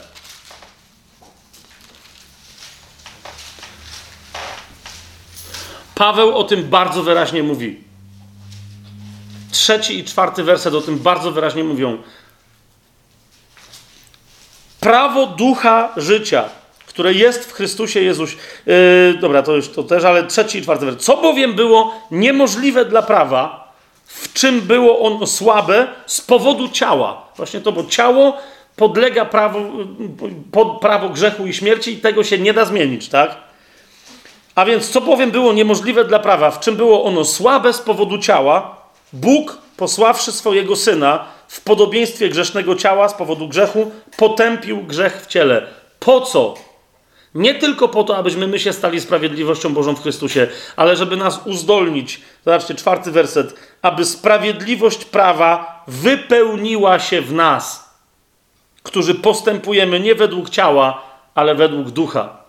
[5.94, 7.92] Paweł o tym bardzo wyraźnie mówi.
[9.53, 11.99] Trzeci i czwarty werset o tym bardzo wyraźnie mówią
[14.81, 16.45] prawo ducha życia,
[16.87, 18.37] które jest w Chrystusie Jezusie.
[18.67, 21.03] Yy, dobra, to już to też, ale trzeci i czwarty werset.
[21.03, 23.73] Co bowiem było niemożliwe dla prawa,
[24.07, 27.27] w czym było ono słabe z powodu ciała.
[27.37, 28.39] Właśnie to, bo ciało
[28.77, 29.61] podlega prawo,
[30.53, 33.37] pod prawo grzechu i śmierci i tego się nie da zmienić, tak?
[34.55, 38.19] A więc co powiem było niemożliwe dla prawa, w czym było ono słabe z powodu
[38.19, 38.82] ciała,
[39.13, 45.67] Bóg posławszy swojego syna, w podobieństwie grzesznego ciała z powodu grzechu potępił grzech w ciele.
[46.01, 46.55] Po co?
[47.35, 51.41] Nie tylko po to, abyśmy my się stali sprawiedliwością Bożą w Chrystusie, ale żeby nas
[51.45, 52.21] uzdolnić.
[52.45, 53.55] Zobaczcie, czwarty werset.
[53.83, 57.95] Aby sprawiedliwość prawa wypełniła się w nas,
[58.83, 61.03] którzy postępujemy nie według ciała,
[61.35, 62.42] ale według ducha.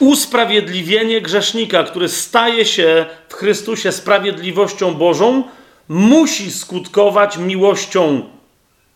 [0.00, 5.42] Usprawiedliwienie grzesznika, który staje się w Chrystusie sprawiedliwością Bożą,
[5.88, 8.22] musi skutkować miłością.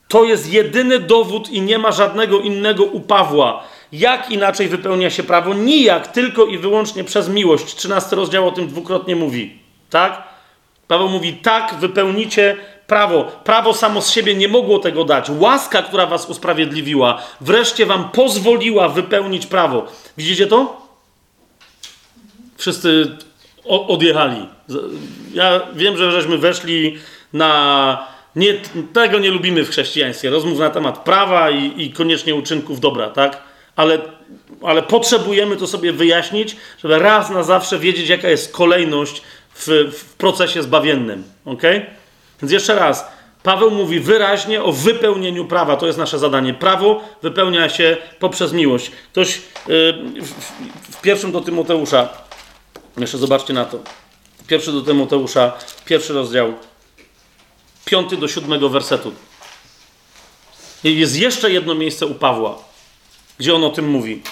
[0.08, 3.65] To jest jedyny dowód i nie ma żadnego innego u Pawła.
[3.92, 5.55] Jak inaczej wypełnia się prawo?
[5.55, 7.74] Nijak, tylko i wyłącznie przez miłość.
[7.74, 9.58] 13 rozdział o tym dwukrotnie mówi.
[9.91, 10.23] Tak?
[10.89, 13.24] Paweł mówi, tak, wypełnicie prawo.
[13.24, 15.31] Prawo samo z siebie nie mogło tego dać.
[15.39, 19.86] Łaska, która was usprawiedliwiła, wreszcie wam pozwoliła wypełnić prawo.
[20.16, 20.83] Widzicie to?
[22.57, 23.16] Wszyscy
[23.65, 24.47] odjechali.
[25.34, 26.99] Ja wiem, że żeśmy weszli
[27.33, 28.15] na.
[28.36, 28.55] Nie,
[28.92, 30.31] tego nie lubimy w chrześcijaństwie.
[30.31, 33.42] Rozmów na temat prawa i, i koniecznie uczynków dobra, tak?
[33.76, 33.99] Ale,
[34.62, 39.23] ale potrzebujemy to sobie wyjaśnić, żeby raz na zawsze wiedzieć, jaka jest kolejność
[39.55, 41.24] w, w procesie zbawiennym.
[41.44, 41.62] Ok?
[42.42, 43.15] Więc jeszcze raz.
[43.42, 45.76] Paweł mówi wyraźnie o wypełnieniu prawa.
[45.76, 46.55] To jest nasze zadanie.
[46.55, 48.91] Prawo wypełnia się poprzez miłość.
[49.12, 49.92] Ktoś yy,
[50.23, 50.33] w,
[50.97, 52.08] w pierwszym do Tymoteusza
[53.00, 53.78] jeszcze zobaczcie na to.
[54.47, 55.52] Pierwszy do Tymoteusza,
[55.84, 56.55] pierwszy rozdział,
[57.84, 59.12] piąty do siódmego wersetu.
[60.84, 62.58] Jest jeszcze jedno miejsce u Pawła,
[63.39, 64.23] gdzie on o tym mówi.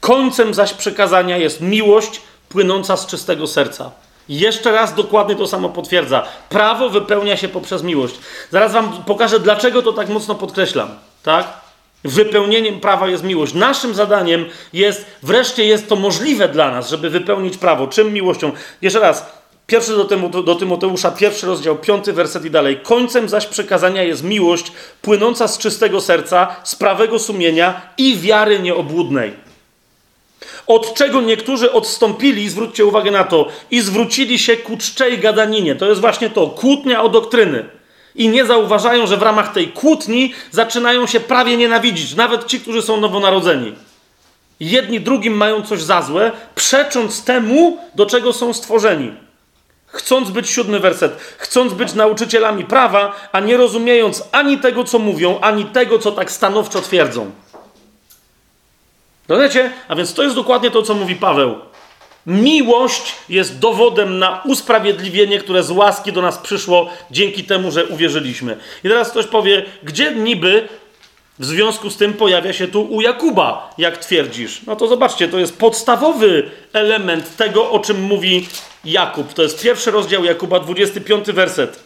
[0.00, 3.90] Końcem zaś przekazania jest miłość płynąca z czystego serca.
[4.28, 6.26] Jeszcze raz dokładnie to samo potwierdza.
[6.48, 8.14] Prawo wypełnia się poprzez miłość.
[8.50, 10.88] Zaraz wam pokażę, dlaczego to tak mocno podkreślam.
[11.22, 11.65] Tak?
[12.06, 13.54] Wypełnieniem prawa jest miłość.
[13.54, 17.86] Naszym zadaniem jest, wreszcie jest to możliwe dla nas, żeby wypełnić prawo.
[17.86, 18.52] Czym miłością?
[18.82, 19.26] Jeszcze raz,
[19.66, 22.80] pierwszy do, Tymote, do Tymoteusza, pierwszy rozdział, piąty werset i dalej.
[22.82, 29.32] Końcem zaś przekazania jest miłość płynąca z czystego serca, z prawego sumienia i wiary nieobłudnej.
[30.66, 35.74] Od czego niektórzy odstąpili, zwróćcie uwagę na to, i zwrócili się ku czczej gadaninie.
[35.74, 37.64] To jest właśnie to, kłótnia o doktryny
[38.16, 42.82] i nie zauważają, że w ramach tej kłótni zaczynają się prawie nienawidzić, nawet ci, którzy
[42.82, 43.74] są nowonarodzeni.
[44.60, 49.12] Jedni drugim mają coś za złe, przecząc temu, do czego są stworzeni.
[49.86, 55.38] Chcąc być siódmy werset, chcąc być nauczycielami prawa, a nie rozumiejąc ani tego, co mówią,
[55.40, 57.30] ani tego, co tak stanowczo twierdzą.
[59.28, 59.72] Rozumiecie?
[59.88, 61.58] A więc to jest dokładnie to, co mówi Paweł.
[62.26, 68.56] Miłość jest dowodem na usprawiedliwienie, które z łaski do nas przyszło dzięki temu, że uwierzyliśmy.
[68.84, 70.68] I teraz ktoś powie, gdzie niby
[71.38, 74.60] w związku z tym pojawia się tu u Jakuba, jak twierdzisz.
[74.66, 78.48] No to zobaczcie, to jest podstawowy element tego, o czym mówi
[78.84, 79.32] Jakub.
[79.32, 81.84] To jest pierwszy rozdział Jakuba, 25 werset.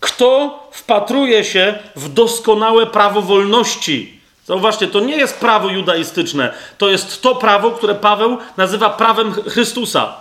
[0.00, 4.15] Kto wpatruje się w doskonałe prawo wolności?
[4.46, 6.54] Zauważcie, to nie jest prawo judaistyczne.
[6.78, 10.14] To jest to prawo, które Paweł nazywa prawem Chrystusa.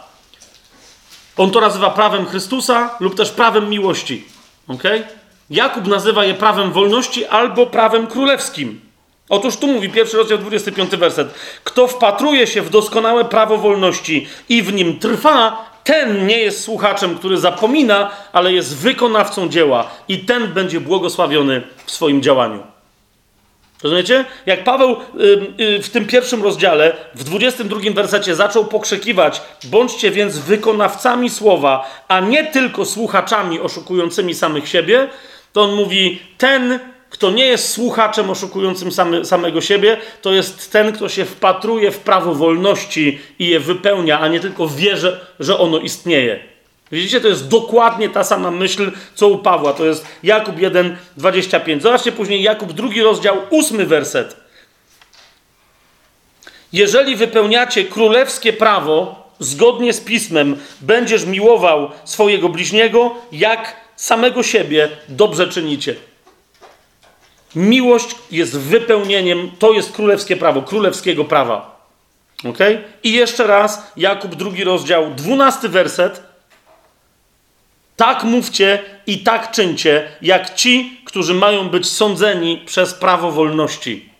[1.37, 4.25] On to nazywa prawem Chrystusa lub też prawem miłości.
[4.67, 5.03] Okay?
[5.49, 8.81] Jakub nazywa je prawem wolności albo prawem królewskim.
[9.29, 11.33] Otóż tu mówi pierwszy rozdział 25 werset.
[11.63, 17.17] Kto wpatruje się w doskonałe prawo wolności i w nim trwa, ten nie jest słuchaczem,
[17.17, 22.74] który zapomina, ale jest wykonawcą dzieła i ten będzie błogosławiony w swoim działaniu.
[23.83, 24.25] Rozumiecie?
[24.45, 24.97] Jak Paweł
[25.59, 32.19] y, w tym pierwszym rozdziale, w 22 wersecie zaczął pokrzykiwać: Bądźcie więc wykonawcami słowa, a
[32.19, 35.07] nie tylko słuchaczami oszukującymi samych siebie,
[35.53, 36.79] to on mówi: Ten,
[37.09, 41.99] kto nie jest słuchaczem oszukującym samy, samego siebie, to jest ten, kto się wpatruje w
[41.99, 46.54] prawo wolności i je wypełnia, a nie tylko wie, że, że ono istnieje.
[46.91, 49.73] Widzicie, to jest dokładnie ta sama myśl, co u Pawła.
[49.73, 51.83] To jest Jakub 1, 25.
[51.83, 54.35] Zobaczcie później Jakub, drugi rozdział, ósmy werset.
[56.73, 65.47] Jeżeli wypełniacie królewskie prawo zgodnie z pismem, będziesz miłował swojego bliźniego, jak samego siebie dobrze
[65.47, 65.95] czynicie.
[67.55, 71.87] Miłość jest wypełnieniem, to jest królewskie prawo, królewskiego prawa.
[72.49, 72.57] Ok?
[73.03, 76.34] I jeszcze raz, Jakub, drugi rozdział, dwunasty werset.
[77.95, 84.15] Tak mówcie i tak czyńcie, jak ci, którzy mają być sądzeni przez prawo wolności.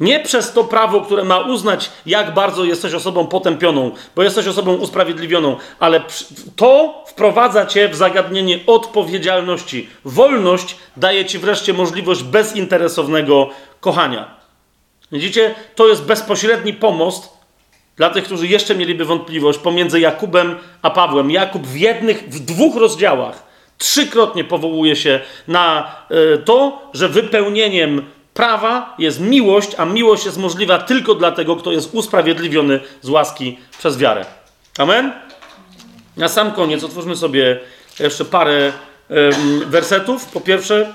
[0.00, 4.74] Nie przez to prawo, które ma uznać, jak bardzo jesteś osobą potępioną, bo jesteś osobą
[4.74, 6.02] usprawiedliwioną, ale
[6.56, 9.88] to wprowadza cię w zagadnienie odpowiedzialności.
[10.04, 14.34] Wolność daje ci wreszcie możliwość bezinteresownego kochania.
[15.12, 17.41] Widzicie, to jest bezpośredni pomost
[17.96, 21.30] dla tych, którzy jeszcze mieliby wątpliwość pomiędzy Jakubem a Pawłem.
[21.30, 28.02] Jakub w jednych, w dwóch rozdziałach trzykrotnie powołuje się na e, to, że wypełnieniem
[28.34, 33.58] prawa jest miłość, a miłość jest możliwa tylko dla tego, kto jest usprawiedliwiony z łaski
[33.78, 34.26] przez wiarę.
[34.78, 35.12] Amen?
[36.16, 37.60] Na sam koniec otwórzmy sobie
[38.00, 38.72] jeszcze parę
[39.66, 40.26] wersetów.
[40.26, 40.94] Po pierwsze,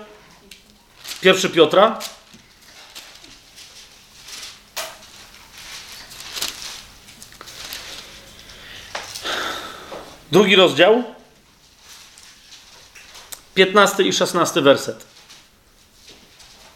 [1.21, 1.99] pierwszy Piotra.
[10.31, 11.03] Drugi rozdział,
[13.55, 15.05] 15 i 16 werset.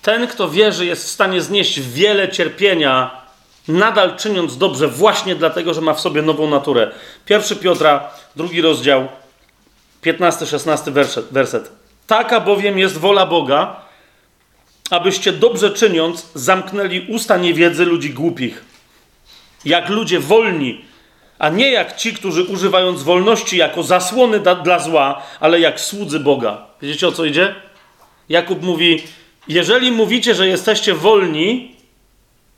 [0.01, 3.21] Ten, kto wierzy, jest w stanie znieść wiele cierpienia,
[3.67, 6.91] nadal czyniąc dobrze, właśnie dlatego, że ma w sobie nową naturę.
[7.25, 9.07] Pierwszy Piotra, drugi rozdział,
[10.03, 11.71] 15-16 werset, werset.
[12.07, 13.81] Taka bowiem jest wola Boga,
[14.89, 18.63] abyście dobrze czyniąc zamknęli usta niewiedzy ludzi głupich.
[19.65, 20.85] Jak ludzie wolni,
[21.41, 26.19] a nie jak ci, którzy używając wolności jako zasłony da, dla zła, ale jak słudzy
[26.19, 26.67] Boga.
[26.81, 27.55] Wiecie o co idzie?
[28.29, 29.03] Jakub mówi:
[29.47, 31.75] Jeżeli mówicie, że jesteście wolni,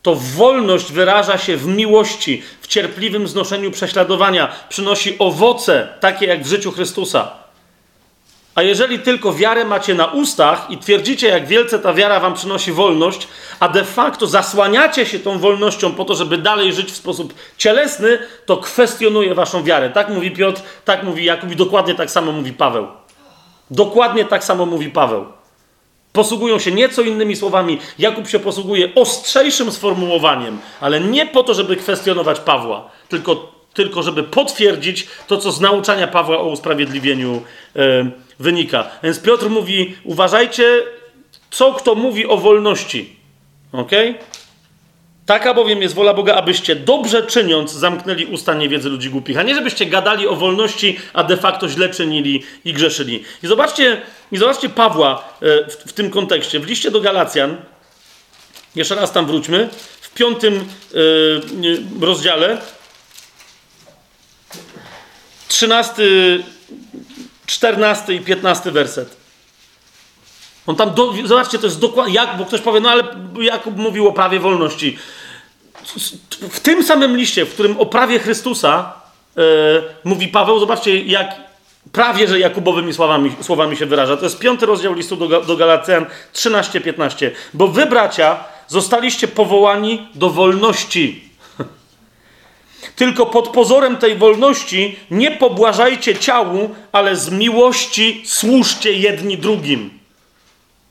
[0.01, 6.47] to wolność wyraża się w miłości, w cierpliwym znoszeniu prześladowania, przynosi owoce, takie jak w
[6.47, 7.42] życiu Chrystusa.
[8.55, 12.71] A jeżeli tylko wiarę macie na ustach i twierdzicie, jak wielce ta wiara wam przynosi
[12.71, 13.27] wolność,
[13.59, 18.19] a de facto zasłaniacie się tą wolnością po to, żeby dalej żyć w sposób cielesny,
[18.45, 19.89] to kwestionuje waszą wiarę.
[19.89, 22.87] Tak mówi Piotr, tak mówi Jakub i dokładnie tak samo mówi Paweł.
[23.71, 25.25] Dokładnie tak samo mówi Paweł.
[26.13, 27.79] Posługują się nieco innymi słowami.
[27.99, 34.23] Jakub się posługuje ostrzejszym sformułowaniem, ale nie po to, żeby kwestionować Pawła, tylko, tylko żeby
[34.23, 37.41] potwierdzić to, co z nauczania Pawła o usprawiedliwieniu.
[37.75, 38.89] Yy, wynika.
[39.03, 40.83] Więc Piotr mówi: uważajcie,
[41.51, 43.15] co kto mówi o wolności.
[43.71, 43.91] Ok?
[45.25, 49.55] Taka bowiem jest wola Boga, abyście dobrze czyniąc zamknęli usta niewiedzy ludzi głupich, a nie
[49.55, 53.23] żebyście gadali o wolności, a de facto źle czynili i grzeszyli.
[53.43, 56.59] I zobaczcie, i zobaczcie Pawła e, w, w tym kontekście.
[56.59, 57.57] W liście do Galacjan,
[58.75, 59.69] jeszcze raz tam wróćmy,
[60.01, 60.67] w piątym
[61.61, 62.61] yy, rozdziale,
[65.47, 66.39] trzynasty
[67.45, 69.15] 14 i 15 werset.
[70.67, 73.03] On tam, do, zobaczcie, to jest dokładnie, jak, bo ktoś powie, no ale
[73.41, 74.97] Jakub mówił o prawie wolności.
[76.51, 78.93] W tym samym liście, w którym o prawie Chrystusa
[79.35, 79.43] yy,
[80.03, 81.35] mówi Paweł, zobaczcie, jak
[81.91, 84.17] prawie, że Jakubowymi słowami, słowami się wyraża.
[84.17, 87.31] To jest piąty rozdział listu do, do Galacjan 13-15.
[87.53, 91.32] Bo wy, bracia, zostaliście powołani do wolności
[92.95, 99.99] tylko pod pozorem tej wolności nie pobłażajcie ciału, ale z miłości służcie jedni drugim.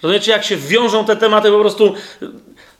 [0.02, 1.94] Rozumiecie, jak się wiążą te tematy, po prostu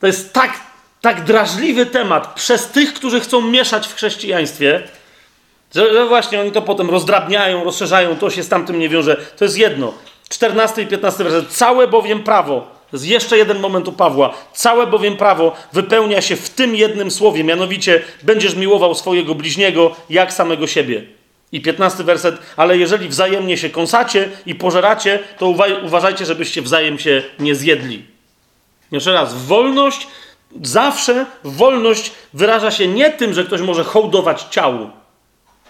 [0.01, 0.61] to jest tak,
[1.01, 4.83] tak drażliwy temat przez tych, którzy chcą mieszać w chrześcijaństwie,
[5.75, 9.17] że, że właśnie oni to potem rozdrabniają, rozszerzają, to się z tamtym nie wiąże.
[9.37, 9.95] To jest jedno.
[10.29, 11.49] 14 i 15 werset.
[11.49, 14.35] Całe bowiem prawo jest jeszcze jeden moment u Pawła.
[14.53, 20.33] Całe bowiem prawo wypełnia się w tym jednym słowie, mianowicie będziesz miłował swojego bliźniego jak
[20.33, 21.03] samego siebie.
[21.53, 26.99] I piętnasty werset, ale jeżeli wzajemnie się kąsacie i pożeracie, to uwa- uważajcie, żebyście wzajem
[26.99, 28.05] się nie zjedli.
[28.93, 30.07] Jeszcze raz, wolność,
[30.63, 34.91] zawsze wolność wyraża się nie tym, że ktoś może hołdować ciału.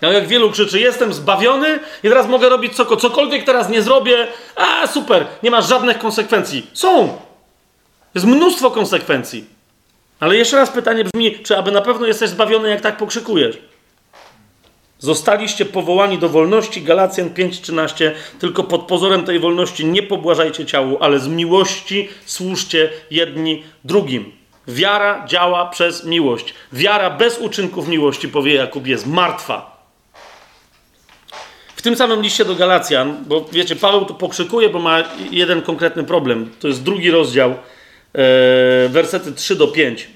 [0.03, 4.27] No jak wielu krzyczy, jestem zbawiony i teraz mogę robić co, cokolwiek teraz nie zrobię,
[4.57, 6.67] a super, nie ma żadnych konsekwencji.
[6.73, 7.19] Są.
[8.15, 9.45] Jest mnóstwo konsekwencji.
[10.21, 13.59] Ale jeszcze raz pytanie brzmi, czy aby na pewno jesteś zbawiony, jak tak pokrzykujesz?
[14.99, 21.19] Zostaliście powołani do wolności, Galacjan 5:13, tylko pod pozorem tej wolności nie pobłażajcie ciału, ale
[21.19, 24.33] z miłości służcie jedni drugim.
[24.69, 26.55] Wiara działa przez miłość.
[26.73, 29.72] Wiara bez uczynków miłości, powie Jakub, jest martwa.
[31.83, 34.99] W tym samym liście do Galacjan, bo wiecie, Paweł tu pokrzykuje, bo ma
[35.31, 36.51] jeden konkretny problem.
[36.61, 37.57] To jest drugi rozdział, e,
[38.89, 40.09] wersety 3 do 5.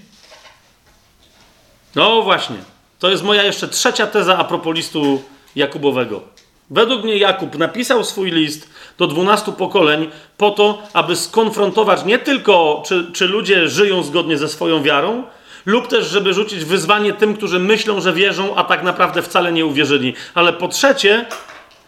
[1.95, 2.57] No właśnie.
[2.99, 5.23] To jest moja jeszcze trzecia teza a propos listu
[5.57, 6.23] Jakubowego.
[6.71, 12.83] Według mnie Jakub napisał swój list do dwunastu pokoleń po to, aby skonfrontować nie tylko,
[12.87, 15.23] czy, czy ludzie żyją zgodnie ze swoją wiarą,
[15.65, 19.67] lub też, żeby rzucić wyzwanie tym, którzy myślą, że wierzą, a tak naprawdę wcale nie
[19.67, 20.15] uwierzyli.
[20.35, 21.27] Ale po trzecie,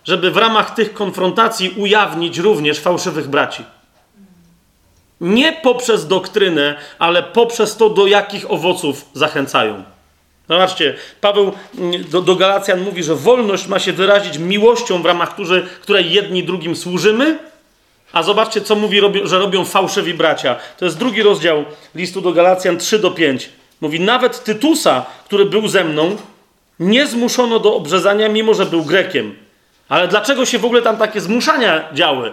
[0.09, 3.65] żeby w ramach tych konfrontacji ujawnić również fałszywych braci.
[5.21, 9.83] Nie poprzez doktrynę, ale poprzez to, do jakich owoców zachęcają.
[10.49, 15.35] Zobaczcie, Paweł mm, do, do Galacjan mówi, że wolność ma się wyrazić miłością, w ramach
[15.35, 17.39] której, której jedni drugim służymy.
[18.13, 20.57] A zobaczcie, co mówi, że robią fałszywi bracia.
[20.79, 21.65] To jest drugi rozdział
[21.95, 23.49] listu do Galacjan 3 do 5.
[23.81, 26.17] Mówi, nawet Tytusa, który był ze mną,
[26.81, 29.48] nie zmuszono do obrzezania, mimo że był Grekiem.
[29.89, 32.33] Ale dlaczego się w ogóle tam takie zmuszania działy?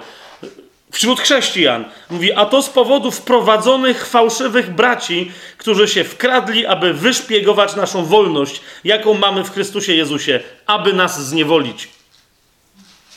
[0.95, 1.85] wśród chrześcijan.
[2.09, 8.61] Mówi, a to z powodu wprowadzonych fałszywych braci, którzy się wkradli, aby wyszpiegować naszą wolność,
[8.83, 11.89] jaką mamy w Chrystusie Jezusie, aby nas zniewolić.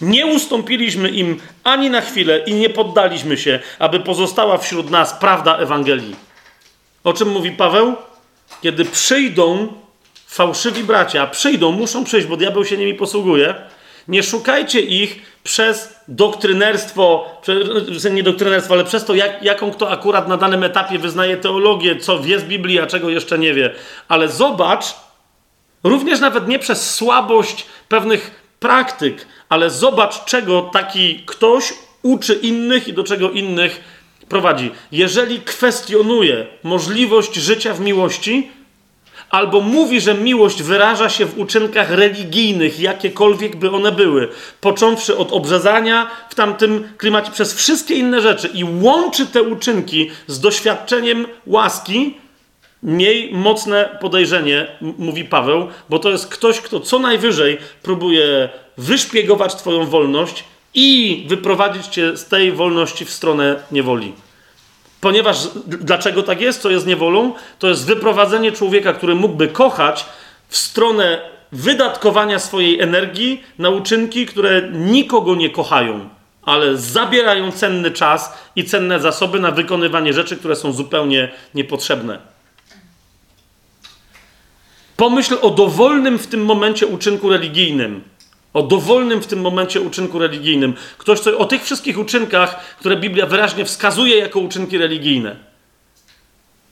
[0.01, 5.57] Nie ustąpiliśmy im ani na chwilę i nie poddaliśmy się, aby pozostała wśród nas prawda
[5.57, 6.17] Ewangelii.
[7.05, 7.95] O czym mówi Paweł?
[8.63, 9.73] Kiedy przyjdą
[10.27, 13.55] fałszywi bracia, przyjdą, muszą przyjść, bo diabeł się nimi posługuje,
[14.09, 17.27] nie szukajcie ich przez doktrynerstwo,
[18.11, 22.21] nie doktrynerstwo, ale przez to, jak, jaką kto akurat na danym etapie wyznaje teologię, co
[22.21, 23.75] wie z Biblii, a czego jeszcze nie wie.
[24.09, 24.85] Ale zobacz,
[25.85, 32.93] również nawet nie przez słabość pewnych praktyk, ale zobacz, czego taki ktoś uczy innych i
[32.93, 33.81] do czego innych
[34.29, 34.71] prowadzi.
[34.93, 38.51] Jeżeli kwestionuje możliwość życia w miłości,
[39.31, 44.29] albo mówi, że miłość wyraża się w uczynkach religijnych, jakiekolwiek by one były,
[44.61, 50.41] począwszy od obrzezania w tamtym klimacie, przez wszystkie inne rzeczy i łączy te uczynki z
[50.41, 52.15] doświadczeniem łaski,
[52.83, 59.87] miej mocne podejrzenie, mówi Paweł, bo to jest ktoś, kto co najwyżej próbuje wyszpiegować Twoją
[59.87, 64.13] wolność i wyprowadzić Cię z tej wolności w stronę niewoli.
[65.01, 67.33] Ponieważ dlaczego tak jest, co jest niewolą?
[67.59, 70.07] To jest wyprowadzenie człowieka, który mógłby kochać
[70.49, 71.21] w stronę
[71.53, 76.09] wydatkowania swojej energii na uczynki, które nikogo nie kochają,
[76.43, 82.19] ale zabierają cenny czas i cenne zasoby na wykonywanie rzeczy, które są zupełnie niepotrzebne.
[84.97, 88.03] Pomyśl o dowolnym w tym momencie uczynku religijnym
[88.59, 90.75] o dowolnym w tym momencie uczynku religijnym.
[90.99, 95.37] Ktoś, co o tych wszystkich uczynkach, które Biblia wyraźnie wskazuje jako uczynki religijne.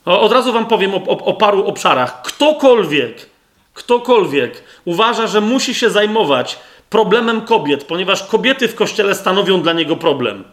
[0.05, 2.21] O, od razu wam powiem o, o, o paru obszarach.
[2.21, 3.29] Ktokolwiek,
[3.73, 6.59] ktokolwiek uważa, że musi się zajmować
[6.89, 10.43] problemem kobiet, ponieważ kobiety w kościele stanowią dla niego problem.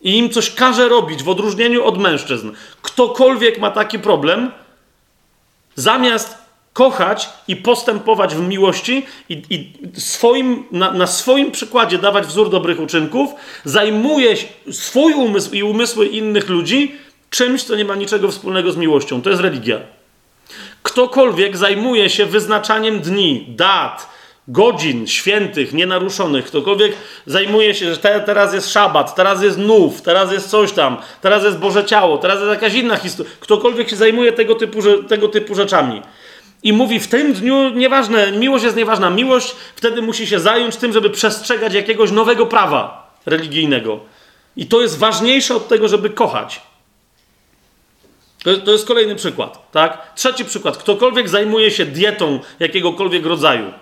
[0.00, 2.50] I im coś każe robić w odróżnieniu od mężczyzn.
[2.82, 4.52] Ktokolwiek ma taki problem,
[5.74, 6.47] zamiast
[6.78, 12.80] kochać i postępować w miłości i, i swoim, na, na, swoim przykładzie dawać wzór dobrych
[12.80, 13.30] uczynków,
[13.64, 14.36] zajmuje
[14.70, 16.94] swój umysł i umysły innych ludzi
[17.30, 19.22] czymś, co nie ma niczego wspólnego z miłością.
[19.22, 19.80] To jest religia.
[20.82, 24.08] Ktokolwiek zajmuje się wyznaczaniem dni, dat,
[24.48, 26.92] godzin świętych, nienaruszonych, ktokolwiek
[27.26, 31.44] zajmuje się, że te, teraz jest szabat, teraz jest nów, teraz jest coś tam, teraz
[31.44, 33.32] jest Boże Ciało, teraz jest jakaś inna historia.
[33.40, 36.02] Ktokolwiek się zajmuje tego typu, tego typu rzeczami
[36.62, 40.92] i mówi w tym dniu, nieważne, miłość jest nieważna, miłość wtedy musi się zająć tym,
[40.92, 44.00] żeby przestrzegać jakiegoś nowego prawa religijnego.
[44.56, 46.60] I to jest ważniejsze od tego, żeby kochać.
[48.42, 50.14] To jest, to jest kolejny przykład, tak?
[50.14, 50.76] Trzeci przykład.
[50.76, 53.72] Ktokolwiek zajmuje się dietą jakiegokolwiek rodzaju.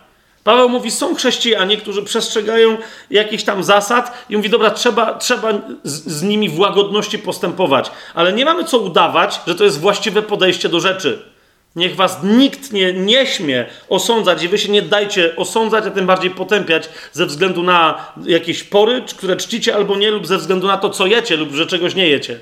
[0.45, 2.77] Paweł mówi, są chrześcijanie, którzy przestrzegają
[3.11, 8.33] jakichś tam zasad i mówi, dobra, trzeba, trzeba z, z nimi w łagodności postępować, ale
[8.33, 11.36] nie mamy co udawać, że to jest właściwe podejście do rzeczy.
[11.77, 16.07] Niech was nikt nie, nie śmie osądzać i wy się nie dajcie osądzać, a tym
[16.07, 20.77] bardziej potępiać ze względu na jakieś pory, które czcicie albo nie, lub ze względu na
[20.77, 22.39] to, co jecie lub że czegoś nie jecie.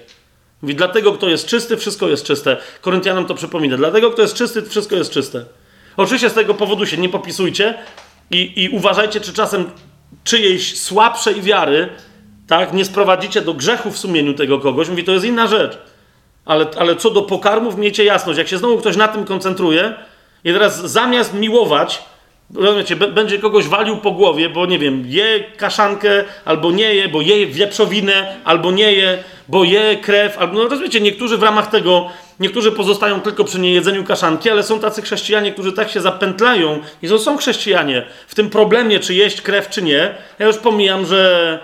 [0.62, 2.56] Mówi, dlatego kto jest czysty, wszystko jest czyste.
[2.80, 3.76] Koryntianom to przypomina.
[3.76, 5.44] Dlatego kto jest czysty, wszystko jest czyste.
[5.96, 7.74] Oczywiście z tego powodu się nie popisujcie
[8.30, 9.70] i, i uważajcie, czy czasem
[10.24, 11.88] czyjejś słabszej wiary
[12.46, 14.88] tak, nie sprowadzicie do grzechu w sumieniu tego kogoś.
[14.88, 15.78] Mówi, to jest inna rzecz.
[16.44, 19.94] Ale, ale co do pokarmów, miejcie jasność, jak się znowu ktoś na tym koncentruje
[20.44, 22.02] i teraz zamiast miłować,
[22.55, 27.20] rozumiecie, będzie kogoś walił po głowie, bo nie wiem, je kaszankę, albo nie je, bo
[27.20, 32.10] je wieprzowinę, albo nie je, bo je krew, albo, no rozumiecie, niektórzy w ramach tego,
[32.40, 37.08] niektórzy pozostają tylko przy niejedzeniu kaszanki, ale są tacy chrześcijanie, którzy tak się zapętlają i
[37.08, 40.14] to są chrześcijanie w tym problemie, czy jeść krew, czy nie.
[40.39, 41.58] Ja już pomijam, że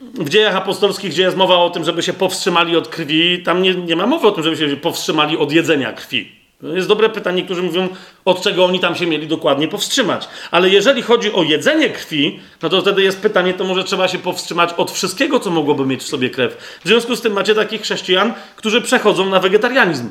[0.00, 3.74] w dziejach apostolskich, gdzie jest mowa o tym, żeby się powstrzymali od krwi, tam nie,
[3.74, 6.38] nie ma mowy o tym, żeby się powstrzymali od jedzenia krwi.
[6.60, 7.88] To jest dobre pytanie, niektórzy mówią,
[8.24, 10.28] od czego oni tam się mieli dokładnie powstrzymać.
[10.50, 14.18] Ale jeżeli chodzi o jedzenie krwi, no to wtedy jest pytanie, to może trzeba się
[14.18, 16.78] powstrzymać od wszystkiego, co mogłoby mieć w sobie krew.
[16.84, 20.08] W związku z tym macie takich chrześcijan, którzy przechodzą na wegetarianizm.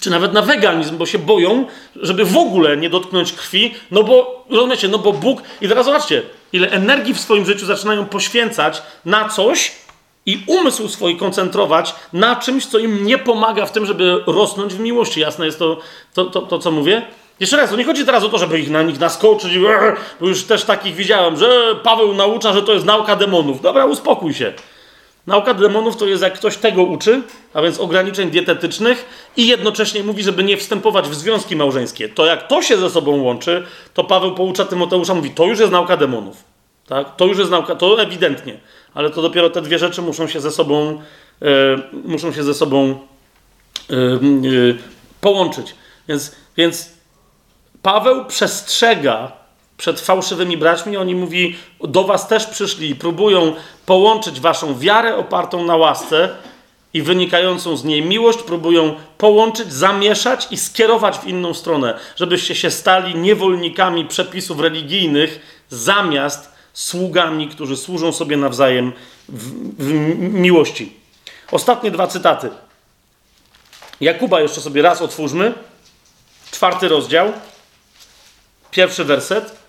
[0.00, 4.44] Czy nawet na weganizm, bo się boją, żeby w ogóle nie dotknąć krwi, no bo,
[4.50, 5.42] rozumiecie, no bo Bóg...
[5.60, 6.22] I teraz zobaczcie,
[6.52, 9.72] ile energii w swoim życiu zaczynają poświęcać na coś,
[10.26, 14.80] i umysł swój koncentrować na czymś, co im nie pomaga w tym, żeby rosnąć w
[14.80, 15.20] miłości.
[15.20, 15.78] Jasne jest to,
[16.14, 17.02] to, to, to co mówię?
[17.40, 19.58] Jeszcze raz, to nie chodzi teraz o to, żeby ich na nich naskoczyć,
[20.20, 23.60] bo już też takich widziałem, że Paweł naucza, że to jest nauka demonów.
[23.60, 24.52] Dobra, uspokój się.
[25.26, 27.22] Nauka demonów to jest jak ktoś tego uczy,
[27.54, 32.08] a więc ograniczeń dietetycznych i jednocześnie mówi, żeby nie wstępować w związki małżeńskie.
[32.08, 35.72] To jak to się ze sobą łączy, to Paweł poucza Tymoteusza, mówi, to już jest
[35.72, 36.44] nauka demonów.
[36.86, 37.16] Tak?
[37.16, 38.60] To już jest nauka, to ewidentnie
[38.94, 41.02] ale to dopiero te dwie rzeczy muszą się ze sobą,
[41.42, 41.46] e,
[42.04, 42.98] muszą się ze sobą
[43.90, 44.18] e, e,
[45.20, 45.74] połączyć.
[46.08, 46.90] Więc, więc
[47.82, 49.32] Paweł przestrzega
[49.80, 50.96] przed fałszywymi braćmi.
[50.96, 53.54] Oni mówi, do was też przyszli i próbują
[53.86, 56.28] połączyć waszą wiarę opartą na łasce
[56.94, 62.70] i wynikającą z niej miłość, próbują połączyć, zamieszać i skierować w inną stronę, żebyście się
[62.70, 68.92] stali niewolnikami przepisów religijnych zamiast sługami, którzy służą sobie nawzajem
[69.28, 70.92] w, w miłości.
[71.52, 72.50] Ostatnie dwa cytaty.
[74.00, 75.54] Jakuba jeszcze sobie raz otwórzmy.
[76.50, 77.32] Czwarty rozdział,
[78.70, 79.59] pierwszy werset.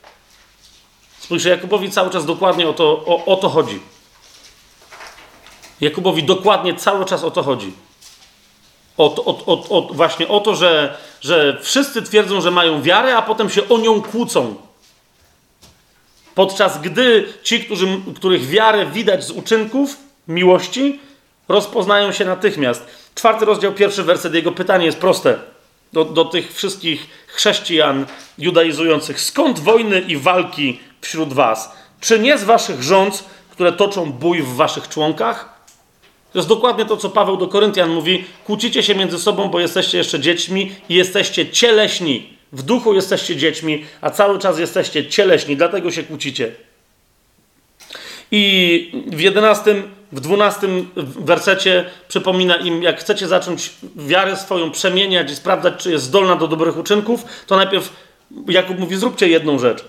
[1.32, 3.80] Spójrzcie, Jakubowi cały czas dokładnie o to, o, o to chodzi.
[5.82, 7.74] Jakubowi dokładnie cały czas o to chodzi.
[8.98, 13.50] O, o, o, właśnie o to, że, że wszyscy twierdzą, że mają wiarę, a potem
[13.50, 14.56] się o nią kłócą.
[16.36, 21.00] Podczas gdy ci, którzy, których wiarę widać z uczynków miłości,
[21.48, 22.86] rozpoznają się natychmiast.
[23.16, 25.40] Czwarty rozdział, pierwszy werset, jego pytanie jest proste
[25.94, 28.06] do, do tych wszystkich chrześcijan
[28.38, 29.22] judaizujących.
[29.22, 31.72] Skąd wojny i walki wśród was?
[32.00, 35.62] Czy nie z waszych rząd, które toczą bój w waszych członkach?
[36.34, 38.26] To jest dokładnie to, co Paweł do Koryntian mówi.
[38.46, 42.38] Kłócicie się między sobą, bo jesteście jeszcze dziećmi i jesteście cieleśni.
[42.54, 46.52] W duchu jesteście dziećmi, a cały czas jesteście cieleśni, dlatego się kłócicie.
[48.32, 55.36] I w 11, w 12 wersecie przypomina im, jak chcecie zacząć wiarę swoją przemieniać i
[55.36, 57.92] sprawdzać, czy jest zdolna do dobrych uczynków, to najpierw
[58.48, 59.86] Jakub mówi, zróbcie jedną rzecz.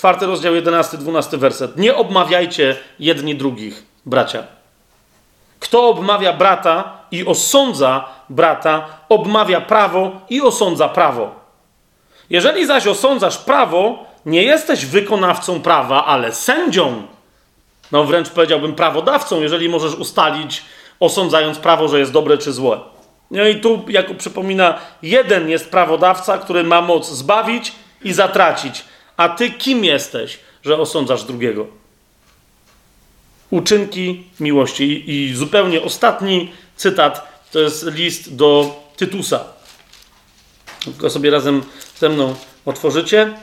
[0.00, 1.76] Czwarty rozdział, 11, 12 werset.
[1.76, 4.44] Nie obmawiajcie jedni drugich, bracia.
[5.60, 11.34] Kto obmawia brata i osądza brata, obmawia prawo i osądza prawo.
[12.30, 17.02] Jeżeli zaś osądzasz prawo, nie jesteś wykonawcą prawa, ale sędzią.
[17.92, 20.64] No wręcz powiedziałbym prawodawcą, jeżeli możesz ustalić,
[21.00, 22.80] osądzając prawo, że jest dobre czy złe.
[23.30, 27.72] No i tu, jak przypomina, jeden jest prawodawca, który ma moc zbawić
[28.04, 28.89] i zatracić.
[29.20, 31.66] A ty kim jesteś, że osądzasz drugiego?
[33.50, 35.10] Uczynki miłości.
[35.10, 39.44] I, zupełnie ostatni cytat to jest list do Tytusa.
[40.84, 41.62] Tylko sobie razem
[41.98, 42.34] ze mną
[42.64, 43.38] otworzycie.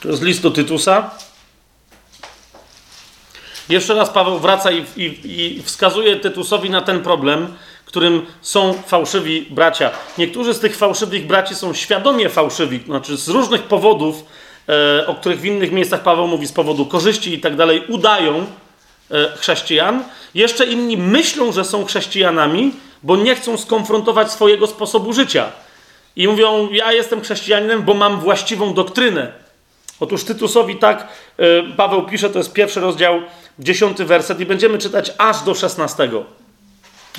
[0.00, 1.10] To jest list do Tytusa.
[3.68, 7.56] Jeszcze raz Paweł wraca i, i, i, wskazuje Tytusowi na ten problem,
[7.86, 9.90] którym są fałszywi bracia.
[10.18, 14.24] Niektórzy z tych fałszywych braci są świadomie fałszywi, znaczy z różnych powodów,
[14.68, 18.46] e, o których w innych miejscach Paweł mówi, z powodu korzyści i tak dalej, udają
[19.10, 20.04] e, chrześcijan.
[20.34, 25.46] Jeszcze inni myślą, że są chrześcijanami, bo nie chcą skonfrontować swojego sposobu życia.
[26.16, 29.32] I mówią: Ja jestem chrześcijaninem, bo mam właściwą doktrynę.
[30.00, 31.08] Otóż Tytusowi tak
[31.38, 33.20] e, Paweł pisze, to jest pierwszy rozdział,
[33.58, 36.45] dziesiąty werset, i będziemy czytać aż do szesnastego.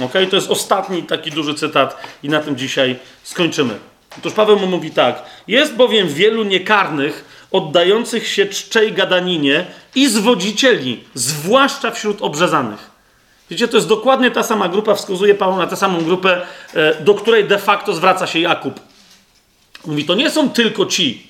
[0.05, 3.79] Ok, to jest ostatni taki duży cytat, i na tym dzisiaj skończymy.
[4.17, 11.03] Otóż Paweł mu mówi tak: Jest bowiem wielu niekarnych, oddających się czczej gadaninie i zwodzicieli,
[11.13, 12.97] zwłaszcza wśród obrzezanych.
[13.49, 16.41] Wiecie, to jest dokładnie ta sama grupa, wskazuje Paweł na tę samą grupę,
[16.73, 18.79] e, do której de facto zwraca się Jakub.
[19.85, 21.27] Mówi, to nie są tylko ci,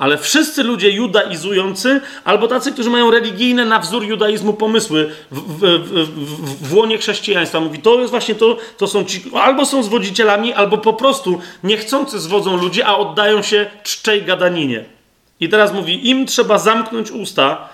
[0.00, 5.60] ale wszyscy ludzie judaizujący, albo tacy, którzy mają religijne na wzór judaizmu pomysły w, w,
[5.60, 7.60] w, w łonie chrześcijaństwa.
[7.60, 12.20] Mówi, to jest właśnie to, to są ci, albo są zwodzicielami, albo po prostu niechcący
[12.20, 14.84] zwodzą ludzi, a oddają się czczej gadaninie.
[15.40, 17.68] I teraz mówi, im trzeba zamknąć usta,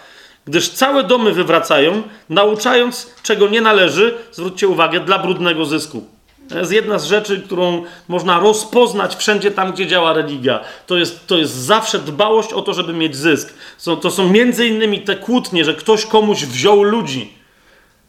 [0.45, 6.16] gdyż całe domy wywracają, nauczając, czego nie należy, zwróćcie uwagę, dla brudnego zysku.
[6.49, 10.61] To jest jedna z rzeczy, którą można rozpoznać wszędzie tam, gdzie działa religia.
[10.87, 13.55] To jest, to jest zawsze dbałość o to, żeby mieć zysk.
[14.01, 17.33] To, są między innymi te kłótnie, że ktoś komuś wziął ludzi.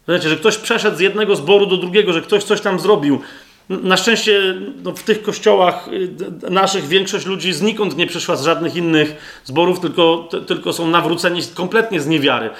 [0.08, 3.20] Wiecie, że ktoś przeszedł z jednego zboru do drugiego, że ktoś coś tam zrobił.
[3.68, 8.76] Na szczęście no, w tych kościołach y, naszych większość ludzi znikąd nie przyszła z żadnych
[8.76, 12.50] innych zborów, tylko, tylko są nawróceni kompletnie z niewiary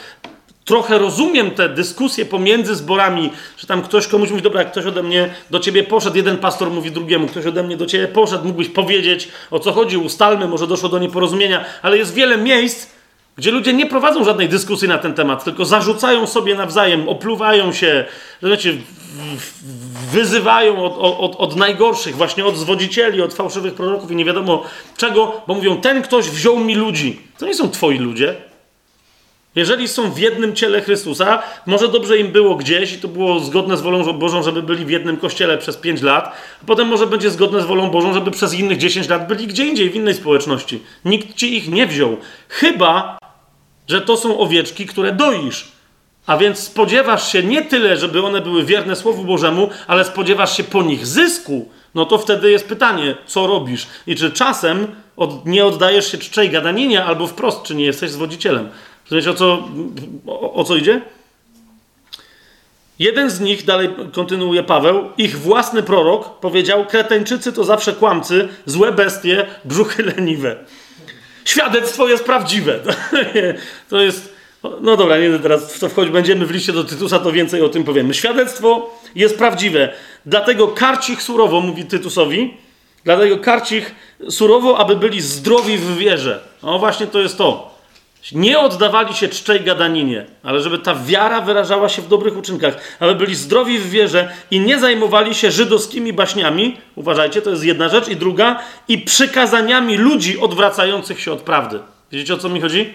[0.68, 5.34] trochę rozumiem te dyskusje pomiędzy zborami, że tam ktoś komuś mówi, dobra, ktoś ode mnie
[5.50, 9.28] do ciebie poszedł, jeden pastor mówi drugiemu, ktoś ode mnie do ciebie poszedł, mógłbyś powiedzieć,
[9.50, 12.86] o co chodzi, ustalmy, może doszło do nieporozumienia, ale jest wiele miejsc,
[13.36, 18.04] gdzie ludzie nie prowadzą żadnej dyskusji na ten temat, tylko zarzucają sobie nawzajem, opluwają się,
[18.42, 18.74] wiecie,
[20.12, 24.62] wyzywają od, od, od najgorszych, właśnie od zwodzicieli, od fałszywych proroków i nie wiadomo
[24.96, 27.20] czego, bo mówią, ten ktoś wziął mi ludzi.
[27.38, 28.47] To nie są twoi ludzie.
[29.58, 33.76] Jeżeli są w jednym ciele Chrystusa, może dobrze im było gdzieś i to było zgodne
[33.76, 37.30] z wolą Bożą, żeby byli w jednym kościele przez 5 lat, a potem może będzie
[37.30, 40.82] zgodne z wolą Bożą, żeby przez innych 10 lat byli gdzie indziej, w innej społeczności.
[41.04, 42.16] Nikt ci ich nie wziął.
[42.48, 43.18] Chyba,
[43.88, 45.68] że to są owieczki, które doisz.
[46.26, 50.64] A więc spodziewasz się nie tyle, żeby one były wierne Słowu Bożemu, ale spodziewasz się
[50.64, 51.68] po nich zysku.
[51.94, 53.86] No to wtedy jest pytanie, co robisz?
[54.06, 58.68] I czy czasem od, nie oddajesz się czczej gadaninie, albo wprost, czy nie jesteś zwodzicielem.
[59.10, 59.68] Rozumiecie, o co,
[60.26, 61.00] o, o co idzie?
[62.98, 68.92] Jeden z nich, dalej kontynuuje Paweł, ich własny prorok powiedział: Kreteńczycy to zawsze kłamcy, złe
[68.92, 70.56] bestie, brzuchy leniwe.
[71.44, 72.80] Świadectwo jest prawdziwe.
[73.90, 74.38] To jest.
[74.80, 77.68] No dobra, nie teraz w to wchodzi, będziemy w liście do Tytusa, to więcej o
[77.68, 78.14] tym powiemy.
[78.14, 79.92] Świadectwo jest prawdziwe.
[80.26, 82.54] Dlatego karci ich surowo, mówi Tytusowi.
[83.04, 83.94] Dlatego karci ich
[84.30, 86.40] surowo, aby byli zdrowi w wierze.
[86.62, 87.77] No właśnie to jest to.
[88.32, 93.14] Nie oddawali się czczej gadaninie, ale żeby ta wiara wyrażała się w dobrych uczynkach, aby
[93.14, 98.08] byli zdrowi w wierze i nie zajmowali się żydowskimi baśniami, uważajcie, to jest jedna rzecz,
[98.08, 101.80] i druga, i przykazaniami ludzi odwracających się od prawdy.
[102.12, 102.92] Widzicie o co mi chodzi?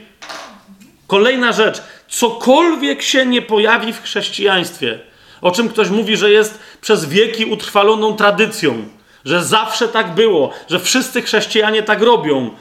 [1.08, 5.00] Kolejna rzecz, cokolwiek się nie pojawi w chrześcijaństwie,
[5.42, 8.88] o czym ktoś mówi, że jest przez wieki utrwaloną tradycją,
[9.26, 12.52] że zawsze tak było, że wszyscy chrześcijanie tak robią,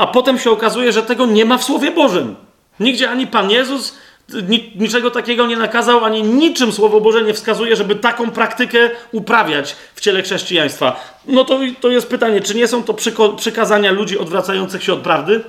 [0.00, 2.36] a potem się okazuje, że tego nie ma w Słowie Bożym.
[2.80, 3.94] Nigdzie ani Pan Jezus
[4.76, 10.00] niczego takiego nie nakazał, ani niczym Słowo Boże nie wskazuje, żeby taką praktykę uprawiać w
[10.00, 11.00] ciele chrześcijaństwa.
[11.26, 12.94] No to, to jest pytanie, czy nie są to
[13.36, 15.44] przykazania ludzi odwracających się od prawdy?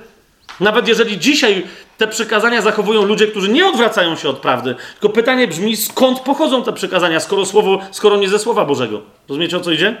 [0.60, 1.66] Nawet jeżeli dzisiaj
[1.98, 6.64] te przykazania zachowują ludzie, którzy nie odwracają się od prawdy, tylko pytanie brzmi, skąd pochodzą
[6.64, 9.00] te przykazania, skoro, słowo, skoro nie ze Słowa Bożego?
[9.28, 9.96] Rozumiecie o co idzie?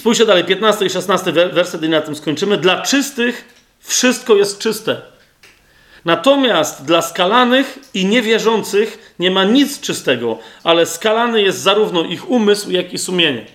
[0.00, 2.58] Spójrzcie dalej, 15 i 16 werset i na tym skończymy.
[2.58, 5.00] Dla czystych wszystko jest czyste.
[6.04, 12.70] Natomiast dla skalanych i niewierzących nie ma nic czystego, ale skalany jest zarówno ich umysł,
[12.70, 13.46] jak i sumienie.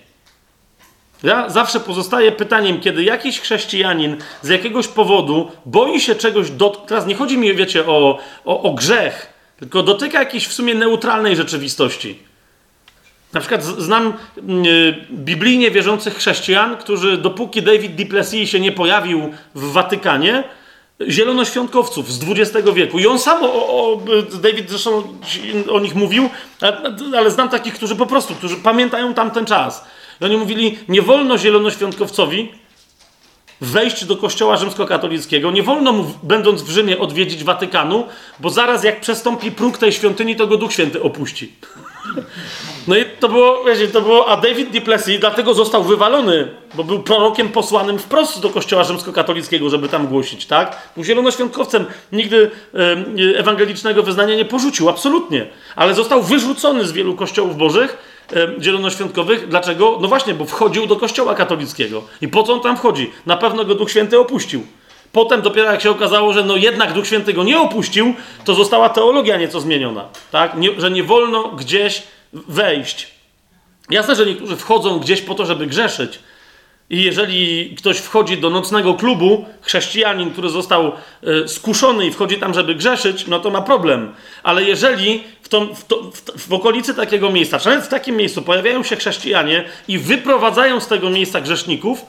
[1.24, 6.48] Ja zawsze pozostaje pytaniem, kiedy jakiś chrześcijanin z jakiegoś powodu boi się czegoś.
[6.88, 11.36] Teraz nie chodzi mi, wiecie, o, o, o grzech, tylko dotyka jakiejś w sumie neutralnej
[11.36, 12.20] rzeczywistości.
[13.36, 19.34] Na przykład znam mm, y, biblijnie wierzących chrześcijan, którzy dopóki David Duplessis się nie pojawił
[19.56, 20.44] w Watykanie,
[21.10, 23.00] zielonoświątkowców z XX wieku.
[23.00, 24.02] I on sam, o, o,
[24.42, 25.04] David zresztą
[25.72, 26.30] o nich mówił,
[27.18, 29.86] ale znam takich, którzy po prostu, którzy pamiętają tamten czas.
[30.22, 32.52] I oni mówili, nie wolno zielonoświątkowcowi
[33.62, 38.06] wejść do kościoła rzymskokatolickiego, nie wolno mu, będąc w Rzymie, odwiedzić Watykanu,
[38.40, 41.54] bo zaraz jak przestąpi próg tej świątyni, to go Duch Święty opuści.
[42.88, 47.04] No i to było, wiecie, to było, a David Duplessis dlatego został wywalony, bo był
[47.04, 50.92] prorokiem posłanym wprost do kościoła rzymskokatolickiego, żeby tam głosić, tak?
[50.96, 55.48] Był zielonoświątkowcem, nigdy e, ewangelicznego wyznania nie porzucił, absolutnie.
[55.76, 57.98] Ale został wyrzucony z wielu kościołów bożych,
[58.34, 59.48] e, zielonoświątkowych.
[59.48, 59.98] Dlaczego?
[60.02, 62.04] No właśnie, bo wchodził do kościoła katolickiego.
[62.22, 63.12] I po co on tam wchodzi?
[63.26, 64.64] Na pewno go Duch Święty opuścił.
[65.16, 68.14] Potem dopiero jak się okazało, że no jednak Duch Święty go nie opuścił,
[68.46, 70.58] to została teologia nieco zmieniona, tak?
[70.58, 72.04] Nie, że nie wolno gdzieś
[72.34, 73.08] wejść.
[73.90, 76.20] Jasne, że niektórzy wchodzą gdzieś po to, żeby grzeszyć.
[76.90, 80.92] I jeżeli ktoś wchodzi do nocnego klubu, chrześcijanin, który został
[81.46, 84.14] y, skuszony i wchodzi tam, żeby grzeszyć, no to ma problem.
[84.44, 88.42] Ale jeżeli w, w, to, w, w okolicy takiego miejsca, czy nawet w takim miejscu
[88.42, 92.06] pojawiają się chrześcijanie i wyprowadzają z tego miejsca grzeszników,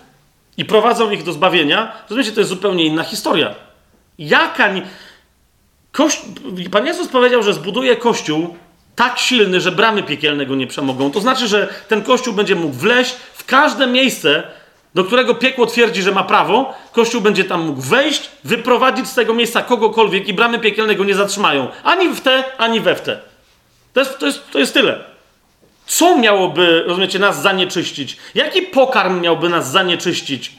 [0.56, 3.54] i prowadzą ich do zbawienia, rozumiecie, to jest zupełnie inna historia.
[4.18, 4.72] Jaka.
[4.72, 4.82] Nie...
[6.70, 8.56] Pan Jezus powiedział, że zbuduje kościół
[8.96, 11.10] tak silny, że bramy piekielne go nie przemogą.
[11.10, 14.42] To znaczy, że ten kościół będzie mógł wleźć w każde miejsce,
[14.94, 16.74] do którego piekło twierdzi, że ma prawo.
[16.92, 21.14] Kościół będzie tam mógł wejść, wyprowadzić z tego miejsca kogokolwiek i bramy piekielne go nie
[21.14, 21.68] zatrzymają.
[21.84, 23.20] Ani w te, ani we w te.
[23.92, 25.15] To jest, to jest, to jest tyle.
[25.86, 28.16] Co miałoby, rozumiecie, nas zanieczyścić?
[28.34, 30.52] Jaki pokarm miałby nas zanieczyścić?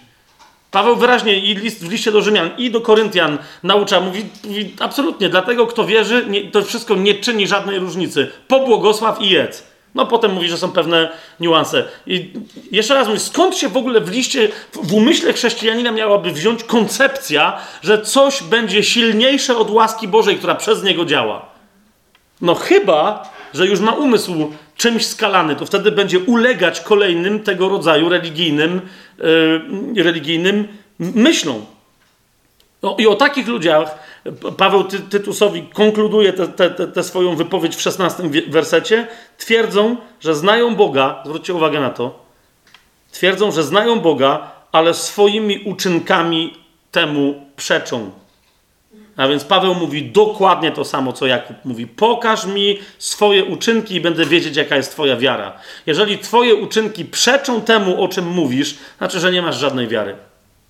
[0.71, 5.29] Paweł wyraźnie i list, w liście do Rzymian i do Koryntian naucza, mówi, mówi absolutnie,
[5.29, 8.31] dlatego kto wierzy, nie, to wszystko nie czyni żadnej różnicy.
[8.47, 9.63] Pobłogosław i jedz.
[9.95, 11.83] No potem mówi, że są pewne niuanse.
[12.07, 12.33] I
[12.71, 17.57] jeszcze raz mówię, skąd się w ogóle w liście, w umyśle chrześcijanina miałaby wziąć koncepcja,
[17.81, 21.45] że coś będzie silniejsze od łaski Bożej, która przez niego działa?
[22.41, 28.09] No chyba, że już ma umysł czymś skalany, to wtedy będzie ulegać kolejnym tego rodzaju
[28.09, 28.81] religijnym,
[29.93, 30.67] yy, religijnym
[30.99, 31.65] myślom.
[32.83, 33.99] No, I o takich ludziach
[34.57, 36.33] Paweł Ty Tytusowi konkluduje
[36.93, 39.07] tę swoją wypowiedź w 16 wersecie.
[39.37, 42.19] Twierdzą, że znają Boga, zwróćcie uwagę na to,
[43.11, 46.53] twierdzą, że znają Boga, ale swoimi uczynkami
[46.91, 48.11] temu przeczą.
[49.17, 51.87] A więc Paweł mówi dokładnie to samo, co Jakub mówi.
[51.87, 55.59] Pokaż mi swoje uczynki i będę wiedzieć, jaka jest Twoja wiara.
[55.85, 60.15] Jeżeli Twoje uczynki przeczą temu, o czym mówisz, znaczy, że nie masz żadnej wiary.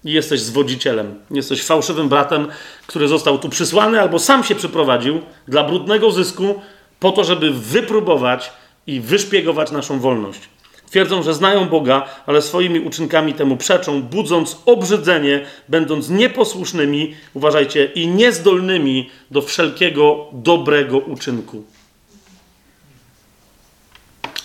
[0.06, 1.16] I jesteś zwodzicielem.
[1.32, 2.48] Jesteś fałszywym bratem,
[2.88, 6.62] który został tu przysłany albo sam się przyprowadził dla brudnego zysku,
[7.00, 8.52] po to, żeby wypróbować
[8.88, 10.40] i wyszpiegować naszą wolność.
[10.90, 18.08] Twierdzą, że znają Boga, ale swoimi uczynkami temu przeczą, budząc obrzydzenie, będąc nieposłusznymi, uważajcie, i
[18.08, 21.64] niezdolnymi do wszelkiego dobrego uczynku.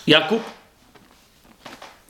[0.07, 0.43] Jakub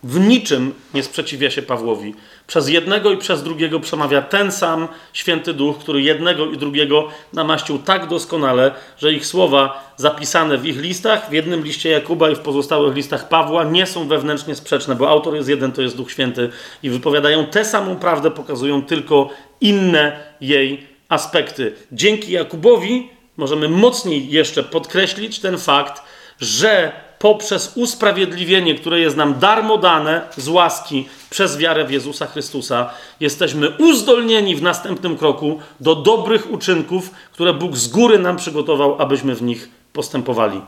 [0.03, 2.15] w niczym nie sprzeciwia się Pawłowi.
[2.47, 7.79] Przez jednego i przez drugiego przemawia ten sam święty duch, który jednego i drugiego namaścił
[7.79, 12.39] tak doskonale, że ich słowa zapisane w ich listach, w jednym liście Jakuba i w
[12.39, 16.49] pozostałych listach Pawła, nie są wewnętrznie sprzeczne, bo autor jest jeden, to jest Duch Święty
[16.83, 19.29] i wypowiadają tę samą prawdę, pokazują tylko
[19.61, 21.73] inne jej aspekty.
[21.91, 26.03] Dzięki Jakubowi możemy mocniej jeszcze podkreślić ten fakt,
[26.39, 26.91] że
[27.23, 33.69] poprzez usprawiedliwienie, które jest nam darmo dane z łaski przez wiarę w Jezusa Chrystusa, jesteśmy
[33.69, 39.41] uzdolnieni w następnym kroku do dobrych uczynków, które Bóg z góry nam przygotował, abyśmy w
[39.41, 40.61] nich postępowali.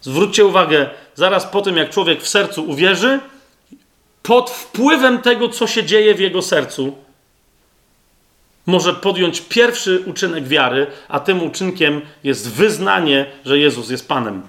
[0.00, 3.20] Zwróćcie uwagę, zaraz po tym, jak człowiek w sercu uwierzy,
[4.22, 6.96] pod wpływem tego, co się dzieje w jego sercu,
[8.66, 14.42] może podjąć pierwszy uczynek wiary, a tym uczynkiem jest wyznanie, że Jezus jest Panem.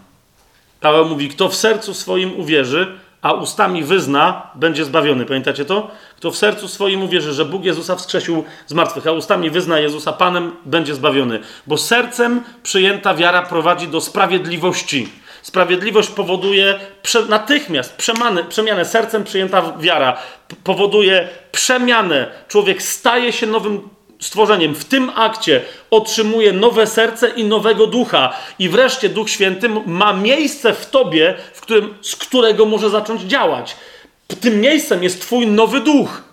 [0.83, 2.87] Paweł mówi, kto w sercu swoim uwierzy,
[3.21, 5.25] a ustami wyzna, będzie zbawiony.
[5.25, 5.91] Pamiętacie to?
[6.17, 10.13] Kto w sercu swoim uwierzy, że Bóg Jezusa wskrzesił z martwych, a ustami wyzna Jezusa
[10.13, 11.39] Panem, będzie zbawiony.
[11.67, 15.09] Bo sercem przyjęta wiara prowadzi do sprawiedliwości.
[15.41, 18.85] Sprawiedliwość powoduje prze, natychmiast przemianę, przemianę.
[18.85, 20.17] Sercem przyjęta wiara
[20.63, 22.31] powoduje przemianę.
[22.47, 23.89] Człowiek staje się nowym
[24.23, 24.75] stworzeniem.
[24.75, 25.61] W tym akcie
[25.91, 28.33] otrzymuje nowe serce i nowego ducha.
[28.59, 33.75] I wreszcie Duch Święty ma miejsce w tobie, w którym, z którego może zacząć działać.
[34.41, 36.23] Tym miejscem jest Twój nowy duch.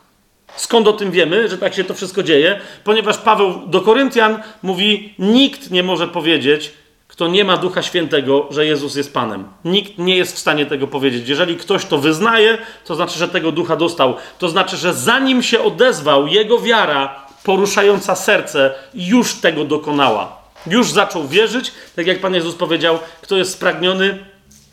[0.57, 2.61] Skąd o tym wiemy, że tak się to wszystko dzieje?
[2.85, 6.73] Ponieważ Paweł do Koryntian mówi: Nikt nie może powiedzieć,
[7.09, 9.45] kto nie ma Ducha Świętego, że Jezus jest Panem.
[9.65, 11.29] Nikt nie jest w stanie tego powiedzieć.
[11.29, 14.15] Jeżeli ktoś to wyznaje, to znaczy, że tego ducha dostał.
[14.39, 20.41] To znaczy, że zanim się odezwał, jego wiara poruszająca serce już tego dokonała.
[20.67, 24.19] Już zaczął wierzyć, tak jak Pan Jezus powiedział, kto jest spragniony,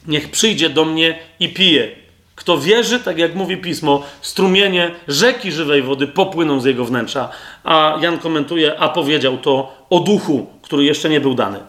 [0.07, 1.91] niech przyjdzie do mnie i pije.
[2.35, 7.29] Kto wierzy, tak jak mówi pismo, strumienie rzeki żywej wody popłyną z jego wnętrza.
[7.63, 11.59] A Jan komentuje, a powiedział to o duchu, który jeszcze nie był dany,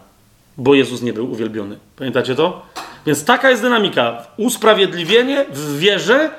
[0.57, 1.79] bo Jezus nie był uwielbiony.
[1.97, 2.63] Pamiętacie to?
[3.07, 4.27] Więc taka jest dynamika.
[4.37, 6.31] Usprawiedliwienie w wierze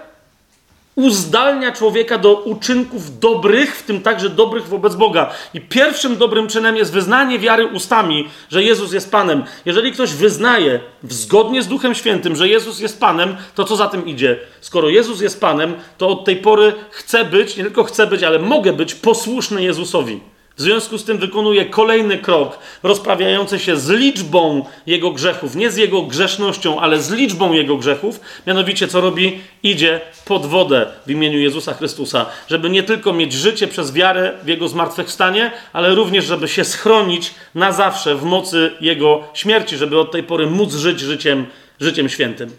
[0.99, 5.31] uzdalnia człowieka do uczynków dobrych, w tym także dobrych wobec Boga.
[5.53, 9.43] I pierwszym dobrym czynem jest wyznanie wiary ustami, że Jezus jest Panem.
[9.65, 14.05] Jeżeli ktoś wyznaje zgodnie z Duchem Świętym, że Jezus jest Panem, to co za tym
[14.05, 14.39] idzie?
[14.61, 18.39] Skoro Jezus jest Panem, to od tej pory chcę być, nie tylko chcę być, ale
[18.39, 20.19] mogę być posłuszny Jezusowi.
[20.59, 25.77] W związku z tym wykonuje kolejny krok, rozprawiający się z liczbą jego grzechów, nie z
[25.77, 28.19] jego grzesznością, ale z liczbą jego grzechów.
[28.47, 29.39] Mianowicie, co robi?
[29.63, 34.47] Idzie pod wodę w imieniu Jezusa Chrystusa, żeby nie tylko mieć życie przez wiarę w
[34.47, 40.11] jego zmartwychwstanie, ale również, żeby się schronić na zawsze w mocy jego śmierci, żeby od
[40.11, 41.45] tej pory móc żyć życiem,
[41.79, 42.51] życiem świętym.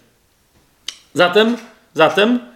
[1.14, 1.56] Zatem,
[1.94, 2.49] zatem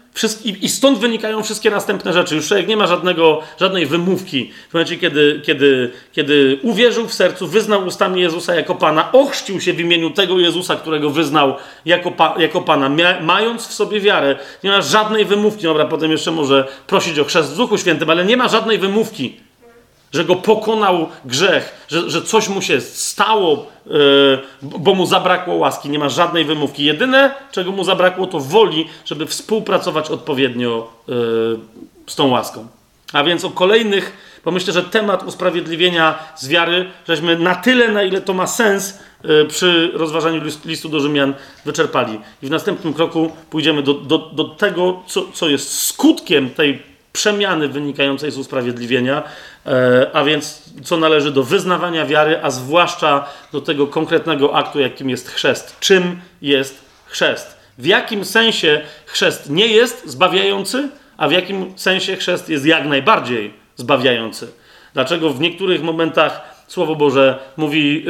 [0.44, 2.36] I stąd wynikają wszystkie następne rzeczy.
[2.36, 4.52] Już człowiek nie ma żadnego, żadnej wymówki.
[4.70, 9.73] W momencie, kiedy, kiedy, kiedy uwierzył w sercu, wyznał ustami Jezusa jako Pana, ochrzcił się
[9.73, 12.91] w imieniu tego Jezusa, którego wyznał jako, pa, jako Pana,
[13.23, 15.62] mając w sobie wiarę, nie ma żadnej wymówki.
[15.62, 19.36] Dobra, potem jeszcze może prosić o chrzest w Duchu Świętym, ale nie ma żadnej wymówki
[20.15, 25.91] że go pokonał grzech, że, że coś mu się stało, yy, bo mu zabrakło łaski.
[25.91, 26.84] Nie ma żadnej wymówki.
[26.84, 31.15] Jedyne, czego mu zabrakło, to woli, żeby współpracować odpowiednio yy,
[32.07, 32.67] z tą łaską.
[33.12, 34.12] A więc o kolejnych,
[34.44, 38.99] bo myślę, że temat usprawiedliwienia z wiary, żeśmy na tyle, na ile to ma sens,
[39.25, 41.34] yy, przy rozważaniu listu do Rzymian
[41.65, 42.20] wyczerpali.
[42.43, 47.68] I w następnym kroku pójdziemy do, do, do tego, co, co jest skutkiem tej przemiany
[47.68, 49.23] wynikającej z usprawiedliwienia,
[49.67, 55.10] e, a więc co należy do wyznawania wiary, a zwłaszcza do tego konkretnego aktu, jakim
[55.10, 55.81] jest chrzest.
[55.81, 57.57] Czym jest chrzest?
[57.78, 63.55] W jakim sensie chrzest nie jest zbawiający, a w jakim sensie chrzest jest jak najbardziej
[63.76, 64.49] zbawiający?
[64.94, 68.07] Dlaczego w niektórych momentach Słowo Boże mówi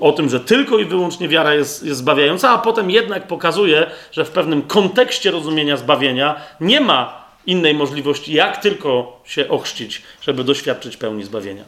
[0.00, 4.24] o tym, że tylko i wyłącznie wiara jest, jest zbawiająca, a potem jednak pokazuje, że
[4.24, 10.96] w pewnym kontekście rozumienia zbawienia nie ma innej możliwości, jak tylko się ochrzcić, żeby doświadczyć
[10.96, 11.64] pełni zbawienia.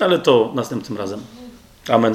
[0.00, 1.20] Ale to następnym razem.
[1.88, 2.14] Amen.